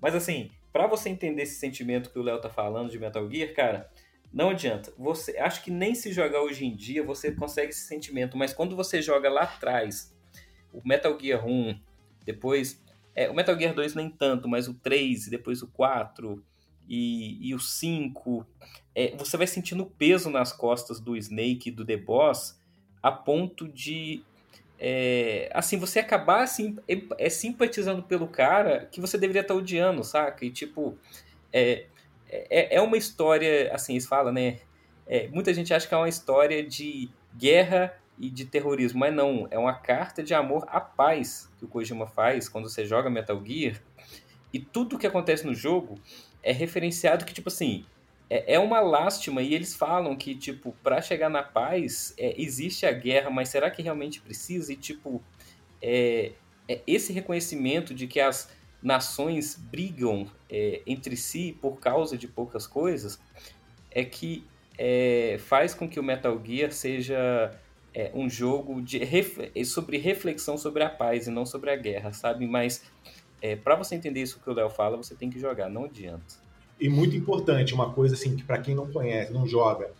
Mas 0.00 0.14
assim, 0.14 0.50
para 0.72 0.86
você 0.86 1.08
entender 1.08 1.42
esse 1.42 1.54
sentimento 1.54 2.10
que 2.10 2.18
o 2.18 2.22
Léo 2.22 2.40
tá 2.40 2.50
falando 2.50 2.90
de 2.90 2.98
Metal 2.98 3.30
Gear, 3.30 3.54
cara, 3.54 3.90
não 4.32 4.50
adianta. 4.50 4.92
Você, 4.98 5.38
acho 5.38 5.62
que 5.62 5.70
nem 5.70 5.94
se 5.94 6.12
jogar 6.12 6.42
hoje 6.42 6.66
em 6.66 6.74
dia 6.74 7.04
você 7.04 7.30
consegue 7.30 7.70
esse 7.70 7.86
sentimento, 7.86 8.36
mas 8.36 8.52
quando 8.52 8.74
você 8.74 9.00
joga 9.00 9.30
lá 9.30 9.42
atrás, 9.42 10.12
o 10.72 10.82
Metal 10.84 11.16
Gear 11.18 11.46
1, 11.46 11.80
depois, 12.24 12.82
é, 13.14 13.30
o 13.30 13.34
Metal 13.34 13.56
Gear 13.56 13.72
2 13.72 13.94
nem 13.94 14.10
tanto, 14.10 14.48
mas 14.48 14.66
o 14.66 14.74
3 14.74 15.28
e 15.28 15.30
depois 15.30 15.62
o 15.62 15.68
4, 15.68 16.44
e, 16.88 17.48
e 17.48 17.54
o 17.54 17.60
5, 17.60 18.46
é, 18.94 19.14
você 19.16 19.36
vai 19.36 19.46
sentindo 19.46 19.86
peso 19.86 20.30
nas 20.30 20.52
costas 20.52 21.00
do 21.00 21.16
Snake 21.16 21.68
e 21.68 21.72
do 21.72 21.84
The 21.84 21.96
Boss 21.96 22.58
a 23.02 23.10
ponto 23.12 23.68
de 23.68 24.22
é, 24.78 25.50
assim, 25.54 25.78
você 25.78 25.98
acabar 25.98 26.42
assim, 26.42 26.76
é, 27.18 27.30
simpatizando 27.30 28.02
pelo 28.02 28.28
cara 28.28 28.86
que 28.90 29.00
você 29.00 29.16
deveria 29.16 29.42
estar 29.42 29.54
odiando, 29.54 30.02
saca? 30.02 30.44
E 30.44 30.50
tipo, 30.50 30.96
é, 31.52 31.86
é, 32.28 32.76
é 32.76 32.80
uma 32.80 32.96
história, 32.96 33.72
assim, 33.72 33.92
eles 33.92 34.06
falam, 34.06 34.32
né? 34.32 34.58
É, 35.06 35.28
muita 35.28 35.52
gente 35.52 35.72
acha 35.72 35.86
que 35.86 35.94
é 35.94 35.96
uma 35.96 36.08
história 36.08 36.64
de 36.64 37.10
guerra 37.36 37.94
e 38.18 38.30
de 38.30 38.44
terrorismo, 38.44 39.00
mas 39.00 39.14
não, 39.14 39.46
é 39.50 39.58
uma 39.58 39.74
carta 39.74 40.22
de 40.22 40.34
amor 40.34 40.64
à 40.68 40.80
paz 40.80 41.50
que 41.58 41.64
o 41.64 41.68
Kojima 41.68 42.06
faz 42.06 42.48
quando 42.48 42.68
você 42.68 42.86
joga 42.86 43.10
Metal 43.10 43.40
Gear. 43.44 43.80
E 44.52 44.58
tudo 44.58 44.98
que 44.98 45.06
acontece 45.06 45.46
no 45.46 45.54
jogo 45.54 45.98
é 46.42 46.52
referenciado 46.52 47.24
que, 47.24 47.34
tipo 47.34 47.48
assim, 47.48 47.84
é, 48.34 48.54
é 48.54 48.58
uma 48.58 48.80
lástima 48.80 49.40
e 49.42 49.54
eles 49.54 49.76
falam 49.76 50.16
que, 50.16 50.34
tipo, 50.34 50.74
para 50.82 51.00
chegar 51.00 51.28
na 51.28 51.44
paz 51.44 52.12
é, 52.18 52.34
existe 52.36 52.84
a 52.84 52.90
guerra, 52.90 53.30
mas 53.30 53.48
será 53.48 53.70
que 53.70 53.80
realmente 53.80 54.20
precisa? 54.20 54.72
E, 54.72 54.76
tipo, 54.76 55.22
é, 55.80 56.32
é 56.68 56.80
esse 56.84 57.12
reconhecimento 57.12 57.94
de 57.94 58.08
que 58.08 58.18
as 58.18 58.50
nações 58.82 59.54
brigam 59.54 60.28
é, 60.50 60.82
entre 60.84 61.16
si 61.16 61.56
por 61.62 61.78
causa 61.78 62.18
de 62.18 62.26
poucas 62.26 62.66
coisas 62.66 63.20
é 63.88 64.04
que 64.04 64.44
é, 64.76 65.36
faz 65.38 65.72
com 65.72 65.88
que 65.88 66.00
o 66.00 66.02
Metal 66.02 66.38
Gear 66.44 66.72
seja 66.72 67.56
um 68.12 68.28
jogo 68.28 68.82
de 68.82 68.98
ref, 68.98 69.38
sobre 69.64 69.98
reflexão 69.98 70.58
sobre 70.58 70.82
a 70.82 70.90
paz 70.90 71.28
e 71.28 71.30
não 71.30 71.46
sobre 71.46 71.70
a 71.70 71.76
guerra, 71.76 72.12
sabe? 72.12 72.44
Mas 72.44 72.82
para 73.62 73.76
você 73.76 73.94
entender 73.94 74.20
isso 74.20 74.40
que 74.40 74.50
o 74.50 74.52
Léo 74.52 74.68
fala, 74.68 74.96
você 74.96 75.14
tem 75.14 75.30
que 75.30 75.38
jogar, 75.38 75.70
não 75.70 75.84
adianta. 75.84 76.43
E 76.80 76.88
muito 76.88 77.16
importante, 77.16 77.74
uma 77.74 77.92
coisa 77.92 78.14
assim 78.14 78.36
que 78.36 78.42
para 78.42 78.58
quem 78.58 78.74
não 78.74 78.90
conhece, 78.90 79.32
não 79.32 79.46
joga, 79.46 79.90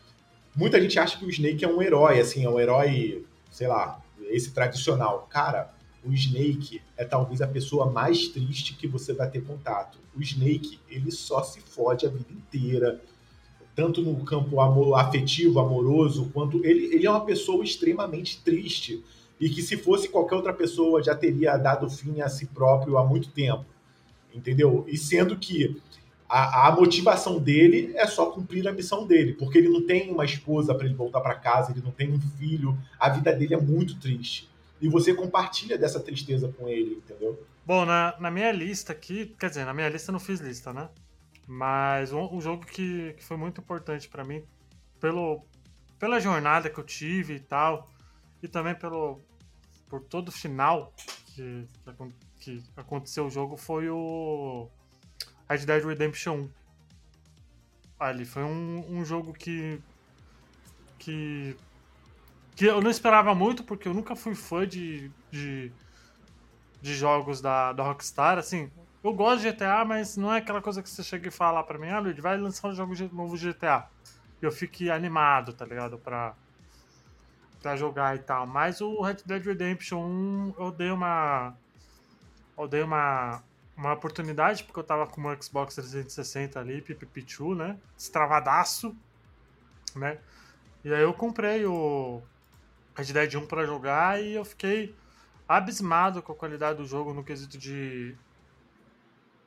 muita 0.55 0.81
gente 0.81 0.99
acha 0.99 1.19
que 1.19 1.25
o 1.25 1.31
Snake 1.31 1.65
é 1.65 1.69
um 1.69 1.81
herói, 1.81 2.21
assim, 2.21 2.45
é 2.45 2.51
um 2.51 2.59
herói, 2.59 3.25
sei 3.51 3.67
lá, 3.67 4.03
esse 4.29 4.53
tradicional. 4.53 5.27
Cara, 5.31 5.73
o 6.05 6.13
Snake 6.13 6.83
é 6.97 7.05
talvez 7.05 7.41
a 7.41 7.47
pessoa 7.47 7.91
mais 7.91 8.29
triste 8.29 8.75
que 8.75 8.87
você 8.87 9.13
vai 9.13 9.31
ter 9.31 9.43
contato. 9.43 9.99
O 10.15 10.21
Snake, 10.21 10.79
ele 10.89 11.11
só 11.11 11.43
se 11.43 11.61
fode 11.61 12.07
a 12.07 12.11
vida 12.11 12.33
inteira, 12.33 13.01
tanto 13.75 14.03
no 14.03 14.25
campo 14.25 14.61
amor, 14.61 14.95
afetivo, 14.95 15.59
amoroso, 15.59 16.31
quanto 16.33 16.65
ele, 16.65 16.95
ele 16.95 17.07
é 17.07 17.11
uma 17.11 17.25
pessoa 17.25 17.65
extremamente 17.65 18.41
triste 18.43 19.03
e 19.41 19.49
que 19.49 19.63
se 19.63 19.77
fosse 19.77 20.09
qualquer 20.09 20.37
outra 20.37 20.53
pessoa 20.53 21.03
já 21.03 21.15
teria 21.15 21.57
dado 21.57 21.91
fim 21.91 22.21
a 22.21 22.29
si 22.29 22.47
próprio 22.47 22.97
há 22.97 23.05
muito 23.05 23.31
tempo, 23.31 23.65
entendeu? 24.33 24.85
E 24.87 24.97
sendo 24.97 25.37
que 25.37 25.81
a, 26.29 26.69
a 26.69 26.73
motivação 26.73 27.39
dele 27.39 27.93
é 27.97 28.07
só 28.07 28.31
cumprir 28.31 28.67
a 28.67 28.73
missão 28.73 29.07
dele, 29.07 29.35
porque 29.35 29.59
ele 29.59 29.69
não 29.69 29.87
tem 29.87 30.11
uma 30.11 30.25
esposa 30.25 30.75
para 30.75 30.87
ele 30.87 30.95
voltar 30.95 31.21
para 31.21 31.35
casa, 31.35 31.73
ele 31.73 31.83
não 31.83 31.91
tem 31.91 32.13
um 32.13 32.21
filho, 32.21 32.77
a 32.99 33.09
vida 33.09 33.33
dele 33.33 33.55
é 33.55 33.61
muito 33.61 33.99
triste. 33.99 34.49
E 34.81 34.89
você 34.89 35.15
compartilha 35.15 35.79
dessa 35.79 36.01
tristeza 36.01 36.49
com 36.49 36.69
ele, 36.69 36.95
entendeu? 36.97 37.41
Bom, 37.65 37.85
na, 37.85 38.15
na 38.19 38.31
minha 38.31 38.53
lista 38.53 38.93
aqui, 38.93 39.35
quer 39.39 39.49
dizer, 39.49 39.65
na 39.65 39.73
minha 39.73 39.89
lista 39.89 40.11
eu 40.11 40.13
não 40.15 40.21
fiz 40.21 40.41
lista, 40.41 40.73
né? 40.73 40.89
Mas 41.47 42.13
um, 42.13 42.35
um 42.35 42.41
jogo 42.41 42.65
que, 42.67 43.15
que 43.15 43.25
foi 43.25 43.37
muito 43.37 43.61
importante 43.61 44.09
para 44.09 44.25
mim, 44.25 44.43
pelo, 45.01 45.43
pela 45.99 46.21
jornada 46.21 46.69
que 46.69 46.79
eu 46.79 46.85
tive 46.85 47.35
e 47.35 47.41
tal, 47.41 47.91
e 48.43 48.49
também 48.49 48.75
pelo 48.75 49.21
por 49.89 50.01
todo 50.01 50.29
o 50.29 50.33
final 50.33 50.93
que, 51.27 51.69
que, 52.41 52.61
que 52.61 52.65
aconteceu 52.77 53.27
o 53.27 53.31
jogo, 53.31 53.57
foi 53.57 53.89
o 53.89 54.69
Red 55.55 55.67
Dead 55.67 55.85
Redemption 55.85 56.35
1. 56.37 56.51
Ali 58.01 58.25
foi 58.25 58.43
um, 58.43 58.85
um 58.89 59.05
jogo 59.05 59.33
que, 59.33 59.81
que 60.99 61.57
que 62.57 62.67
eu 62.67 62.81
não 62.81 62.91
esperava 62.91 63.35
muito, 63.35 63.65
porque 63.65 63.89
eu 63.89 63.95
nunca 63.95 64.15
fui 64.15 64.35
fã 64.35 64.67
de, 64.67 65.11
de, 65.31 65.73
de 66.81 66.95
jogos 66.95 67.41
da, 67.41 67.73
da 67.73 67.83
Rockstar, 67.83 68.39
assim, 68.39 68.71
eu 69.03 69.13
gosto 69.13 69.43
de 69.43 69.53
GTA, 69.53 69.85
mas 69.85 70.17
não 70.17 70.33
é 70.33 70.39
aquela 70.39 70.63
coisa 70.63 70.83
que 70.83 70.89
você 70.89 71.03
chega 71.03 71.29
e 71.29 71.31
fala 71.31 71.63
pra 71.63 71.79
mim, 71.79 71.89
ah, 71.91 71.99
Luiz, 71.99 72.17
vai 72.19 72.39
lançar 72.39 72.69
um 72.69 72.75
jogo 72.75 72.95
novo 73.13 73.37
GTA. 73.37 73.87
Eu 74.41 74.53
fique 74.53 74.91
animado, 74.91 75.53
tá 75.53 75.65
ligado? 75.65 75.99
Pra, 75.99 76.35
pra 77.61 77.77
jogar 77.77 78.17
e 78.17 78.21
tal. 78.21 78.47
Mas 78.47 78.81
o 78.81 79.03
Red 79.03 79.19
Dead 79.27 79.45
Redemption 79.45 80.01
1, 80.01 80.55
eu 80.59 80.71
dei 80.71 80.91
uma. 80.91 81.55
Eu 82.57 82.69
dei 82.69 82.83
uma, 82.83 83.43
uma 83.77 83.93
oportunidade, 83.93 84.65
porque 84.65 84.79
eu 84.79 84.85
tava 84.85 85.07
com 85.07 85.21
o 85.23 85.43
Xbox 85.43 85.75
360 85.75 86.61
ali, 86.61 86.81
pipipichu, 86.81 87.55
né? 87.55 87.79
Estravadaço, 87.97 88.95
né? 89.97 90.19
E 90.85 90.93
aí 90.93 91.03
eu 91.03 91.15
comprei 91.15 91.65
o 91.65 92.23
Red 92.95 93.13
Dead 93.13 93.35
1 93.35 93.47
pra 93.47 93.65
jogar 93.65 94.23
e 94.23 94.35
eu 94.35 94.45
fiquei 94.45 94.95
abismado 95.49 96.23
com 96.23 96.33
a 96.33 96.37
qualidade 96.37 96.79
do 96.79 96.87
jogo 96.87 97.13
no 97.13 97.25
quesito 97.25 97.59
de 97.59 98.17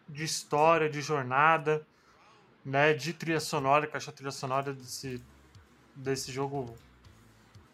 de 0.07 0.23
história, 0.23 0.89
de 0.89 1.01
jornada, 1.01 1.85
né, 2.63 2.93
de 2.93 3.13
trilha 3.13 3.39
sonora, 3.39 3.87
que 3.87 3.93
eu 3.93 3.97
acho 3.97 4.09
a 4.09 4.13
trilha 4.13 4.31
sonora 4.31 4.73
desse, 4.73 5.21
desse 5.95 6.31
jogo 6.31 6.75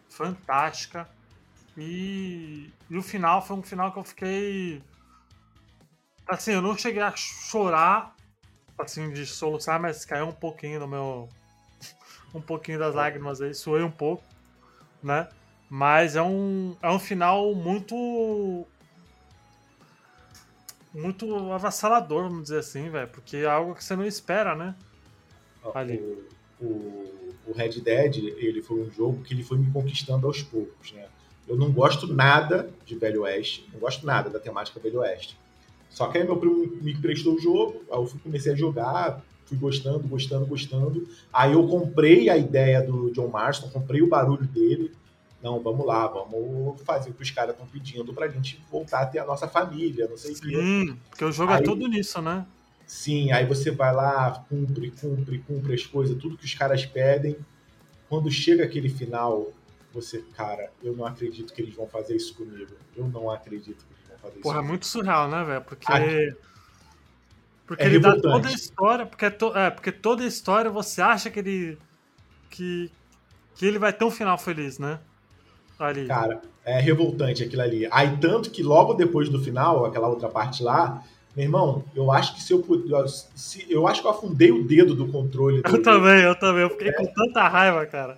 fantástica. 0.09 1.09
E, 1.77 2.71
e 2.89 2.97
o 2.97 3.01
final 3.01 3.45
foi 3.45 3.57
um 3.57 3.63
final 3.63 3.91
que 3.91 3.99
eu 3.99 4.03
fiquei. 4.03 4.83
Assim, 6.27 6.53
eu 6.53 6.61
não 6.61 6.77
cheguei 6.77 7.01
a 7.01 7.13
chorar, 7.15 8.15
assim, 8.77 9.11
de 9.11 9.25
soluçar, 9.25 9.79
mas 9.79 10.05
caiu 10.05 10.27
um 10.27 10.31
pouquinho 10.31 10.79
no 10.79 10.87
meu. 10.87 11.29
um 12.33 12.41
pouquinho 12.41 12.79
das 12.79 12.95
lágrimas 12.95 13.41
aí, 13.41 13.53
suei 13.53 13.83
um 13.83 13.91
pouco, 13.91 14.23
né? 15.01 15.27
Mas 15.69 16.15
é 16.15 16.21
um, 16.21 16.75
é 16.81 16.89
um 16.89 16.99
final 16.99 17.53
muito 17.55 18.67
muito 20.93 21.51
avassalador, 21.51 22.23
vamos 22.23 22.43
dizer 22.43 22.59
assim, 22.59 22.89
velho. 22.89 23.07
Porque 23.07 23.37
é 23.37 23.45
algo 23.45 23.73
que 23.73 23.83
você 23.83 23.95
não 23.95 24.05
espera, 24.05 24.55
né? 24.55 24.75
Ali. 25.73 25.97
O, 26.59 26.65
o, 26.65 27.35
o, 27.47 27.53
Red 27.53 27.81
Dead, 27.81 28.17
ele 28.17 28.61
foi 28.61 28.81
um 28.81 28.91
jogo 28.91 29.23
que 29.23 29.33
ele 29.33 29.43
foi 29.43 29.57
me 29.57 29.71
conquistando 29.71 30.27
aos 30.27 30.43
poucos, 30.43 30.91
né? 30.91 31.07
Eu 31.47 31.57
não 31.57 31.71
gosto 31.71 32.07
nada 32.07 32.69
de 32.85 32.95
Velho 32.95 33.23
Oeste, 33.23 33.67
não 33.73 33.79
gosto 33.79 34.05
nada 34.05 34.29
da 34.29 34.39
temática 34.39 34.79
Velho 34.79 34.99
Oeste. 34.99 35.37
Só 35.93 36.07
que 36.07 36.17
aí 36.17 36.23
meu 36.23 36.37
primo 36.37 36.75
me 36.81 36.97
prestou 36.97 37.35
o 37.35 37.39
jogo, 37.39 37.83
aí 37.89 37.97
eu 37.97 38.11
comecei 38.23 38.51
a 38.51 38.55
jogar, 38.55 39.23
fui 39.45 39.55
gostando, 39.55 39.99
gostando, 39.99 40.45
gostando. 40.45 41.07
Aí 41.31 41.53
eu 41.53 41.67
comprei 41.67 42.29
a 42.29 42.35
ideia 42.35 42.81
do 42.81 43.11
John 43.11 43.27
Marston, 43.27 43.69
comprei 43.69 44.01
o 44.01 44.09
barulho 44.09 44.47
dele, 44.47 44.91
não, 45.41 45.61
vamos 45.61 45.85
lá, 45.85 46.07
vamos 46.07 46.81
fazer 46.81 47.11
o 47.11 47.13
que 47.13 47.21
os 47.21 47.29
caras 47.29 47.51
estão 47.51 47.67
pedindo 47.67 48.11
pra 48.11 48.27
gente 48.27 48.59
voltar 48.71 49.01
a 49.01 49.05
ter 49.05 49.19
a 49.19 49.25
nossa 49.25 49.47
família, 49.47 50.07
não 50.07 50.17
sei 50.17 50.31
o 50.31 50.41
quê. 50.41 50.55
Sim, 50.55 50.97
porque 51.09 51.25
o 51.25 51.31
jogo 51.31 51.51
é 51.51 51.55
aí, 51.57 51.61
é 51.61 51.63
tudo 51.63 51.87
nisso, 51.87 52.21
né? 52.21 52.45
Sim, 52.87 53.31
aí 53.31 53.45
você 53.45 53.69
vai 53.69 53.93
lá, 53.93 54.43
cumpre, 54.49 54.89
cumpre, 54.91 55.39
cumpre 55.39 55.73
as 55.75 55.85
coisas, 55.85 56.17
tudo 56.17 56.37
que 56.37 56.45
os 56.45 56.55
caras 56.55 56.85
pedem. 56.85 57.35
Quando 58.09 58.31
chega 58.31 58.63
aquele 58.63 58.89
final, 58.89 59.51
você, 59.93 60.23
cara, 60.35 60.71
eu 60.81 60.95
não 60.95 61.05
acredito 61.05 61.53
que 61.53 61.61
eles 61.61 61.75
vão 61.75 61.87
fazer 61.87 62.15
isso 62.15 62.33
comigo. 62.33 62.71
Eu 62.95 63.07
não 63.07 63.29
acredito 63.29 63.85
fazer 64.23 64.39
Porra, 64.39 64.57
isso. 64.57 64.65
É 64.65 64.67
muito 64.67 64.85
surreal, 64.85 65.29
né, 65.29 65.43
velho? 65.43 65.61
Porque. 65.61 65.91
Aqui. 65.91 66.35
Porque 67.65 67.83
é 67.83 67.85
ele 67.85 67.97
revoltante. 67.97 68.23
dá 68.23 68.31
toda 68.31 68.47
a 68.47 68.51
história, 68.51 69.05
porque, 69.05 69.25
é 69.25 69.29
to, 69.29 69.57
é, 69.57 69.69
porque 69.69 69.91
toda 69.91 70.23
a 70.23 70.27
história 70.27 70.69
você 70.69 71.01
acha 71.01 71.29
que 71.29 71.39
ele. 71.39 71.77
que, 72.49 72.91
que 73.55 73.65
ele 73.65 73.79
vai 73.79 73.93
ter 73.93 74.05
um 74.05 74.11
final 74.11 74.37
feliz, 74.37 74.79
né? 74.79 74.99
Ali. 75.79 76.07
Cara, 76.07 76.41
é 76.63 76.79
revoltante 76.79 77.43
aquilo 77.43 77.61
ali. 77.61 77.87
Aí, 77.91 78.17
tanto 78.17 78.49
que 78.49 78.63
logo 78.63 78.93
depois 78.93 79.29
do 79.29 79.41
final, 79.41 79.85
aquela 79.85 80.07
outra 80.07 80.29
parte 80.29 80.63
lá, 80.63 81.03
meu 81.35 81.45
irmão, 81.45 81.83
eu 81.95 82.11
acho 82.11 82.35
que 82.35 82.43
se 82.43 82.53
eu 82.53 82.63
se, 83.07 83.65
eu 83.69 83.87
acho 83.87 84.01
que 84.01 84.07
eu 84.07 84.11
afundei 84.11 84.51
o 84.51 84.63
dedo 84.63 84.93
do 84.93 85.07
controle. 85.07 85.61
Do, 85.61 85.69
eu 85.69 85.81
também, 85.81 86.21
eu 86.21 86.35
também. 86.35 86.61
Eu 86.61 86.69
fiquei 86.69 86.89
é. 86.89 86.93
com 86.93 87.05
tanta 87.05 87.47
raiva, 87.47 87.85
cara. 87.85 88.17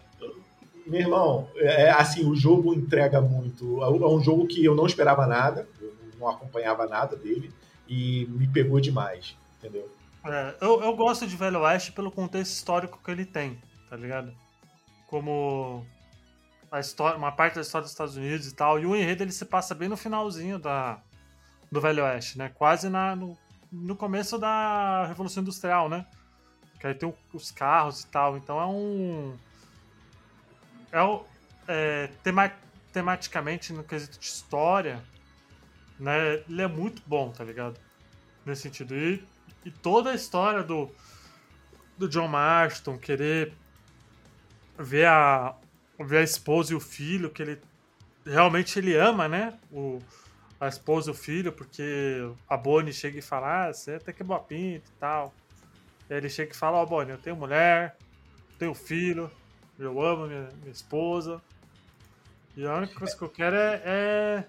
Meu 0.86 1.00
irmão, 1.00 1.48
é, 1.56 1.90
assim, 1.92 2.30
o 2.30 2.36
jogo 2.36 2.74
entrega 2.74 3.22
muito. 3.22 3.82
É 3.82 3.90
um 3.90 4.22
jogo 4.22 4.46
que 4.46 4.64
eu 4.64 4.76
não 4.76 4.86
esperava 4.86 5.26
nada, 5.26 5.68
eu 5.82 5.95
não 6.20 6.28
acompanhava 6.28 6.88
nada 6.88 7.16
dele, 7.16 7.54
e 7.88 8.26
me 8.30 8.48
pegou 8.48 8.80
demais, 8.80 9.38
entendeu? 9.58 9.90
É, 10.26 10.56
eu, 10.60 10.82
eu 10.82 10.96
gosto 10.96 11.28
de 11.28 11.36
Velho 11.36 11.62
Oeste 11.62 11.92
pelo 11.92 12.12
contexto 12.12 12.52
histórico 12.52 13.00
que 13.04 13.12
ele 13.12 13.26
tem, 13.26 13.62
tá 13.90 13.96
ligado? 13.96 14.34
Como 15.08 15.86
a 16.72 16.80
história, 16.80 17.18
uma 17.18 17.32
parte 17.32 17.56
da 17.56 17.62
história 17.62 17.84
dos 17.84 17.92
Estados 17.92 18.16
Unidos 18.18 18.48
e 18.48 18.56
tal. 18.56 18.80
E 18.80 18.86
o 18.86 18.96
enredo 18.96 19.24
ele 19.24 19.32
se 19.32 19.46
passa 19.46 19.76
bem 19.76 19.88
no 19.88 19.96
finalzinho 19.96 20.58
da, 20.60 21.00
do 21.72 21.80
Velho 21.80 22.04
Oeste, 22.04 22.38
né? 22.38 22.52
Quase 22.54 22.90
na, 22.90 23.16
no, 23.16 23.38
no 23.72 23.96
começo 23.96 24.38
da 24.38 25.06
Revolução 25.08 25.42
Industrial, 25.42 25.88
né? 25.88 26.06
Que 26.80 26.88
aí 26.88 26.94
tem 26.94 27.14
os 27.34 27.52
carros 27.52 28.02
e 28.02 28.08
tal. 28.08 28.36
Então 28.36 28.60
é 28.60 28.66
um. 28.66 29.38
É, 30.92 31.24
é 31.68 32.08
tema, 32.24 32.52
tematicamente, 32.92 33.72
no 33.72 33.84
quesito 33.84 34.20
de 34.20 34.26
história, 34.26 35.04
né? 36.00 36.44
Ele 36.48 36.62
é 36.62 36.68
muito 36.68 37.02
bom, 37.06 37.32
tá 37.32 37.44
ligado? 37.44 37.80
Nesse 38.46 38.64
sentido. 38.64 38.96
E, 38.96 39.24
e 39.64 39.72
toda 39.72 40.12
a 40.12 40.16
história 40.16 40.64
do, 40.64 40.90
do 41.98 42.08
John 42.08 42.28
Marston 42.28 42.98
querer 42.98 43.54
ver 44.78 45.08
a, 45.08 45.56
ver 46.00 46.18
a 46.18 46.24
esposa 46.24 46.74
e 46.74 46.76
o 46.76 46.80
filho, 46.80 47.30
que 47.30 47.42
ele 47.42 47.62
realmente 48.26 48.80
ele 48.80 48.96
ama, 48.96 49.28
né? 49.28 49.58
O, 49.72 50.00
a 50.60 50.68
esposa 50.68 51.10
e 51.10 51.12
o 51.12 51.16
filho, 51.16 51.52
porque 51.52 52.30
a 52.48 52.58
Bonnie 52.58 52.94
chega 52.94 53.20
e 53.20 53.22
fala, 53.22 53.68
ah, 53.68 53.74
você 53.74 53.96
até 53.96 54.12
que 54.12 54.22
é 54.22 54.26
boa 54.26 54.40
pinta 54.40 54.90
e 54.90 55.00
tal. 55.00 55.34
E 56.10 56.14
ele 56.14 56.30
chega 56.30 56.52
e 56.52 56.56
fala, 56.56 56.78
ó, 56.78 56.84
oh, 56.84 56.86
Bonnie, 56.86 57.12
eu 57.12 57.18
tenho 57.18 57.36
mulher, 57.36 57.98
tenho 58.58 58.74
filho, 58.74 59.30
eu 59.78 60.02
amo 60.02 60.28
minha, 60.28 60.50
minha 60.62 60.72
esposa. 60.72 61.42
E 62.56 62.66
a 62.66 62.76
única 62.76 62.96
coisa 62.96 63.16
que 63.16 63.22
eu 63.22 63.30
quero 63.30 63.56
é, 63.56 63.82
é, 63.84 64.44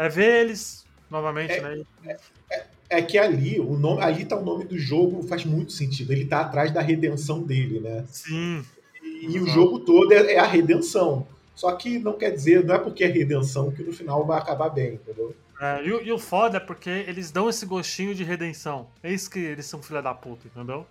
é 0.00 0.08
ver 0.08 0.44
eles 0.44 0.86
novamente, 1.10 1.52
é, 1.52 1.60
né? 1.60 1.82
É, 2.06 2.16
é, 2.50 2.66
é, 2.88 3.02
que 3.02 3.18
ali, 3.18 3.60
o 3.60 3.76
nome, 3.76 4.02
ali 4.02 4.24
tá 4.24 4.36
o 4.36 4.44
nome 4.44 4.64
do 4.64 4.78
jogo, 4.78 5.22
faz 5.24 5.44
muito 5.44 5.72
sentido. 5.72 6.12
Ele 6.12 6.24
tá 6.24 6.40
atrás 6.40 6.72
da 6.72 6.80
redenção 6.80 7.42
dele, 7.42 7.80
né? 7.80 8.04
Sim. 8.08 8.64
E 9.02 9.38
o 9.38 9.46
jogo 9.46 9.80
todo 9.80 10.12
é, 10.12 10.34
é, 10.34 10.38
a 10.38 10.46
redenção. 10.46 11.26
Só 11.54 11.72
que 11.72 11.98
não 11.98 12.14
quer 12.14 12.30
dizer, 12.30 12.64
não 12.64 12.74
é 12.74 12.78
porque 12.78 13.04
é 13.04 13.08
redenção 13.08 13.70
que 13.70 13.82
no 13.82 13.92
final 13.92 14.24
vai 14.24 14.38
acabar 14.38 14.70
bem, 14.70 14.94
entendeu? 14.94 15.36
É, 15.60 15.84
e, 15.84 15.88
e, 15.88 16.12
o 16.12 16.18
foda 16.18 16.56
é 16.56 16.60
porque 16.60 16.88
eles 16.88 17.30
dão 17.30 17.50
esse 17.50 17.66
gostinho 17.66 18.14
de 18.14 18.24
redenção. 18.24 18.88
É 19.02 19.12
isso 19.12 19.30
que 19.30 19.38
eles 19.38 19.66
são 19.66 19.82
filha 19.82 20.00
da 20.00 20.14
puta, 20.14 20.46
entendeu? 20.46 20.86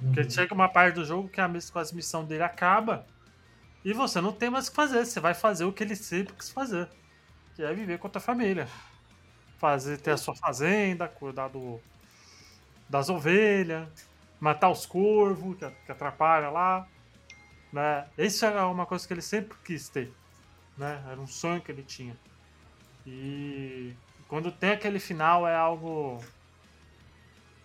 Uhum. 0.00 0.12
Porque 0.12 0.30
chega 0.30 0.54
uma 0.54 0.68
parte 0.68 0.94
do 0.94 1.04
jogo 1.04 1.28
que 1.28 1.40
a, 1.40 1.46
a 1.46 1.48
missão 1.92 2.24
dele 2.24 2.44
acaba 2.44 3.04
e 3.84 3.92
você 3.92 4.20
não 4.20 4.30
tem 4.30 4.48
mais 4.48 4.68
o 4.68 4.70
que 4.70 4.76
fazer. 4.76 5.04
Você 5.04 5.18
vai 5.18 5.34
fazer 5.34 5.64
o 5.64 5.72
que 5.72 5.82
ele 5.82 5.96
sempre 5.96 6.34
quis 6.34 6.50
fazer. 6.50 6.88
Que 7.56 7.64
é 7.64 7.74
viver 7.74 7.98
com 7.98 8.06
a 8.06 8.10
tua 8.10 8.20
família. 8.20 8.68
Fazer, 9.58 9.98
ter 9.98 10.12
a 10.12 10.16
sua 10.16 10.36
fazenda, 10.36 11.08
cuidar 11.08 11.48
do, 11.48 11.80
das 12.88 13.08
ovelhas, 13.08 13.88
matar 14.38 14.70
os 14.70 14.86
corvos 14.86 15.56
que, 15.56 15.68
que 15.86 15.92
atrapalham 15.92 16.52
lá. 16.52 16.86
Né? 17.72 18.06
Isso 18.16 18.44
é 18.44 18.62
uma 18.62 18.86
coisa 18.86 19.06
que 19.06 19.12
ele 19.12 19.22
sempre 19.22 19.56
quis 19.64 19.88
ter. 19.88 20.12
Né? 20.76 21.02
Era 21.10 21.20
um 21.20 21.26
sonho 21.26 21.60
que 21.60 21.72
ele 21.72 21.82
tinha. 21.82 22.16
E 23.06 23.94
quando 24.28 24.50
tem 24.50 24.70
aquele 24.70 24.98
final 24.98 25.46
é 25.46 25.54
algo 25.54 26.22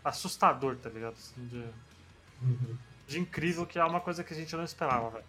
assustador, 0.03 0.77
tá 0.77 0.89
ligado? 0.89 1.13
Assim, 1.13 1.45
de, 1.47 1.65
uhum. 2.41 2.77
de, 3.07 3.19
incrível, 3.19 3.65
que 3.65 3.79
é 3.79 3.83
uma 3.83 3.99
coisa 3.99 4.23
que 4.23 4.33
a 4.33 4.37
gente 4.37 4.55
não 4.55 4.63
esperava, 4.63 5.09
velho. 5.09 5.25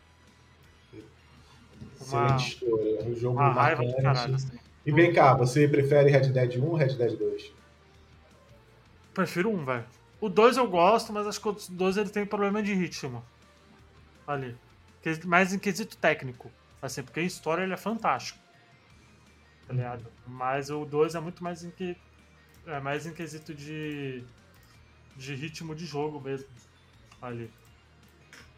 Uma, 2.09 2.37
história. 2.37 3.05
Um 3.05 3.15
jogo 3.15 3.39
uma 3.39 3.53
raiva 3.53 3.85
do 3.85 3.97
caralho. 3.97 4.35
Assim. 4.35 4.59
E 4.85 4.93
vem 4.93 5.13
cá, 5.13 5.35
você 5.35 5.69
prefere 5.69 6.11
Red 6.11 6.31
Dead 6.31 6.57
1 6.57 6.67
ou 6.67 6.75
Red 6.75 6.95
Dead 6.97 7.17
2? 7.17 7.53
Prefiro 9.15 9.51
um, 9.51 9.65
velho. 9.65 9.85
O 10.21 10.29
2 10.29 10.57
eu 10.57 10.69
gosto, 10.69 11.13
mas 11.13 11.27
acho 11.27 11.41
que 11.41 11.49
o 11.49 11.57
2 11.71 11.97
ele 11.97 12.11
tem 12.11 12.25
problema 12.25 12.63
de 12.63 12.75
ritmo. 12.75 13.25
Ali 14.27 14.57
mais 15.25 15.53
em 15.53 15.59
quesito 15.59 15.97
técnico. 15.97 16.51
Assim, 16.81 17.03
porque 17.03 17.21
em 17.21 17.27
história 17.27 17.63
ele 17.63 17.75
é 17.75 17.77
fantástico. 17.77 18.39
Tá 19.67 19.75
ligado? 19.75 20.05
Mas 20.27 20.71
o 20.71 20.85
2 20.85 21.15
é 21.15 21.21
muito 21.21 21.43
mais 21.43 21.65
em 21.65 21.71
que. 21.71 21.97
É 22.67 22.81
mais 22.81 23.07
em 23.07 23.13
quesito 23.13 23.55
de. 23.55 24.25
de 25.17 25.35
ritmo 25.35 25.75
de 25.75 25.87
jogo 25.87 26.21
mesmo 26.21 26.49
ali. 27.21 27.51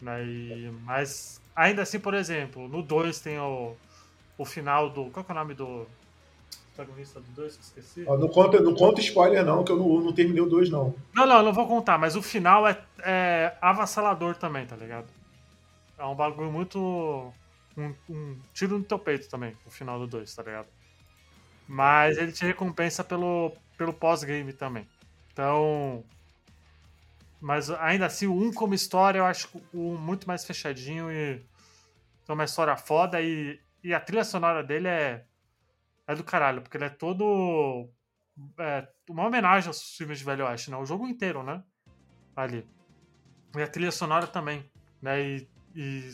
Né? 0.00 0.24
E, 0.24 0.70
mas 0.82 1.40
ainda 1.54 1.82
assim, 1.82 1.98
por 1.98 2.14
exemplo, 2.14 2.68
no 2.68 2.82
2 2.82 3.20
tem 3.20 3.38
o, 3.38 3.74
o 4.36 4.44
final 4.44 4.90
do. 4.90 5.10
Qual 5.10 5.24
que 5.24 5.30
é 5.30 5.34
o 5.34 5.38
nome 5.38 5.54
do 5.54 5.86
protagonista 6.74 7.20
do 7.20 7.30
2? 7.32 7.58
Esqueci. 7.58 8.04
Ó, 8.06 8.16
não, 8.16 8.28
conta, 8.28 8.60
não 8.60 8.74
conta 8.74 9.00
spoiler, 9.00 9.44
não, 9.44 9.64
que 9.64 9.72
eu 9.72 9.76
não, 9.76 10.00
não 10.00 10.12
terminei 10.12 10.42
o 10.42 10.48
2, 10.48 10.70
não. 10.70 10.94
Não, 11.14 11.26
não, 11.26 11.36
eu 11.36 11.42
não 11.42 11.52
vou 11.52 11.66
contar, 11.66 11.98
mas 11.98 12.16
o 12.16 12.22
final 12.22 12.66
é, 12.66 12.80
é 13.02 13.56
avassalador 13.60 14.36
também, 14.36 14.66
tá 14.66 14.76
ligado? 14.76 15.06
É 15.98 16.04
um 16.04 16.14
bagulho 16.14 16.50
muito. 16.50 17.32
Um, 17.76 17.92
um 18.08 18.36
tiro 18.52 18.78
no 18.78 18.84
teu 18.84 18.98
peito 18.98 19.28
também, 19.28 19.56
o 19.66 19.70
final 19.70 19.98
do 19.98 20.06
2, 20.06 20.34
tá 20.34 20.42
ligado? 20.42 20.68
Mas 21.66 22.18
ele 22.18 22.30
te 22.30 22.44
recompensa 22.44 23.02
pelo, 23.02 23.52
pelo 23.76 23.92
pós-game 23.92 24.52
também. 24.52 24.86
Então. 25.32 26.04
Mas 27.44 27.68
ainda 27.68 28.06
assim, 28.06 28.26
o 28.26 28.32
1 28.32 28.54
como 28.54 28.72
história, 28.72 29.18
eu 29.18 29.26
acho 29.26 29.50
o 29.70 29.92
1 29.92 29.98
muito 29.98 30.26
mais 30.26 30.46
fechadinho 30.46 31.12
e. 31.12 31.44
Tem 32.24 32.34
uma 32.34 32.44
história 32.44 32.74
foda 32.74 33.20
e, 33.20 33.60
e 33.82 33.92
a 33.92 34.00
trilha 34.00 34.24
sonora 34.24 34.64
dele 34.64 34.88
é. 34.88 35.26
É 36.06 36.14
do 36.14 36.24
caralho, 36.24 36.62
porque 36.62 36.78
ele 36.78 36.86
é 36.86 36.88
todo. 36.88 37.86
É, 38.58 38.88
uma 39.10 39.26
homenagem 39.26 39.68
aos 39.68 39.94
filmes 39.94 40.20
de 40.20 40.24
Velho 40.24 40.46
Oeste, 40.46 40.70
né? 40.70 40.78
O 40.78 40.86
jogo 40.86 41.06
inteiro, 41.06 41.42
né? 41.42 41.62
Ali. 42.34 42.66
E 43.54 43.60
a 43.60 43.68
trilha 43.68 43.92
sonora 43.92 44.26
também, 44.26 44.64
né? 45.02 45.20
E, 45.22 45.48
e 45.74 46.10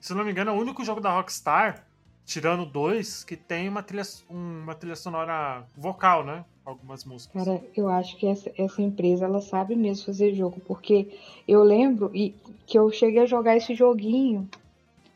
se 0.00 0.14
não 0.14 0.24
me 0.24 0.30
engano, 0.30 0.52
é 0.52 0.54
o 0.54 0.60
único 0.60 0.84
jogo 0.84 1.00
da 1.00 1.10
Rockstar 1.10 1.84
tirando 2.30 2.64
dois, 2.64 3.24
que 3.24 3.36
tem 3.36 3.68
uma 3.68 3.82
trilha, 3.82 4.04
uma 4.28 4.72
trilha 4.72 4.94
sonora 4.94 5.64
vocal, 5.76 6.24
né? 6.24 6.44
Algumas 6.64 7.04
músicas. 7.04 7.44
Cara, 7.44 7.60
eu 7.76 7.88
acho 7.88 8.16
que 8.16 8.26
essa, 8.28 8.52
essa 8.56 8.80
empresa 8.80 9.24
ela 9.24 9.40
sabe 9.40 9.74
mesmo 9.74 10.06
fazer 10.06 10.32
jogo, 10.32 10.60
porque 10.60 11.18
eu 11.48 11.64
lembro 11.64 12.08
e 12.14 12.32
que 12.66 12.78
eu 12.78 12.88
cheguei 12.92 13.22
a 13.22 13.26
jogar 13.26 13.56
esse 13.56 13.74
joguinho. 13.74 14.48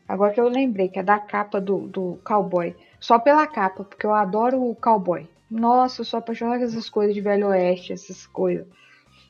Agora 0.05 0.33
que 0.33 0.41
eu 0.41 0.49
lembrei, 0.49 0.89
que 0.89 0.99
é 0.99 1.03
da 1.03 1.17
capa 1.17 1.61
do, 1.61 1.87
do 1.87 2.19
cowboy. 2.21 2.75
Só 2.99 3.17
pela 3.17 3.47
capa, 3.47 3.85
porque 3.85 4.05
eu 4.05 4.13
adoro 4.13 4.61
o 4.61 4.75
cowboy. 4.75 5.25
Nossa, 5.49 6.01
eu 6.01 6.05
sou 6.05 6.17
apaixonada 6.17 6.59
com 6.59 6.65
essas 6.65 6.89
coisas 6.89 7.15
de 7.15 7.21
Velho 7.21 7.47
Oeste, 7.47 7.93
essas 7.93 8.27
coisas. 8.27 8.67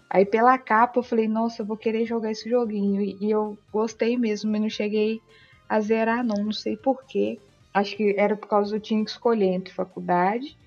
Aí 0.10 0.26
pela 0.26 0.57
capa 0.57 0.98
eu 0.98 1.03
falei, 1.03 1.28
nossa, 1.28 1.62
eu 1.62 1.66
vou 1.68 1.78
querer 1.78 2.03
jogar 2.06 2.32
esse 2.32 2.49
joguinho. 2.49 2.99
E, 2.99 3.16
e 3.22 3.30
eu 3.30 3.56
gostei 3.72 4.18
mesmo, 4.18 4.52
mas 4.52 4.62
não 4.62 4.70
cheguei 4.70 5.22
a 5.70 5.80
zerar 5.80 6.24
não, 6.24 6.45
não 6.45 6.52
sei 6.52 6.76
porquê. 6.76 7.40
Acho 7.76 7.97
que 7.97 8.15
era 8.18 8.38
por 8.38 8.47
causa 8.47 8.69
que 8.69 8.76
eu 8.77 8.80
tinha 8.80 9.03
que 9.03 9.11
escolher 9.11 9.47
entre 9.47 9.73
faculdade 9.73 10.57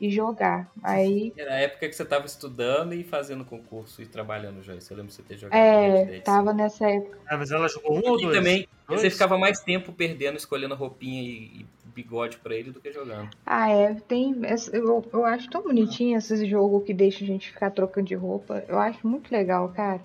e 0.00 0.08
jogar. 0.08 0.72
Aí. 0.82 1.30
Era 1.36 1.52
a 1.52 1.58
época 1.58 1.86
que 1.90 1.94
você 1.94 2.02
estava 2.02 2.24
estudando 2.24 2.94
e 2.94 3.04
fazendo 3.04 3.44
concurso 3.44 4.00
e 4.00 4.06
trabalhando 4.06 4.62
já. 4.62 4.74
Você 4.74 4.94
lembra 4.94 5.12
você 5.12 5.22
ter 5.22 5.36
jogado? 5.36 5.58
É, 5.60 6.20
tava 6.20 6.54
nessa 6.54 6.88
época. 6.88 7.18
É, 7.30 7.36
mas 7.36 7.50
ela 7.50 7.68
jogou 7.68 7.98
um 7.98 8.10
ou 8.10 8.18
dois? 8.18 8.34
também 8.34 8.66
dois? 8.88 9.02
você 9.02 9.10
ficava 9.10 9.36
mais 9.36 9.60
tempo 9.60 9.92
perdendo, 9.92 10.38
escolhendo 10.38 10.74
roupinha 10.74 11.20
e, 11.20 11.60
e 11.60 11.66
bigode 11.94 12.38
para 12.38 12.54
ele 12.54 12.70
do 12.70 12.80
que 12.80 12.90
jogando. 12.90 13.28
Ah, 13.44 13.68
é. 13.68 13.92
Tem. 14.08 14.34
Eu, 14.72 15.04
eu 15.12 15.24
acho 15.26 15.50
tão 15.50 15.62
bonitinho 15.62 16.16
esses 16.16 16.48
jogos 16.48 16.82
que 16.84 16.94
deixam 16.94 17.24
a 17.24 17.26
gente 17.26 17.52
ficar 17.52 17.70
trocando 17.72 18.06
de 18.06 18.14
roupa. 18.14 18.64
Eu 18.66 18.78
acho 18.78 19.06
muito 19.06 19.30
legal, 19.30 19.68
cara. 19.68 20.00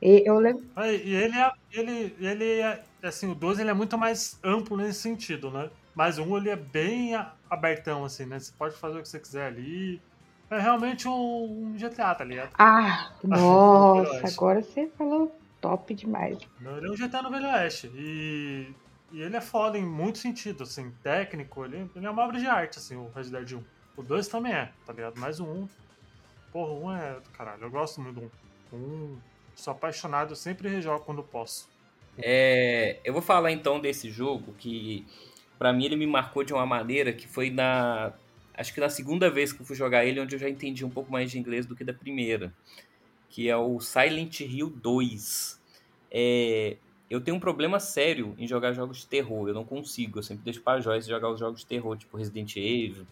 E 0.00 0.22
eu 0.24 0.38
lembro. 0.38 0.64
E 0.78 1.14
ele 1.14 1.36
é. 1.36 1.50
Ele, 1.72 2.14
ele 2.20 2.60
é 2.60 2.80
assim, 3.06 3.30
o 3.30 3.34
12 3.34 3.60
ele 3.60 3.70
é 3.70 3.74
muito 3.74 3.96
mais 3.98 4.38
amplo 4.42 4.76
nesse 4.76 5.00
sentido, 5.00 5.50
né? 5.50 5.70
Mas 5.94 6.18
o 6.18 6.24
1 6.24 6.36
ele 6.38 6.50
é 6.50 6.56
bem 6.56 7.12
abertão, 7.48 8.04
assim, 8.04 8.24
né? 8.26 8.38
Você 8.38 8.52
pode 8.56 8.76
fazer 8.76 8.98
o 8.98 9.02
que 9.02 9.08
você 9.08 9.20
quiser 9.20 9.46
ali. 9.46 10.00
É 10.50 10.58
realmente 10.58 11.08
um, 11.08 11.12
um 11.12 11.76
GTA, 11.76 12.14
tá 12.14 12.24
ligado? 12.24 12.50
Ah, 12.58 13.12
nossa, 13.24 14.26
agora 14.26 14.62
você 14.62 14.88
falou 14.96 15.36
top 15.60 15.94
demais. 15.94 16.38
Não, 16.60 16.76
ele 16.76 16.88
é 16.88 16.90
um 16.90 16.94
GTA 16.94 17.22
no 17.22 17.30
Velho 17.30 17.46
Oeste. 17.46 17.90
E, 17.94 18.74
e 19.12 19.22
ele 19.22 19.36
é 19.36 19.40
foda 19.40 19.78
em 19.78 19.84
muito 19.84 20.18
sentido, 20.18 20.64
assim, 20.64 20.92
técnico, 21.02 21.64
ele, 21.64 21.90
ele 21.96 22.06
é 22.06 22.10
uma 22.10 22.22
obra 22.22 22.38
de 22.38 22.46
arte, 22.46 22.78
assim, 22.78 22.96
o 22.96 23.10
Red 23.14 23.30
Dead 23.30 23.52
1. 23.52 23.62
O 23.96 24.02
2 24.02 24.28
também 24.28 24.52
é, 24.52 24.72
tá 24.84 24.92
ligado? 24.92 25.18
Mas 25.18 25.40
o 25.40 25.44
1, 25.44 25.68
porra, 26.52 26.72
o 26.72 26.84
1 26.86 26.92
é 26.92 27.16
caralho. 27.32 27.62
Eu 27.62 27.70
gosto 27.70 28.00
muito 28.00 28.20
do 28.20 28.30
1. 28.72 28.76
1 28.76 29.18
sou 29.54 29.72
apaixonado, 29.72 30.32
eu 30.32 30.36
sempre 30.36 30.68
rejogo 30.68 31.04
quando 31.04 31.22
posso. 31.22 31.68
É, 32.18 33.00
eu 33.04 33.12
vou 33.12 33.22
falar 33.22 33.50
então 33.50 33.80
desse 33.80 34.10
jogo 34.10 34.52
que 34.58 35.04
para 35.58 35.72
mim 35.72 35.84
ele 35.84 35.96
me 35.96 36.06
marcou 36.06 36.44
de 36.44 36.52
uma 36.52 36.64
maneira 36.64 37.12
que 37.12 37.26
foi 37.26 37.50
na 37.50 38.12
acho 38.56 38.72
que 38.72 38.80
na 38.80 38.88
segunda 38.88 39.28
vez 39.28 39.52
que 39.52 39.60
eu 39.60 39.66
fui 39.66 39.74
jogar 39.74 40.04
ele 40.04 40.20
onde 40.20 40.34
eu 40.34 40.38
já 40.38 40.48
entendi 40.48 40.84
um 40.84 40.90
pouco 40.90 41.10
mais 41.10 41.30
de 41.30 41.38
inglês 41.38 41.66
do 41.66 41.74
que 41.74 41.82
da 41.82 41.92
primeira, 41.92 42.54
que 43.28 43.48
é 43.48 43.56
o 43.56 43.80
Silent 43.80 44.40
Hill 44.40 44.70
2. 44.70 45.60
É, 46.10 46.76
eu 47.10 47.20
tenho 47.20 47.36
um 47.36 47.40
problema 47.40 47.80
sério 47.80 48.34
em 48.38 48.46
jogar 48.46 48.72
jogos 48.72 48.98
de 48.98 49.06
terror, 49.06 49.48
eu 49.48 49.54
não 49.54 49.64
consigo, 49.64 50.20
eu 50.20 50.22
sempre 50.22 50.44
deixo 50.44 50.60
para 50.60 50.80
Joyce 50.80 51.08
jogar 51.08 51.30
os 51.30 51.40
jogos 51.40 51.60
de 51.60 51.66
terror, 51.66 51.96
tipo 51.96 52.16
Resident 52.16 52.56
Evil, 52.56 53.04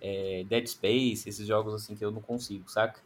é, 0.00 0.44
Dead 0.48 0.66
Space, 0.66 1.28
esses 1.28 1.46
jogos 1.46 1.74
assim 1.74 1.94
que 1.94 2.04
eu 2.04 2.10
não 2.10 2.22
consigo, 2.22 2.70
saca? 2.70 3.00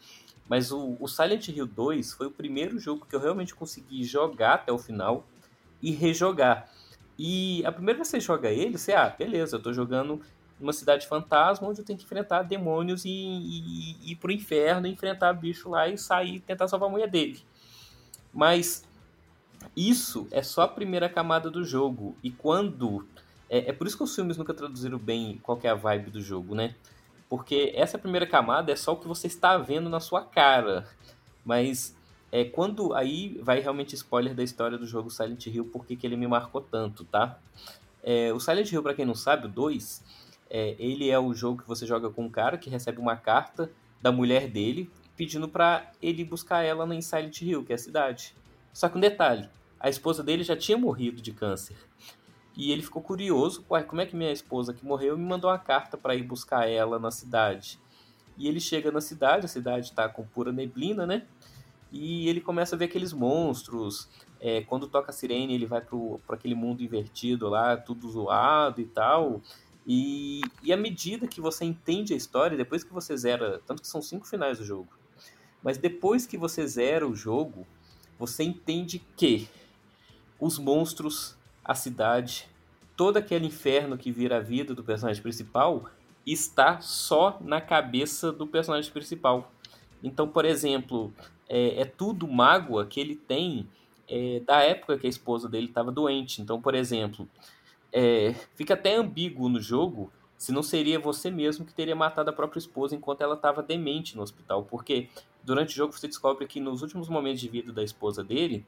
Mas 0.48 0.70
o, 0.70 0.97
o 1.01 1.09
Silent 1.09 1.48
Hill 1.48 1.66
2 1.66 2.12
foi 2.12 2.27
o 2.28 2.31
primeiro 2.31 2.78
jogo 2.78 3.06
que 3.06 3.16
eu 3.16 3.20
realmente 3.20 3.55
consegui 3.55 4.05
jogar 4.05 4.55
até 4.55 4.73
o 4.73 4.78
final 4.78 5.27
e 5.82 5.90
rejogar. 5.90 6.68
E 7.18 7.64
a 7.66 7.72
primeira 7.72 7.98
vez 7.98 8.09
que 8.09 8.16
você 8.16 8.20
joga 8.20 8.50
ele, 8.50 8.78
você, 8.78 8.92
ah, 8.92 9.14
beleza, 9.16 9.56
eu 9.56 9.62
tô 9.62 9.72
jogando 9.72 10.20
uma 10.60 10.72
cidade 10.72 11.06
fantasma 11.06 11.68
onde 11.68 11.80
eu 11.80 11.84
tenho 11.84 11.98
que 11.98 12.04
enfrentar 12.04 12.42
demônios 12.42 13.04
e, 13.04 13.10
e, 13.10 13.96
e 14.02 14.12
ir 14.12 14.16
pro 14.16 14.30
inferno, 14.30 14.86
enfrentar 14.86 15.32
bicho 15.32 15.68
lá 15.68 15.88
e 15.88 15.98
sair 15.98 16.40
tentar 16.40 16.68
salvar 16.68 16.88
a 16.88 16.92
mulher 16.92 17.09
dele. 17.09 17.40
Mas 18.32 18.88
isso 19.76 20.26
é 20.30 20.42
só 20.42 20.62
a 20.62 20.68
primeira 20.68 21.09
camada 21.09 21.50
do 21.50 21.64
jogo. 21.64 22.16
E 22.22 22.30
quando. 22.30 23.06
É, 23.48 23.70
é 23.70 23.72
por 23.72 23.86
isso 23.86 23.96
que 23.96 24.02
os 24.02 24.14
filmes 24.14 24.36
nunca 24.36 24.54
traduziram 24.54 24.98
bem 24.98 25.38
qual 25.42 25.59
é 25.62 25.68
a 25.68 25.74
vibe 25.74 26.10
do 26.10 26.20
jogo, 26.20 26.54
né? 26.54 26.74
Porque 27.28 27.72
essa 27.74 27.98
primeira 27.98 28.26
camada 28.26 28.72
é 28.72 28.76
só 28.76 28.92
o 28.92 28.96
que 28.96 29.09
você 29.09 29.26
está 29.26 29.59
vendo 29.59 29.88
na 29.88 30.00
sua 30.00 30.22
cara. 30.22 30.88
Mas 31.44 31.96
é 32.32 32.44
quando 32.44 32.94
aí 32.94 33.38
vai 33.42 33.60
realmente 33.60 33.94
spoiler 33.94 34.34
da 34.34 34.42
história 34.42 34.78
do 34.78 34.86
jogo 34.86 35.10
Silent 35.10 35.46
Hill, 35.46 35.66
porque 35.66 35.94
que 35.94 36.06
ele 36.06 36.16
me 36.16 36.26
marcou 36.26 36.62
tanto, 36.62 37.04
tá? 37.04 37.38
É, 38.02 38.32
o 38.32 38.40
Silent 38.40 38.72
Hill, 38.72 38.82
para 38.82 38.94
quem 38.94 39.04
não 39.04 39.14
sabe, 39.14 39.46
o 39.46 39.48
2, 39.50 40.02
é, 40.48 40.74
ele 40.78 41.10
é 41.10 41.18
o 41.18 41.34
jogo 41.34 41.60
que 41.60 41.68
você 41.68 41.86
joga 41.86 42.09
com 42.09 42.24
um 42.24 42.30
cara 42.30 42.56
que 42.56 42.70
recebe 42.70 42.98
uma 42.98 43.16
carta 43.16 43.70
da 44.00 44.10
mulher 44.10 44.48
dele 44.48 44.90
pedindo 45.14 45.46
para 45.46 45.92
ele 46.00 46.24
buscar 46.24 46.62
ela 46.62 46.92
em 46.94 47.02
Silent 47.02 47.42
Hill, 47.42 47.64
que 47.64 47.72
é 47.72 47.74
a 47.74 47.78
cidade. 47.78 48.34
Só 48.72 48.88
que 48.88 48.96
um 48.96 49.00
detalhe, 49.00 49.48
a 49.78 49.90
esposa 49.90 50.22
dele 50.22 50.42
já 50.42 50.56
tinha 50.56 50.78
morrido 50.78 51.20
de 51.20 51.32
câncer. 51.32 51.76
E 52.56 52.72
ele 52.72 52.82
ficou 52.82 53.02
curioso, 53.02 53.64
Ué, 53.70 53.82
como 53.82 54.00
é 54.00 54.06
que 54.06 54.16
minha 54.16 54.32
esposa 54.32 54.72
que 54.72 54.84
morreu 54.84 55.16
me 55.18 55.24
mandou 55.24 55.50
uma 55.50 55.59
carta 55.59 55.98
para 55.98 56.14
ir 56.14 56.22
buscar 56.22 56.68
ela 56.68 56.98
na 56.98 57.10
cidade? 57.10 57.78
E 58.38 58.48
ele 58.48 58.59
chega 58.59 58.90
na 58.90 59.00
cidade, 59.02 59.44
a 59.44 59.48
cidade 59.48 59.86
está 59.86 60.09
com 60.09 60.24
pura 60.24 60.50
neblina, 60.50 61.06
né? 61.06 61.26
E 61.93 62.28
ele 62.28 62.40
começa 62.40 62.74
a 62.74 62.78
ver 62.78 62.86
aqueles 62.86 63.12
monstros. 63.12 64.09
É, 64.40 64.62
quando 64.62 64.89
toca 64.89 65.10
a 65.10 65.12
sirene, 65.12 65.55
ele 65.55 65.66
vai 65.66 65.82
para 66.27 66.36
aquele 66.36 66.55
mundo 66.55 66.82
invertido 66.82 67.48
lá, 67.48 67.77
tudo 67.77 68.10
zoado 68.10 68.81
e 68.81 68.86
tal. 68.86 69.43
E, 69.86 70.40
e 70.62 70.73
à 70.73 70.77
medida 70.77 71.28
que 71.28 71.40
você 71.40 71.64
entende 71.64 72.14
a 72.14 72.16
história, 72.16 72.56
depois 72.56 72.82
que 72.82 72.93
você 72.93 73.16
zera, 73.16 73.60
tanto 73.66 73.82
que 73.82 73.89
são 73.89 74.01
cinco 74.01 74.27
finais 74.27 74.59
do 74.59 74.64
jogo, 74.64 74.89
mas 75.62 75.77
depois 75.77 76.27
que 76.27 76.39
você 76.39 76.66
zera 76.66 77.06
o 77.06 77.14
jogo, 77.14 77.66
você 78.19 78.43
entende 78.43 79.01
que 79.16 79.48
os 80.40 80.59
monstros 80.59 81.36
a 81.64 81.74
cidade, 81.74 82.48
todo 82.97 83.16
aquele 83.16 83.47
inferno 83.47 83.97
que 83.97 84.10
vira 84.10 84.39
a 84.39 84.40
vida 84.40 84.74
do 84.74 84.82
personagem 84.82 85.23
principal 85.23 85.85
está 86.27 86.81
só 86.81 87.39
na 87.40 87.60
cabeça 87.60 88.32
do 88.32 88.47
personagem 88.47 88.93
principal. 88.93 89.52
Então, 90.02 90.27
por 90.27 90.44
exemplo, 90.44 91.12
é, 91.52 91.82
é 91.82 91.84
tudo 91.84 92.26
mágoa 92.26 92.86
que 92.86 92.98
ele 92.98 93.14
tem 93.14 93.68
é, 94.08 94.40
da 94.40 94.62
época 94.62 94.98
que 94.98 95.06
a 95.06 95.10
esposa 95.10 95.50
dele 95.50 95.66
estava 95.66 95.92
doente. 95.92 96.40
Então, 96.40 96.60
por 96.60 96.74
exemplo, 96.74 97.28
é, 97.92 98.34
fica 98.56 98.72
até 98.72 98.96
ambíguo 98.96 99.50
no 99.50 99.60
jogo 99.60 100.10
se 100.38 100.50
não 100.50 100.62
seria 100.62 100.98
você 100.98 101.30
mesmo 101.30 101.66
que 101.66 101.74
teria 101.74 101.94
matado 101.94 102.30
a 102.30 102.32
própria 102.32 102.58
esposa 102.58 102.96
enquanto 102.96 103.20
ela 103.20 103.34
estava 103.34 103.62
demente 103.62 104.16
no 104.16 104.22
hospital. 104.22 104.64
Porque 104.64 105.08
durante 105.44 105.74
o 105.74 105.76
jogo 105.76 105.92
você 105.92 106.08
descobre 106.08 106.46
que 106.46 106.58
nos 106.58 106.80
últimos 106.80 107.08
momentos 107.08 107.40
de 107.40 107.48
vida 107.50 107.70
da 107.70 107.82
esposa 107.82 108.24
dele, 108.24 108.64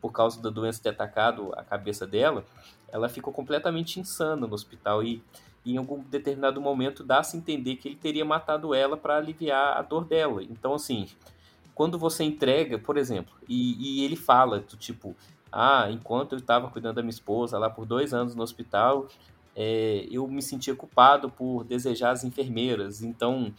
por 0.00 0.10
causa 0.10 0.40
da 0.40 0.48
doença 0.48 0.82
ter 0.82 0.88
atacado 0.88 1.52
a 1.54 1.62
cabeça 1.62 2.06
dela, 2.06 2.44
ela 2.88 3.08
ficou 3.10 3.32
completamente 3.32 4.00
insana 4.00 4.46
no 4.46 4.54
hospital 4.54 5.02
e, 5.04 5.22
em 5.64 5.76
algum 5.76 6.02
determinado 6.02 6.60
momento 6.60 7.04
dá-se 7.04 7.36
entender 7.36 7.76
que 7.76 7.86
ele 7.86 7.96
teria 7.96 8.24
matado 8.24 8.74
ela 8.74 8.96
para 8.96 9.16
aliviar 9.16 9.76
a 9.76 9.82
dor 9.82 10.04
dela. 10.04 10.42
Então, 10.42 10.74
assim, 10.74 11.06
quando 11.74 11.98
você 11.98 12.24
entrega, 12.24 12.78
por 12.78 12.96
exemplo, 12.96 13.34
e, 13.48 14.00
e 14.00 14.04
ele 14.04 14.16
fala 14.16 14.60
do 14.60 14.76
tipo, 14.76 15.16
ah, 15.50 15.88
enquanto 15.90 16.32
eu 16.32 16.38
estava 16.38 16.68
cuidando 16.70 16.96
da 16.96 17.02
minha 17.02 17.10
esposa 17.10 17.58
lá 17.58 17.68
por 17.68 17.86
dois 17.86 18.14
anos 18.14 18.34
no 18.34 18.42
hospital, 18.42 19.08
é, 19.54 20.06
eu 20.10 20.26
me 20.26 20.42
sentia 20.42 20.74
culpado 20.74 21.30
por 21.30 21.64
desejar 21.64 22.10
as 22.10 22.24
enfermeiras. 22.24 23.02
Então, 23.02 23.52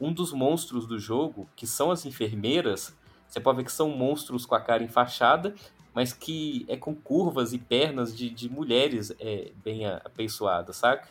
um 0.00 0.12
dos 0.12 0.32
monstros 0.32 0.86
do 0.86 0.98
jogo, 0.98 1.48
que 1.56 1.66
são 1.66 1.90
as 1.90 2.04
enfermeiras, 2.04 2.94
você 3.26 3.40
pode 3.40 3.58
ver 3.58 3.64
que 3.64 3.72
são 3.72 3.90
monstros 3.90 4.46
com 4.46 4.54
a 4.54 4.60
cara 4.60 4.82
enfaixada, 4.82 5.54
mas 5.94 6.12
que 6.12 6.64
é 6.68 6.76
com 6.76 6.94
curvas 6.94 7.52
e 7.52 7.58
pernas 7.58 8.16
de, 8.16 8.30
de 8.30 8.48
mulheres 8.48 9.12
é, 9.18 9.50
bem 9.64 9.86
apeiçoadas, 9.86 10.76
saca? 10.76 11.08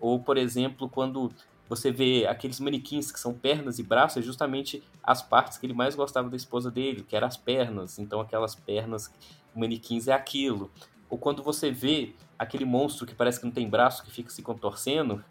Ou, 0.00 0.18
por 0.20 0.36
exemplo, 0.36 0.88
quando 0.88 1.32
você 1.72 1.90
vê 1.90 2.26
aqueles 2.26 2.60
manequins 2.60 3.10
que 3.10 3.18
são 3.18 3.32
pernas 3.32 3.78
e 3.78 3.82
braços, 3.82 4.18
é 4.18 4.22
justamente 4.22 4.82
as 5.02 5.22
partes 5.22 5.56
que 5.56 5.64
ele 5.64 5.72
mais 5.72 5.94
gostava 5.94 6.28
da 6.28 6.36
esposa 6.36 6.70
dele, 6.70 7.02
que 7.02 7.16
eram 7.16 7.26
as 7.26 7.38
pernas. 7.38 7.98
Então, 7.98 8.20
aquelas 8.20 8.54
pernas, 8.54 9.10
manequins 9.54 10.06
é 10.06 10.12
aquilo. 10.12 10.70
Ou 11.08 11.16
quando 11.16 11.42
você 11.42 11.70
vê 11.70 12.12
aquele 12.38 12.66
monstro 12.66 13.06
que 13.06 13.14
parece 13.14 13.40
que 13.40 13.46
não 13.46 13.52
tem 13.52 13.66
braço, 13.66 14.04
que 14.04 14.10
fica 14.10 14.28
se 14.28 14.42
contorcendo, 14.42 15.24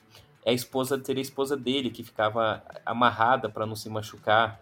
é 0.44 0.50
a 0.50 0.54
esposa, 0.54 1.00
seria 1.04 1.22
a 1.22 1.22
esposa 1.22 1.56
dele, 1.56 1.92
que 1.92 2.04
ficava 2.04 2.64
amarrada 2.84 3.48
para 3.48 3.68
não 3.68 3.76
se 3.76 3.88
machucar. 3.88 4.60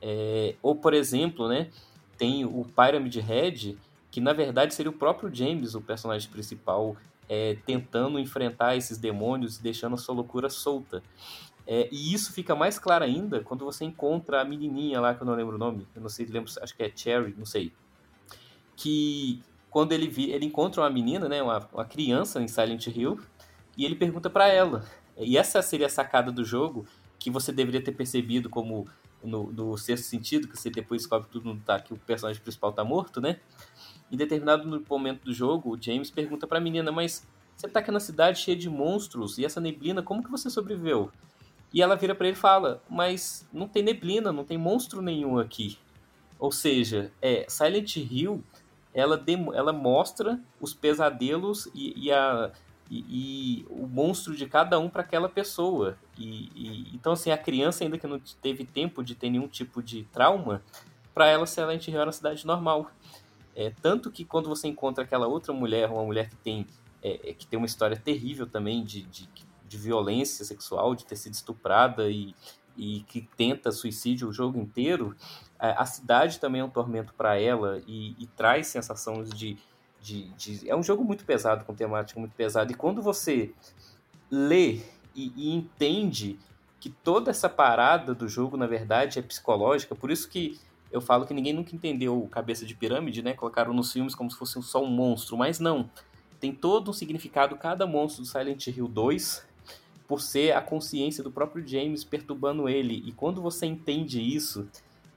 É, 0.00 0.54
ou, 0.62 0.74
por 0.74 0.94
exemplo, 0.94 1.46
né, 1.46 1.68
tem 2.16 2.46
o 2.46 2.64
Pyramid 2.74 3.20
Head, 3.20 3.78
que 4.10 4.18
na 4.18 4.32
verdade 4.32 4.72
seria 4.72 4.88
o 4.88 4.94
próprio 4.94 5.34
James, 5.34 5.74
o 5.74 5.82
personagem 5.82 6.30
principal, 6.30 6.96
é, 7.28 7.56
tentando 7.66 8.18
enfrentar 8.18 8.76
esses 8.76 8.98
demônios 8.98 9.58
e 9.58 9.62
deixando 9.62 9.94
a 9.94 9.98
sua 9.98 10.14
loucura 10.14 10.48
solta. 10.48 11.02
É, 11.66 11.88
e 11.92 12.14
isso 12.14 12.32
fica 12.32 12.54
mais 12.54 12.78
claro 12.78 13.04
ainda 13.04 13.40
quando 13.40 13.64
você 13.64 13.84
encontra 13.84 14.40
a 14.40 14.44
menininha 14.44 15.00
lá, 15.00 15.14
que 15.14 15.22
eu 15.22 15.26
não 15.26 15.34
lembro 15.34 15.56
o 15.56 15.58
nome, 15.58 15.86
eu 15.94 16.00
não 16.00 16.08
sei, 16.08 16.24
lembro, 16.26 16.50
acho 16.62 16.74
que 16.74 16.82
é 16.82 16.90
Cherry, 16.94 17.34
não 17.36 17.44
sei, 17.44 17.72
que 18.74 19.42
quando 19.68 19.92
ele, 19.92 20.08
vi, 20.08 20.30
ele 20.30 20.46
encontra 20.46 20.80
uma 20.80 20.88
menina, 20.88 21.28
né, 21.28 21.42
uma, 21.42 21.68
uma 21.72 21.84
criança 21.84 22.40
em 22.40 22.48
Silent 22.48 22.86
Hill, 22.86 23.20
e 23.76 23.84
ele 23.84 23.94
pergunta 23.94 24.30
para 24.30 24.48
ela. 24.48 24.84
E 25.18 25.36
essa 25.36 25.60
seria 25.60 25.86
a 25.86 25.90
sacada 25.90 26.32
do 26.32 26.44
jogo 26.44 26.86
que 27.18 27.30
você 27.30 27.52
deveria 27.52 27.82
ter 27.82 27.92
percebido 27.92 28.48
como 28.48 28.86
no, 29.22 29.52
no 29.52 29.76
sexto 29.76 30.04
sentido, 30.04 30.48
que 30.48 30.56
você 30.56 30.70
depois 30.70 31.02
descobre 31.02 31.28
tudo 31.30 31.54
tá, 31.64 31.80
que 31.80 31.92
o 31.92 31.96
personagem 31.98 32.40
principal 32.42 32.72
tá 32.72 32.84
morto, 32.84 33.20
né? 33.20 33.40
Em 34.10 34.16
determinado 34.16 34.84
momento 34.88 35.24
do 35.24 35.32
jogo, 35.32 35.74
o 35.74 35.82
James 35.82 36.10
pergunta 36.10 36.46
pra 36.46 36.60
menina, 36.60 36.90
mas 36.90 37.26
você 37.56 37.68
tá 37.68 37.80
aqui 37.80 37.90
na 37.90 38.00
cidade 38.00 38.38
cheia 38.38 38.56
de 38.56 38.70
monstros 38.70 39.38
e 39.38 39.44
essa 39.44 39.60
neblina, 39.60 40.02
como 40.02 40.22
que 40.22 40.30
você 40.30 40.48
sobreviveu? 40.48 41.10
E 41.72 41.82
ela 41.82 41.96
vira 41.96 42.14
para 42.14 42.26
ele 42.26 42.36
e 42.36 42.40
fala, 42.40 42.82
mas 42.88 43.46
não 43.52 43.68
tem 43.68 43.82
neblina, 43.82 44.32
não 44.32 44.44
tem 44.44 44.56
monstro 44.56 45.02
nenhum 45.02 45.38
aqui. 45.38 45.76
Ou 46.38 46.50
seja, 46.50 47.12
é, 47.20 47.44
Silent 47.48 47.96
Hill 47.96 48.42
ela, 48.94 49.22
ela 49.54 49.72
mostra 49.72 50.40
os 50.60 50.72
pesadelos 50.72 51.68
e, 51.74 52.06
e 52.06 52.12
a, 52.12 52.50
e, 52.90 53.04
e, 53.08 53.66
o 53.68 53.86
monstro 53.86 54.34
de 54.34 54.46
cada 54.46 54.78
um 54.78 54.88
para 54.88 55.02
aquela 55.02 55.28
pessoa. 55.28 55.98
E, 56.16 56.50
e, 56.54 56.94
então, 56.94 57.12
assim, 57.12 57.30
a 57.30 57.38
criança, 57.38 57.84
ainda 57.84 57.98
que 57.98 58.06
não 58.06 58.20
teve 58.40 58.64
tempo 58.64 59.02
de 59.02 59.14
ter 59.14 59.30
nenhum 59.30 59.48
tipo 59.48 59.82
de 59.82 60.04
trauma, 60.04 60.62
para 61.14 61.26
ela, 61.26 61.46
se 61.46 61.60
ela 61.60 61.74
era 61.74 62.04
uma 62.04 62.12
cidade 62.12 62.46
normal. 62.46 62.90
É, 63.54 63.72
tanto 63.82 64.10
que 64.10 64.24
quando 64.24 64.48
você 64.48 64.68
encontra 64.68 65.02
aquela 65.02 65.26
outra 65.26 65.52
mulher, 65.52 65.90
uma 65.90 66.04
mulher 66.04 66.30
que 66.30 66.36
tem, 66.36 66.66
é, 67.02 67.30
é 67.30 67.34
que 67.34 67.46
tem 67.46 67.58
uma 67.58 67.66
história 67.66 67.96
terrível 67.96 68.46
também 68.46 68.84
de, 68.84 69.02
de, 69.02 69.28
de, 69.66 69.76
violência 69.76 70.44
sexual, 70.44 70.94
de 70.94 71.04
ter 71.04 71.16
sido 71.16 71.34
estuprada 71.34 72.08
e, 72.08 72.34
e 72.76 73.00
que 73.08 73.28
tenta 73.36 73.72
suicídio 73.72 74.28
o 74.28 74.32
jogo 74.32 74.60
inteiro, 74.60 75.16
a 75.58 75.84
cidade 75.84 76.38
também 76.38 76.60
é 76.60 76.64
um 76.64 76.70
tormento 76.70 77.12
para 77.14 77.36
ela 77.36 77.82
e, 77.84 78.14
e, 78.16 78.28
traz 78.28 78.68
sensações 78.68 79.28
de, 79.30 79.58
de, 80.00 80.28
de, 80.30 80.68
É 80.68 80.76
um 80.76 80.82
jogo 80.82 81.04
muito 81.04 81.24
pesado, 81.24 81.64
com 81.64 81.74
temática 81.74 82.18
muito 82.18 82.34
pesada. 82.34 82.72
E 82.72 82.74
quando 82.74 83.02
você 83.02 83.52
lê 84.30 84.80
e, 85.14 85.32
e, 85.36 85.54
entende 85.54 86.38
que 86.80 86.90
toda 86.90 87.30
essa 87.30 87.48
parada 87.48 88.14
do 88.14 88.28
jogo, 88.28 88.56
na 88.56 88.66
verdade, 88.66 89.18
é 89.18 89.22
psicológica, 89.22 89.94
por 89.94 90.10
isso 90.10 90.28
que 90.28 90.58
eu 90.90 91.00
falo 91.00 91.26
que 91.26 91.34
ninguém 91.34 91.52
nunca 91.52 91.74
entendeu 91.74 92.22
o 92.22 92.28
Cabeça 92.28 92.64
de 92.64 92.74
Pirâmide, 92.74 93.22
né? 93.22 93.34
Colocaram 93.34 93.72
nos 93.72 93.92
filmes 93.92 94.14
como 94.14 94.30
se 94.30 94.36
fosse 94.36 94.62
só 94.62 94.82
um 94.82 94.86
monstro, 94.86 95.36
mas 95.36 95.58
não. 95.58 95.90
Tem 96.40 96.52
todo 96.52 96.90
um 96.90 96.94
significado, 96.94 97.56
cada 97.56 97.86
monstro 97.86 98.22
do 98.22 98.28
Silent 98.28 98.68
Hill 98.68 98.88
2, 98.88 99.46
por 100.06 100.20
ser 100.20 100.52
a 100.52 100.62
consciência 100.62 101.22
do 101.22 101.30
próprio 101.30 101.66
James 101.66 102.04
perturbando 102.04 102.68
ele. 102.68 103.02
E 103.04 103.12
quando 103.12 103.42
você 103.42 103.66
entende 103.66 104.20
isso, 104.22 104.66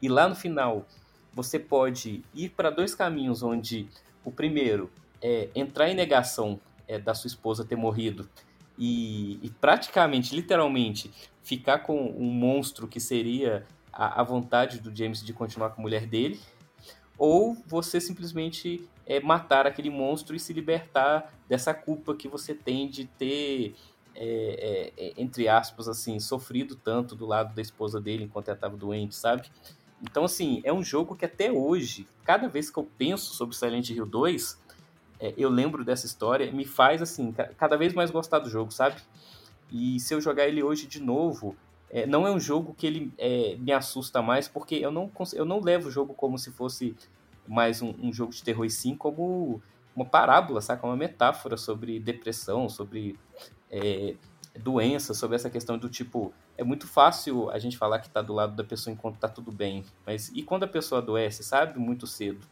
e 0.02 0.10
lá 0.10 0.28
no 0.28 0.36
final 0.36 0.86
você 1.34 1.58
pode 1.58 2.22
ir 2.34 2.50
para 2.50 2.70
dois 2.70 2.94
caminhos, 2.94 3.42
onde 3.42 3.88
o 4.24 4.32
primeiro 4.32 4.92
é 5.22 5.50
entrar 5.56 5.90
em 5.90 5.96
negação 5.96 6.60
é, 6.88 7.00
da 7.00 7.14
sua 7.14 7.28
esposa 7.28 7.64
ter 7.64 7.76
morrido 7.76 8.28
e, 8.78 9.40
e, 9.44 9.50
praticamente, 9.50 10.36
literalmente, 10.36 11.12
ficar 11.44 11.80
com 11.80 12.00
um 12.00 12.26
monstro 12.26 12.88
que 12.88 13.00
seria 13.00 13.64
a, 13.94 14.22
a, 14.22 14.24
vontade 14.24 14.80
do 14.80 14.96
James 14.96 15.24
de 15.24 15.34
continuar 15.34 15.70
com 15.72 15.82
a 15.82 15.84
mulher 15.84 16.08
dele, 16.08 16.40
ou 17.18 17.56
você 17.68 18.02
simplesmente 18.02 18.88
é, 19.06 19.20
matar 19.20 19.68
aquele 19.68 19.90
monstro 19.90 20.36
e 20.36 20.40
se 20.40 20.52
libertar 20.54 21.32
dessa 21.48 21.74
culpa 21.74 22.16
que 22.16 22.28
você 22.28 22.56
tem 22.56 22.90
de 22.90 23.06
ter 23.06 23.76
é, 24.16 24.92
é, 24.98 25.06
é, 25.06 25.14
entre 25.18 25.48
aspas, 25.48 25.88
assim, 25.88 26.20
sofrido 26.20 26.76
tanto 26.76 27.16
do 27.16 27.26
lado 27.26 27.54
da 27.54 27.62
esposa 27.62 28.00
dele 28.00 28.24
enquanto 28.24 28.50
ela 28.50 28.56
estava 28.56 28.76
doente, 28.76 29.16
sabe? 29.16 29.50
Então, 30.02 30.26
assim, 30.26 30.62
é 30.64 30.74
um 30.74 30.84
jogo 30.84 31.16
que 31.16 31.26
até 31.26 31.52
hoje, 31.52 32.08
cada 32.24 32.48
vez 32.48 32.70
que 32.70 32.78
eu 32.78 32.88
penso 32.98 33.34
sobre 33.34 33.56
Silent 33.56 33.90
Hill 33.90 34.06
2, 34.06 34.60
é, 35.20 35.34
eu 35.38 35.50
lembro 35.50 35.86
dessa 35.86 36.06
história, 36.06 36.52
me 36.52 36.66
faz, 36.66 37.02
assim, 37.02 37.32
cada 37.58 37.78
vez 37.78 37.94
mais 37.94 38.10
gostar 38.10 38.40
do 38.40 38.50
jogo, 38.50 38.72
sabe? 38.72 39.00
E 39.72 40.00
se 40.00 40.14
eu 40.14 40.20
jogar 40.20 40.48
ele 40.48 40.64
hoje 40.64 40.88
de 40.88 41.00
novo, 41.00 41.56
é, 41.90 42.06
não 42.08 42.26
é 42.26 42.32
um 42.32 42.40
jogo 42.40 42.74
que 42.74 42.88
ele 42.88 43.14
é, 43.18 43.56
me 43.60 43.72
assusta 43.72 44.22
mais, 44.22 44.48
porque 44.48 44.76
eu 44.76 44.92
não, 44.92 45.12
eu 45.34 45.46
não 45.46 45.60
levo 45.62 45.90
o 45.90 45.92
jogo 45.92 46.14
como 46.14 46.38
se 46.38 46.52
fosse 46.52 46.96
mais 47.48 47.82
um, 47.82 47.94
um 48.02 48.12
jogo 48.12 48.32
de 48.32 48.44
terror, 48.44 48.66
e 48.66 48.70
sim 48.70 48.96
como 48.96 49.62
uma 49.96 50.06
parábola, 50.06 50.62
saca? 50.62 50.86
Uma 50.86 50.96
metáfora 50.96 51.58
sobre 51.58 52.00
depressão, 52.00 52.68
sobre 52.68 53.20
é, 53.70 54.16
doença, 54.62 55.14
sobre 55.14 55.36
essa 55.36 55.50
questão 55.50 55.78
do 55.78 55.90
tipo, 55.90 56.34
é 56.58 56.64
muito 56.64 56.88
fácil 56.88 57.50
a 57.50 57.60
gente 57.60 57.78
falar 57.78 58.00
que 58.00 58.08
está 58.08 58.22
do 58.22 58.34
lado 58.34 58.56
da 58.56 58.64
pessoa 58.64 58.94
enquanto 58.94 59.16
está 59.16 59.28
tudo 59.28 59.52
bem, 59.52 59.84
mas 60.06 60.30
e 60.34 60.44
quando 60.44 60.64
a 60.64 60.68
pessoa 60.68 61.02
adoece, 61.02 61.44
sabe? 61.44 61.80
Muito 61.80 62.08
cedo. 62.08 62.46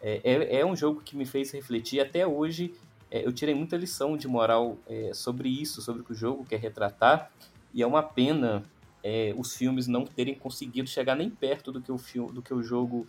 É, 0.00 0.20
é, 0.22 0.60
é 0.60 0.66
um 0.66 0.76
jogo 0.76 1.00
que 1.00 1.16
me 1.16 1.26
fez 1.26 1.50
refletir 1.50 2.00
até 2.00 2.26
hoje. 2.26 2.74
É, 3.10 3.26
eu 3.26 3.32
tirei 3.32 3.54
muita 3.54 3.76
lição 3.76 4.16
de 4.16 4.28
moral 4.28 4.76
é, 4.86 5.12
sobre 5.14 5.48
isso, 5.48 5.80
sobre 5.80 6.02
o 6.02 6.04
que 6.04 6.12
o 6.12 6.14
jogo 6.14 6.44
quer 6.44 6.60
retratar, 6.60 7.30
e 7.72 7.82
é 7.82 7.86
uma 7.86 8.02
pena 8.02 8.62
é, 9.02 9.34
os 9.36 9.56
filmes 9.56 9.86
não 9.86 10.04
terem 10.04 10.34
conseguido 10.34 10.88
chegar 10.88 11.14
nem 11.14 11.30
perto 11.30 11.72
do 11.72 11.80
que 11.80 11.90
o, 11.90 11.98
filme, 11.98 12.32
do 12.32 12.42
que 12.42 12.52
o 12.52 12.62
jogo 12.62 13.06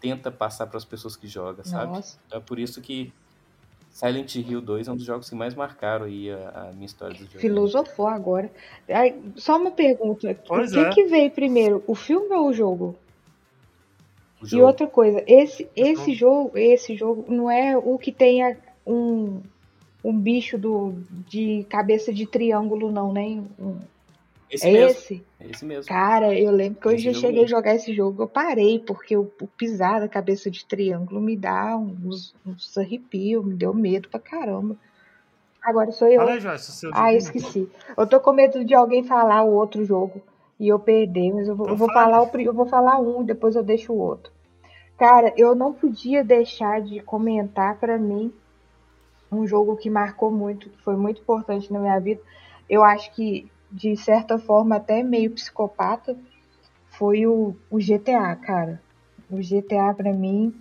tenta 0.00 0.30
passar 0.30 0.66
para 0.66 0.78
as 0.78 0.84
pessoas 0.84 1.16
que 1.16 1.26
jogam, 1.26 1.64
sabe? 1.64 1.98
Então, 2.26 2.38
é 2.38 2.40
por 2.40 2.58
isso 2.58 2.80
que 2.80 3.12
Silent 3.92 4.34
Hill 4.36 4.62
2 4.62 4.88
é 4.88 4.92
um 4.92 4.96
dos 4.96 5.04
jogos 5.04 5.28
que 5.28 5.36
mais 5.36 5.54
marcaram 5.54 6.06
aí 6.06 6.30
a, 6.30 6.68
a 6.70 6.72
minha 6.72 6.86
história 6.86 7.14
do 7.14 7.26
jogo. 7.26 7.38
Filosofou 7.38 8.06
agora. 8.06 8.50
Aí, 8.88 9.14
só 9.36 9.58
uma 9.58 9.70
pergunta. 9.70 10.34
Pois 10.46 10.72
o 10.72 10.74
que, 10.74 10.80
é. 10.80 10.90
que 10.90 11.04
veio 11.04 11.30
primeiro, 11.30 11.84
o 11.86 11.94
filme 11.94 12.34
ou 12.34 12.48
o 12.48 12.54
jogo? 12.54 12.96
O 14.40 14.46
jogo. 14.46 14.62
E 14.62 14.64
outra 14.64 14.86
coisa, 14.86 15.22
esse, 15.26 15.68
esse 15.76 16.14
jogo, 16.14 16.56
esse 16.56 16.96
jogo 16.96 17.26
não 17.28 17.50
é 17.50 17.76
o 17.76 17.98
que 17.98 18.10
tem 18.10 18.42
a, 18.42 18.56
um, 18.86 19.42
um 20.02 20.18
bicho 20.18 20.56
do, 20.56 20.94
de 21.28 21.66
cabeça 21.68 22.12
de 22.12 22.26
triângulo, 22.26 22.90
não, 22.90 23.12
né? 23.12 23.42
Um, 23.60 23.76
esse 24.52 24.68
é 24.68 24.72
mesmo. 24.72 24.90
esse? 24.90 25.24
É 25.40 25.50
esse 25.50 25.64
mesmo. 25.64 25.88
Cara, 25.88 26.38
eu 26.38 26.50
lembro 26.50 26.78
que 26.78 26.88
hoje 26.88 27.08
eu 27.08 27.14
cheguei 27.14 27.44
a 27.44 27.46
jogar 27.46 27.74
esse 27.74 27.94
jogo, 27.94 28.22
eu 28.22 28.28
parei, 28.28 28.78
porque 28.78 29.16
o, 29.16 29.30
o 29.40 29.46
pisar 29.46 30.00
da 30.00 30.08
cabeça 30.08 30.50
de 30.50 30.64
triângulo 30.66 31.22
me 31.22 31.36
dá 31.36 31.74
uns, 31.76 32.34
uns 32.46 32.76
arrepios, 32.76 33.42
me 33.42 33.54
deu 33.54 33.72
medo 33.72 34.10
pra 34.10 34.20
caramba. 34.20 34.76
Agora 35.62 35.90
sou 35.90 36.06
eu. 36.08 36.18
Fala 36.18 36.32
aí, 36.32 36.40
Joyce, 36.40 36.90
ah, 36.92 37.14
esqueci. 37.14 37.66
Eu 37.96 38.06
tô 38.06 38.20
com 38.20 38.32
medo 38.32 38.62
de 38.62 38.74
alguém 38.74 39.04
falar 39.04 39.42
o 39.42 39.54
outro 39.54 39.84
jogo 39.84 40.20
e 40.60 40.68
eu 40.68 40.78
perder, 40.78 41.32
mas 41.32 41.48
eu 41.48 41.56
vou, 41.56 41.68
eu 41.68 41.76
vou 41.76 41.90
falar 41.90 42.22
o, 42.22 42.30
eu 42.38 42.52
vou 42.52 42.66
falar 42.66 43.00
um 43.00 43.22
e 43.22 43.26
depois 43.26 43.56
eu 43.56 43.62
deixo 43.62 43.92
o 43.92 43.98
outro. 43.98 44.30
Cara, 44.98 45.32
eu 45.36 45.54
não 45.54 45.72
podia 45.72 46.22
deixar 46.22 46.82
de 46.82 47.00
comentar 47.00 47.78
para 47.78 47.96
mim 47.96 48.32
um 49.30 49.46
jogo 49.46 49.76
que 49.76 49.88
marcou 49.88 50.30
muito, 50.30 50.68
que 50.68 50.82
foi 50.82 50.94
muito 50.94 51.22
importante 51.22 51.72
na 51.72 51.80
minha 51.80 51.98
vida. 51.98 52.20
Eu 52.68 52.84
acho 52.84 53.12
que 53.14 53.50
de 53.72 53.96
certa 53.96 54.38
forma 54.38 54.76
até 54.76 55.02
meio 55.02 55.30
psicopata, 55.30 56.16
foi 56.90 57.26
o, 57.26 57.56
o 57.70 57.78
GTA, 57.78 58.36
cara. 58.36 58.80
O 59.30 59.36
GTA 59.38 59.94
para 59.96 60.12
mim, 60.12 60.54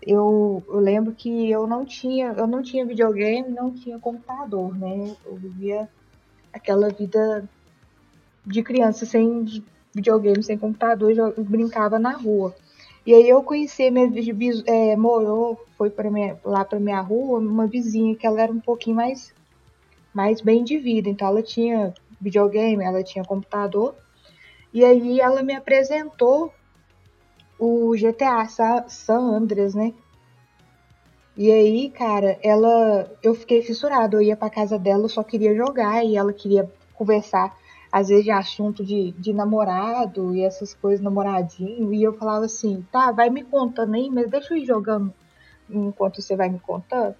eu, 0.00 0.62
eu 0.66 0.80
lembro 0.80 1.12
que 1.12 1.50
eu 1.50 1.66
não 1.66 1.84
tinha, 1.84 2.28
eu 2.28 2.46
não 2.46 2.62
tinha 2.62 2.86
videogame, 2.86 3.50
não 3.50 3.70
tinha 3.70 3.98
computador, 3.98 4.76
né? 4.76 5.14
Eu 5.26 5.36
vivia 5.36 5.88
aquela 6.52 6.88
vida 6.88 7.46
de 8.46 8.62
criança 8.62 9.04
sem 9.04 9.62
videogame, 9.94 10.42
sem 10.42 10.56
computador, 10.56 11.12
eu 11.12 11.44
brincava 11.44 11.98
na 11.98 12.12
rua. 12.12 12.54
E 13.06 13.12
aí 13.12 13.28
eu 13.28 13.42
conheci 13.42 13.90
minha 13.90 14.10
é, 14.66 14.96
morou, 14.96 15.62
foi 15.76 15.90
para 15.90 16.08
lá 16.42 16.64
para 16.64 16.80
minha 16.80 17.00
rua, 17.00 17.38
uma 17.38 17.66
vizinha 17.66 18.16
que 18.16 18.26
ela 18.26 18.40
era 18.40 18.52
um 18.52 18.60
pouquinho 18.60 18.96
mais 18.96 19.34
mais 20.14 20.40
bem 20.40 20.62
de 20.62 20.78
vida, 20.78 21.08
então 21.08 21.26
ela 21.26 21.42
tinha 21.42 21.92
videogame, 22.24 22.82
ela 22.82 23.04
tinha 23.04 23.24
computador. 23.24 23.94
E 24.72 24.84
aí 24.84 25.20
ela 25.20 25.42
me 25.42 25.54
apresentou 25.54 26.52
o 27.58 27.94
GTA 27.94 28.44
San 28.88 29.20
Andreas, 29.20 29.74
né? 29.74 29.92
E 31.36 31.50
aí, 31.52 31.90
cara, 31.90 32.38
ela. 32.42 33.10
Eu 33.22 33.34
fiquei 33.34 33.62
fissurada. 33.62 34.16
Eu 34.16 34.22
ia 34.22 34.36
pra 34.36 34.50
casa 34.50 34.78
dela, 34.78 35.04
eu 35.04 35.08
só 35.08 35.22
queria 35.22 35.54
jogar 35.54 36.04
e 36.04 36.16
ela 36.16 36.32
queria 36.32 36.70
conversar, 36.94 37.56
às 37.92 38.08
vezes, 38.08 38.24
de 38.24 38.30
assunto 38.30 38.84
de, 38.84 39.12
de 39.12 39.32
namorado 39.32 40.34
e 40.34 40.42
essas 40.42 40.74
coisas, 40.74 41.04
namoradinho. 41.04 41.92
E 41.92 42.02
eu 42.02 42.14
falava 42.14 42.44
assim: 42.46 42.84
tá, 42.90 43.12
vai 43.12 43.30
me 43.30 43.44
contando 43.44 43.94
aí, 43.94 44.08
mas 44.10 44.30
deixa 44.30 44.54
eu 44.54 44.58
ir 44.58 44.64
jogando 44.64 45.12
enquanto 45.68 46.22
você 46.22 46.36
vai 46.36 46.48
me 46.48 46.58
contando. 46.58 47.14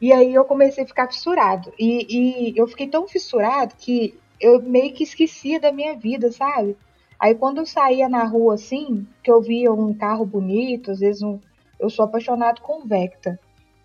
E 0.00 0.12
aí 0.12 0.34
eu 0.34 0.44
comecei 0.44 0.84
a 0.84 0.86
ficar 0.86 1.08
fissurado. 1.08 1.72
E, 1.78 2.06
e 2.08 2.58
eu 2.58 2.66
fiquei 2.66 2.88
tão 2.88 3.06
fissurado 3.06 3.74
que 3.76 4.18
eu 4.40 4.60
meio 4.62 4.94
que 4.94 5.04
esquecia 5.04 5.60
da 5.60 5.70
minha 5.70 5.94
vida, 5.94 6.32
sabe? 6.32 6.76
Aí 7.18 7.34
quando 7.34 7.58
eu 7.58 7.66
saía 7.66 8.08
na 8.08 8.24
rua 8.24 8.54
assim, 8.54 9.06
que 9.22 9.30
eu 9.30 9.42
via 9.42 9.70
um 9.70 9.92
carro 9.92 10.24
bonito, 10.24 10.90
às 10.90 11.00
vezes 11.00 11.22
um. 11.22 11.38
Eu 11.78 11.90
sou 11.90 12.04
apaixonado 12.04 12.62
com 12.62 12.86
Vecta. 12.86 13.38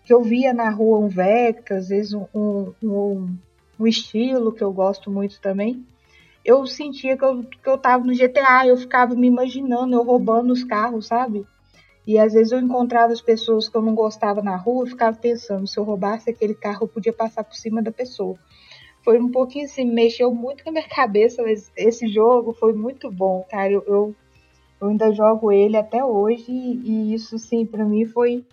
Que 0.04 0.14
eu 0.14 0.22
via 0.22 0.54
na 0.54 0.70
rua 0.70 0.98
um 0.98 1.08
Vecta, 1.08 1.76
às 1.76 1.88
vezes 1.88 2.14
um, 2.14 2.26
um, 2.34 2.72
um, 2.82 3.36
um 3.80 3.86
estilo 3.86 4.52
que 4.52 4.64
eu 4.64 4.72
gosto 4.72 5.10
muito 5.10 5.40
também. 5.40 5.84
Eu 6.42 6.64
sentia 6.66 7.16
que 7.16 7.24
eu, 7.24 7.42
que 7.42 7.68
eu 7.68 7.76
tava 7.76 8.04
no 8.04 8.14
GTA, 8.14 8.66
eu 8.66 8.76
ficava 8.76 9.14
me 9.14 9.26
imaginando, 9.26 9.94
eu 9.94 10.02
roubando 10.02 10.52
os 10.52 10.62
carros, 10.62 11.06
sabe? 11.06 11.44
E 12.06 12.18
às 12.18 12.34
vezes 12.34 12.52
eu 12.52 12.60
encontrava 12.60 13.12
as 13.12 13.20
pessoas 13.20 13.68
que 13.68 13.76
eu 13.76 13.82
não 13.82 13.94
gostava 13.94 14.40
na 14.40 14.56
rua 14.56 14.86
e 14.86 14.90
ficava 14.90 15.16
pensando, 15.16 15.66
se 15.66 15.76
eu 15.76 15.82
roubasse 15.82 16.30
aquele 16.30 16.54
carro, 16.54 16.84
eu 16.84 16.88
podia 16.88 17.12
passar 17.12 17.42
por 17.42 17.56
cima 17.56 17.82
da 17.82 17.90
pessoa. 17.90 18.38
Foi 19.02 19.18
um 19.18 19.30
pouquinho 19.30 19.64
assim, 19.64 19.84
mexeu 19.84 20.32
muito 20.32 20.62
com 20.62 20.70
a 20.70 20.72
minha 20.72 20.86
cabeça, 20.88 21.42
mas 21.42 21.72
esse 21.76 22.06
jogo 22.06 22.52
foi 22.52 22.72
muito 22.72 23.10
bom, 23.10 23.44
cara. 23.50 23.72
Eu, 23.72 23.82
eu, 23.86 24.14
eu 24.80 24.88
ainda 24.88 25.12
jogo 25.12 25.50
ele 25.50 25.76
até 25.76 26.04
hoje 26.04 26.46
e, 26.48 27.12
isso, 27.12 27.38
sim, 27.38 27.66
para 27.66 27.84
mim 27.84 28.06
foi, 28.06 28.44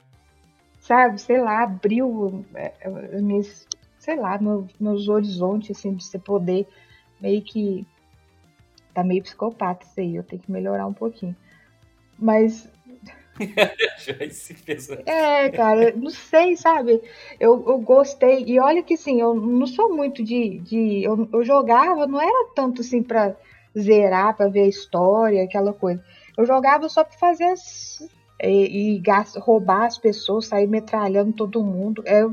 sabe, 0.79 1.21
sei 1.21 1.39
lá, 1.39 1.61
abriu 1.61 2.43
é, 2.55 2.73
as 3.13 3.21
minhas, 3.21 3.67
sei 3.99 4.15
lá, 4.15 4.39
meus, 4.39 4.65
meus 4.79 5.07
horizontes, 5.07 5.77
assim, 5.77 5.93
de 5.93 6.03
você 6.03 6.17
poder 6.17 6.67
meio 7.21 7.41
que. 7.41 7.85
Tá 8.93 9.03
meio 9.03 9.23
psicopata 9.23 9.85
isso 9.85 9.99
aí, 9.99 10.15
eu 10.15 10.23
tenho 10.23 10.41
que 10.41 10.51
melhorar 10.51 10.85
um 10.85 10.93
pouquinho. 10.93 11.35
Mas 12.19 12.69
é, 15.05 15.49
cara, 15.49 15.93
não 15.95 16.09
sei, 16.09 16.55
sabe? 16.55 17.01
Eu, 17.39 17.63
eu 17.67 17.79
gostei. 17.79 18.43
E 18.45 18.59
olha 18.59 18.83
que 18.83 18.95
sim, 18.95 19.19
eu 19.19 19.33
não 19.33 19.65
sou 19.65 19.93
muito 19.93 20.23
de. 20.23 20.59
de 20.59 21.03
eu, 21.03 21.27
eu 21.31 21.43
jogava, 21.43 22.05
não 22.07 22.21
era 22.21 22.49
tanto 22.55 22.81
assim 22.81 23.01
pra 23.01 23.35
zerar, 23.77 24.35
pra 24.35 24.47
ver 24.47 24.63
a 24.63 24.67
história, 24.67 25.43
aquela 25.43 25.73
coisa. 25.73 26.03
Eu 26.37 26.45
jogava 26.45 26.87
só 26.89 27.03
pra 27.03 27.17
fazer 27.17 27.45
as. 27.45 28.07
E, 28.41 28.95
e 28.95 28.99
gast, 28.99 29.37
roubar 29.39 29.85
as 29.85 29.97
pessoas, 29.97 30.47
sair 30.47 30.67
metralhando 30.67 31.33
todo 31.33 31.63
mundo. 31.63 32.03
É, 32.05 32.23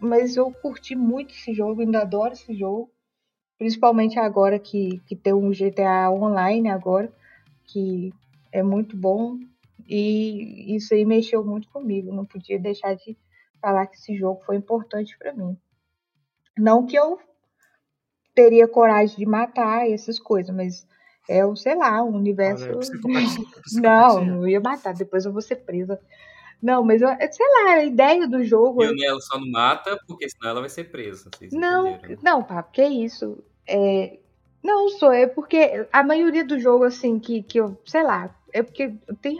mas 0.00 0.36
eu 0.36 0.50
curti 0.50 0.96
muito 0.96 1.34
esse 1.34 1.52
jogo, 1.52 1.82
ainda 1.82 2.00
adoro 2.00 2.32
esse 2.32 2.54
jogo. 2.54 2.90
Principalmente 3.58 4.18
agora 4.18 4.58
que, 4.58 5.00
que 5.06 5.14
tem 5.14 5.34
um 5.34 5.52
GTA 5.52 6.10
online 6.10 6.70
agora, 6.70 7.12
que 7.66 8.10
é 8.50 8.62
muito 8.62 8.96
bom. 8.96 9.38
E 9.88 10.74
isso 10.76 10.94
aí 10.94 11.04
mexeu 11.04 11.44
muito 11.44 11.68
comigo. 11.70 12.12
Não 12.12 12.24
podia 12.24 12.58
deixar 12.58 12.94
de 12.94 13.16
falar 13.60 13.86
que 13.86 13.96
esse 13.96 14.16
jogo 14.16 14.42
foi 14.44 14.56
importante 14.56 15.16
para 15.18 15.32
mim. 15.32 15.56
Não 16.56 16.86
que 16.86 16.96
eu 16.96 17.18
teria 18.34 18.68
coragem 18.68 19.16
de 19.16 19.26
matar 19.26 19.88
essas 19.88 20.18
coisas, 20.18 20.54
mas 20.54 20.86
é 21.28 21.44
o, 21.44 21.54
sei 21.54 21.74
lá, 21.74 22.02
um 22.02 22.16
universo. 22.16 22.64
Olha, 22.64 22.78
psicopatia, 22.78 23.28
psicopatia. 23.28 23.80
Não, 23.80 24.24
não 24.24 24.48
ia 24.48 24.60
matar, 24.60 24.94
depois 24.94 25.24
eu 25.24 25.32
vou 25.32 25.40
ser 25.40 25.56
presa. 25.56 26.00
Não, 26.62 26.82
mas 26.84 27.00
eu, 27.00 27.08
sei 27.30 27.46
lá, 27.46 27.72
a 27.72 27.84
ideia 27.84 28.26
do 28.26 28.44
jogo. 28.44 28.82
Ela 28.82 29.20
só 29.20 29.38
não 29.38 29.50
mata 29.50 29.98
porque 30.06 30.28
senão 30.28 30.50
ela 30.50 30.60
vai 30.60 30.68
ser 30.68 30.84
presa. 30.84 31.30
não, 31.52 31.88
entenderam. 31.88 32.22
não, 32.22 32.42
pá, 32.42 32.62
que 32.62 32.84
isso? 32.84 33.42
É, 33.66 34.18
não, 34.62 34.90
sou, 34.90 35.12
é 35.12 35.26
porque 35.26 35.86
a 35.90 36.02
maioria 36.02 36.44
do 36.44 36.58
jogo, 36.58 36.84
assim, 36.84 37.18
que, 37.18 37.42
que 37.42 37.58
eu, 37.58 37.80
sei 37.86 38.02
lá, 38.02 38.34
é 38.52 38.62
porque 38.62 38.94
tem, 39.20 39.38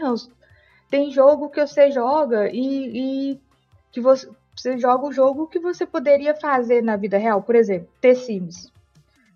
tem 0.89 1.11
jogo 1.11 1.49
que 1.49 1.65
você 1.65 1.91
joga 1.91 2.49
e, 2.51 3.33
e 3.33 3.39
que 3.91 4.01
você, 4.01 4.29
você 4.55 4.77
joga 4.77 5.05
o 5.05 5.11
jogo 5.11 5.47
que 5.47 5.59
você 5.59 5.85
poderia 5.85 6.35
fazer 6.35 6.81
na 6.81 6.95
vida 6.95 7.17
real. 7.17 7.41
Por 7.41 7.55
exemplo, 7.55 7.89
The 8.01 8.15
Sims. 8.15 8.71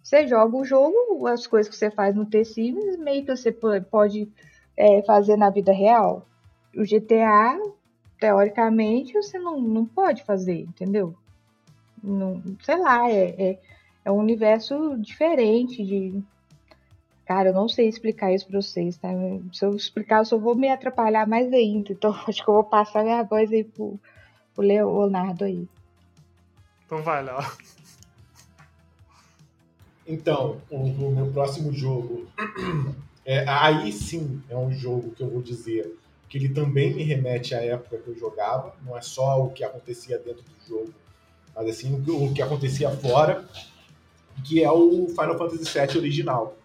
Você 0.04 0.28
joga 0.28 0.56
o 0.56 0.66
jogo, 0.66 1.28
as 1.28 1.48
coisas 1.48 1.70
que 1.70 1.76
você 1.76 1.90
faz 1.90 2.16
no 2.16 2.26
The 2.26 2.44
Sims, 2.44 2.98
meio 2.98 3.26
que 3.26 3.36
você 3.36 3.52
pode 3.52 4.32
é, 4.78 5.02
fazer 5.04 5.36
na 5.36 5.50
vida 5.50 5.72
real. 5.72 6.28
O 6.76 6.84
GTA, 6.84 7.60
teoricamente, 8.20 9.14
você 9.14 9.40
não, 9.40 9.60
não 9.60 9.86
pode 9.86 10.24
fazer, 10.24 10.62
entendeu? 10.62 11.16
Não, 12.04 12.42
sei 12.62 12.78
lá, 12.78 13.10
é, 13.10 13.36
é 13.38 13.60
é 14.06 14.12
um 14.12 14.20
universo 14.20 14.96
diferente 15.00 15.84
de. 15.84 16.24
Cara, 17.26 17.50
eu 17.50 17.54
não 17.54 17.68
sei 17.68 17.88
explicar 17.88 18.32
isso 18.34 18.48
pra 18.48 18.62
vocês, 18.62 18.98
tá? 18.98 19.10
Se 19.52 19.66
eu 19.66 19.76
explicar, 19.76 20.20
eu 20.20 20.26
só 20.26 20.38
vou 20.38 20.56
me 20.56 20.70
atrapalhar 20.70 21.28
mais 21.28 21.52
ainda. 21.52 21.92
Então, 21.92 22.14
acho 22.28 22.44
que 22.44 22.50
eu 22.50 22.54
vou 22.54 22.64
passar 22.64 23.04
minha 23.04 23.24
voz 23.24 23.52
aí 23.52 23.64
pro, 23.64 24.00
pro 24.54 24.64
Leonardo 24.64 25.46
aí. 25.46 25.68
Então 26.86 27.02
vai 27.02 27.24
lá. 27.24 27.52
Então, 30.08 30.62
o, 30.70 30.78
o, 30.78 31.16
meu 31.16 31.32
próximo 31.32 31.74
jogo. 31.74 32.28
É, 33.28 33.44
aí 33.50 33.92
sim 33.92 34.40
é 34.48 34.56
um 34.56 34.72
jogo 34.72 35.10
que 35.10 35.24
eu 35.24 35.28
vou 35.28 35.42
dizer 35.42 35.98
que 36.30 36.38
ele 36.38 36.50
também 36.50 36.94
me 36.94 37.02
remete 37.02 37.56
à 37.56 37.60
época 37.60 37.98
que 37.98 38.08
eu 38.08 38.16
jogava. 38.16 38.76
Não 38.86 38.96
é 38.96 39.02
só 39.02 39.44
o 39.44 39.50
que 39.50 39.64
acontecia 39.64 40.20
dentro 40.20 40.44
do 40.44 40.68
jogo, 40.68 40.94
mas 41.56 41.68
assim 41.68 41.92
o 42.08 42.32
que 42.36 42.42
acontecia 42.44 42.92
fora 42.92 43.44
que 44.44 44.64
é 44.64 44.72
o 44.72 45.08
Final 45.08 45.38
Fantasy 45.40 45.64
VII 45.64 45.98
original. 45.98 46.56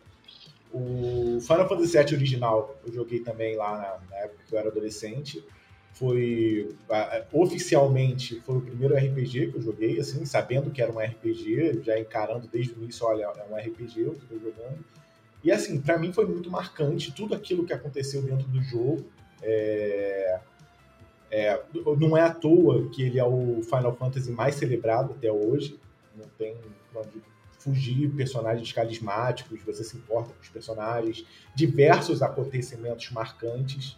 O 0.73 1.41
Final 1.41 1.69
Fantasy 1.69 1.99
VII 1.99 2.15
original 2.15 2.79
eu 2.87 2.93
joguei 2.93 3.21
também 3.21 3.57
lá 3.57 4.01
na, 4.11 4.17
época 4.19 4.45
que 4.47 4.55
eu 4.55 4.59
era 4.59 4.69
adolescente. 4.69 5.45
Foi 5.93 6.69
oficialmente 7.33 8.41
foi 8.41 8.57
o 8.59 8.61
primeiro 8.61 8.95
RPG 8.95 9.51
que 9.51 9.57
eu 9.57 9.63
joguei, 9.63 9.99
assim, 9.99 10.25
sabendo 10.25 10.71
que 10.71 10.81
era 10.81 10.93
um 10.93 11.01
RPG, 11.01 11.83
já 11.83 11.99
encarando 11.99 12.47
desde 12.47 12.73
o 12.73 12.83
início, 12.83 13.05
olha, 13.05 13.25
é 13.25 13.53
um 13.53 13.57
RPG 13.57 14.01
eu 14.01 14.13
estou 14.13 14.39
jogando. 14.39 14.79
E 15.43 15.51
assim, 15.51 15.81
para 15.81 15.99
mim 15.99 16.13
foi 16.13 16.27
muito 16.27 16.51
marcante 16.51 17.13
tudo 17.13 17.35
aquilo 17.35 17.65
que 17.65 17.73
aconteceu 17.73 18.23
dentro 18.23 18.47
do 18.47 18.63
jogo. 18.63 19.05
É, 19.43 20.41
é, 21.31 21.63
não 21.99 22.17
é 22.17 22.23
à 22.23 22.31
toa 22.33 22.89
que 22.91 23.03
ele 23.03 23.19
é 23.19 23.25
o 23.25 23.63
Final 23.63 23.97
Fantasy 23.97 24.31
mais 24.31 24.57
celebrado 24.57 25.13
até 25.13 25.31
hoje. 25.33 25.79
Não 26.17 26.27
tem 26.39 26.57
fugir 27.61 28.09
personagens 28.11 28.73
carismáticos, 28.73 29.61
você 29.63 29.85
se 29.85 29.97
importa 29.97 30.33
com 30.33 30.41
os 30.43 30.49
personagens, 30.49 31.25
diversos 31.55 32.23
acontecimentos 32.23 33.11
marcantes. 33.11 33.97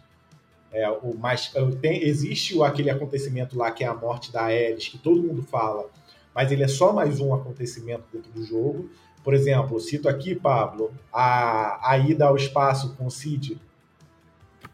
É, 0.71 0.89
o 0.89 1.15
mais, 1.17 1.53
tem, 1.81 2.03
existe 2.03 2.61
aquele 2.61 2.89
acontecimento 2.89 3.57
lá 3.57 3.71
que 3.71 3.83
é 3.83 3.87
a 3.87 3.93
morte 3.93 4.31
da 4.31 4.43
Ares, 4.43 4.89
que 4.89 4.97
todo 4.97 5.23
mundo 5.23 5.43
fala, 5.43 5.89
mas 6.35 6.51
ele 6.51 6.63
é 6.63 6.67
só 6.67 6.91
mais 6.91 7.19
um 7.19 7.33
acontecimento 7.33 8.03
dentro 8.11 8.31
do 8.31 8.43
jogo. 8.43 8.89
Por 9.23 9.33
exemplo, 9.33 9.79
cito 9.79 10.09
aqui, 10.09 10.35
Pablo, 10.35 10.93
a, 11.11 11.91
a 11.91 11.97
ida 11.97 12.25
ao 12.25 12.35
espaço 12.35 12.95
com 12.95 13.05
o 13.05 13.11
Cid. 13.11 13.61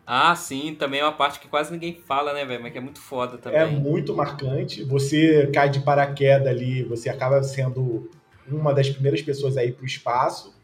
Ah, 0.08 0.36
sim, 0.36 0.74
também 0.74 1.02
é 1.02 1.04
uma 1.04 1.12
parte 1.12 1.40
que 1.40 1.48
quase 1.48 1.72
ninguém 1.72 1.94
fala, 1.94 2.34
né, 2.34 2.44
velho? 2.44 2.64
Mas 2.64 2.72
que 2.72 2.80
é 2.80 2.82
muito 2.82 3.00
foda 3.00 3.38
também. 3.38 3.60
É 3.60 3.66
muito 3.68 4.16
marcante. 4.16 4.84
Você 4.84 5.46
cai 5.54 5.70
de 5.70 5.82
paraquedas 5.82 6.48
ali, 6.48 6.82
você 6.82 7.10
acaba 7.10 7.44
sendo 7.44 8.10
uma 8.54 8.74
das 8.74 8.90
primeiras 8.90 9.22
pessoas 9.22 9.58
a 9.58 9.64
ir 9.64 9.74
para 9.74 9.84
o 9.84 9.88
espaço, 9.88 10.56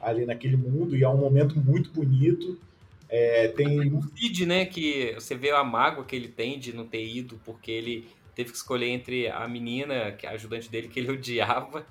ali 0.00 0.26
naquele 0.26 0.56
mundo, 0.56 0.96
e 0.96 1.02
é 1.02 1.08
um 1.08 1.16
momento 1.16 1.58
muito 1.58 1.90
bonito. 1.90 2.58
É, 3.08 3.48
tem 3.48 3.92
o 3.92 4.02
Cid, 4.16 4.46
né, 4.46 4.64
que 4.64 5.12
você 5.14 5.34
vê 5.34 5.50
a 5.50 5.62
mágoa 5.62 6.04
que 6.04 6.16
ele 6.16 6.28
tem 6.28 6.58
de 6.58 6.74
não 6.74 6.86
ter 6.86 7.04
ido, 7.04 7.40
porque 7.44 7.70
ele 7.70 8.08
teve 8.34 8.50
que 8.50 8.56
escolher 8.56 8.88
entre 8.88 9.28
a 9.28 9.46
menina, 9.46 10.12
que 10.12 10.26
é 10.26 10.30
a 10.30 10.32
ajudante 10.32 10.70
dele, 10.70 10.88
que 10.88 11.00
ele 11.00 11.10
odiava, 11.12 11.86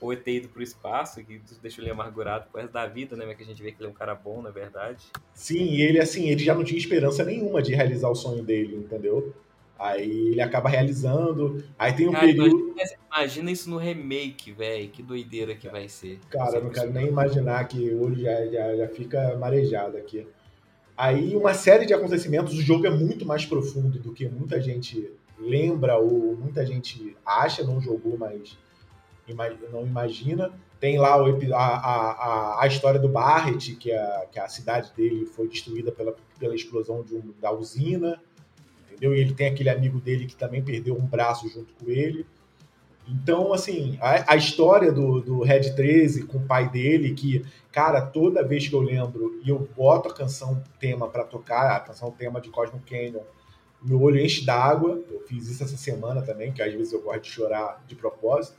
ou 0.00 0.14
ter 0.14 0.36
ido 0.36 0.48
pro 0.48 0.62
espaço, 0.62 1.24
que 1.24 1.40
deixou 1.60 1.82
ele 1.82 1.90
amargurado 1.90 2.46
por 2.50 2.60
resto 2.60 2.72
da 2.72 2.86
vida, 2.86 3.16
né? 3.16 3.26
Mas 3.26 3.36
que 3.36 3.42
a 3.42 3.46
gente 3.46 3.62
vê 3.62 3.72
que 3.72 3.80
ele 3.80 3.88
é 3.88 3.90
um 3.90 3.94
cara 3.94 4.14
bom, 4.14 4.40
na 4.40 4.50
verdade. 4.50 5.04
Sim, 5.34 5.64
e 5.64 5.82
ele, 5.82 5.98
assim, 5.98 6.28
ele 6.28 6.44
já 6.44 6.54
não 6.54 6.62
tinha 6.62 6.78
esperança 6.78 7.24
nenhuma 7.24 7.60
de 7.60 7.74
realizar 7.74 8.08
o 8.08 8.14
sonho 8.14 8.44
dele, 8.44 8.76
entendeu? 8.76 9.34
Aí 9.78 10.28
ele 10.28 10.40
acaba 10.40 10.68
realizando. 10.68 11.62
Aí 11.78 11.92
tem 11.92 12.08
um 12.08 12.12
cara, 12.12 12.26
período. 12.26 12.70
Imagina, 12.70 12.98
imagina, 13.06 13.50
isso 13.50 13.70
no 13.70 13.76
remake, 13.76 14.52
velho. 14.52 14.88
Que 14.88 15.02
doideira 15.02 15.54
que 15.54 15.68
vai 15.68 15.88
ser. 15.88 16.18
Cara, 16.30 16.56
eu 16.56 16.64
não 16.64 16.70
quero 16.70 16.92
nem 16.92 17.06
imaginar 17.06 17.66
que 17.68 17.94
hoje 17.94 18.22
já, 18.22 18.46
já, 18.46 18.76
já 18.76 18.88
fica 18.88 19.36
marejado 19.36 19.96
aqui. 19.96 20.26
Aí 20.96 21.36
uma 21.36 21.54
série 21.54 21.86
de 21.86 21.94
acontecimentos, 21.94 22.54
o 22.54 22.60
jogo 22.60 22.86
é 22.86 22.90
muito 22.90 23.24
mais 23.24 23.46
profundo 23.46 24.00
do 24.00 24.12
que 24.12 24.28
muita 24.28 24.60
gente 24.60 25.12
lembra 25.38 25.96
ou 25.96 26.36
muita 26.36 26.66
gente 26.66 27.16
acha, 27.24 27.62
não 27.62 27.80
jogou, 27.80 28.18
mas 28.18 28.58
não 29.70 29.86
imagina. 29.86 30.50
Tem 30.80 30.98
lá 30.98 31.22
o, 31.22 31.54
a, 31.54 31.58
a, 31.58 32.62
a, 32.62 32.66
história 32.66 32.98
do 32.98 33.08
Barrett, 33.08 33.74
que 33.76 33.92
a, 33.92 34.26
que 34.30 34.38
a 34.38 34.48
cidade 34.48 34.92
dele 34.96 35.26
foi 35.26 35.48
destruída 35.48 35.92
pela, 35.92 36.14
pela 36.38 36.54
explosão 36.54 37.02
de 37.02 37.14
um, 37.14 37.32
da 37.40 37.52
usina, 37.52 38.20
E 39.00 39.06
ele 39.06 39.34
tem 39.34 39.48
aquele 39.48 39.70
amigo 39.70 40.00
dele 40.00 40.26
que 40.26 40.36
também 40.36 40.62
perdeu 40.62 40.96
um 40.96 41.06
braço 41.06 41.48
junto 41.48 41.72
com 41.74 41.90
ele. 41.90 42.26
Então, 43.08 43.54
assim, 43.54 43.96
a, 44.00 44.34
a, 44.34 44.36
história 44.36 44.92
do, 44.92 45.20
do 45.20 45.42
Red 45.42 45.74
13 45.74 46.24
com 46.24 46.38
o 46.38 46.46
pai 46.46 46.68
dele, 46.68 47.14
que, 47.14 47.44
cara, 47.72 48.02
toda 48.02 48.46
vez 48.46 48.68
que 48.68 48.74
eu 48.74 48.80
lembro 48.80 49.40
e 49.42 49.48
eu 49.48 49.66
boto 49.74 50.10
a 50.10 50.14
canção 50.14 50.62
tema 50.78 51.08
para 51.08 51.24
tocar, 51.24 51.76
a 51.76 51.80
canção 51.80 52.10
tema 52.10 52.38
de 52.38 52.50
Cosmo 52.50 52.82
Canyon, 52.86 53.22
meu 53.82 54.02
olho 54.02 54.20
enche 54.20 54.44
d'água. 54.44 55.02
Eu 55.10 55.20
fiz 55.20 55.48
isso 55.48 55.62
essa 55.62 55.76
semana 55.76 56.20
também, 56.20 56.52
que 56.52 56.62
às 56.62 56.72
vezes 56.74 56.92
eu 56.92 57.00
gosto 57.00 57.22
de 57.22 57.30
chorar 57.30 57.82
de 57.86 57.94
propósito. 57.94 58.58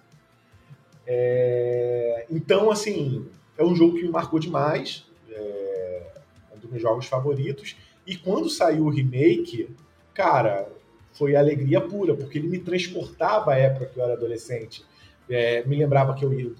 É... 1.05 2.25
Então, 2.29 2.71
assim, 2.71 3.27
é 3.57 3.63
um 3.63 3.75
jogo 3.75 3.97
que 3.97 4.03
me 4.03 4.09
marcou 4.09 4.39
demais. 4.39 5.05
É... 5.29 6.11
um 6.55 6.59
dos 6.59 6.69
meus 6.69 6.81
jogos 6.81 7.05
favoritos. 7.05 7.75
E 8.07 8.15
quando 8.15 8.49
saiu 8.49 8.85
o 8.85 8.89
remake, 8.89 9.69
cara, 10.19 10.67
foi 11.13 11.33
alegria 11.33 11.79
pura, 11.79 12.13
porque 12.13 12.37
ele 12.37 12.49
me 12.49 12.59
transportava 12.59 13.53
à 13.53 13.57
época 13.57 13.85
que 13.85 13.97
eu 13.97 14.03
era 14.03 14.13
adolescente. 14.13 14.83
É... 15.29 15.63
me 15.65 15.77
lembrava 15.77 16.13
que 16.13 16.25
eu 16.25 16.33
ia 16.33 16.51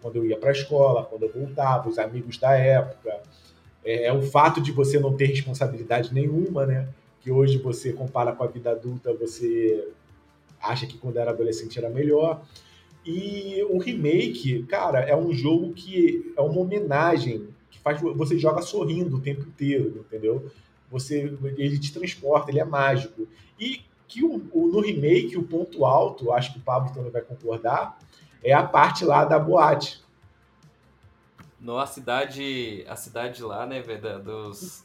quando 0.00 0.14
eu 0.14 0.24
ia 0.24 0.36
para 0.36 0.50
a 0.50 0.52
escola, 0.52 1.04
quando 1.04 1.24
eu 1.24 1.32
voltava, 1.32 1.88
os 1.88 1.98
amigos 1.98 2.38
da 2.38 2.52
época. 2.52 3.20
É, 3.84 4.04
é 4.04 4.12
o 4.12 4.22
fato 4.22 4.60
de 4.60 4.70
você 4.70 5.00
não 5.00 5.16
ter 5.16 5.26
responsabilidade 5.26 6.14
nenhuma, 6.14 6.64
né? 6.64 6.88
Que 7.20 7.32
hoje 7.32 7.58
você 7.58 7.92
compara 7.92 8.30
com 8.30 8.44
a 8.44 8.46
vida 8.46 8.70
adulta, 8.70 9.12
você 9.12 9.88
acha 10.62 10.86
que 10.86 10.96
quando 10.96 11.16
era 11.16 11.32
adolescente 11.32 11.76
era 11.76 11.90
melhor. 11.90 12.44
E 13.04 13.60
o 13.68 13.78
remake, 13.78 14.62
cara, 14.68 15.00
é 15.00 15.16
um 15.16 15.32
jogo 15.32 15.72
que 15.72 16.32
é 16.36 16.40
uma 16.40 16.60
homenagem 16.60 17.48
que 17.68 17.80
faz 17.80 18.00
você 18.00 18.38
joga 18.38 18.62
sorrindo 18.62 19.16
o 19.16 19.20
tempo 19.20 19.42
inteiro, 19.48 20.04
entendeu? 20.06 20.48
Você 20.90 21.36
ele 21.56 21.78
te 21.78 21.92
transporta, 21.92 22.50
ele 22.50 22.60
é 22.60 22.64
mágico. 22.64 23.28
E 23.58 23.82
que 24.06 24.24
o, 24.24 24.48
o, 24.52 24.68
no 24.68 24.80
remake 24.80 25.36
o 25.36 25.42
ponto 25.42 25.84
alto, 25.84 26.32
acho 26.32 26.52
que 26.52 26.58
o 26.58 26.62
Pablo 26.62 26.92
também 26.94 27.10
vai 27.10 27.20
concordar, 27.20 27.98
é 28.42 28.52
a 28.52 28.62
parte 28.62 29.04
lá 29.04 29.24
da 29.24 29.38
boate. 29.38 30.02
No, 31.60 31.78
a 31.78 31.86
cidade, 31.86 32.84
a 32.88 32.96
cidade 32.96 33.42
lá, 33.42 33.66
né, 33.66 33.82
velho, 33.82 34.22
dos... 34.22 34.84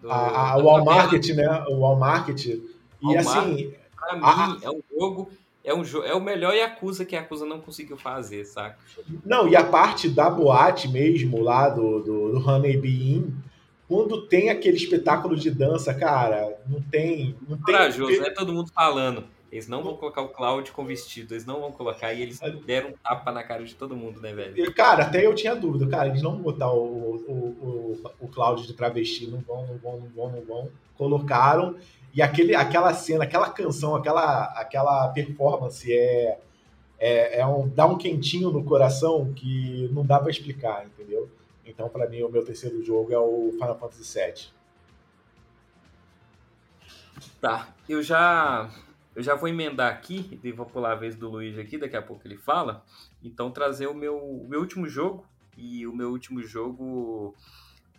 Do, 0.00 0.10
a, 0.10 0.52
a, 0.52 0.56
o 0.56 0.64
Walmart, 0.64 1.28
né? 1.28 1.64
O 1.68 1.80
Walmart. 1.80 2.46
E 2.46 2.62
Walmart, 3.02 3.26
assim... 3.26 3.74
Pra 3.94 4.18
a, 4.20 4.48
mim, 4.48 4.60
é 4.62 4.70
um 4.70 4.82
jogo 4.98 5.30
é, 5.64 5.72
um, 5.72 5.82
é 6.04 6.14
o 6.14 6.20
melhor 6.20 6.54
Yakuza 6.54 7.04
que 7.04 7.14
a 7.14 7.20
Yakuza 7.20 7.46
não 7.46 7.60
conseguiu 7.60 7.96
fazer, 7.96 8.44
saca? 8.44 8.76
Não, 9.24 9.46
e 9.46 9.54
a 9.54 9.62
parte 9.62 10.08
da 10.08 10.28
boate 10.28 10.88
mesmo, 10.88 11.40
lá 11.40 11.68
do, 11.68 12.00
do, 12.00 12.32
do 12.32 12.48
Honey 12.48 12.76
Bee 12.76 13.32
quando 13.92 14.22
tem 14.22 14.48
aquele 14.48 14.78
espetáculo 14.78 15.36
de 15.36 15.50
dança, 15.50 15.92
cara, 15.92 16.58
não 16.66 16.80
tem. 16.80 17.36
Não 17.46 17.58
tem 17.58 17.66
Corajoso, 17.66 18.22
é 18.22 18.30
todo 18.30 18.50
mundo 18.50 18.72
falando. 18.72 19.24
Eles 19.50 19.68
não 19.68 19.82
vão 19.82 19.98
colocar 19.98 20.22
o 20.22 20.30
Cloud 20.30 20.72
com 20.72 20.82
vestido, 20.86 21.34
eles 21.34 21.44
não 21.44 21.60
vão 21.60 21.70
colocar, 21.70 22.10
e 22.14 22.22
eles 22.22 22.40
deram 22.64 22.88
um 22.88 22.94
tapa 23.04 23.30
na 23.30 23.42
cara 23.42 23.62
de 23.62 23.74
todo 23.74 23.94
mundo, 23.94 24.18
né, 24.18 24.32
velho? 24.32 24.72
Cara, 24.72 25.02
até 25.02 25.26
eu 25.26 25.34
tinha 25.34 25.54
dúvida, 25.54 25.86
cara, 25.86 26.08
eles 26.08 26.22
não 26.22 26.32
vão 26.32 26.40
botar 26.40 26.72
o, 26.72 26.80
o, 26.80 27.32
o, 27.60 28.10
o 28.18 28.28
Cloud 28.28 28.66
de 28.66 28.72
travesti, 28.72 29.26
não 29.26 29.40
vão, 29.40 29.66
não 29.66 29.76
vão, 29.76 30.00
não 30.00 30.08
vão, 30.08 30.32
não 30.32 30.40
vão. 30.46 30.70
Colocaram, 30.96 31.76
e 32.14 32.22
aquele, 32.22 32.54
aquela 32.54 32.94
cena, 32.94 33.24
aquela 33.24 33.50
canção, 33.50 33.94
aquela, 33.94 34.44
aquela 34.56 35.08
performance 35.08 35.92
é, 35.92 36.38
é, 36.98 37.40
é 37.40 37.46
um, 37.46 37.68
dá 37.68 37.84
um 37.84 37.98
quentinho 37.98 38.50
no 38.50 38.64
coração 38.64 39.34
que 39.34 39.90
não 39.92 40.02
dá 40.02 40.18
para 40.18 40.30
explicar, 40.30 40.86
entendeu? 40.86 41.28
Então, 41.64 41.88
para 41.88 42.08
mim, 42.08 42.22
o 42.22 42.28
meu 42.28 42.44
terceiro 42.44 42.82
jogo 42.82 43.12
é 43.12 43.18
o 43.18 43.52
Final 43.52 43.78
Fantasy 43.78 44.18
VII. 44.18 44.62
Tá, 47.40 47.74
eu 47.88 48.02
já 48.02 48.70
eu 49.14 49.22
já 49.22 49.34
vou 49.34 49.48
emendar 49.48 49.92
aqui, 49.92 50.38
e 50.42 50.52
vou 50.52 50.64
pular 50.64 50.92
a 50.92 50.96
vez 50.96 51.14
do 51.14 51.28
Luiz 51.28 51.58
aqui, 51.58 51.76
daqui 51.76 51.96
a 51.96 52.02
pouco 52.02 52.26
ele 52.26 52.36
fala. 52.36 52.84
Então, 53.22 53.50
trazer 53.50 53.86
o 53.86 53.94
meu, 53.94 54.16
o 54.16 54.48
meu 54.48 54.60
último 54.60 54.88
jogo. 54.88 55.26
E 55.56 55.86
o 55.86 55.94
meu 55.94 56.10
último 56.10 56.42
jogo 56.42 57.34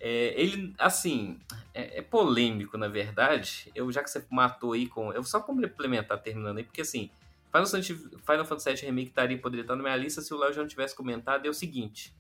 é, 0.06 0.34
ele, 0.36 0.74
assim, 0.78 1.40
é, 1.74 2.00
é, 2.00 2.02
polêmico, 2.02 2.78
na 2.78 2.90
verdade. 2.90 3.72
Eu, 3.74 3.90
já 3.90 4.04
que 4.04 4.10
você 4.10 4.22
matou 4.30 4.74
aí 4.74 4.86
com. 4.86 5.14
Eu 5.14 5.24
só 5.24 5.40
complementar 5.40 6.22
terminando 6.22 6.58
aí, 6.58 6.64
porque 6.66 6.82
assim, 6.82 7.10
Final 7.52 7.68
Fantasy, 7.68 7.96
Final 7.96 8.46
Fantasy 8.46 8.74
VII 8.74 8.86
Remake 8.88 9.10
estaria, 9.10 9.38
poderia 9.38 9.62
estar 9.62 9.78
na 9.78 9.82
minha 9.82 9.96
lista 9.96 10.22
se 10.22 10.34
o 10.34 10.38
Léo 10.38 10.52
já 10.52 10.62
não 10.62 10.68
tivesse 10.68 10.94
comentado. 10.94 11.46
É 11.46 11.50
o 11.50 11.54
seguinte: 11.54 12.14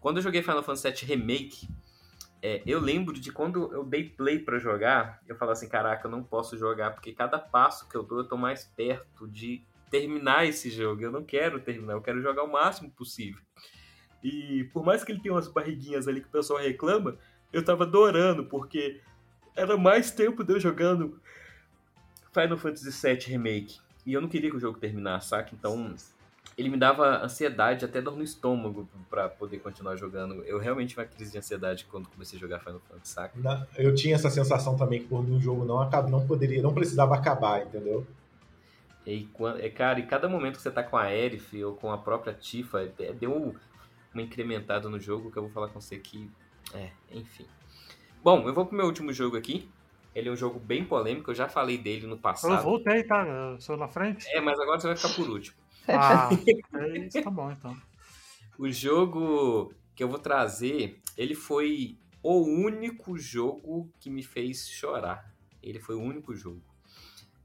quando 0.00 0.16
eu 0.16 0.22
joguei 0.22 0.42
Final 0.42 0.62
Fantasy 0.62 1.04
VII 1.04 1.16
Remake, 1.16 1.68
é, 2.42 2.62
eu 2.66 2.80
lembro 2.80 3.14
de 3.14 3.30
quando 3.30 3.72
eu 3.72 3.84
dei 3.84 4.08
play 4.08 4.38
para 4.38 4.58
jogar, 4.58 5.20
eu 5.28 5.36
falava 5.36 5.52
assim: 5.52 5.68
caraca, 5.68 6.06
eu 6.06 6.10
não 6.10 6.22
posso 6.22 6.56
jogar, 6.56 6.92
porque 6.92 7.12
cada 7.12 7.38
passo 7.38 7.88
que 7.88 7.94
eu 7.94 8.02
dou, 8.02 8.18
eu 8.18 8.24
tô 8.24 8.36
mais 8.36 8.64
perto 8.64 9.28
de 9.28 9.62
terminar 9.90 10.46
esse 10.46 10.70
jogo. 10.70 11.02
Eu 11.02 11.12
não 11.12 11.22
quero 11.22 11.60
terminar, 11.60 11.94
eu 11.94 12.00
quero 12.00 12.22
jogar 12.22 12.44
o 12.44 12.50
máximo 12.50 12.90
possível. 12.90 13.42
E 14.22 14.64
por 14.72 14.84
mais 14.84 15.04
que 15.04 15.12
ele 15.12 15.20
tenha 15.20 15.34
umas 15.34 15.48
barriguinhas 15.48 16.08
ali 16.08 16.20
que 16.20 16.28
o 16.28 16.30
pessoal 16.30 16.60
reclama, 16.60 17.18
eu 17.52 17.64
tava 17.64 17.84
adorando, 17.84 18.44
porque 18.44 19.00
era 19.54 19.76
mais 19.76 20.10
tempo 20.10 20.44
de 20.44 20.54
eu 20.54 20.60
jogando 20.60 21.20
Final 22.32 22.56
Fantasy 22.56 22.90
VII 22.90 23.18
Remake. 23.26 23.80
E 24.06 24.14
eu 24.14 24.20
não 24.20 24.28
queria 24.28 24.50
que 24.50 24.56
o 24.56 24.60
jogo 24.60 24.78
terminasse, 24.78 25.28
saca? 25.28 25.54
Então, 25.54 25.94
ele 26.56 26.68
me 26.68 26.76
dava 26.76 27.22
ansiedade, 27.22 27.84
até 27.84 28.00
dor 28.02 28.16
no 28.16 28.22
estômago 28.22 28.88
para 29.08 29.28
poder 29.28 29.58
continuar 29.58 29.96
jogando. 29.96 30.42
Eu 30.44 30.58
realmente 30.58 30.90
tive 30.90 31.00
uma 31.00 31.06
crise 31.06 31.32
de 31.32 31.38
ansiedade 31.38 31.86
quando 31.90 32.08
comecei 32.08 32.38
a 32.38 32.40
jogar 32.40 32.60
Final 32.60 32.80
Fantasy, 32.88 33.12
saca? 33.12 33.68
Eu 33.76 33.94
tinha 33.94 34.14
essa 34.14 34.30
sensação 34.30 34.76
também 34.76 35.00
que 35.00 35.08
por 35.08 35.22
mim 35.22 35.36
o 35.36 35.40
jogo 35.40 35.64
não 35.64 35.80
acaba, 35.80 36.08
não 36.08 36.26
poderia, 36.26 36.62
não 36.62 36.74
precisava 36.74 37.14
acabar, 37.14 37.62
entendeu? 37.62 38.06
E, 39.06 39.24
cara, 39.74 39.98
e 39.98 40.06
cada 40.06 40.28
momento 40.28 40.56
que 40.56 40.62
você 40.62 40.70
tá 40.70 40.82
com 40.82 40.96
a 40.96 41.04
Aerith 41.04 41.54
ou 41.64 41.74
com 41.74 41.90
a 41.90 41.98
própria 41.98 42.34
Tifa, 42.34 42.82
é, 42.98 43.12
deu 43.12 43.56
uma 44.12 44.22
incrementada 44.22 44.88
no 44.88 45.00
jogo 45.00 45.30
que 45.30 45.38
eu 45.38 45.44
vou 45.44 45.50
falar 45.50 45.68
com 45.68 45.80
você 45.80 45.98
que. 45.98 46.30
É, 46.74 46.90
enfim. 47.10 47.46
Bom, 48.22 48.46
eu 48.46 48.52
vou 48.52 48.66
pro 48.66 48.76
meu 48.76 48.86
último 48.86 49.12
jogo 49.12 49.36
aqui. 49.36 49.68
Ele 50.14 50.28
é 50.28 50.32
um 50.32 50.36
jogo 50.36 50.58
bem 50.58 50.84
polêmico, 50.84 51.30
eu 51.30 51.34
já 51.34 51.48
falei 51.48 51.78
dele 51.78 52.06
no 52.06 52.18
passado. 52.18 52.54
Eu 52.54 52.62
voltei, 52.62 53.04
tá? 53.04 53.24
Eu 53.26 53.60
sou 53.60 53.76
na 53.76 53.88
frente. 53.88 54.26
É, 54.34 54.40
mas 54.40 54.58
agora 54.58 54.78
você 54.78 54.88
vai 54.88 54.96
ficar 54.96 55.14
por 55.14 55.28
último. 55.30 55.56
Ah, 55.94 56.28
é 56.80 56.98
isso, 56.98 57.22
tá 57.22 57.30
bom 57.30 57.50
então. 57.50 57.76
O 58.58 58.70
jogo 58.70 59.72
que 59.94 60.02
eu 60.02 60.08
vou 60.08 60.18
trazer, 60.18 61.00
ele 61.16 61.34
foi 61.34 61.98
o 62.22 62.42
único 62.42 63.18
jogo 63.18 63.90
que 63.98 64.10
me 64.10 64.22
fez 64.22 64.68
chorar. 64.68 65.34
Ele 65.62 65.78
foi 65.78 65.94
o 65.94 66.00
único 66.00 66.34
jogo. 66.34 66.62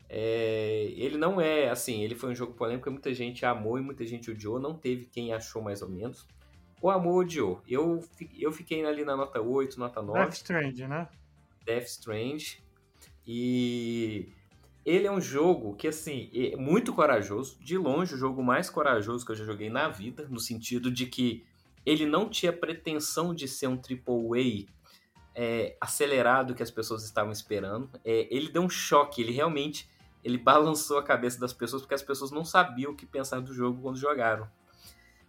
É, 0.08 0.94
ele 0.96 1.18
não 1.18 1.42
é 1.42 1.70
assim, 1.70 2.04
ele 2.04 2.16
foi 2.16 2.32
um 2.32 2.36
jogo 2.36 2.54
polêmico, 2.54 2.90
muita 2.92 3.14
gente 3.14 3.46
amou 3.46 3.78
e 3.78 3.82
muita 3.82 4.06
gente 4.06 4.30
odiou, 4.30 4.60
não 4.60 4.76
teve 4.76 5.06
quem 5.06 5.34
achou 5.34 5.62
mais 5.62 5.82
ou 5.82 5.90
menos 5.90 6.28
o 6.86 6.90
amor 6.92 7.24
odiou. 7.24 7.64
Eu, 7.68 8.04
eu 8.38 8.52
fiquei 8.52 8.86
ali 8.86 9.04
na 9.04 9.16
nota 9.16 9.42
8, 9.42 9.80
nota 9.80 10.04
9. 10.04 10.20
Death 10.20 10.34
Strange, 10.34 10.88
né? 10.88 11.08
Death 11.66 11.88
Strange. 11.88 12.64
E 13.26 14.32
ele 14.86 15.08
é 15.08 15.12
um 15.12 15.20
jogo 15.20 15.76
que, 15.76 15.88
assim, 15.88 16.30
é 16.34 16.56
muito 16.56 16.94
corajoso. 16.94 17.58
De 17.60 17.78
longe, 17.78 18.14
o 18.14 18.18
jogo 18.18 18.44
mais 18.44 18.70
corajoso 18.70 19.26
que 19.26 19.32
eu 19.32 19.36
já 19.36 19.44
joguei 19.44 19.70
na 19.70 19.90
vida, 19.90 20.28
no 20.30 20.40
sentido 20.40 20.92
de 20.92 21.08
que 21.08 21.44
ele 21.86 22.06
não 22.06 22.30
tinha 22.30 22.54
pretensão 22.54 23.34
de 23.34 23.48
ser 23.48 23.68
um 23.68 23.76
AAA 23.76 24.68
é, 25.34 25.76
acelerado 25.82 26.54
que 26.54 26.64
as 26.64 26.72
pessoas 26.72 27.04
estavam 27.04 27.32
esperando. 27.32 27.90
É, 28.04 28.28
ele 28.30 28.50
deu 28.50 28.62
um 28.62 28.70
choque, 28.70 29.22
ele 29.22 29.32
realmente 29.32 29.90
ele 30.24 30.38
balançou 30.40 30.98
a 30.98 31.04
cabeça 31.04 31.40
das 31.40 31.54
pessoas 31.54 31.84
porque 31.84 31.94
as 31.94 32.02
pessoas 32.02 32.32
não 32.32 32.44
sabiam 32.44 32.92
o 32.92 32.96
que 32.96 33.06
pensar 33.06 33.40
do 33.42 33.54
jogo 33.54 33.80
quando 33.82 33.98
jogaram. 33.98 34.48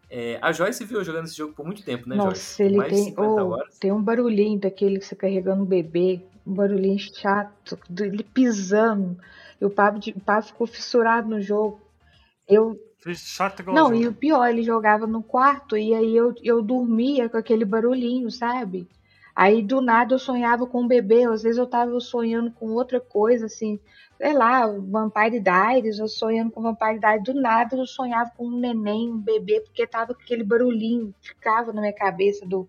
É, 0.09 0.39
a 0.41 0.53
Joyce 0.53 0.85
viu 0.85 1.03
jogando 1.05 1.27
esse 1.27 1.37
jogo 1.37 1.53
por 1.53 1.67
muito 1.67 1.83
tempo, 1.83 2.09
né, 2.09 2.17
Nossa, 2.17 2.31
Joyce? 2.31 2.63
ele 2.63 2.77
Mais 2.77 2.93
tem, 2.93 3.15
oh, 3.19 3.59
tem 3.79 3.93
um 3.93 4.01
barulhinho 4.01 4.59
daquele 4.59 4.99
que 4.99 5.05
você 5.05 5.17
carregando 5.17 5.65
um 5.65 5.67
bebê, 5.67 6.23
um 6.47 6.55
barulhinho 6.55 6.99
chato, 6.99 7.79
ele 8.01 8.23
pisando. 8.23 9.19
E 9.61 9.65
o 9.65 9.71
Pablo, 9.71 10.01
o 10.15 10.21
Pablo 10.21 10.43
ficou 10.43 10.67
fissurado 10.67 11.29
no 11.29 11.41
jogo. 11.41 11.81
Eu. 12.49 12.79
Chato 13.15 13.61
igual 13.61 13.77
Não, 13.77 13.95
e 13.95 14.09
o 14.09 14.13
pior, 14.13 14.49
ele 14.49 14.65
jogava 14.65 15.07
no 15.07 15.23
quarto 15.23 15.77
e 15.77 15.95
aí 15.95 16.17
eu, 16.17 16.35
eu 16.43 16.61
dormia 16.61 17.29
com 17.29 17.37
aquele 17.37 17.65
barulhinho, 17.65 18.29
sabe? 18.33 18.89
Aí 19.35 19.63
do 19.63 19.81
nada 19.81 20.15
eu 20.15 20.19
sonhava 20.19 20.67
com 20.67 20.83
um 20.83 20.89
bebê, 20.89 21.25
às 21.25 21.43
vezes 21.43 21.59
eu 21.59 21.67
tava 21.67 22.01
sonhando 22.01 22.51
com 22.51 22.71
outra 22.71 22.99
coisa, 22.99 23.47
assim, 23.47 23.79
sei 24.17 24.33
lá, 24.33 24.67
Vampire 24.67 25.39
Diaries, 25.39 25.99
eu 25.99 26.09
sonhando 26.09 26.51
com 26.51 26.63
Vampire 26.63 26.99
Diaries, 26.99 27.23
do 27.23 27.35
nada 27.35 27.77
eu 27.77 27.87
sonhava 27.87 28.33
com 28.37 28.47
um 28.47 28.59
neném, 28.59 29.13
um 29.13 29.19
bebê, 29.19 29.61
porque 29.61 29.87
tava 29.87 30.15
com 30.15 30.23
aquele 30.23 30.43
barulhinho, 30.43 31.15
ficava 31.21 31.73
na 31.73 31.83
minha 31.83 31.93
cabeça 31.93 32.45
do, 32.45 32.67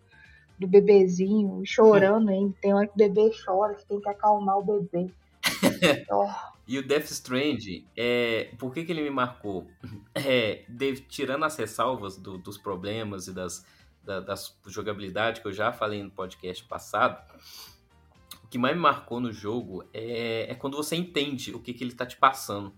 do 0.59 0.68
bebezinho, 0.68 1.61
chorando 1.65 2.30
ainda. 2.30 2.53
Tem 2.61 2.73
hora 2.73 2.85
que 2.85 2.93
o 2.93 2.97
bebê 2.97 3.31
chora, 3.43 3.73
você 3.73 3.85
tem 3.88 4.01
que 4.01 4.09
acalmar 4.09 4.59
o 4.59 4.64
bebê. 4.64 5.09
oh. 6.11 6.56
E 6.68 6.77
o 6.77 6.85
Death 6.85 7.11
Strand, 7.11 7.64
é, 7.95 8.53
por 8.60 8.73
que, 8.73 8.84
que 8.84 8.91
ele 8.91 9.02
me 9.02 9.10
marcou? 9.10 9.68
É, 10.14 10.65
de, 10.68 10.95
tirando 11.02 11.45
as 11.45 11.56
ressalvas 11.56 12.18
do, 12.18 12.39
dos 12.39 12.57
problemas 12.57 13.27
e 13.27 13.34
das, 13.34 13.64
da, 14.03 14.19
das 14.19 14.60
jogabilidade 14.65 15.41
que 15.41 15.48
eu 15.48 15.53
já 15.53 15.72
falei 15.72 16.02
no 16.02 16.10
podcast 16.10 16.64
passado, 16.64 17.23
o 18.44 18.48
que 18.48 18.57
mais 18.57 18.76
me 18.76 18.81
marcou 18.81 19.19
no 19.19 19.31
jogo 19.31 19.88
é, 19.94 20.52
é 20.52 20.56
quando 20.56 20.76
você 20.76 20.95
entende 20.95 21.53
o 21.53 21.61
que, 21.61 21.72
que 21.72 21.84
ele 21.84 21.91
está 21.91 22.03
te 22.03 22.18
passando. 22.18 22.73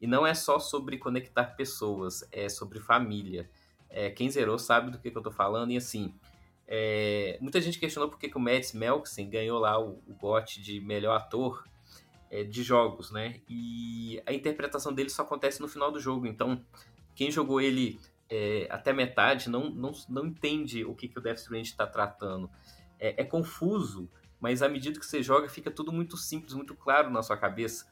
E 0.00 0.06
não 0.06 0.26
é 0.26 0.34
só 0.34 0.58
sobre 0.58 0.98
conectar 0.98 1.44
pessoas, 1.54 2.28
é 2.32 2.48
sobre 2.48 2.80
família. 2.80 3.48
É, 3.88 4.10
quem 4.10 4.28
zerou 4.28 4.58
sabe 4.58 4.90
do 4.90 4.98
que, 4.98 5.12
que 5.12 5.16
eu 5.16 5.20
estou 5.20 5.32
falando, 5.32 5.70
e 5.70 5.76
assim, 5.76 6.12
é, 6.66 7.38
muita 7.40 7.60
gente 7.60 7.78
questionou 7.78 8.10
por 8.10 8.18
que, 8.18 8.28
que 8.28 8.36
o 8.36 8.40
Mads 8.40 8.72
Melksen 8.72 9.30
ganhou 9.30 9.60
lá 9.60 9.78
o, 9.78 10.02
o 10.06 10.40
de 10.60 10.80
melhor 10.80 11.16
ator 11.16 11.64
é, 12.34 12.42
de 12.42 12.64
jogos, 12.64 13.12
né? 13.12 13.40
E 13.48 14.20
a 14.26 14.32
interpretação 14.32 14.92
dele 14.92 15.08
só 15.08 15.22
acontece 15.22 15.60
no 15.60 15.68
final 15.68 15.92
do 15.92 16.00
jogo. 16.00 16.26
Então, 16.26 16.60
quem 17.14 17.30
jogou 17.30 17.60
ele 17.60 18.00
é, 18.28 18.66
até 18.68 18.92
metade 18.92 19.48
não, 19.48 19.70
não, 19.70 19.92
não 20.08 20.26
entende 20.26 20.84
o 20.84 20.96
que, 20.96 21.06
que 21.06 21.16
o 21.16 21.22
Death 21.22 21.38
Stranding 21.38 21.62
está 21.62 21.86
tratando. 21.86 22.50
É, 22.98 23.22
é, 23.22 23.24
confuso, 23.24 24.10
mas 24.40 24.62
à 24.62 24.68
medida 24.68 24.98
que 24.98 25.06
você 25.06 25.22
joga, 25.22 25.48
fica 25.48 25.70
tudo 25.70 25.92
muito 25.92 26.16
simples, 26.16 26.54
muito 26.54 26.74
claro 26.74 27.08
na 27.08 27.22
sua 27.22 27.36
cabeça. 27.36 27.86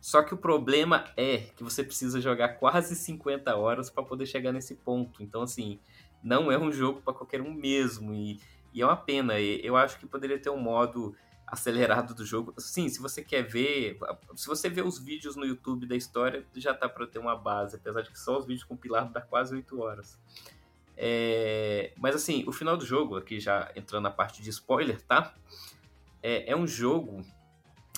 Só 0.00 0.22
que 0.22 0.34
o 0.34 0.38
problema 0.38 1.04
é 1.16 1.38
que 1.56 1.62
você 1.62 1.84
precisa 1.84 2.20
jogar 2.20 2.54
quase 2.58 2.96
50 2.96 3.54
horas 3.54 3.90
para 3.90 4.02
poder 4.02 4.26
chegar 4.26 4.50
nesse 4.50 4.74
ponto. 4.74 5.22
Então, 5.22 5.42
assim, 5.42 5.78
não 6.20 6.50
é 6.50 6.58
um 6.58 6.72
jogo 6.72 7.00
para 7.00 7.14
qualquer 7.14 7.40
um 7.40 7.54
mesmo. 7.54 8.12
E, 8.12 8.40
e, 8.72 8.82
é 8.82 8.84
uma 8.84 8.96
pena. 8.96 9.40
Eu 9.40 9.76
acho 9.76 10.00
que 10.00 10.06
poderia 10.06 10.38
ter 10.38 10.50
um 10.50 10.58
modo 10.58 11.14
acelerado 11.46 12.14
do 12.14 12.24
jogo. 12.24 12.54
Sim, 12.58 12.88
se 12.88 13.00
você 13.00 13.22
quer 13.22 13.42
ver, 13.42 13.98
se 14.34 14.46
você 14.46 14.68
vê 14.68 14.82
os 14.82 14.98
vídeos 14.98 15.36
no 15.36 15.44
YouTube 15.44 15.86
da 15.86 15.96
história, 15.96 16.44
já 16.54 16.74
tá 16.74 16.88
para 16.88 17.06
ter 17.06 17.18
uma 17.18 17.36
base, 17.36 17.76
apesar 17.76 18.02
de 18.02 18.10
que 18.10 18.18
só 18.18 18.38
os 18.38 18.46
vídeos 18.46 18.64
compilados 18.64 19.12
dá 19.12 19.20
quase 19.20 19.54
8 19.54 19.80
horas. 19.80 20.18
É, 20.96 21.92
mas 21.96 22.14
assim, 22.14 22.44
o 22.46 22.52
final 22.52 22.76
do 22.76 22.86
jogo, 22.86 23.16
aqui 23.16 23.40
já 23.40 23.70
entrando 23.74 24.04
na 24.04 24.10
parte 24.10 24.42
de 24.42 24.50
spoiler, 24.50 25.00
tá? 25.02 25.34
É, 26.22 26.52
é 26.52 26.56
um 26.56 26.66
jogo 26.66 27.22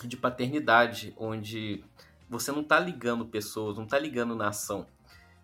de 0.04 0.16
paternidade, 0.16 1.14
onde 1.16 1.84
você 2.28 2.50
não 2.50 2.64
tá 2.64 2.80
ligando 2.80 3.26
pessoas, 3.26 3.76
não 3.76 3.86
tá 3.86 3.98
ligando 3.98 4.34
nação 4.34 4.86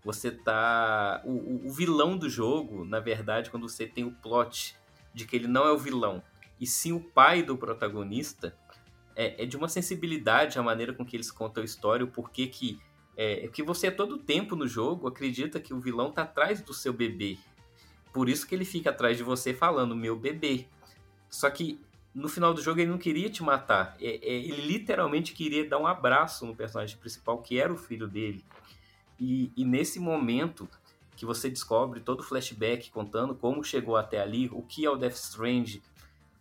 você 0.04 0.30
tá. 0.30 1.22
O, 1.24 1.66
o, 1.66 1.70
vilão 1.70 2.16
do 2.16 2.28
jogo, 2.28 2.84
na 2.84 3.00
verdade, 3.00 3.50
quando 3.50 3.68
você 3.68 3.86
tem 3.86 4.04
o 4.04 4.10
plot 4.10 4.76
de 5.14 5.24
que 5.26 5.36
ele 5.36 5.46
não 5.46 5.66
é 5.66 5.72
o 5.72 5.78
vilão, 5.78 6.22
e 6.62 6.66
sim 6.66 6.92
o 6.92 7.00
pai 7.00 7.42
do 7.42 7.58
protagonista, 7.58 8.56
é, 9.16 9.42
é 9.42 9.46
de 9.46 9.56
uma 9.56 9.68
sensibilidade 9.68 10.60
a 10.60 10.62
maneira 10.62 10.92
com 10.92 11.04
que 11.04 11.16
eles 11.16 11.28
contam 11.28 11.60
a 11.60 11.64
história, 11.64 12.04
o 12.04 12.08
porquê 12.08 12.46
que. 12.46 12.78
É, 13.16 13.48
que 13.48 13.64
você 13.64 13.88
a 13.88 13.92
todo 13.92 14.16
tempo 14.16 14.54
no 14.54 14.66
jogo 14.66 15.08
acredita 15.08 15.60
que 15.60 15.74
o 15.74 15.80
vilão 15.80 16.12
tá 16.12 16.22
atrás 16.22 16.62
do 16.62 16.72
seu 16.72 16.92
bebê. 16.92 17.36
Por 18.12 18.28
isso 18.28 18.46
que 18.46 18.54
ele 18.54 18.64
fica 18.64 18.90
atrás 18.90 19.16
de 19.16 19.24
você 19.24 19.52
falando, 19.52 19.96
meu 19.96 20.16
bebê. 20.16 20.66
Só 21.28 21.50
que 21.50 21.80
no 22.14 22.28
final 22.28 22.54
do 22.54 22.62
jogo 22.62 22.78
ele 22.78 22.90
não 22.90 22.96
queria 22.96 23.28
te 23.28 23.42
matar. 23.42 23.96
É, 24.00 24.06
é, 24.06 24.32
ele 24.32 24.62
literalmente 24.62 25.34
queria 25.34 25.68
dar 25.68 25.78
um 25.78 25.86
abraço 25.86 26.46
no 26.46 26.54
personagem 26.54 26.96
principal, 26.96 27.42
que 27.42 27.58
era 27.58 27.72
o 27.72 27.76
filho 27.76 28.06
dele. 28.06 28.44
E, 29.18 29.50
e 29.56 29.64
nesse 29.64 29.98
momento 29.98 30.68
que 31.16 31.26
você 31.26 31.50
descobre 31.50 32.00
todo 32.00 32.20
o 32.20 32.22
flashback 32.22 32.90
contando 32.90 33.34
como 33.34 33.64
chegou 33.64 33.96
até 33.96 34.20
ali, 34.20 34.48
o 34.52 34.62
que 34.62 34.86
é 34.86 34.90
o 34.90 34.96
Death 34.96 35.16
Strange, 35.16 35.82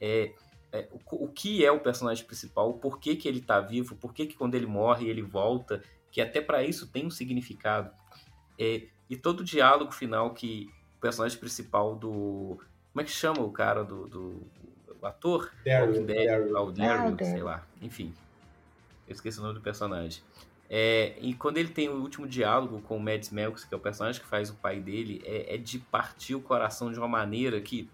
é, 0.01 0.33
é, 0.71 0.87
o, 0.91 1.25
o, 1.25 1.27
que 1.27 1.63
é 1.63 1.71
o 1.71 1.79
personagem 1.79 2.25
principal, 2.25 2.73
por 2.73 2.99
que, 2.99 3.15
que 3.15 3.27
ele 3.27 3.39
está 3.39 3.59
vivo, 3.59 3.95
por 3.95 4.13
que, 4.13 4.25
que 4.25 4.35
quando 4.35 4.55
ele 4.55 4.65
morre 4.65 5.07
ele 5.07 5.21
volta, 5.21 5.81
que 6.11 6.19
até 6.19 6.41
para 6.41 6.63
isso 6.63 6.87
tem 6.87 7.05
um 7.05 7.11
significado. 7.11 7.91
É, 8.59 8.87
e 9.09 9.15
todo 9.15 9.41
o 9.41 9.43
diálogo 9.43 9.91
final 9.91 10.33
que 10.33 10.69
o 10.97 11.01
personagem 11.01 11.37
principal 11.37 11.95
do. 11.95 12.59
Como 12.91 13.01
é 13.01 13.03
que 13.03 13.11
chama 13.11 13.41
o 13.41 13.51
cara 13.51 13.83
do. 13.83 14.07
do 14.07 14.47
o 15.01 15.05
ator? 15.05 15.51
Daryl. 15.65 16.05
Daryl. 16.05 16.71
Daryl, 16.71 17.17
sei 17.19 17.43
lá. 17.43 17.65
Enfim. 17.81 18.13
Eu 19.07 19.13
esqueci 19.13 19.39
o 19.39 19.41
nome 19.41 19.55
do 19.55 19.61
personagem. 19.61 20.21
É, 20.69 21.15
e 21.19 21.33
quando 21.33 21.57
ele 21.57 21.67
tem 21.67 21.89
o 21.89 21.95
último 21.95 22.25
diálogo 22.25 22.81
com 22.81 22.95
o 22.95 22.99
Mads 22.99 23.29
Melks, 23.29 23.65
que 23.65 23.73
é 23.73 23.77
o 23.77 23.79
personagem 23.79 24.21
que 24.21 24.27
faz 24.27 24.49
o 24.49 24.53
pai 24.53 24.79
dele, 24.79 25.21
é, 25.25 25.55
é, 25.55 25.57
de 25.57 25.77
partir 25.79 26.33
o 26.33 26.39
coração 26.39 26.89
de 26.89 26.97
uma 26.97 27.09
maneira 27.09 27.59
que 27.59 27.89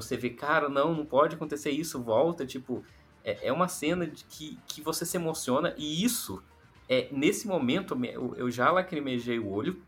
você 0.00 0.16
vê, 0.16 0.30
cara, 0.30 0.68
não, 0.68 0.94
não 0.94 1.04
pode 1.04 1.34
acontecer 1.34 1.70
isso, 1.70 2.02
volta, 2.02 2.46
tipo, 2.46 2.84
é, 3.24 3.48
é 3.48 3.52
uma 3.52 3.68
cena 3.68 4.06
de 4.06 4.24
que, 4.24 4.58
que 4.66 4.80
você 4.80 5.04
se 5.04 5.16
emociona 5.16 5.74
e 5.76 6.04
isso, 6.04 6.42
é 6.88 7.08
nesse 7.12 7.46
momento, 7.46 7.98
eu, 8.04 8.34
eu 8.36 8.50
já 8.50 8.70
lacrimejei 8.70 9.38
o 9.38 9.50
olho, 9.50 9.82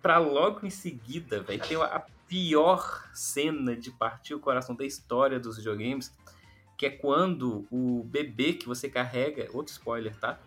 para 0.00 0.18
logo 0.18 0.66
em 0.66 0.70
seguida, 0.70 1.42
vai 1.42 1.58
ter 1.58 1.80
a 1.80 2.04
pior 2.26 3.08
cena 3.14 3.76
de 3.76 3.90
partir 3.90 4.34
o 4.34 4.40
coração 4.40 4.74
da 4.74 4.84
história 4.84 5.38
dos 5.38 5.58
videogames, 5.58 6.12
que 6.76 6.86
é 6.86 6.90
quando 6.90 7.66
o 7.70 8.02
bebê 8.04 8.54
que 8.54 8.66
você 8.66 8.88
carrega, 8.88 9.48
outro 9.52 9.72
spoiler, 9.72 10.16
tá? 10.18 10.40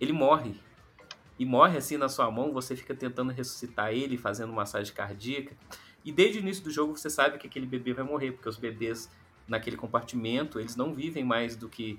ele 0.00 0.12
morre. 0.12 0.54
E 1.38 1.44
morre 1.44 1.78
assim 1.78 1.96
na 1.96 2.08
sua 2.08 2.30
mão, 2.30 2.52
você 2.52 2.76
fica 2.76 2.94
tentando 2.94 3.32
ressuscitar 3.32 3.92
ele, 3.92 4.16
fazendo 4.16 4.52
massagem 4.52 4.94
cardíaca. 4.94 5.56
E 6.04 6.12
desde 6.12 6.38
o 6.38 6.40
início 6.40 6.62
do 6.62 6.70
jogo 6.70 6.96
você 6.96 7.08
sabe 7.08 7.38
que 7.38 7.46
aquele 7.46 7.66
bebê 7.66 7.94
vai 7.94 8.04
morrer, 8.04 8.32
porque 8.32 8.48
os 8.48 8.58
bebês 8.58 9.10
naquele 9.46 9.76
compartimento, 9.76 10.58
eles 10.58 10.76
não 10.76 10.94
vivem 10.94 11.24
mais 11.24 11.56
do 11.56 11.68
que 11.68 11.98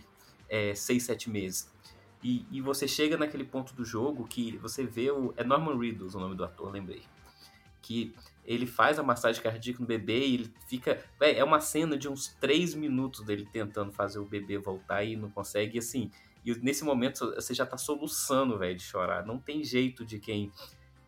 é, 0.50 0.74
seis, 0.76 1.04
sete 1.04 1.30
meses. 1.30 1.72
E, 2.24 2.46
e, 2.50 2.60
você 2.60 2.88
chega 2.88 3.18
naquele 3.18 3.44
ponto 3.44 3.74
do 3.76 3.86
jogo 3.86 4.28
que 4.28 4.58
você 4.58 4.84
vê 4.84 5.12
o. 5.12 5.34
É 5.38 5.44
Norman 5.44 5.78
Reedus 5.78 6.16
o 6.16 6.20
nome 6.20 6.36
do 6.36 6.44
ator, 6.44 6.72
lembrei. 6.72 7.04
Que 7.82 8.16
ele 8.44 8.66
faz 8.66 8.98
a 8.98 9.04
massagem 9.04 9.42
cardíaca 9.44 9.80
no 9.80 9.86
bebê 9.86 10.26
e 10.26 10.34
ele 10.34 10.54
fica. 10.68 11.04
É 11.20 11.44
uma 11.44 11.60
cena 11.60 11.96
de 11.96 12.10
uns 12.10 12.30
três 12.40 12.74
minutos 12.74 13.24
dele 13.24 13.48
tentando 13.52 13.92
fazer 13.92 14.18
o 14.18 14.26
bebê 14.26 14.58
voltar 14.58 15.04
e 15.04 15.16
não 15.16 15.30
consegue. 15.30 15.76
E 15.76 15.80
assim, 15.80 16.10
e 16.44 16.54
nesse 16.56 16.84
momento 16.84 17.32
você 17.36 17.54
já 17.54 17.66
tá 17.66 17.78
soluçando, 17.78 18.58
velho, 18.58 18.76
de 18.76 18.84
chorar. 18.84 19.24
Não 19.24 19.38
tem 19.38 19.64
jeito 19.64 20.04
de 20.04 20.18
quem 20.18 20.52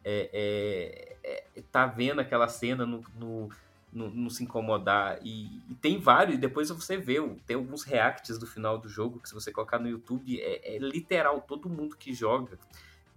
é, 0.09 1.17
é, 1.21 1.43
é, 1.53 1.61
tá 1.69 1.85
vendo 1.85 2.21
aquela 2.21 2.47
cena 2.47 2.85
no, 2.85 3.03
no, 3.19 3.49
no, 3.91 4.09
no 4.09 4.29
se 4.29 4.41
incomodar. 4.41 5.19
E, 5.21 5.61
e, 5.69 5.75
tem 5.81 5.99
vários, 5.99 6.38
depois 6.38 6.69
você 6.69 6.95
vê, 6.95 7.15
tem 7.45 7.57
alguns 7.57 7.84
reacts 7.84 8.38
do 8.38 8.47
final 8.47 8.77
do 8.77 8.88
jogo 8.88 9.19
que 9.19 9.27
se 9.27 9.35
você 9.35 9.51
colocar 9.51 9.79
no 9.79 9.89
YouTube, 9.89 10.39
é, 10.39 10.75
é 10.75 10.79
literal, 10.79 11.41
todo 11.41 11.67
mundo 11.67 11.97
que 11.97 12.13
joga 12.13 12.57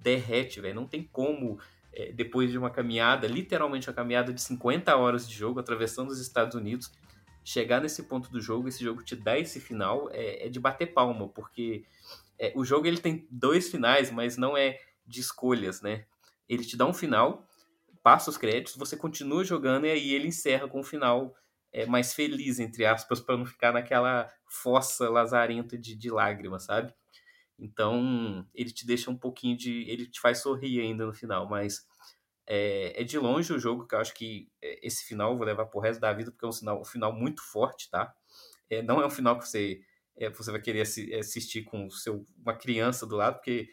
derrete, 0.00 0.60
velho. 0.60 0.74
Não 0.74 0.86
tem 0.86 1.08
como, 1.12 1.60
é, 1.92 2.10
depois 2.10 2.50
de 2.50 2.58
uma 2.58 2.70
caminhada, 2.70 3.28
literalmente 3.28 3.88
uma 3.88 3.94
caminhada 3.94 4.32
de 4.32 4.42
50 4.42 4.96
horas 4.96 5.28
de 5.28 5.34
jogo, 5.36 5.60
atravessando 5.60 6.10
os 6.10 6.18
Estados 6.18 6.56
Unidos, 6.56 6.90
chegar 7.44 7.80
nesse 7.80 8.02
ponto 8.02 8.28
do 8.32 8.40
jogo, 8.40 8.66
esse 8.66 8.82
jogo 8.82 9.04
te 9.04 9.14
dá 9.14 9.38
esse 9.38 9.60
final, 9.60 10.10
é, 10.10 10.46
é 10.46 10.48
de 10.48 10.58
bater 10.58 10.86
palma, 10.86 11.28
porque 11.28 11.84
o 12.54 12.64
jogo 12.64 12.86
ele 12.86 12.98
tem 12.98 13.26
dois 13.30 13.70
finais, 13.70 14.10
mas 14.10 14.38
não 14.38 14.56
é 14.56 14.80
de 15.06 15.20
escolhas, 15.20 15.82
né? 15.82 16.06
Ele 16.50 16.64
te 16.64 16.76
dá 16.76 16.84
um 16.84 16.92
final, 16.92 17.46
passa 18.02 18.28
os 18.28 18.36
créditos, 18.36 18.76
você 18.76 18.96
continua 18.96 19.44
jogando 19.44 19.86
e 19.86 19.90
aí 19.90 20.12
ele 20.12 20.26
encerra 20.26 20.68
com 20.68 20.80
um 20.80 20.84
final 20.84 21.32
é, 21.72 21.86
mais 21.86 22.12
feliz, 22.12 22.58
entre 22.58 22.84
aspas, 22.84 23.20
para 23.20 23.36
não 23.36 23.46
ficar 23.46 23.72
naquela 23.72 24.28
fossa 24.46 25.08
lazarenta 25.08 25.78
de, 25.78 25.94
de 25.94 26.10
lágrimas, 26.10 26.64
sabe? 26.64 26.92
Então, 27.56 28.44
ele 28.52 28.70
te 28.70 28.84
deixa 28.84 29.10
um 29.10 29.16
pouquinho 29.16 29.56
de. 29.56 29.88
Ele 29.88 30.06
te 30.06 30.20
faz 30.20 30.38
sorrir 30.38 30.80
ainda 30.80 31.06
no 31.06 31.12
final, 31.12 31.48
mas 31.48 31.86
é, 32.46 33.00
é, 33.00 33.04
de 33.04 33.16
longe 33.16 33.52
o 33.52 33.58
jogo 33.60 33.86
que 33.86 33.94
eu 33.94 34.00
acho 34.00 34.12
que 34.12 34.50
é, 34.60 34.84
esse 34.84 35.04
final 35.04 35.30
eu 35.30 35.36
vou 35.36 35.46
levar 35.46 35.66
pro 35.66 35.78
resto 35.78 36.00
da 36.00 36.12
vida, 36.12 36.32
porque 36.32 36.44
é 36.44 36.48
um, 36.48 36.52
sinal, 36.52 36.80
um 36.80 36.84
final 36.84 37.12
muito 37.12 37.42
forte, 37.42 37.88
tá? 37.88 38.12
É, 38.68 38.82
não 38.82 39.00
é 39.00 39.06
um 39.06 39.10
final 39.10 39.38
que 39.38 39.46
você, 39.46 39.80
é, 40.16 40.30
você 40.30 40.50
vai 40.50 40.60
querer 40.60 40.80
assistir 40.80 41.62
com 41.62 41.88
seu, 41.90 42.26
uma 42.38 42.54
criança 42.54 43.06
do 43.06 43.14
lado, 43.14 43.36
porque 43.36 43.68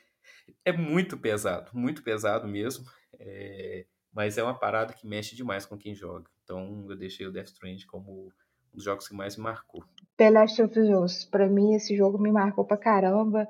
é 0.63 0.71
muito 0.71 1.17
pesado, 1.17 1.71
muito 1.73 2.03
pesado 2.03 2.47
mesmo. 2.47 2.85
É, 3.19 3.85
mas 4.13 4.37
é 4.37 4.43
uma 4.43 4.57
parada 4.57 4.93
que 4.93 5.07
mexe 5.07 5.35
demais 5.35 5.65
com 5.65 5.77
quem 5.77 5.93
joga. 5.93 6.29
Então 6.43 6.85
eu 6.89 6.95
deixei 6.95 7.25
o 7.27 7.31
Death 7.31 7.47
Stranding 7.47 7.85
como 7.87 8.11
um 8.11 8.31
dos 8.73 8.83
jogos 8.83 9.07
que 9.07 9.15
mais 9.15 9.37
me 9.37 9.43
marcou. 9.43 9.83
The 10.17 10.29
Last 10.29 10.61
of 10.61 10.79
Us, 10.79 11.25
pra 11.25 11.47
mim 11.47 11.75
esse 11.75 11.95
jogo 11.95 12.17
me 12.17 12.31
marcou 12.31 12.65
pra 12.65 12.77
caramba. 12.77 13.47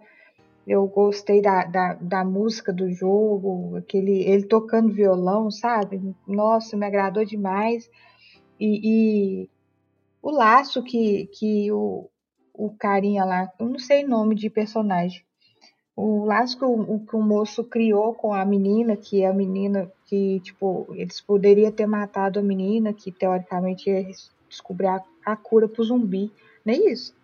Eu 0.66 0.86
gostei 0.88 1.42
da, 1.42 1.64
da, 1.64 1.94
da, 1.94 2.26
música 2.26 2.74
do 2.74 2.92
jogo, 2.92 3.78
aquele, 3.78 4.24
ele 4.24 4.44
tocando 4.44 4.92
violão, 4.92 5.50
sabe? 5.50 6.14
Nossa, 6.28 6.76
me 6.76 6.86
agradou 6.86 7.24
demais. 7.24 7.90
E, 8.60 8.82
e 8.84 9.50
o 10.22 10.30
laço 10.30 10.84
que, 10.84 11.28
que 11.28 11.72
o, 11.72 12.10
o 12.54 12.76
carinha 12.78 13.24
lá, 13.24 13.50
eu 13.58 13.70
não 13.70 13.80
sei 13.80 14.06
nome 14.06 14.36
de 14.36 14.50
personagem, 14.50 15.24
o 15.98 16.26
laço 16.26 16.60
que 16.60 16.64
o, 16.64 17.00
que 17.00 17.16
o 17.16 17.22
moço 17.22 17.64
criou 17.64 18.14
com 18.14 18.32
a 18.32 18.46
menina, 18.46 18.96
que 18.96 19.24
é 19.24 19.28
a 19.28 19.34
menina 19.34 19.92
que, 20.06 20.40
tipo, 20.42 20.86
eles 20.92 21.20
poderiam 21.20 21.72
ter 21.72 21.88
matado 21.88 22.40
a 22.40 22.44
menina, 22.44 22.94
que 22.94 23.12
teoricamente 23.12 23.90
ia 23.90 24.08
descobrir 24.48 24.86
a, 24.86 25.02
a 25.26 25.36
cura 25.36 25.68
pro 25.68 25.84
zumbi. 25.84 26.32
Não 26.64 26.72
é 26.72 26.78
isso? 26.78 27.16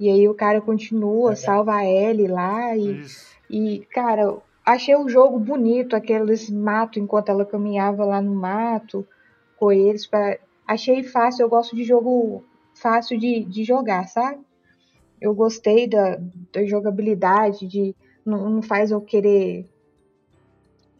E 0.00 0.08
aí 0.08 0.26
o 0.26 0.34
cara 0.34 0.58
continua, 0.62 1.32
É. 1.32 1.36
salva 1.36 1.74
a 1.74 1.84
Ellie 1.84 2.28
lá 2.28 2.74
e, 2.74 3.02
Isso. 3.02 3.36
e, 3.50 3.86
cara, 3.92 4.38
achei 4.64 4.96
o 4.96 5.06
jogo 5.06 5.38
bonito, 5.38 5.94
aqueles 5.94 6.48
mato 6.48 6.98
enquanto 6.98 7.28
ela 7.28 7.44
caminhava 7.44 8.06
lá 8.06 8.22
no 8.22 8.34
mato 8.34 9.06
com 9.58 9.70
eles. 9.70 10.06
Pra... 10.06 10.38
Achei 10.66 11.02
fácil, 11.02 11.42
eu 11.42 11.48
gosto 11.50 11.76
de 11.76 11.84
jogo 11.84 12.42
fácil 12.74 13.18
de, 13.18 13.44
de 13.44 13.64
jogar, 13.64 14.08
sabe? 14.08 14.40
Eu 15.22 15.32
gostei 15.32 15.86
da, 15.86 16.18
da 16.52 16.64
jogabilidade, 16.64 17.68
de 17.68 17.94
não, 18.26 18.50
não 18.50 18.60
faz 18.60 18.90
eu 18.90 19.00
querer. 19.00 19.64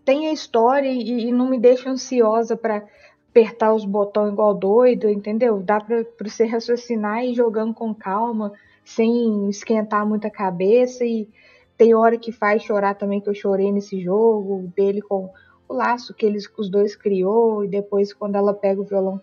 Tem 0.05 0.29
a 0.29 0.33
história 0.33 0.89
e, 0.89 1.27
e 1.27 1.33
não 1.33 1.51
me 1.51 1.59
deixa 1.59 1.91
ansiosa 1.91 2.57
pra 2.57 2.85
apertar 3.29 3.75
os 3.75 3.85
botões 3.85 4.33
igual 4.33 4.55
doido, 4.55 5.11
entendeu? 5.11 5.61
Dá 5.61 5.81
pra 5.81 6.05
você 6.21 6.45
raciocinar 6.45 7.25
e 7.25 7.33
ir 7.33 7.35
jogando 7.35 7.75
com 7.75 7.93
calma, 7.93 8.53
sem 8.85 9.51
esquentar 9.51 10.07
muita 10.07 10.31
cabeça. 10.31 11.05
E 11.05 11.29
tem 11.77 11.93
hora 11.93 12.17
que 12.17 12.31
faz 12.31 12.63
chorar 12.63 12.95
também, 12.95 13.21
que 13.21 13.29
eu 13.29 13.35
chorei 13.35 13.73
nesse 13.73 14.01
jogo, 14.01 14.73
dele 14.77 15.03
com 15.03 15.31
o 15.69 15.75
laço 15.75 16.15
que 16.15 16.25
eles 16.25 16.49
os 16.57 16.71
dois 16.71 16.95
criou, 16.95 17.65
e 17.65 17.69
depois 17.69 18.13
quando 18.13 18.37
ela 18.37 18.55
pega 18.55 18.81
o 18.81 18.85
violão. 18.85 19.21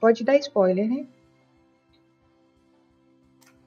Pode 0.00 0.24
dar 0.24 0.38
spoiler, 0.38 0.88
né? 0.88 1.06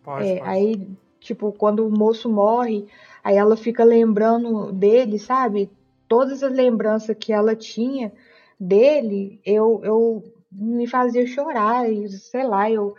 Pode, 0.04 0.28
É, 0.28 0.38
pode. 0.38 0.50
aí, 0.50 0.88
tipo, 1.20 1.52
quando 1.52 1.86
o 1.86 1.92
moço 1.92 2.30
morre, 2.30 2.88
aí 3.24 3.36
ela 3.36 3.56
fica 3.56 3.84
lembrando 3.84 4.72
dele, 4.72 5.20
sabe? 5.20 5.70
Todas 6.08 6.44
as 6.44 6.52
lembranças 6.52 7.16
que 7.18 7.32
ela 7.32 7.56
tinha 7.56 8.12
dele, 8.60 9.40
eu, 9.46 9.82
eu 9.84 10.24
me 10.52 10.88
fazia 10.88 11.26
chorar, 11.26 11.92
e 11.92 12.10
sei 12.10 12.44
lá, 12.44 12.70
eu. 12.70 12.96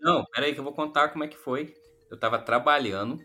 Não, 0.00 0.24
peraí 0.32 0.54
que 0.54 0.60
eu 0.60 0.64
vou 0.64 0.72
contar 0.72 1.08
como 1.08 1.24
é 1.24 1.28
que 1.28 1.36
foi. 1.36 1.74
Eu 2.10 2.18
tava 2.18 2.38
trabalhando, 2.38 3.18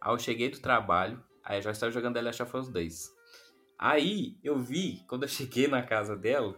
aí 0.00 0.12
eu 0.12 0.18
cheguei 0.18 0.48
do 0.48 0.60
trabalho, 0.60 1.22
aí 1.44 1.58
eu 1.58 1.62
já 1.62 1.70
estava 1.70 1.92
jogando 1.92 2.14
The 2.14 2.22
Last 2.22 2.42
of 2.42 2.56
Us 2.56 2.68
2. 2.68 3.10
Aí 3.78 4.36
eu 4.42 4.58
vi, 4.58 5.04
quando 5.08 5.24
eu 5.24 5.28
cheguei 5.28 5.68
na 5.68 5.82
casa 5.82 6.16
dela, 6.16 6.54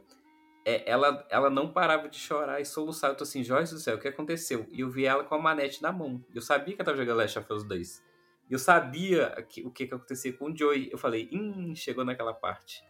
é, 0.64 0.90
ela, 0.90 1.26
ela 1.30 1.50
não 1.50 1.68
parava 1.72 2.08
de 2.08 2.18
chorar 2.18 2.60
e 2.60 2.64
soluçar. 2.64 3.10
Eu 3.10 3.16
tô 3.16 3.24
assim, 3.24 3.42
Joyce 3.44 3.74
do 3.74 3.80
céu, 3.80 3.96
o 3.96 4.00
que 4.00 4.08
aconteceu? 4.08 4.66
E 4.70 4.80
eu 4.80 4.90
vi 4.90 5.04
ela 5.04 5.24
com 5.24 5.34
a 5.34 5.38
manete 5.38 5.82
na 5.82 5.92
mão. 5.92 6.22
Eu 6.34 6.40
sabia 6.42 6.74
que 6.74 6.80
ela 6.80 6.86
tava 6.86 6.96
jogando 6.96 7.18
Last 7.18 7.38
of 7.38 7.52
Us 7.52 7.64
2. 7.64 8.02
E 8.48 8.52
eu 8.52 8.58
sabia 8.58 9.30
que- 9.48 9.62
o 9.66 9.70
que, 9.70 9.86
que 9.86 9.94
acontecia 9.94 10.32
com 10.32 10.46
o 10.50 10.56
Joey. 10.56 10.88
Eu 10.92 10.98
falei, 10.98 11.28
hum, 11.32 11.74
chegou 11.74 12.04
naquela 12.04 12.32
parte. 12.34 12.82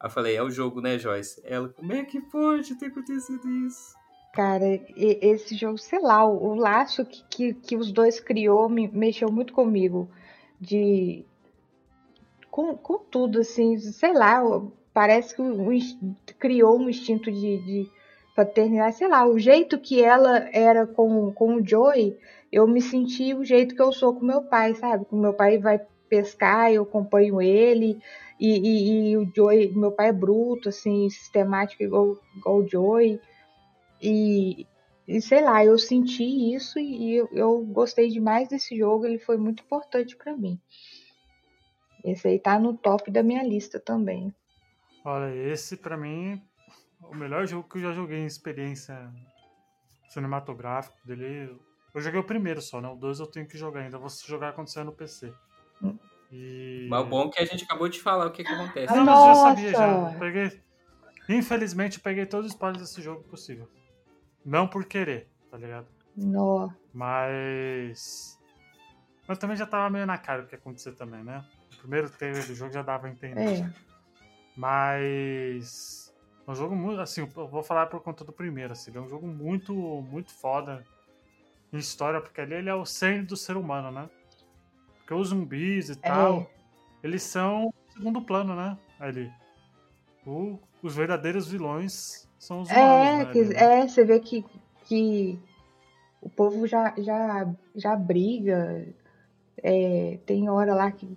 Aí 0.00 0.06
eu 0.06 0.10
falei, 0.10 0.36
é 0.36 0.42
o 0.42 0.50
jogo, 0.50 0.80
né, 0.80 0.98
Joyce? 0.98 1.40
Ela, 1.44 1.68
como 1.68 1.92
é 1.92 2.04
que 2.04 2.20
pode 2.20 2.74
ter 2.76 2.86
acontecido 2.86 3.48
isso? 3.66 3.94
Cara, 4.32 4.64
esse 4.96 5.54
jogo, 5.54 5.76
sei 5.76 6.00
lá, 6.00 6.24
o, 6.26 6.52
o 6.52 6.54
laço 6.54 7.04
que, 7.04 7.22
que, 7.28 7.54
que 7.54 7.76
os 7.76 7.92
dois 7.92 8.18
criou 8.18 8.68
me 8.68 8.88
mexeu 8.88 9.30
muito 9.30 9.52
comigo. 9.52 10.10
De. 10.58 11.24
Com, 12.50 12.76
com 12.76 12.98
tudo, 12.98 13.40
assim, 13.40 13.78
sei 13.78 14.12
lá, 14.12 14.44
o- 14.44 14.72
parece 14.92 15.34
que 15.34 15.42
o, 15.42 15.72
ins- 15.72 15.98
criou 16.38 16.78
um 16.78 16.88
instinto 16.88 17.30
de, 17.30 17.58
de 17.58 17.90
paternidade, 18.34 18.96
sei 18.96 19.08
lá, 19.08 19.26
o 19.26 19.38
jeito 19.38 19.78
que 19.78 20.02
ela 20.02 20.48
era 20.52 20.86
com, 20.86 21.32
com 21.32 21.56
o 21.56 21.66
Joey, 21.66 22.16
eu 22.50 22.66
me 22.66 22.80
senti 22.80 23.34
o 23.34 23.44
jeito 23.44 23.74
que 23.74 23.82
eu 23.82 23.92
sou 23.92 24.14
com 24.14 24.24
meu 24.24 24.42
pai, 24.42 24.74
sabe? 24.74 25.04
Com 25.04 25.16
meu 25.16 25.34
pai 25.34 25.58
vai 25.58 25.80
pescar, 26.08 26.72
eu 26.72 26.82
acompanho 26.82 27.40
ele, 27.40 27.98
e, 28.38 28.58
e, 28.58 29.10
e 29.10 29.16
o 29.16 29.30
Joey, 29.34 29.72
meu 29.72 29.92
pai 29.92 30.08
é 30.08 30.12
bruto, 30.12 30.68
assim, 30.68 31.08
sistemático 31.08 31.82
igual, 31.82 32.18
igual 32.36 32.58
o 32.58 32.68
Joey. 32.68 33.20
E, 34.02 34.66
e 35.08 35.20
sei 35.22 35.42
lá, 35.42 35.64
eu 35.64 35.78
senti 35.78 36.24
isso 36.54 36.78
e 36.78 37.14
eu, 37.16 37.28
eu 37.32 37.58
gostei 37.64 38.08
demais 38.08 38.48
desse 38.48 38.76
jogo, 38.76 39.06
ele 39.06 39.18
foi 39.18 39.36
muito 39.36 39.62
importante 39.62 40.16
pra 40.16 40.36
mim. 40.36 40.58
Esse 42.04 42.28
aí 42.28 42.38
tá 42.38 42.58
no 42.58 42.76
top 42.76 43.10
da 43.10 43.22
minha 43.22 43.42
lista 43.42 43.80
também. 43.80 44.32
Olha, 45.04 45.34
esse 45.34 45.76
pra 45.76 45.96
mim, 45.96 46.40
o 47.00 47.14
melhor 47.14 47.46
jogo 47.46 47.68
que 47.68 47.78
eu 47.78 47.82
já 47.82 47.92
joguei 47.92 48.18
em 48.18 48.26
experiência 48.26 49.12
cinematográfica 50.08 50.96
dele. 51.04 51.56
Eu 51.94 52.00
joguei 52.00 52.20
o 52.20 52.24
primeiro 52.24 52.60
só, 52.60 52.80
né? 52.80 52.88
O 52.88 52.94
dois 52.94 53.18
eu 53.20 53.26
tenho 53.26 53.46
que 53.46 53.58
jogar 53.58 53.80
ainda. 53.80 53.98
Vou 53.98 54.08
jogar 54.26 54.52
quando 54.52 54.68
sair 54.68 54.84
no 54.84 54.92
PC. 54.92 55.32
Hum. 55.82 55.98
E... 56.30 56.86
Mas 56.88 57.02
o 57.02 57.06
bom 57.06 57.26
é 57.26 57.30
que 57.30 57.42
a 57.42 57.44
gente 57.44 57.64
acabou 57.64 57.88
de 57.88 58.00
falar 58.00 58.26
o 58.26 58.30
que, 58.30 58.42
que 58.42 58.52
acontece. 58.52 58.94
Não, 58.94 59.04
mas 59.04 59.18
eu 59.18 59.26
já 59.26 59.34
sabia 59.34 59.72
já. 59.72 60.12
Eu 60.12 60.18
peguei... 60.18 60.62
Infelizmente, 61.28 61.98
eu 61.98 62.02
peguei 62.02 62.26
todos 62.26 62.46
os 62.46 62.52
spoilers 62.52 62.82
desse 62.82 63.02
jogo 63.02 63.22
possível. 63.24 63.68
Não 64.44 64.66
por 64.66 64.84
querer, 64.84 65.28
tá 65.50 65.56
ligado? 65.56 65.86
Nó. 66.16 66.70
Mas. 66.92 68.38
Mas 69.26 69.38
também 69.38 69.56
já 69.56 69.66
tava 69.66 69.88
meio 69.88 70.04
na 70.04 70.18
cara 70.18 70.42
o 70.42 70.46
que 70.46 70.54
ia 70.54 70.58
acontecer 70.58 70.92
também, 70.92 71.22
né? 71.22 71.44
O 71.74 71.76
primeiro 71.78 72.10
trailer 72.10 72.44
do 72.46 72.54
jogo 72.54 72.72
já 72.72 72.82
dava 72.82 73.06
a 73.06 73.10
entender. 73.10 73.60
É. 73.60 73.72
Mas. 74.56 76.12
É 76.46 76.50
um 76.50 76.54
jogo 76.54 76.74
muito. 76.74 77.00
Assim, 77.00 77.20
eu 77.22 77.48
vou 77.48 77.62
falar 77.62 77.86
por 77.86 78.00
conta 78.00 78.24
do 78.24 78.32
primeiro, 78.32 78.72
assim. 78.72 78.90
Ele 78.90 78.98
é 78.98 79.02
um 79.02 79.08
jogo 79.08 79.26
muito, 79.26 79.72
muito 79.74 80.32
foda 80.32 80.84
em 81.72 81.78
história, 81.78 82.20
porque 82.20 82.40
ali 82.40 82.54
ele 82.54 82.68
é 82.68 82.74
o 82.74 82.84
cerne 82.84 83.24
do 83.24 83.36
ser 83.36 83.56
humano, 83.56 83.90
né? 83.90 84.08
Porque 84.98 85.14
os 85.14 85.28
zumbis 85.28 85.88
e 85.88 85.96
tal, 85.96 86.50
eles 87.02 87.22
são 87.22 87.72
segundo 87.90 88.20
plano, 88.22 88.54
né? 88.54 88.76
Ali. 88.98 89.32
O- 90.26 90.58
os 90.82 90.94
verdadeiros 90.94 91.48
vilões 91.48 92.28
são 92.38 92.60
os 92.62 92.70
humanos, 92.70 93.08
É, 93.08 93.24
né? 93.24 93.32
que- 93.32 93.44
né? 93.44 93.80
é, 93.82 93.88
você 93.88 94.04
vê 94.04 94.20
que, 94.20 94.44
que 94.84 95.38
o 96.20 96.28
povo 96.28 96.66
já, 96.66 96.94
já, 96.98 97.52
já 97.74 97.96
briga. 97.96 98.86
É, 99.62 100.18
tem 100.26 100.48
hora 100.50 100.74
lá 100.74 100.90
que 100.90 101.16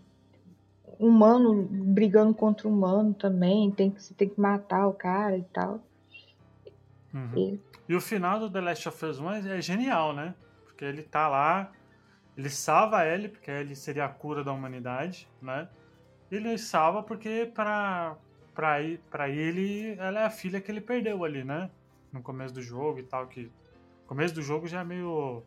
humano 1.00 1.64
brigando 1.70 2.34
contra 2.34 2.68
humano 2.68 3.14
também, 3.14 3.72
tem 3.72 3.92
que, 3.92 4.02
você 4.02 4.14
tem 4.14 4.30
que 4.30 4.40
matar 4.40 4.88
o 4.88 4.94
cara 4.94 5.38
e 5.38 5.44
tal. 5.44 5.80
Uhum. 7.14 7.32
E- 7.38 7.60
E 7.88 7.96
o 7.96 8.02
final 8.02 8.40
do 8.40 8.50
The 8.50 8.62
Last 8.62 8.90
of 8.90 9.06
Us 9.06 9.20
1 9.20 9.32
é 9.32 9.58
é 9.58 9.62
genial, 9.62 10.14
né? 10.14 10.34
Porque 10.66 10.84
ele 10.84 11.04
tá 11.04 11.28
lá, 11.28 11.72
ele 12.36 12.50
salva 12.50 12.98
a 13.00 13.06
Ellie, 13.08 13.30
porque 13.30 13.50
a 13.52 13.60
Ellie 13.62 13.76
seria 13.76 14.06
a 14.06 14.10
cura 14.10 14.44
da 14.44 14.52
humanidade, 14.52 15.28
né? 15.42 15.70
Ele 16.32 16.58
salva 16.58 17.04
porque 17.04 17.50
pra, 17.54 18.18
pra, 18.54 18.78
pra 19.12 19.30
ele, 19.30 19.96
ela 20.00 20.22
é 20.22 20.26
a 20.26 20.30
filha 20.30 20.60
que 20.60 20.72
ele 20.72 20.82
perdeu 20.82 21.24
ali, 21.24 21.44
né? 21.44 21.70
No 22.12 22.22
começo 22.22 22.54
do 22.54 22.62
jogo 22.62 23.00
e 23.00 23.04
tal, 23.04 23.28
que... 23.28 23.52
O 24.04 24.08
começo 24.08 24.34
do 24.36 24.42
jogo 24.42 24.68
já 24.68 24.82
é 24.82 24.84
meio... 24.84 25.44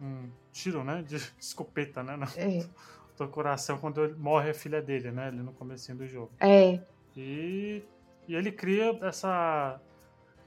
Um 0.00 0.30
tiro, 0.52 0.84
né? 0.84 1.02
De 1.02 1.16
escopeta, 1.38 2.02
né? 2.02 2.16
No 2.16 2.24
É, 2.36 2.64
do 3.18 3.28
coração 3.30 3.78
quando 3.78 4.02
ele- 4.04 4.14
morre 4.14 4.50
a 4.50 4.54
filha 4.54 4.80
dele, 4.82 5.10
né? 5.10 5.28
Ali 5.28 5.38
no 5.38 5.52
comecinho 5.52 5.98
do 5.98 6.06
jogo. 6.06 6.32
é, 6.40 6.80
E, 7.16 7.82
e 8.28 8.34
ele 8.34 8.52
cria 8.52 8.98
essa, 9.02 9.80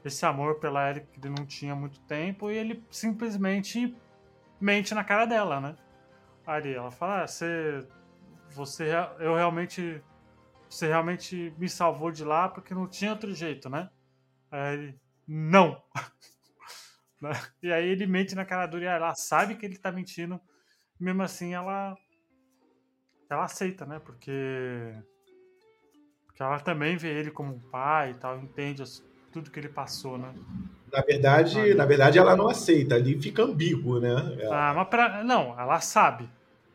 esse 0.04 0.24
amor 0.24 0.58
pela 0.58 0.88
Ellie 0.90 1.02
que 1.12 1.18
ele 1.20 1.34
não 1.36 1.44
tinha 1.46 1.74
muito 1.74 2.00
tempo 2.00 2.50
e 2.50 2.56
ele 2.56 2.82
simplesmente 2.90 3.94
mente 4.60 4.94
na 4.94 5.04
cara 5.04 5.26
dela, 5.26 5.60
né? 5.60 5.76
Aí 6.46 6.72
ela 6.74 6.90
fala, 6.90 7.22
ah, 7.22 7.26
você, 7.26 7.86
você, 8.50 8.90
eu 9.20 9.34
realmente, 9.36 10.02
você 10.68 10.88
realmente 10.88 11.54
me 11.58 11.68
salvou 11.68 12.10
de 12.10 12.24
lá 12.24 12.48
porque 12.48 12.74
não 12.74 12.88
tinha 12.88 13.12
outro 13.12 13.34
jeito, 13.34 13.68
né? 13.68 13.90
Aí 14.50 14.74
ele, 14.74 15.00
não! 15.26 15.82
Né? 17.20 17.30
e 17.62 17.72
aí 17.72 17.86
ele 17.86 18.04
mente 18.04 18.34
na 18.34 18.44
cara 18.44 18.66
dura 18.66 18.82
e 18.84 18.88
ela 18.88 19.14
sabe 19.14 19.54
que 19.54 19.64
ele 19.64 19.78
tá 19.78 19.92
mentindo, 19.92 20.40
mesmo 20.98 21.22
assim 21.22 21.54
ela, 21.54 21.96
ela 23.32 23.44
aceita, 23.44 23.84
né? 23.86 24.00
Porque 24.04 24.94
porque 26.26 26.42
ela 26.42 26.58
também 26.60 26.96
vê 26.96 27.08
ele 27.08 27.30
como 27.30 27.54
um 27.54 27.58
pai 27.58 28.10
e 28.12 28.14
tal, 28.14 28.38
entende 28.38 28.82
tudo 29.30 29.50
que 29.50 29.60
ele 29.60 29.68
passou, 29.68 30.16
né? 30.18 30.32
Na 30.92 31.00
verdade, 31.02 31.72
Ah, 31.72 31.74
na 31.74 31.84
verdade, 31.86 32.18
ela 32.18 32.36
não 32.36 32.48
aceita. 32.48 32.94
Ali 32.94 33.20
fica 33.20 33.42
ambíguo, 33.42 33.98
né? 34.00 34.10
Ela- 34.40 34.70
Ah, 34.70 34.74
mas 34.74 34.88
pra... 34.88 35.24
Não, 35.24 35.58
ela 35.58 35.80
sabe 35.80 36.28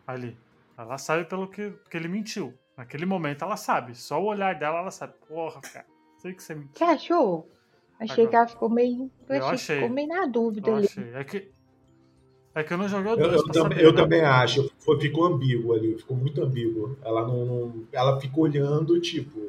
ali. 0.06 0.38
Ela 0.78 0.98
sabe 0.98 1.26
pelo 1.26 1.48
que, 1.48 1.72
que 1.90 1.98
ele 1.98 2.08
mentiu. 2.08 2.54
Naquele 2.76 3.06
momento 3.06 3.44
ela 3.44 3.58
sabe. 3.58 3.96
Só 3.96 4.22
o 4.22 4.26
olhar 4.26 4.54
dela 4.56 4.80
ela 4.80 4.92
sabe. 4.92 5.14
Porra, 5.28 5.60
cara, 5.62 5.86
sei 6.20 6.34
que 6.34 6.44
você 6.44 6.54
mentiu. 6.56 6.72
Você 6.76 6.84
achou? 6.84 7.50
Achei 8.00 8.14
Agora- 8.26 8.30
que 8.30 8.36
ela 8.36 8.48
ficou 8.48 8.70
meio. 8.70 9.12
Eu 9.28 9.36
achei 9.38 9.54
achei. 9.54 9.76
ficou 9.78 9.90
meio 9.90 10.08
na 10.08 10.26
dúvida 10.28 10.70
Eu 10.70 10.76
ali. 10.78 10.86
achei. 10.86 11.14
É 11.16 11.24
que, 11.24 11.52
é 12.60 12.64
que 12.64 12.74
eu 12.74 12.78
não 12.78 12.88
joguei 12.88 13.12
o 13.14 13.16
Eu, 13.16 13.30
2 13.30 13.34
eu 13.34 13.44
também, 13.44 13.62
saber, 13.64 13.86
eu 13.86 13.92
né? 13.94 14.02
também 14.02 14.22
acho. 14.22 14.72
Foi- 14.80 15.00
Ficou 15.00 15.26
ambíguo 15.26 15.74
ali, 15.74 15.98
ficou 15.98 16.16
muito 16.18 16.42
ambíguo. 16.44 16.98
Ela 17.04 17.26
não, 17.28 17.46
não- 17.46 17.84
ela 17.92 18.20
ficou 18.20 18.44
olhando, 18.46 19.00
tipo, 19.00 19.40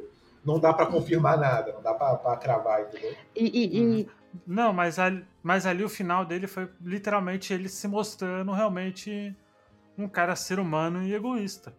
não 0.45 0.59
dá 0.59 0.73
pra 0.73 0.85
confirmar 0.85 1.37
nada, 1.37 1.73
não 1.73 1.81
dá 1.81 1.93
pra, 1.93 2.15
pra 2.15 2.37
cravar, 2.37 2.81
entendeu? 2.83 3.13
E, 3.35 3.77
e- 3.77 3.81
Uhum. 3.81 3.93
e- 3.99 4.07
Não, 4.45 4.71
mas 4.71 4.99
ali, 4.99 5.25
mas 5.41 5.65
ali 5.65 5.83
o 5.83 5.89
final 5.89 6.23
dele 6.23 6.45
foi 6.45 6.69
literalmente 6.85 7.51
ele 7.51 7.67
se 7.67 7.87
mostrando 7.87 8.51
realmente 8.51 9.35
um 9.97 10.07
cara 10.07 10.35
ser 10.35 10.59
humano 10.59 11.01
e 11.03 11.13
egoísta. 11.15 11.73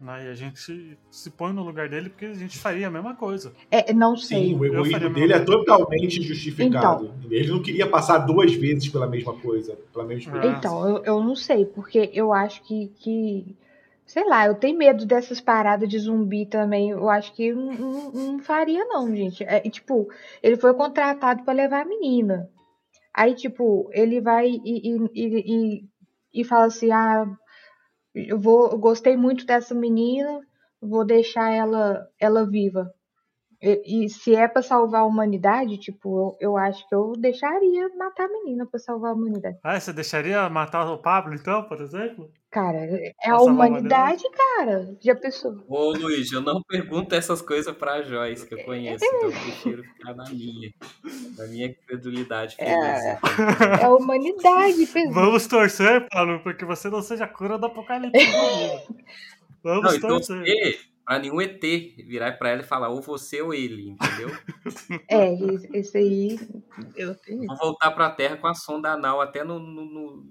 Né? 0.00 0.26
E 0.26 0.28
a 0.28 0.34
gente 0.34 0.98
se 1.10 1.30
põe 1.30 1.52
no 1.52 1.62
lugar 1.62 1.88
dele 1.88 2.10
porque 2.10 2.26
a 2.26 2.34
gente 2.34 2.58
faria 2.58 2.88
a 2.88 2.90
mesma 2.90 3.14
coisa. 3.14 3.52
É, 3.70 3.92
não 3.94 4.14
sei. 4.16 4.48
Sim, 4.48 4.58
o 4.58 4.64
egoísmo 4.64 5.10
dele 5.10 5.32
é 5.32 5.40
totalmente 5.40 6.20
justificado. 6.22 7.14
Ele 7.30 7.48
não 7.50 7.62
queria 7.62 7.88
passar 7.88 8.18
duas 8.18 8.52
vezes 8.54 8.88
pela 8.88 9.06
mesma 9.06 9.34
coisa, 9.34 9.76
pela 9.92 10.04
mesma 10.04 10.22
É. 10.22 10.26
experiência. 10.36 10.58
Então, 10.58 10.88
eu, 10.88 11.04
eu 11.04 11.20
não 11.24 11.34
sei, 11.34 11.64
porque 11.64 12.10
eu 12.12 12.32
acho 12.32 12.62
que, 12.64 12.88
que. 12.96 13.56
Sei 14.04 14.24
lá, 14.28 14.46
eu 14.46 14.54
tenho 14.54 14.78
medo 14.78 15.04
dessas 15.06 15.40
paradas 15.40 15.88
de 15.88 15.98
zumbi 15.98 16.46
também. 16.46 16.90
Eu 16.90 17.08
acho 17.08 17.32
que 17.34 17.52
não, 17.52 17.72
não- 17.72 18.12
não 18.12 18.38
faria, 18.38 18.84
não, 18.84 19.08
gente. 19.16 19.42
É, 19.44 19.60
tipo, 19.60 20.08
ele 20.42 20.56
foi 20.56 20.74
contratado 20.74 21.42
pra 21.42 21.52
levar 21.54 21.82
a 21.82 21.88
menina. 21.88 22.48
Aí, 23.12 23.34
tipo, 23.34 23.88
ele 23.92 24.20
vai 24.20 24.46
e, 24.48 24.60
e, 24.64 24.96
e, 25.14 25.80
e, 25.80 25.84
e 26.40 26.44
fala 26.44 26.66
assim: 26.66 26.92
ah, 26.92 27.26
eu 28.16 28.38
vou, 28.38 28.70
eu 28.70 28.78
gostei 28.78 29.16
muito 29.16 29.44
dessa 29.44 29.74
menina, 29.74 30.40
vou 30.80 31.04
deixar 31.04 31.50
ela, 31.50 32.08
ela 32.18 32.48
viva. 32.48 32.92
E, 33.60 34.04
e 34.04 34.08
se 34.08 34.34
é 34.34 34.46
pra 34.46 34.62
salvar 34.62 35.02
a 35.02 35.06
humanidade, 35.06 35.78
tipo, 35.78 36.36
eu, 36.40 36.50
eu 36.50 36.56
acho 36.56 36.86
que 36.88 36.94
eu 36.94 37.12
deixaria 37.18 37.88
matar 37.96 38.26
a 38.26 38.32
menina 38.32 38.66
pra 38.66 38.78
salvar 38.78 39.12
a 39.12 39.14
humanidade. 39.14 39.58
Ah, 39.62 39.78
você 39.78 39.92
deixaria 39.92 40.48
matar 40.48 40.90
o 40.90 40.98
Pablo, 40.98 41.34
então, 41.34 41.62
por 41.64 41.80
exemplo? 41.80 42.30
Cara, 42.56 42.78
é 42.78 43.12
a 43.28 43.36
humanidade, 43.42 44.22
cara. 44.56 44.96
Já 45.02 45.14
pensou? 45.14 45.62
Ô, 45.68 45.90
Luiz, 45.92 46.32
eu 46.32 46.40
não 46.40 46.62
pergunto 46.62 47.14
essas 47.14 47.42
coisas 47.42 47.76
pra 47.76 48.00
Joyce, 48.00 48.46
que 48.46 48.54
eu 48.54 48.64
conheço, 48.64 49.04
então 49.04 49.24
eu 49.24 49.30
prefiro 49.30 49.82
ficar 49.82 50.14
na 50.14 50.24
minha. 50.30 50.72
Na 51.36 51.46
minha 51.48 51.74
credulidade. 51.86 52.56
É. 52.58 53.18
É 53.82 53.84
a 53.84 53.90
humanidade, 53.94 54.86
pensa. 54.86 55.12
Vamos 55.12 55.46
torcer, 55.46 56.08
Pablo, 56.08 56.40
porque 56.42 56.64
você 56.64 56.88
não 56.88 57.02
seja 57.02 57.24
a 57.24 57.28
cura 57.28 57.58
do 57.58 57.66
apocalipse. 57.66 58.18
Vamos 59.62 59.82
Não, 59.84 59.94
então 59.94 60.08
torcer. 60.08 60.36
você, 60.38 60.78
pra 61.04 61.18
nenhum 61.18 61.42
ET 61.42 61.60
virar 62.06 62.32
pra 62.38 62.48
ela 62.48 62.62
e 62.62 62.66
falar 62.66 62.88
ou 62.88 63.02
você 63.02 63.42
ou 63.42 63.52
ele, 63.52 63.90
entendeu? 63.90 64.30
É, 65.10 65.34
esse- 65.34 65.68
esse 65.74 65.98
aí. 65.98 66.38
Eu 66.96 67.14
tenho. 67.16 67.46
Vou 67.48 67.56
voltar 67.58 67.90
pra 67.90 68.08
Terra 68.08 68.38
com 68.38 68.46
a 68.46 68.54
sonda 68.54 68.92
anal 68.92 69.20
até 69.20 69.44
no, 69.44 69.58
no- 69.58 69.84
no- 69.84 70.24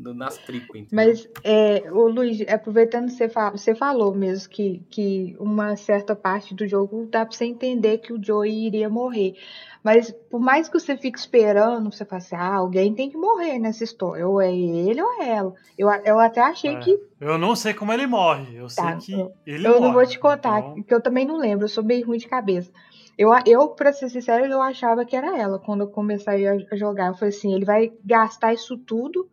no- 0.00 0.14
nas 0.14 0.36
tripas, 0.38 0.68
entendeu? 0.80 0.88
Mas, 0.92 1.28
é, 1.44 1.90
ô 1.92 2.08
Luiz, 2.08 2.40
aproveitando 2.48 3.06
que 3.06 3.12
você, 3.12 3.28
fa- 3.28 3.50
você 3.50 3.74
falou 3.74 4.14
mesmo 4.14 4.48
que, 4.50 4.82
que 4.90 5.36
uma 5.38 5.76
certa 5.76 6.16
parte 6.16 6.54
do 6.54 6.66
jogo 6.66 7.06
dá 7.10 7.24
pra 7.26 7.36
você 7.36 7.44
entender 7.44 7.98
que 7.98 8.12
o 8.12 8.22
Joey 8.22 8.66
iria 8.66 8.88
morrer. 8.88 9.34
Mas 9.82 10.10
por 10.30 10.38
mais 10.40 10.68
que 10.68 10.78
você 10.78 10.94
fique 10.96 11.18
esperando, 11.18 11.90
você 11.90 12.04
fala 12.04 12.18
assim, 12.18 12.34
ah, 12.36 12.56
alguém 12.56 12.92
tem 12.94 13.08
que 13.08 13.16
morrer 13.16 13.58
nessa 13.58 13.82
história. 13.82 14.28
Ou 14.28 14.38
é 14.40 14.54
ele 14.54 15.00
ou 15.00 15.22
é 15.22 15.28
ela. 15.30 15.54
Eu, 15.78 15.88
eu 16.04 16.18
até 16.18 16.40
achei 16.42 16.74
É. 16.74 16.78
que. 16.80 16.98
Eu 17.18 17.38
não 17.38 17.56
sei 17.56 17.72
como 17.72 17.90
ele 17.92 18.06
morre. 18.06 18.56
Eu 18.56 18.68
sei 18.68 18.84
Tá, 18.84 18.96
que 18.96 19.12
eu- 19.12 19.32
ele 19.46 19.66
Eu 19.66 19.72
morre. 19.72 19.84
não 19.86 19.92
vou 19.94 20.06
te 20.06 20.18
contar, 20.18 20.58
Então, 20.60 20.74
porque 20.74 20.92
eu 20.94 21.00
também 21.00 21.24
não 21.26 21.38
lembro, 21.38 21.64
eu 21.64 21.68
sou 21.68 21.82
meio 21.82 22.06
ruim 22.06 22.18
de 22.18 22.28
cabeça. 22.28 22.70
Eu, 23.16 23.30
eu 23.46 23.68
pra 23.68 23.92
ser 23.92 24.08
sincero, 24.10 24.44
eu 24.46 24.60
achava 24.62 25.04
que 25.04 25.14
era 25.16 25.38
ela 25.38 25.58
quando 25.58 25.80
eu 25.82 25.88
comecei 25.88 26.46
a 26.46 26.56
a 26.70 26.76
jogar. 26.76 27.08
Eu 27.08 27.14
falei 27.14 27.28
assim, 27.34 27.54
ele 27.54 27.64
vai 27.64 27.90
gastar 28.04 28.52
isso 28.52 28.76
tudo 28.78 29.28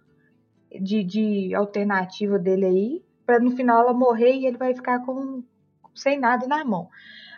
de, 0.80 1.04
de 1.04 1.56
alternativa 1.56 2.38
dele 2.40 2.66
aí, 2.66 3.04
pra 3.26 3.40
no 3.40 3.52
final 3.52 3.82
ela 3.82 3.94
morrer 3.94 4.34
e 4.34 4.46
ele 4.46 4.58
vai 4.58 4.74
ficar 4.74 5.06
com 5.06 5.44
sem 5.94 6.20
nada 6.20 6.48
na 6.48 6.64
mão. 6.64 6.90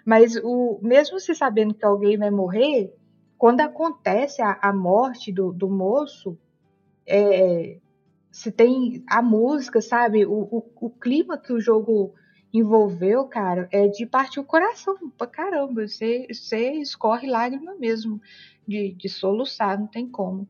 Mas 0.05 0.35
o 0.43 0.79
mesmo 0.81 1.19
se 1.19 1.33
sabendo 1.35 1.73
que 1.73 1.85
alguém 1.85 2.17
vai 2.17 2.29
morrer, 2.29 2.93
quando 3.37 3.61
acontece 3.61 4.41
a, 4.41 4.57
a 4.61 4.73
morte 4.73 5.31
do, 5.31 5.53
do 5.53 5.69
moço, 5.69 6.37
é, 7.07 7.77
se 8.31 8.51
tem 8.51 9.03
a 9.07 9.21
música, 9.21 9.81
sabe? 9.81 10.25
O, 10.25 10.47
o, 10.51 10.63
o 10.81 10.89
clima 10.89 11.37
que 11.37 11.53
o 11.53 11.59
jogo 11.59 12.13
envolveu, 12.53 13.25
cara, 13.25 13.67
é 13.71 13.87
de 13.87 14.05
partir 14.05 14.39
o 14.39 14.45
coração 14.45 14.95
pra 15.17 15.27
caramba. 15.27 15.87
Você, 15.87 16.27
você 16.31 16.71
escorre 16.73 17.29
lágrima 17.29 17.75
mesmo 17.75 18.21
de, 18.67 18.93
de 18.93 19.09
soluçar, 19.09 19.79
não 19.79 19.87
tem 19.87 20.07
como. 20.07 20.47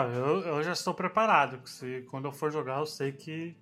Ah, 0.00 0.06
eu, 0.12 0.40
eu 0.40 0.62
já 0.62 0.72
estou 0.72 0.94
preparado. 0.94 1.60
Se, 1.68 2.06
quando 2.10 2.26
eu 2.26 2.32
for 2.32 2.50
jogar, 2.50 2.78
eu 2.78 2.86
sei 2.86 3.12
que 3.12 3.56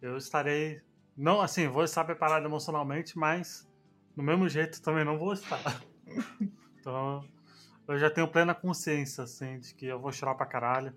eu 0.00 0.16
estarei. 0.16 0.80
Não, 1.16 1.40
assim, 1.40 1.68
vou 1.68 1.84
estar 1.84 2.04
preparado 2.04 2.44
emocionalmente, 2.44 3.16
mas 3.16 3.68
do 4.16 4.22
mesmo 4.22 4.48
jeito 4.48 4.82
também 4.82 5.04
não 5.04 5.18
vou 5.18 5.32
estar. 5.32 5.82
então, 6.78 7.24
eu 7.86 7.98
já 7.98 8.10
tenho 8.10 8.28
plena 8.28 8.54
consciência, 8.54 9.24
assim, 9.24 9.58
de 9.58 9.74
que 9.74 9.86
eu 9.86 10.00
vou 10.00 10.12
chorar 10.12 10.34
pra 10.34 10.46
caralho. 10.46 10.92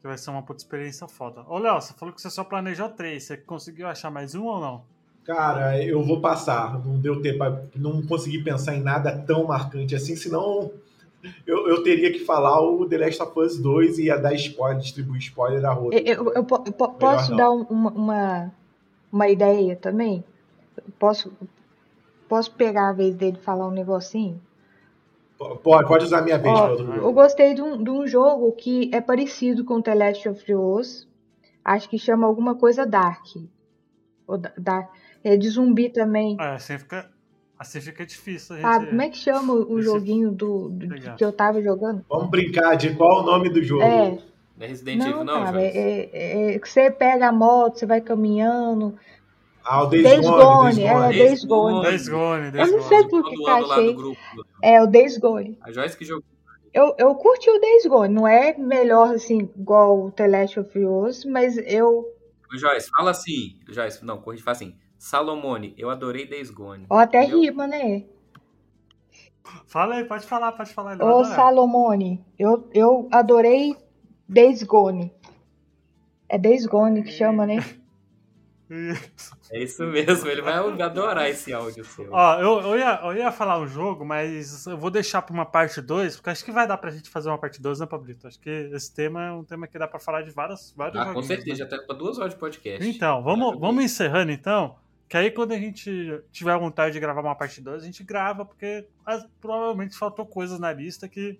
Que 0.00 0.08
vai 0.08 0.18
ser 0.18 0.30
uma 0.30 0.42
puta 0.42 0.62
experiência 0.62 1.08
foda. 1.08 1.44
Ô, 1.48 1.58
Léo, 1.58 1.80
você 1.80 1.94
falou 1.94 2.14
que 2.14 2.20
você 2.20 2.30
só 2.30 2.44
planejou 2.44 2.88
três. 2.90 3.24
Você 3.24 3.36
conseguiu 3.36 3.86
achar 3.86 4.10
mais 4.10 4.34
um 4.34 4.44
ou 4.44 4.60
não? 4.60 4.84
Cara, 5.24 5.82
eu 5.82 6.02
vou 6.02 6.20
passar. 6.20 6.84
Não 6.84 6.98
deu 6.98 7.22
tempo, 7.22 7.44
não 7.74 8.02
consegui 8.02 8.42
pensar 8.42 8.74
em 8.74 8.82
nada 8.82 9.16
tão 9.18 9.44
marcante 9.46 9.94
assim, 9.94 10.14
senão 10.14 10.70
eu, 11.46 11.68
eu 11.68 11.82
teria 11.82 12.12
que 12.12 12.20
falar 12.20 12.60
o 12.60 12.86
The 12.88 12.98
Last 12.98 13.22
of 13.22 13.38
Us 13.38 13.58
2 13.58 13.98
e 13.98 14.04
ia 14.06 14.16
dar 14.18 14.34
spoiler, 14.34 14.78
distribuir 14.80 15.20
spoiler 15.20 15.60
da 15.60 15.72
roda. 15.72 15.96
Eu, 15.96 16.24
eu- 16.24 16.32
eu 16.34 16.44
po- 16.44 16.62
eu 16.66 16.72
po- 16.72 16.92
posso 16.94 17.30
não. 17.30 17.36
dar 17.36 17.50
um- 17.50 17.62
uma, 17.70 17.90
uma, 17.90 18.52
uma 19.12 19.28
ideia 19.28 19.76
também? 19.76 20.22
Posso, 20.98 21.32
posso 22.28 22.50
pegar 22.52 22.90
a 22.90 22.92
vez 22.92 23.14
dele 23.14 23.38
e 23.40 23.44
falar 23.44 23.66
um 23.68 23.70
negocinho? 23.70 24.40
Pode, 25.62 25.88
pode 25.88 26.04
usar 26.04 26.18
a 26.20 26.22
minha 26.22 26.38
vez 26.38 26.54
Ó, 26.58 26.68
Eu 26.76 27.12
gostei 27.12 27.54
de 27.54 27.60
um, 27.60 27.82
de 27.82 27.90
um 27.90 28.06
jogo 28.06 28.52
que 28.52 28.88
é 28.94 29.00
parecido 29.00 29.64
com 29.64 29.82
The 29.82 29.94
Last 29.94 30.28
of 30.28 30.54
Us. 30.54 31.08
Acho 31.64 31.88
que 31.88 31.98
chama 31.98 32.26
alguma 32.26 32.54
coisa 32.54 32.86
Dark. 32.86 33.26
Ou 34.26 34.38
Dark. 34.38 34.90
É 35.22 35.36
de 35.36 35.48
zumbi 35.48 35.88
também. 35.90 36.36
É, 36.40 36.54
assim 36.54 36.78
fica, 36.78 37.10
assim 37.64 37.80
fica 37.80 38.06
difícil 38.06 38.56
a 38.56 38.58
gente. 38.60 38.68
Sabe, 38.72 38.86
como 38.86 39.02
é 39.02 39.08
que 39.08 39.16
chama 39.18 39.52
o 39.52 39.78
Esse- 39.78 39.86
joguinho 39.88 40.30
do, 40.30 40.68
do- 40.70 41.16
que 41.16 41.24
eu 41.24 41.32
tava 41.32 41.60
jogando? 41.62 42.04
Vamos 42.08 42.30
brincar 42.30 42.76
de 42.76 42.94
qual 42.94 43.22
o 43.22 43.26
nome 43.26 43.48
do 43.50 43.62
jogo. 43.62 43.82
É, 43.82 44.10
Não 44.10 44.18
é 44.60 44.66
Resident 44.66 45.00
Evil, 45.02 45.24
não, 45.24 45.24
não, 45.24 45.44
cara, 45.44 45.60
é, 45.62 46.08
é- 46.12 46.54
é 46.54 46.58
que 46.58 46.68
você 46.68 46.90
pega 46.90 47.28
a 47.28 47.32
moto, 47.32 47.78
você 47.78 47.86
vai 47.86 48.00
caminhando. 48.00 48.94
Ah, 49.64 49.82
o 49.82 49.86
Days, 49.86 50.02
Days 50.04 50.20
Gone, 50.28 50.42
Gone, 50.42 50.74
Days 50.74 50.78
é, 50.78 50.92
Gone. 50.92 51.14
Days 51.18 51.44
Gone. 51.44 51.82
Days 51.82 52.08
Gone, 52.08 52.44
Eu 52.46 52.52
Days 52.52 52.70
não 52.70 52.78
Gone. 52.78 52.88
sei 52.88 53.08
por 53.08 53.24
que 53.24 53.34
eu 53.34 53.46
achei. 53.48 53.96
É, 54.62 54.82
o 54.82 54.86
Days 54.86 55.16
Gone. 55.18 55.58
A 55.62 55.72
Joyce 55.72 55.96
que 55.96 56.04
jogou. 56.04 56.24
Eu, 56.72 56.94
eu 56.98 57.14
curti 57.14 57.48
o 57.48 57.58
Days 57.60 57.86
Gone. 57.86 58.12
Não 58.14 58.28
é 58.28 58.54
melhor, 58.58 59.14
assim, 59.14 59.48
igual 59.56 60.06
o 60.06 60.10
The 60.10 60.26
Last 60.28 60.60
of 60.60 60.78
Us, 60.78 61.24
mas 61.24 61.56
eu... 61.56 62.04
Joyce, 62.52 62.90
fala 62.90 63.10
assim. 63.12 63.56
Joyce, 63.68 64.04
não, 64.04 64.18
corrige, 64.18 64.42
fala 64.42 64.56
assim. 64.56 64.74
Salomone, 65.04 65.74
eu 65.76 65.90
adorei 65.90 66.26
Days 66.26 66.48
Gone. 66.48 66.86
Ó, 66.88 66.96
até 66.96 67.24
Entendeu? 67.24 67.42
rima, 67.42 67.66
né? 67.66 68.04
Fala 69.66 69.96
aí, 69.96 70.04
pode 70.06 70.26
falar, 70.26 70.50
pode 70.52 70.72
falar. 70.72 70.96
Ô. 71.02 71.22
Salomone, 71.26 72.24
eu, 72.38 72.66
eu 72.72 73.06
adorei 73.12 73.76
Days 74.26 74.62
Gone. 74.62 75.12
É 76.26 76.38
Days 76.38 76.64
Gone 76.64 77.02
que 77.02 77.12
chama, 77.12 77.44
né? 77.44 77.56
Isso. 78.70 79.36
É 79.52 79.62
isso 79.62 79.84
mesmo, 79.84 80.26
ele 80.26 80.40
vai 80.40 80.54
adorar 80.54 81.28
esse 81.28 81.52
áudio 81.52 81.84
seu. 81.84 82.08
Ó, 82.10 82.40
eu, 82.40 82.60
eu, 82.62 82.78
ia, 82.78 83.00
eu 83.04 83.12
ia 83.14 83.30
falar 83.30 83.58
um 83.60 83.66
jogo, 83.66 84.06
mas 84.06 84.66
eu 84.66 84.78
vou 84.78 84.90
deixar 84.90 85.20
pra 85.20 85.34
uma 85.34 85.44
parte 85.44 85.82
2, 85.82 86.16
porque 86.16 86.30
acho 86.30 86.42
que 86.42 86.50
vai 86.50 86.66
dar 86.66 86.78
pra 86.78 86.90
gente 86.90 87.10
fazer 87.10 87.28
uma 87.28 87.36
parte 87.36 87.60
2, 87.60 87.80
né, 87.80 87.84
Pablito? 87.86 88.26
Acho 88.26 88.40
que 88.40 88.48
esse 88.48 88.92
tema 88.92 89.22
é 89.26 89.32
um 89.32 89.44
tema 89.44 89.66
que 89.68 89.78
dá 89.78 89.86
pra 89.86 90.00
falar 90.00 90.22
de 90.22 90.30
várias, 90.30 90.72
vários 90.74 90.98
Ah, 90.98 91.04
com 91.12 91.20
joguinhos, 91.20 91.26
certeza, 91.26 91.64
né? 91.64 91.70
já 91.70 91.76
tá 91.78 91.84
pra 91.86 91.94
duas 91.94 92.18
horas 92.18 92.32
de 92.32 92.40
podcast. 92.40 92.88
Então, 92.88 93.22
vamos, 93.22 93.60
vamos 93.60 93.84
encerrando 93.84 94.32
então. 94.32 94.82
Que 95.14 95.18
aí 95.18 95.30
quando 95.30 95.52
a 95.52 95.56
gente 95.56 96.24
tiver 96.32 96.58
vontade 96.58 96.92
de 96.92 96.98
gravar 96.98 97.20
uma 97.20 97.36
parte 97.36 97.60
2, 97.60 97.84
a 97.84 97.86
gente 97.86 98.02
grava, 98.02 98.44
porque 98.44 98.88
ah, 99.06 99.24
provavelmente 99.40 99.96
faltou 99.96 100.26
coisas 100.26 100.58
na 100.58 100.72
lista 100.72 101.08
que. 101.08 101.38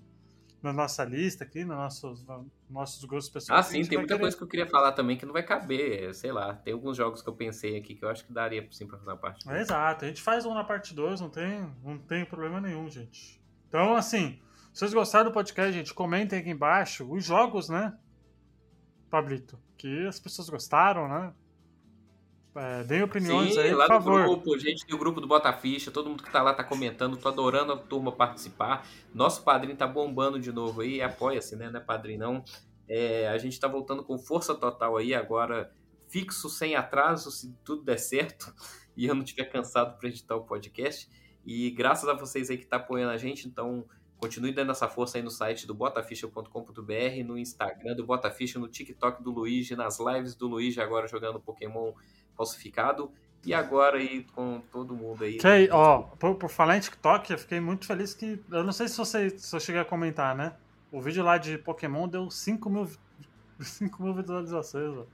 Na 0.62 0.72
nossa 0.72 1.02
lista 1.04 1.42
aqui, 1.42 1.64
nos 1.64 1.76
nossos, 1.76 2.24
nos 2.24 2.46
nossos 2.70 3.04
gostos 3.04 3.32
pessoais. 3.32 3.66
Ah, 3.66 3.68
sim, 3.68 3.82
tem 3.84 3.98
muita 3.98 4.14
querer- 4.14 4.20
coisa 4.20 4.36
que 4.36 4.42
eu 4.44 4.46
queria 4.46 4.66
falar 4.68 4.92
também 4.92 5.16
que 5.16 5.26
não 5.26 5.32
vai 5.32 5.42
caber, 5.42 6.14
sei 6.14 6.30
lá. 6.30 6.54
Tem 6.54 6.72
alguns 6.72 6.96
jogos 6.96 7.20
que 7.20 7.28
eu 7.28 7.34
pensei 7.34 7.76
aqui 7.76 7.96
que 7.96 8.04
eu 8.04 8.08
acho 8.08 8.24
que 8.24 8.32
daria 8.32 8.64
sim 8.70 8.86
pra 8.86 8.96
fazer 8.96 9.10
uma 9.10 9.16
parte. 9.16 9.50
É, 9.50 9.60
exato, 9.60 10.04
a 10.04 10.08
gente 10.08 10.22
faz 10.22 10.46
um 10.46 10.54
na 10.54 10.62
parte 10.62 10.94
2, 10.94 11.20
não 11.20 11.28
tem, 11.28 11.68
não 11.82 11.98
tem 11.98 12.24
problema 12.24 12.60
nenhum, 12.60 12.88
gente. 12.88 13.42
Então, 13.68 13.96
assim, 13.96 14.38
se 14.72 14.78
vocês 14.78 14.94
gostaram 14.94 15.30
do 15.30 15.34
podcast, 15.34 15.72
gente, 15.72 15.92
comentem 15.92 16.38
aqui 16.38 16.50
embaixo 16.50 17.12
os 17.12 17.24
jogos, 17.24 17.68
né, 17.68 17.92
Pablito, 19.10 19.58
que 19.76 20.06
as 20.06 20.20
pessoas 20.20 20.48
gostaram, 20.48 21.08
né? 21.08 21.32
É, 22.56 22.84
deem 22.84 23.02
opiniões 23.02 23.54
Sim, 23.54 23.60
aí, 23.60 23.70
por 23.70 23.78
lá 23.78 23.84
no 23.84 23.94
favor. 23.94 24.22
grupo, 24.22 24.58
gente 24.58 24.86
do 24.86 24.96
grupo 24.96 25.20
do 25.20 25.26
Bota 25.26 25.52
Ficha, 25.52 25.90
todo 25.90 26.08
mundo 26.08 26.22
que 26.22 26.30
tá 26.30 26.40
lá 26.40 26.54
tá 26.54 26.62
comentando, 26.62 27.16
tô 27.16 27.28
adorando 27.28 27.72
a 27.72 27.76
turma 27.76 28.12
participar. 28.12 28.86
Nosso 29.12 29.42
padrinho 29.42 29.76
tá 29.76 29.86
bombando 29.88 30.38
de 30.38 30.52
novo 30.52 30.80
aí, 30.80 31.02
apoia-se, 31.02 31.56
né? 31.56 31.68
Não 31.68 31.80
é 31.80 31.82
padrinho 31.82 32.20
não. 32.20 32.44
É, 32.88 33.28
a 33.28 33.38
gente 33.38 33.58
tá 33.58 33.66
voltando 33.66 34.04
com 34.04 34.16
força 34.18 34.54
total 34.54 34.96
aí, 34.96 35.14
agora 35.14 35.72
fixo, 36.06 36.48
sem 36.48 36.76
atraso, 36.76 37.30
se 37.32 37.52
tudo 37.64 37.82
der 37.82 37.98
certo 37.98 38.54
e 38.96 39.06
eu 39.06 39.14
não 39.14 39.24
tiver 39.24 39.46
cansado 39.46 39.98
pra 39.98 40.08
editar 40.08 40.36
o 40.36 40.44
podcast. 40.44 41.08
E 41.44 41.70
graças 41.72 42.08
a 42.08 42.14
vocês 42.14 42.50
aí 42.50 42.56
que 42.56 42.66
tá 42.66 42.76
apoiando 42.76 43.12
a 43.12 43.18
gente, 43.18 43.48
então 43.48 43.84
Continue 44.16 44.52
dando 44.52 44.70
essa 44.70 44.88
força 44.88 45.18
aí 45.18 45.22
no 45.22 45.28
site 45.28 45.66
do 45.66 45.74
botaficha.com.br, 45.74 47.24
no 47.26 47.36
Instagram 47.36 47.94
do 47.94 48.06
Botaficha, 48.06 48.58
no 48.58 48.68
TikTok 48.68 49.22
do 49.22 49.30
Luigi, 49.30 49.76
nas 49.76 49.98
lives 49.98 50.34
do 50.34 50.46
Luigi 50.46 50.80
agora 50.80 51.06
jogando 51.06 51.38
Pokémon 51.38 51.92
falsificado. 52.36 53.10
E 53.46 53.52
agora 53.52 53.98
aí 53.98 54.24
com 54.34 54.62
todo 54.72 54.94
mundo 54.94 55.22
aí. 55.22 55.36
Que, 55.36 55.68
ó, 55.70 55.98
por, 56.18 56.34
por 56.36 56.48
falar 56.48 56.78
em 56.78 56.80
TikTok, 56.80 57.30
eu 57.30 57.38
fiquei 57.38 57.60
muito 57.60 57.86
feliz 57.86 58.14
que. 58.14 58.40
Eu 58.50 58.64
não 58.64 58.72
sei 58.72 58.88
se 58.88 58.96
você 58.96 59.30
se 59.30 59.54
eu 59.54 59.60
cheguei 59.60 59.82
a 59.82 59.84
comentar, 59.84 60.34
né? 60.34 60.54
O 60.90 61.00
vídeo 61.00 61.22
lá 61.22 61.36
de 61.36 61.58
Pokémon 61.58 62.08
deu 62.08 62.30
5 62.30 62.70
mil, 62.70 62.88
5 63.60 64.02
mil 64.02 64.14
visualizações, 64.14 64.96
ó. 64.96 65.04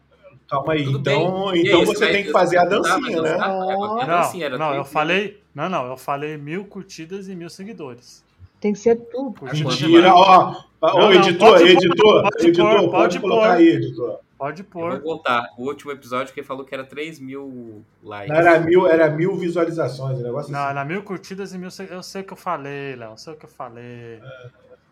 Calma 0.49 0.75
aí, 0.75 0.85
Tudo 0.85 0.99
então, 0.99 1.51
bem. 1.51 1.63
Então 1.67 1.81
aí, 1.81 1.87
você 1.87 2.07
tem 2.13 2.25
que 2.25 2.31
fazer 2.31 2.59
a 2.59 2.65
dancinha, 2.65 3.23
né? 3.23 3.37
tá, 3.37 4.33
era 4.41 4.59
Não, 4.59 4.59
não, 4.59 4.75
eu 4.75 4.83
três 4.83 4.93
falei. 4.93 5.43
Não, 5.55 5.69
não, 5.69 5.87
eu 5.87 5.97
falei 5.97 6.37
mil 6.37 6.65
curtidas 6.65 7.29
e 7.29 7.35
mil 7.35 7.51
seguidores. 7.51 8.25
Tem 8.61 8.73
que 8.73 8.79
ser 8.79 8.97
tudo. 8.97 9.45
Mentira, 9.45 10.15
ó. 10.15 10.51
Ô, 10.81 10.87
Não, 10.87 11.01
não, 11.01 11.13
editor, 11.13 11.53
pode 11.53 11.63
pôr, 11.63 11.71
editor, 11.71 12.23
pode 12.23 12.47
editor, 12.47 12.67
pôr, 12.67 12.79
pode, 12.79 12.91
pode 12.91 13.21
colocar 13.21 13.47
pôr. 13.49 13.57
aí, 13.57 13.69
editor. 13.69 14.21
Pode 14.41 14.63
Eu 14.63 14.69
vou 14.73 14.91
pôr. 14.91 15.01
contar. 15.03 15.51
O 15.59 15.67
último 15.67 15.93
episódio 15.93 16.33
que 16.33 16.41
ele 16.41 16.47
falou 16.47 16.65
que 16.65 16.75
era 16.75 16.83
3 16.83 17.21
mil 17.21 17.85
likes. 18.03 18.31
Não, 18.31 18.37
era 18.37 18.59
mil, 18.59 18.87
era 18.89 19.11
mil 19.11 19.37
visualizações, 19.37 20.19
o 20.19 20.23
negócio 20.23 20.51
Não, 20.51 20.61
assim. 20.61 20.71
era 20.71 20.85
mil 20.85 21.03
curtidas 21.03 21.53
e 21.53 21.59
mil. 21.59 21.69
Eu 21.91 22.03
sei 22.03 22.23
o 22.23 22.25
que 22.25 22.33
eu 22.33 22.37
falei, 22.39 22.97
Léo. 22.97 23.11
Eu 23.11 23.17
sei 23.19 23.35
o 23.35 23.37
que 23.37 23.45
eu 23.45 23.51
falei. 23.51 24.19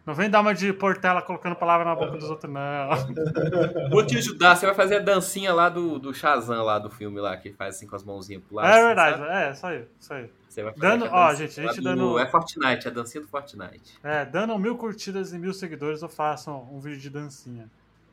Não 0.04 0.14
vem 0.14 0.28
dar 0.30 0.40
uma 0.40 0.54
de 0.54 0.72
Portela 0.72 1.20
colocando 1.22 1.54
palavra 1.56 1.84
na 1.84 1.94
boca 1.94 2.16
dos 2.18 2.28
outros, 2.30 2.50
não. 2.52 2.88
Vou 3.90 4.04
te 4.06 4.16
ajudar, 4.18 4.56
você 4.56 4.64
vai 4.66 4.74
fazer 4.74 4.96
a 4.96 5.00
dancinha 5.00 5.52
lá 5.52 5.68
do, 5.68 5.98
do 5.98 6.12
Shazam, 6.14 6.62
lá 6.62 6.78
do 6.78 6.88
filme 6.90 7.20
lá, 7.20 7.36
que 7.36 7.52
faz 7.52 7.76
assim 7.76 7.86
com 7.86 7.94
as 7.96 8.02
mãozinhas 8.04 8.42
pro 8.42 8.56
lado. 8.56 8.68
É 8.68 8.72
assim, 8.72 8.84
verdade, 8.86 9.18
sabe? 9.18 9.30
é, 9.32 9.50
isso 9.52 9.66
aí, 9.66 9.84
isso 10.00 10.12
aí. 10.14 10.30
Você 10.48 10.62
vai 10.62 10.72
fazer 10.72 10.86
Dando- 10.86 11.08
ó, 11.12 11.34
gente, 11.34 11.60
a 11.60 11.62
gente 11.64 11.76
do- 11.76 11.82
dando- 11.84 12.18
É 12.18 12.26
Fortnite, 12.26 12.88
a 12.88 12.90
dancinha 12.90 13.20
do 13.22 13.28
Fortnite. 13.28 13.98
É, 14.02 14.24
dando 14.24 14.58
mil 14.58 14.76
curtidas 14.78 15.32
e 15.34 15.38
mil 15.38 15.52
seguidores, 15.52 16.00
eu 16.00 16.08
faço 16.08 16.50
um 16.50 16.80
vídeo 16.80 17.00
de 17.00 17.10
dancinha 17.10 17.68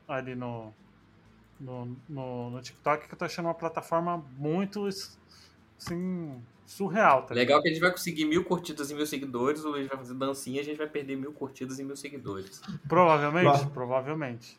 ali 0.06 0.36
no, 0.36 0.74
no, 1.60 1.96
no, 2.08 2.50
no 2.52 2.62
TikTok, 2.62 3.08
que 3.08 3.14
eu 3.14 3.18
tô 3.18 3.26
achando 3.26 3.46
uma 3.46 3.54
plataforma 3.54 4.18
muito, 4.38 4.86
assim, 5.78 6.42
surreal, 6.66 7.24
tá 7.24 7.34
Legal 7.36 7.62
que 7.62 7.68
a 7.70 7.72
gente 7.72 7.82
vai 7.82 7.92
conseguir 7.92 8.26
mil 8.26 8.44
curtidas 8.44 8.90
e 8.90 8.96
mil 8.96 9.06
seguidores, 9.06 9.64
o 9.64 9.70
Luiz 9.70 9.88
vai 9.88 9.98
fazer 9.98 10.14
dancinha 10.16 10.58
e 10.58 10.60
a 10.62 10.64
gente 10.64 10.78
vai 10.78 10.88
perder 10.88 11.16
mil 11.16 11.32
curtidas 11.32 11.78
e 11.80 11.84
mil 11.84 11.96
seguidores. 11.96 12.62
Provavelmente, 12.88 13.44
Claro. 13.52 13.70
provavelmente. 13.72 14.58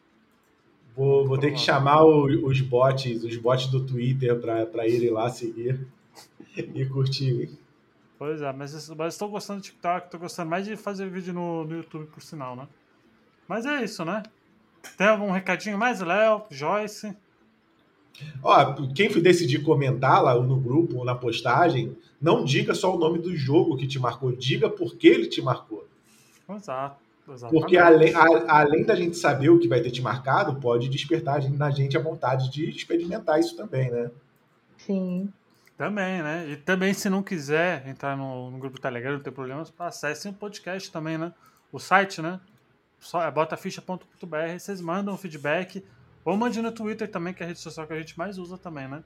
Vou, 0.95 1.27
vou 1.27 1.37
ter 1.37 1.51
que 1.53 1.59
chamar 1.59 2.05
o- 2.05 2.47
os 2.47 2.61
bots, 2.63 3.23
os 3.23 3.37
bots 3.37 3.67
do 3.67 3.85
Twitter 3.85 4.41
pra, 4.41 4.65
pra 4.65 4.87
irem 4.89 5.11
lá 5.11 5.29
seguir 5.29 5.87
e 6.57 6.87
curtir. 6.87 7.51
Pois 8.19 8.41
é, 8.41 8.51
mas, 8.53 8.89
mas 8.91 9.13
estou 9.13 9.29
gostando 9.29 9.61
do 9.61 9.65
TikTok, 9.65 10.11
tô 10.11 10.19
gostando 10.19 10.49
mais 10.49 10.65
de 10.65 10.75
fazer 10.75 11.11
vídeo 11.11 11.35
no, 11.35 11.65
no 11.65 11.77
YouTube, 11.77 12.07
por 12.07 12.23
sinal, 12.23 12.57
né? 12.57 12.67
Mas 13.47 13.67
é 13.67 13.85
isso, 13.85 14.05
né? 14.07 14.23
Tem 14.97 15.07
algum 15.07 15.31
recadinho 15.31 15.79
mais, 15.79 16.01
Léo, 16.01 16.43
Joyce? 16.51 17.17
Ó, 18.43 18.75
quem 18.95 19.11
for 19.11 19.21
decidir 19.21 19.63
comentar 19.63 20.23
lá 20.23 20.35
no 20.35 20.57
grupo 20.59 20.97
ou 20.99 21.05
na 21.05 21.15
postagem, 21.15 21.97
não 22.21 22.45
diga 22.45 22.75
só 22.75 22.95
o 22.95 22.99
nome 22.99 23.19
do 23.19 23.37
jogo 23.37 23.77
que 23.77 23.87
te 23.87 23.99
marcou, 23.99 24.33
diga 24.33 24.71
por 24.71 24.97
que 24.97 25.07
ele 25.07 25.27
te 25.27 25.43
marcou. 25.43 25.87
Exato, 26.49 26.97
exatamente. 27.29 27.61
Porque 27.61 27.77
além, 27.77 28.15
a- 28.15 28.61
além 28.61 28.85
da 28.85 28.95
gente 28.95 29.17
saber 29.17 29.51
o 29.51 29.59
que 29.59 29.69
vai 29.69 29.81
ter 29.83 29.91
te 29.91 30.01
marcado, 30.01 30.55
pode 30.61 30.89
despertar 30.89 31.37
a 31.37 31.41
gente- 31.41 31.59
na 31.59 31.71
gente 31.71 31.97
a 31.97 32.01
vontade 32.01 32.51
de 32.51 32.71
experimentar 32.71 33.39
isso 33.39 33.55
também, 33.57 33.91
né? 33.91 34.11
Sim. 34.79 35.31
Também, 35.77 36.23
né? 36.23 36.49
E 36.49 36.57
também, 36.57 36.95
se 36.95 37.11
não 37.11 37.23
quiser 37.23 37.87
entrar 37.87 38.17
no, 38.17 38.51
no 38.51 38.57
grupo 38.59 38.81
Telegram, 38.81 39.13
não 39.13 39.21
tem 39.21 39.31
problema, 39.33 39.63
acessem 39.79 40.31
o 40.31 40.35
podcast 40.35 40.91
também, 40.91 41.19
né? 41.19 41.35
O 41.71 41.79
site, 41.79 42.23
né? 42.23 42.41
Só 43.07 43.23
é 43.23 43.31
botaficha.com.br, 43.31 44.59
vocês 44.59 44.81
mandam 44.81 45.17
feedback. 45.17 45.85
Ou 46.25 46.37
mande 46.37 46.61
no 46.61 46.73
Twitter 46.73 47.09
também, 47.09 47.33
que 47.33 47.41
é 47.41 47.47
a 47.47 47.49
rede 47.49 47.61
social 47.61 47.87
que 47.87 47.93
a 47.93 47.99
gente 47.99 48.19
mais 48.19 48.37
usa 48.37 48.59
também, 48.59 48.89
né? 48.89 49.05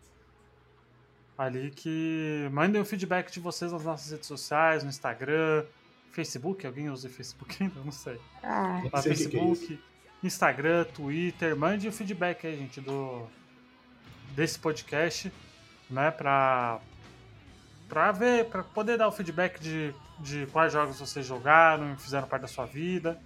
Ali 1.36 1.70
que 1.70 2.48
mandem 2.50 2.80
o 2.80 2.84
feedback 2.84 3.30
de 3.30 3.40
vocês 3.40 3.72
nas 3.72 3.84
nossas 3.84 4.10
redes 4.10 4.26
sociais, 4.26 4.82
no 4.82 4.88
Instagram, 4.88 5.64
Facebook, 6.12 6.66
alguém 6.66 6.88
usa 6.88 7.10
Facebook 7.10 7.62
ainda? 7.62 7.78
Não 7.84 7.92
sei. 7.92 8.18
Ah, 8.42 8.80
Não 8.82 8.90
Lá 8.90 9.02
sei 9.02 9.12
o 9.12 9.14
que 9.14 9.36
é 9.36 9.40
Facebook, 9.40 9.80
Instagram, 10.22 10.84
Twitter, 10.84 11.54
mande 11.54 11.86
o 11.86 11.92
feedback 11.92 12.46
aí, 12.46 12.56
gente, 12.56 12.80
do 12.80 13.26
desse 14.34 14.58
podcast, 14.58 15.30
né, 15.90 16.10
pra 16.10 16.80
pra 17.86 18.12
ver, 18.12 18.46
pra 18.46 18.62
poder 18.62 18.96
dar 18.96 19.08
o 19.08 19.12
feedback 19.12 19.60
de, 19.60 19.92
de 20.20 20.46
quais 20.52 20.72
jogos 20.72 20.98
vocês 20.98 21.26
jogaram, 21.26 21.96
fizeram 21.98 22.26
parte 22.28 22.42
da 22.42 22.48
sua 22.48 22.64
vida, 22.64 23.20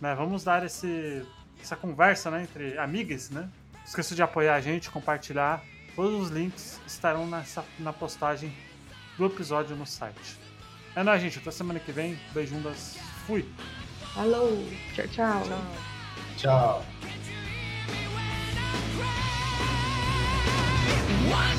né, 0.00 0.14
vamos 0.14 0.44
dar 0.44 0.64
esse 0.64 1.26
essa 1.60 1.74
conversa, 1.74 2.30
né, 2.30 2.42
entre 2.42 2.78
amigas, 2.78 3.30
né, 3.30 3.48
não 3.74 3.84
esqueça 3.84 4.14
de 4.14 4.22
apoiar 4.22 4.54
a 4.54 4.60
gente, 4.60 4.90
compartilhar, 4.90 5.62
todos 5.96 6.20
os 6.20 6.30
links 6.30 6.80
estarão 6.86 7.26
nessa, 7.26 7.64
na 7.80 7.92
postagem 7.92 8.52
do 9.16 9.26
episódio 9.26 9.74
no 9.74 9.84
site. 9.84 10.38
É 10.94 11.02
nóis, 11.02 11.20
gente, 11.20 11.38
até 11.38 11.50
semana 11.50 11.80
que 11.80 11.90
vem, 11.90 12.18
beijundas, 12.32 12.96
fui! 13.26 13.44
alô. 14.16 14.64
Tchau, 14.94 15.08
tchau. 15.08 15.42
Tchau. 16.36 16.84
One 21.30 21.58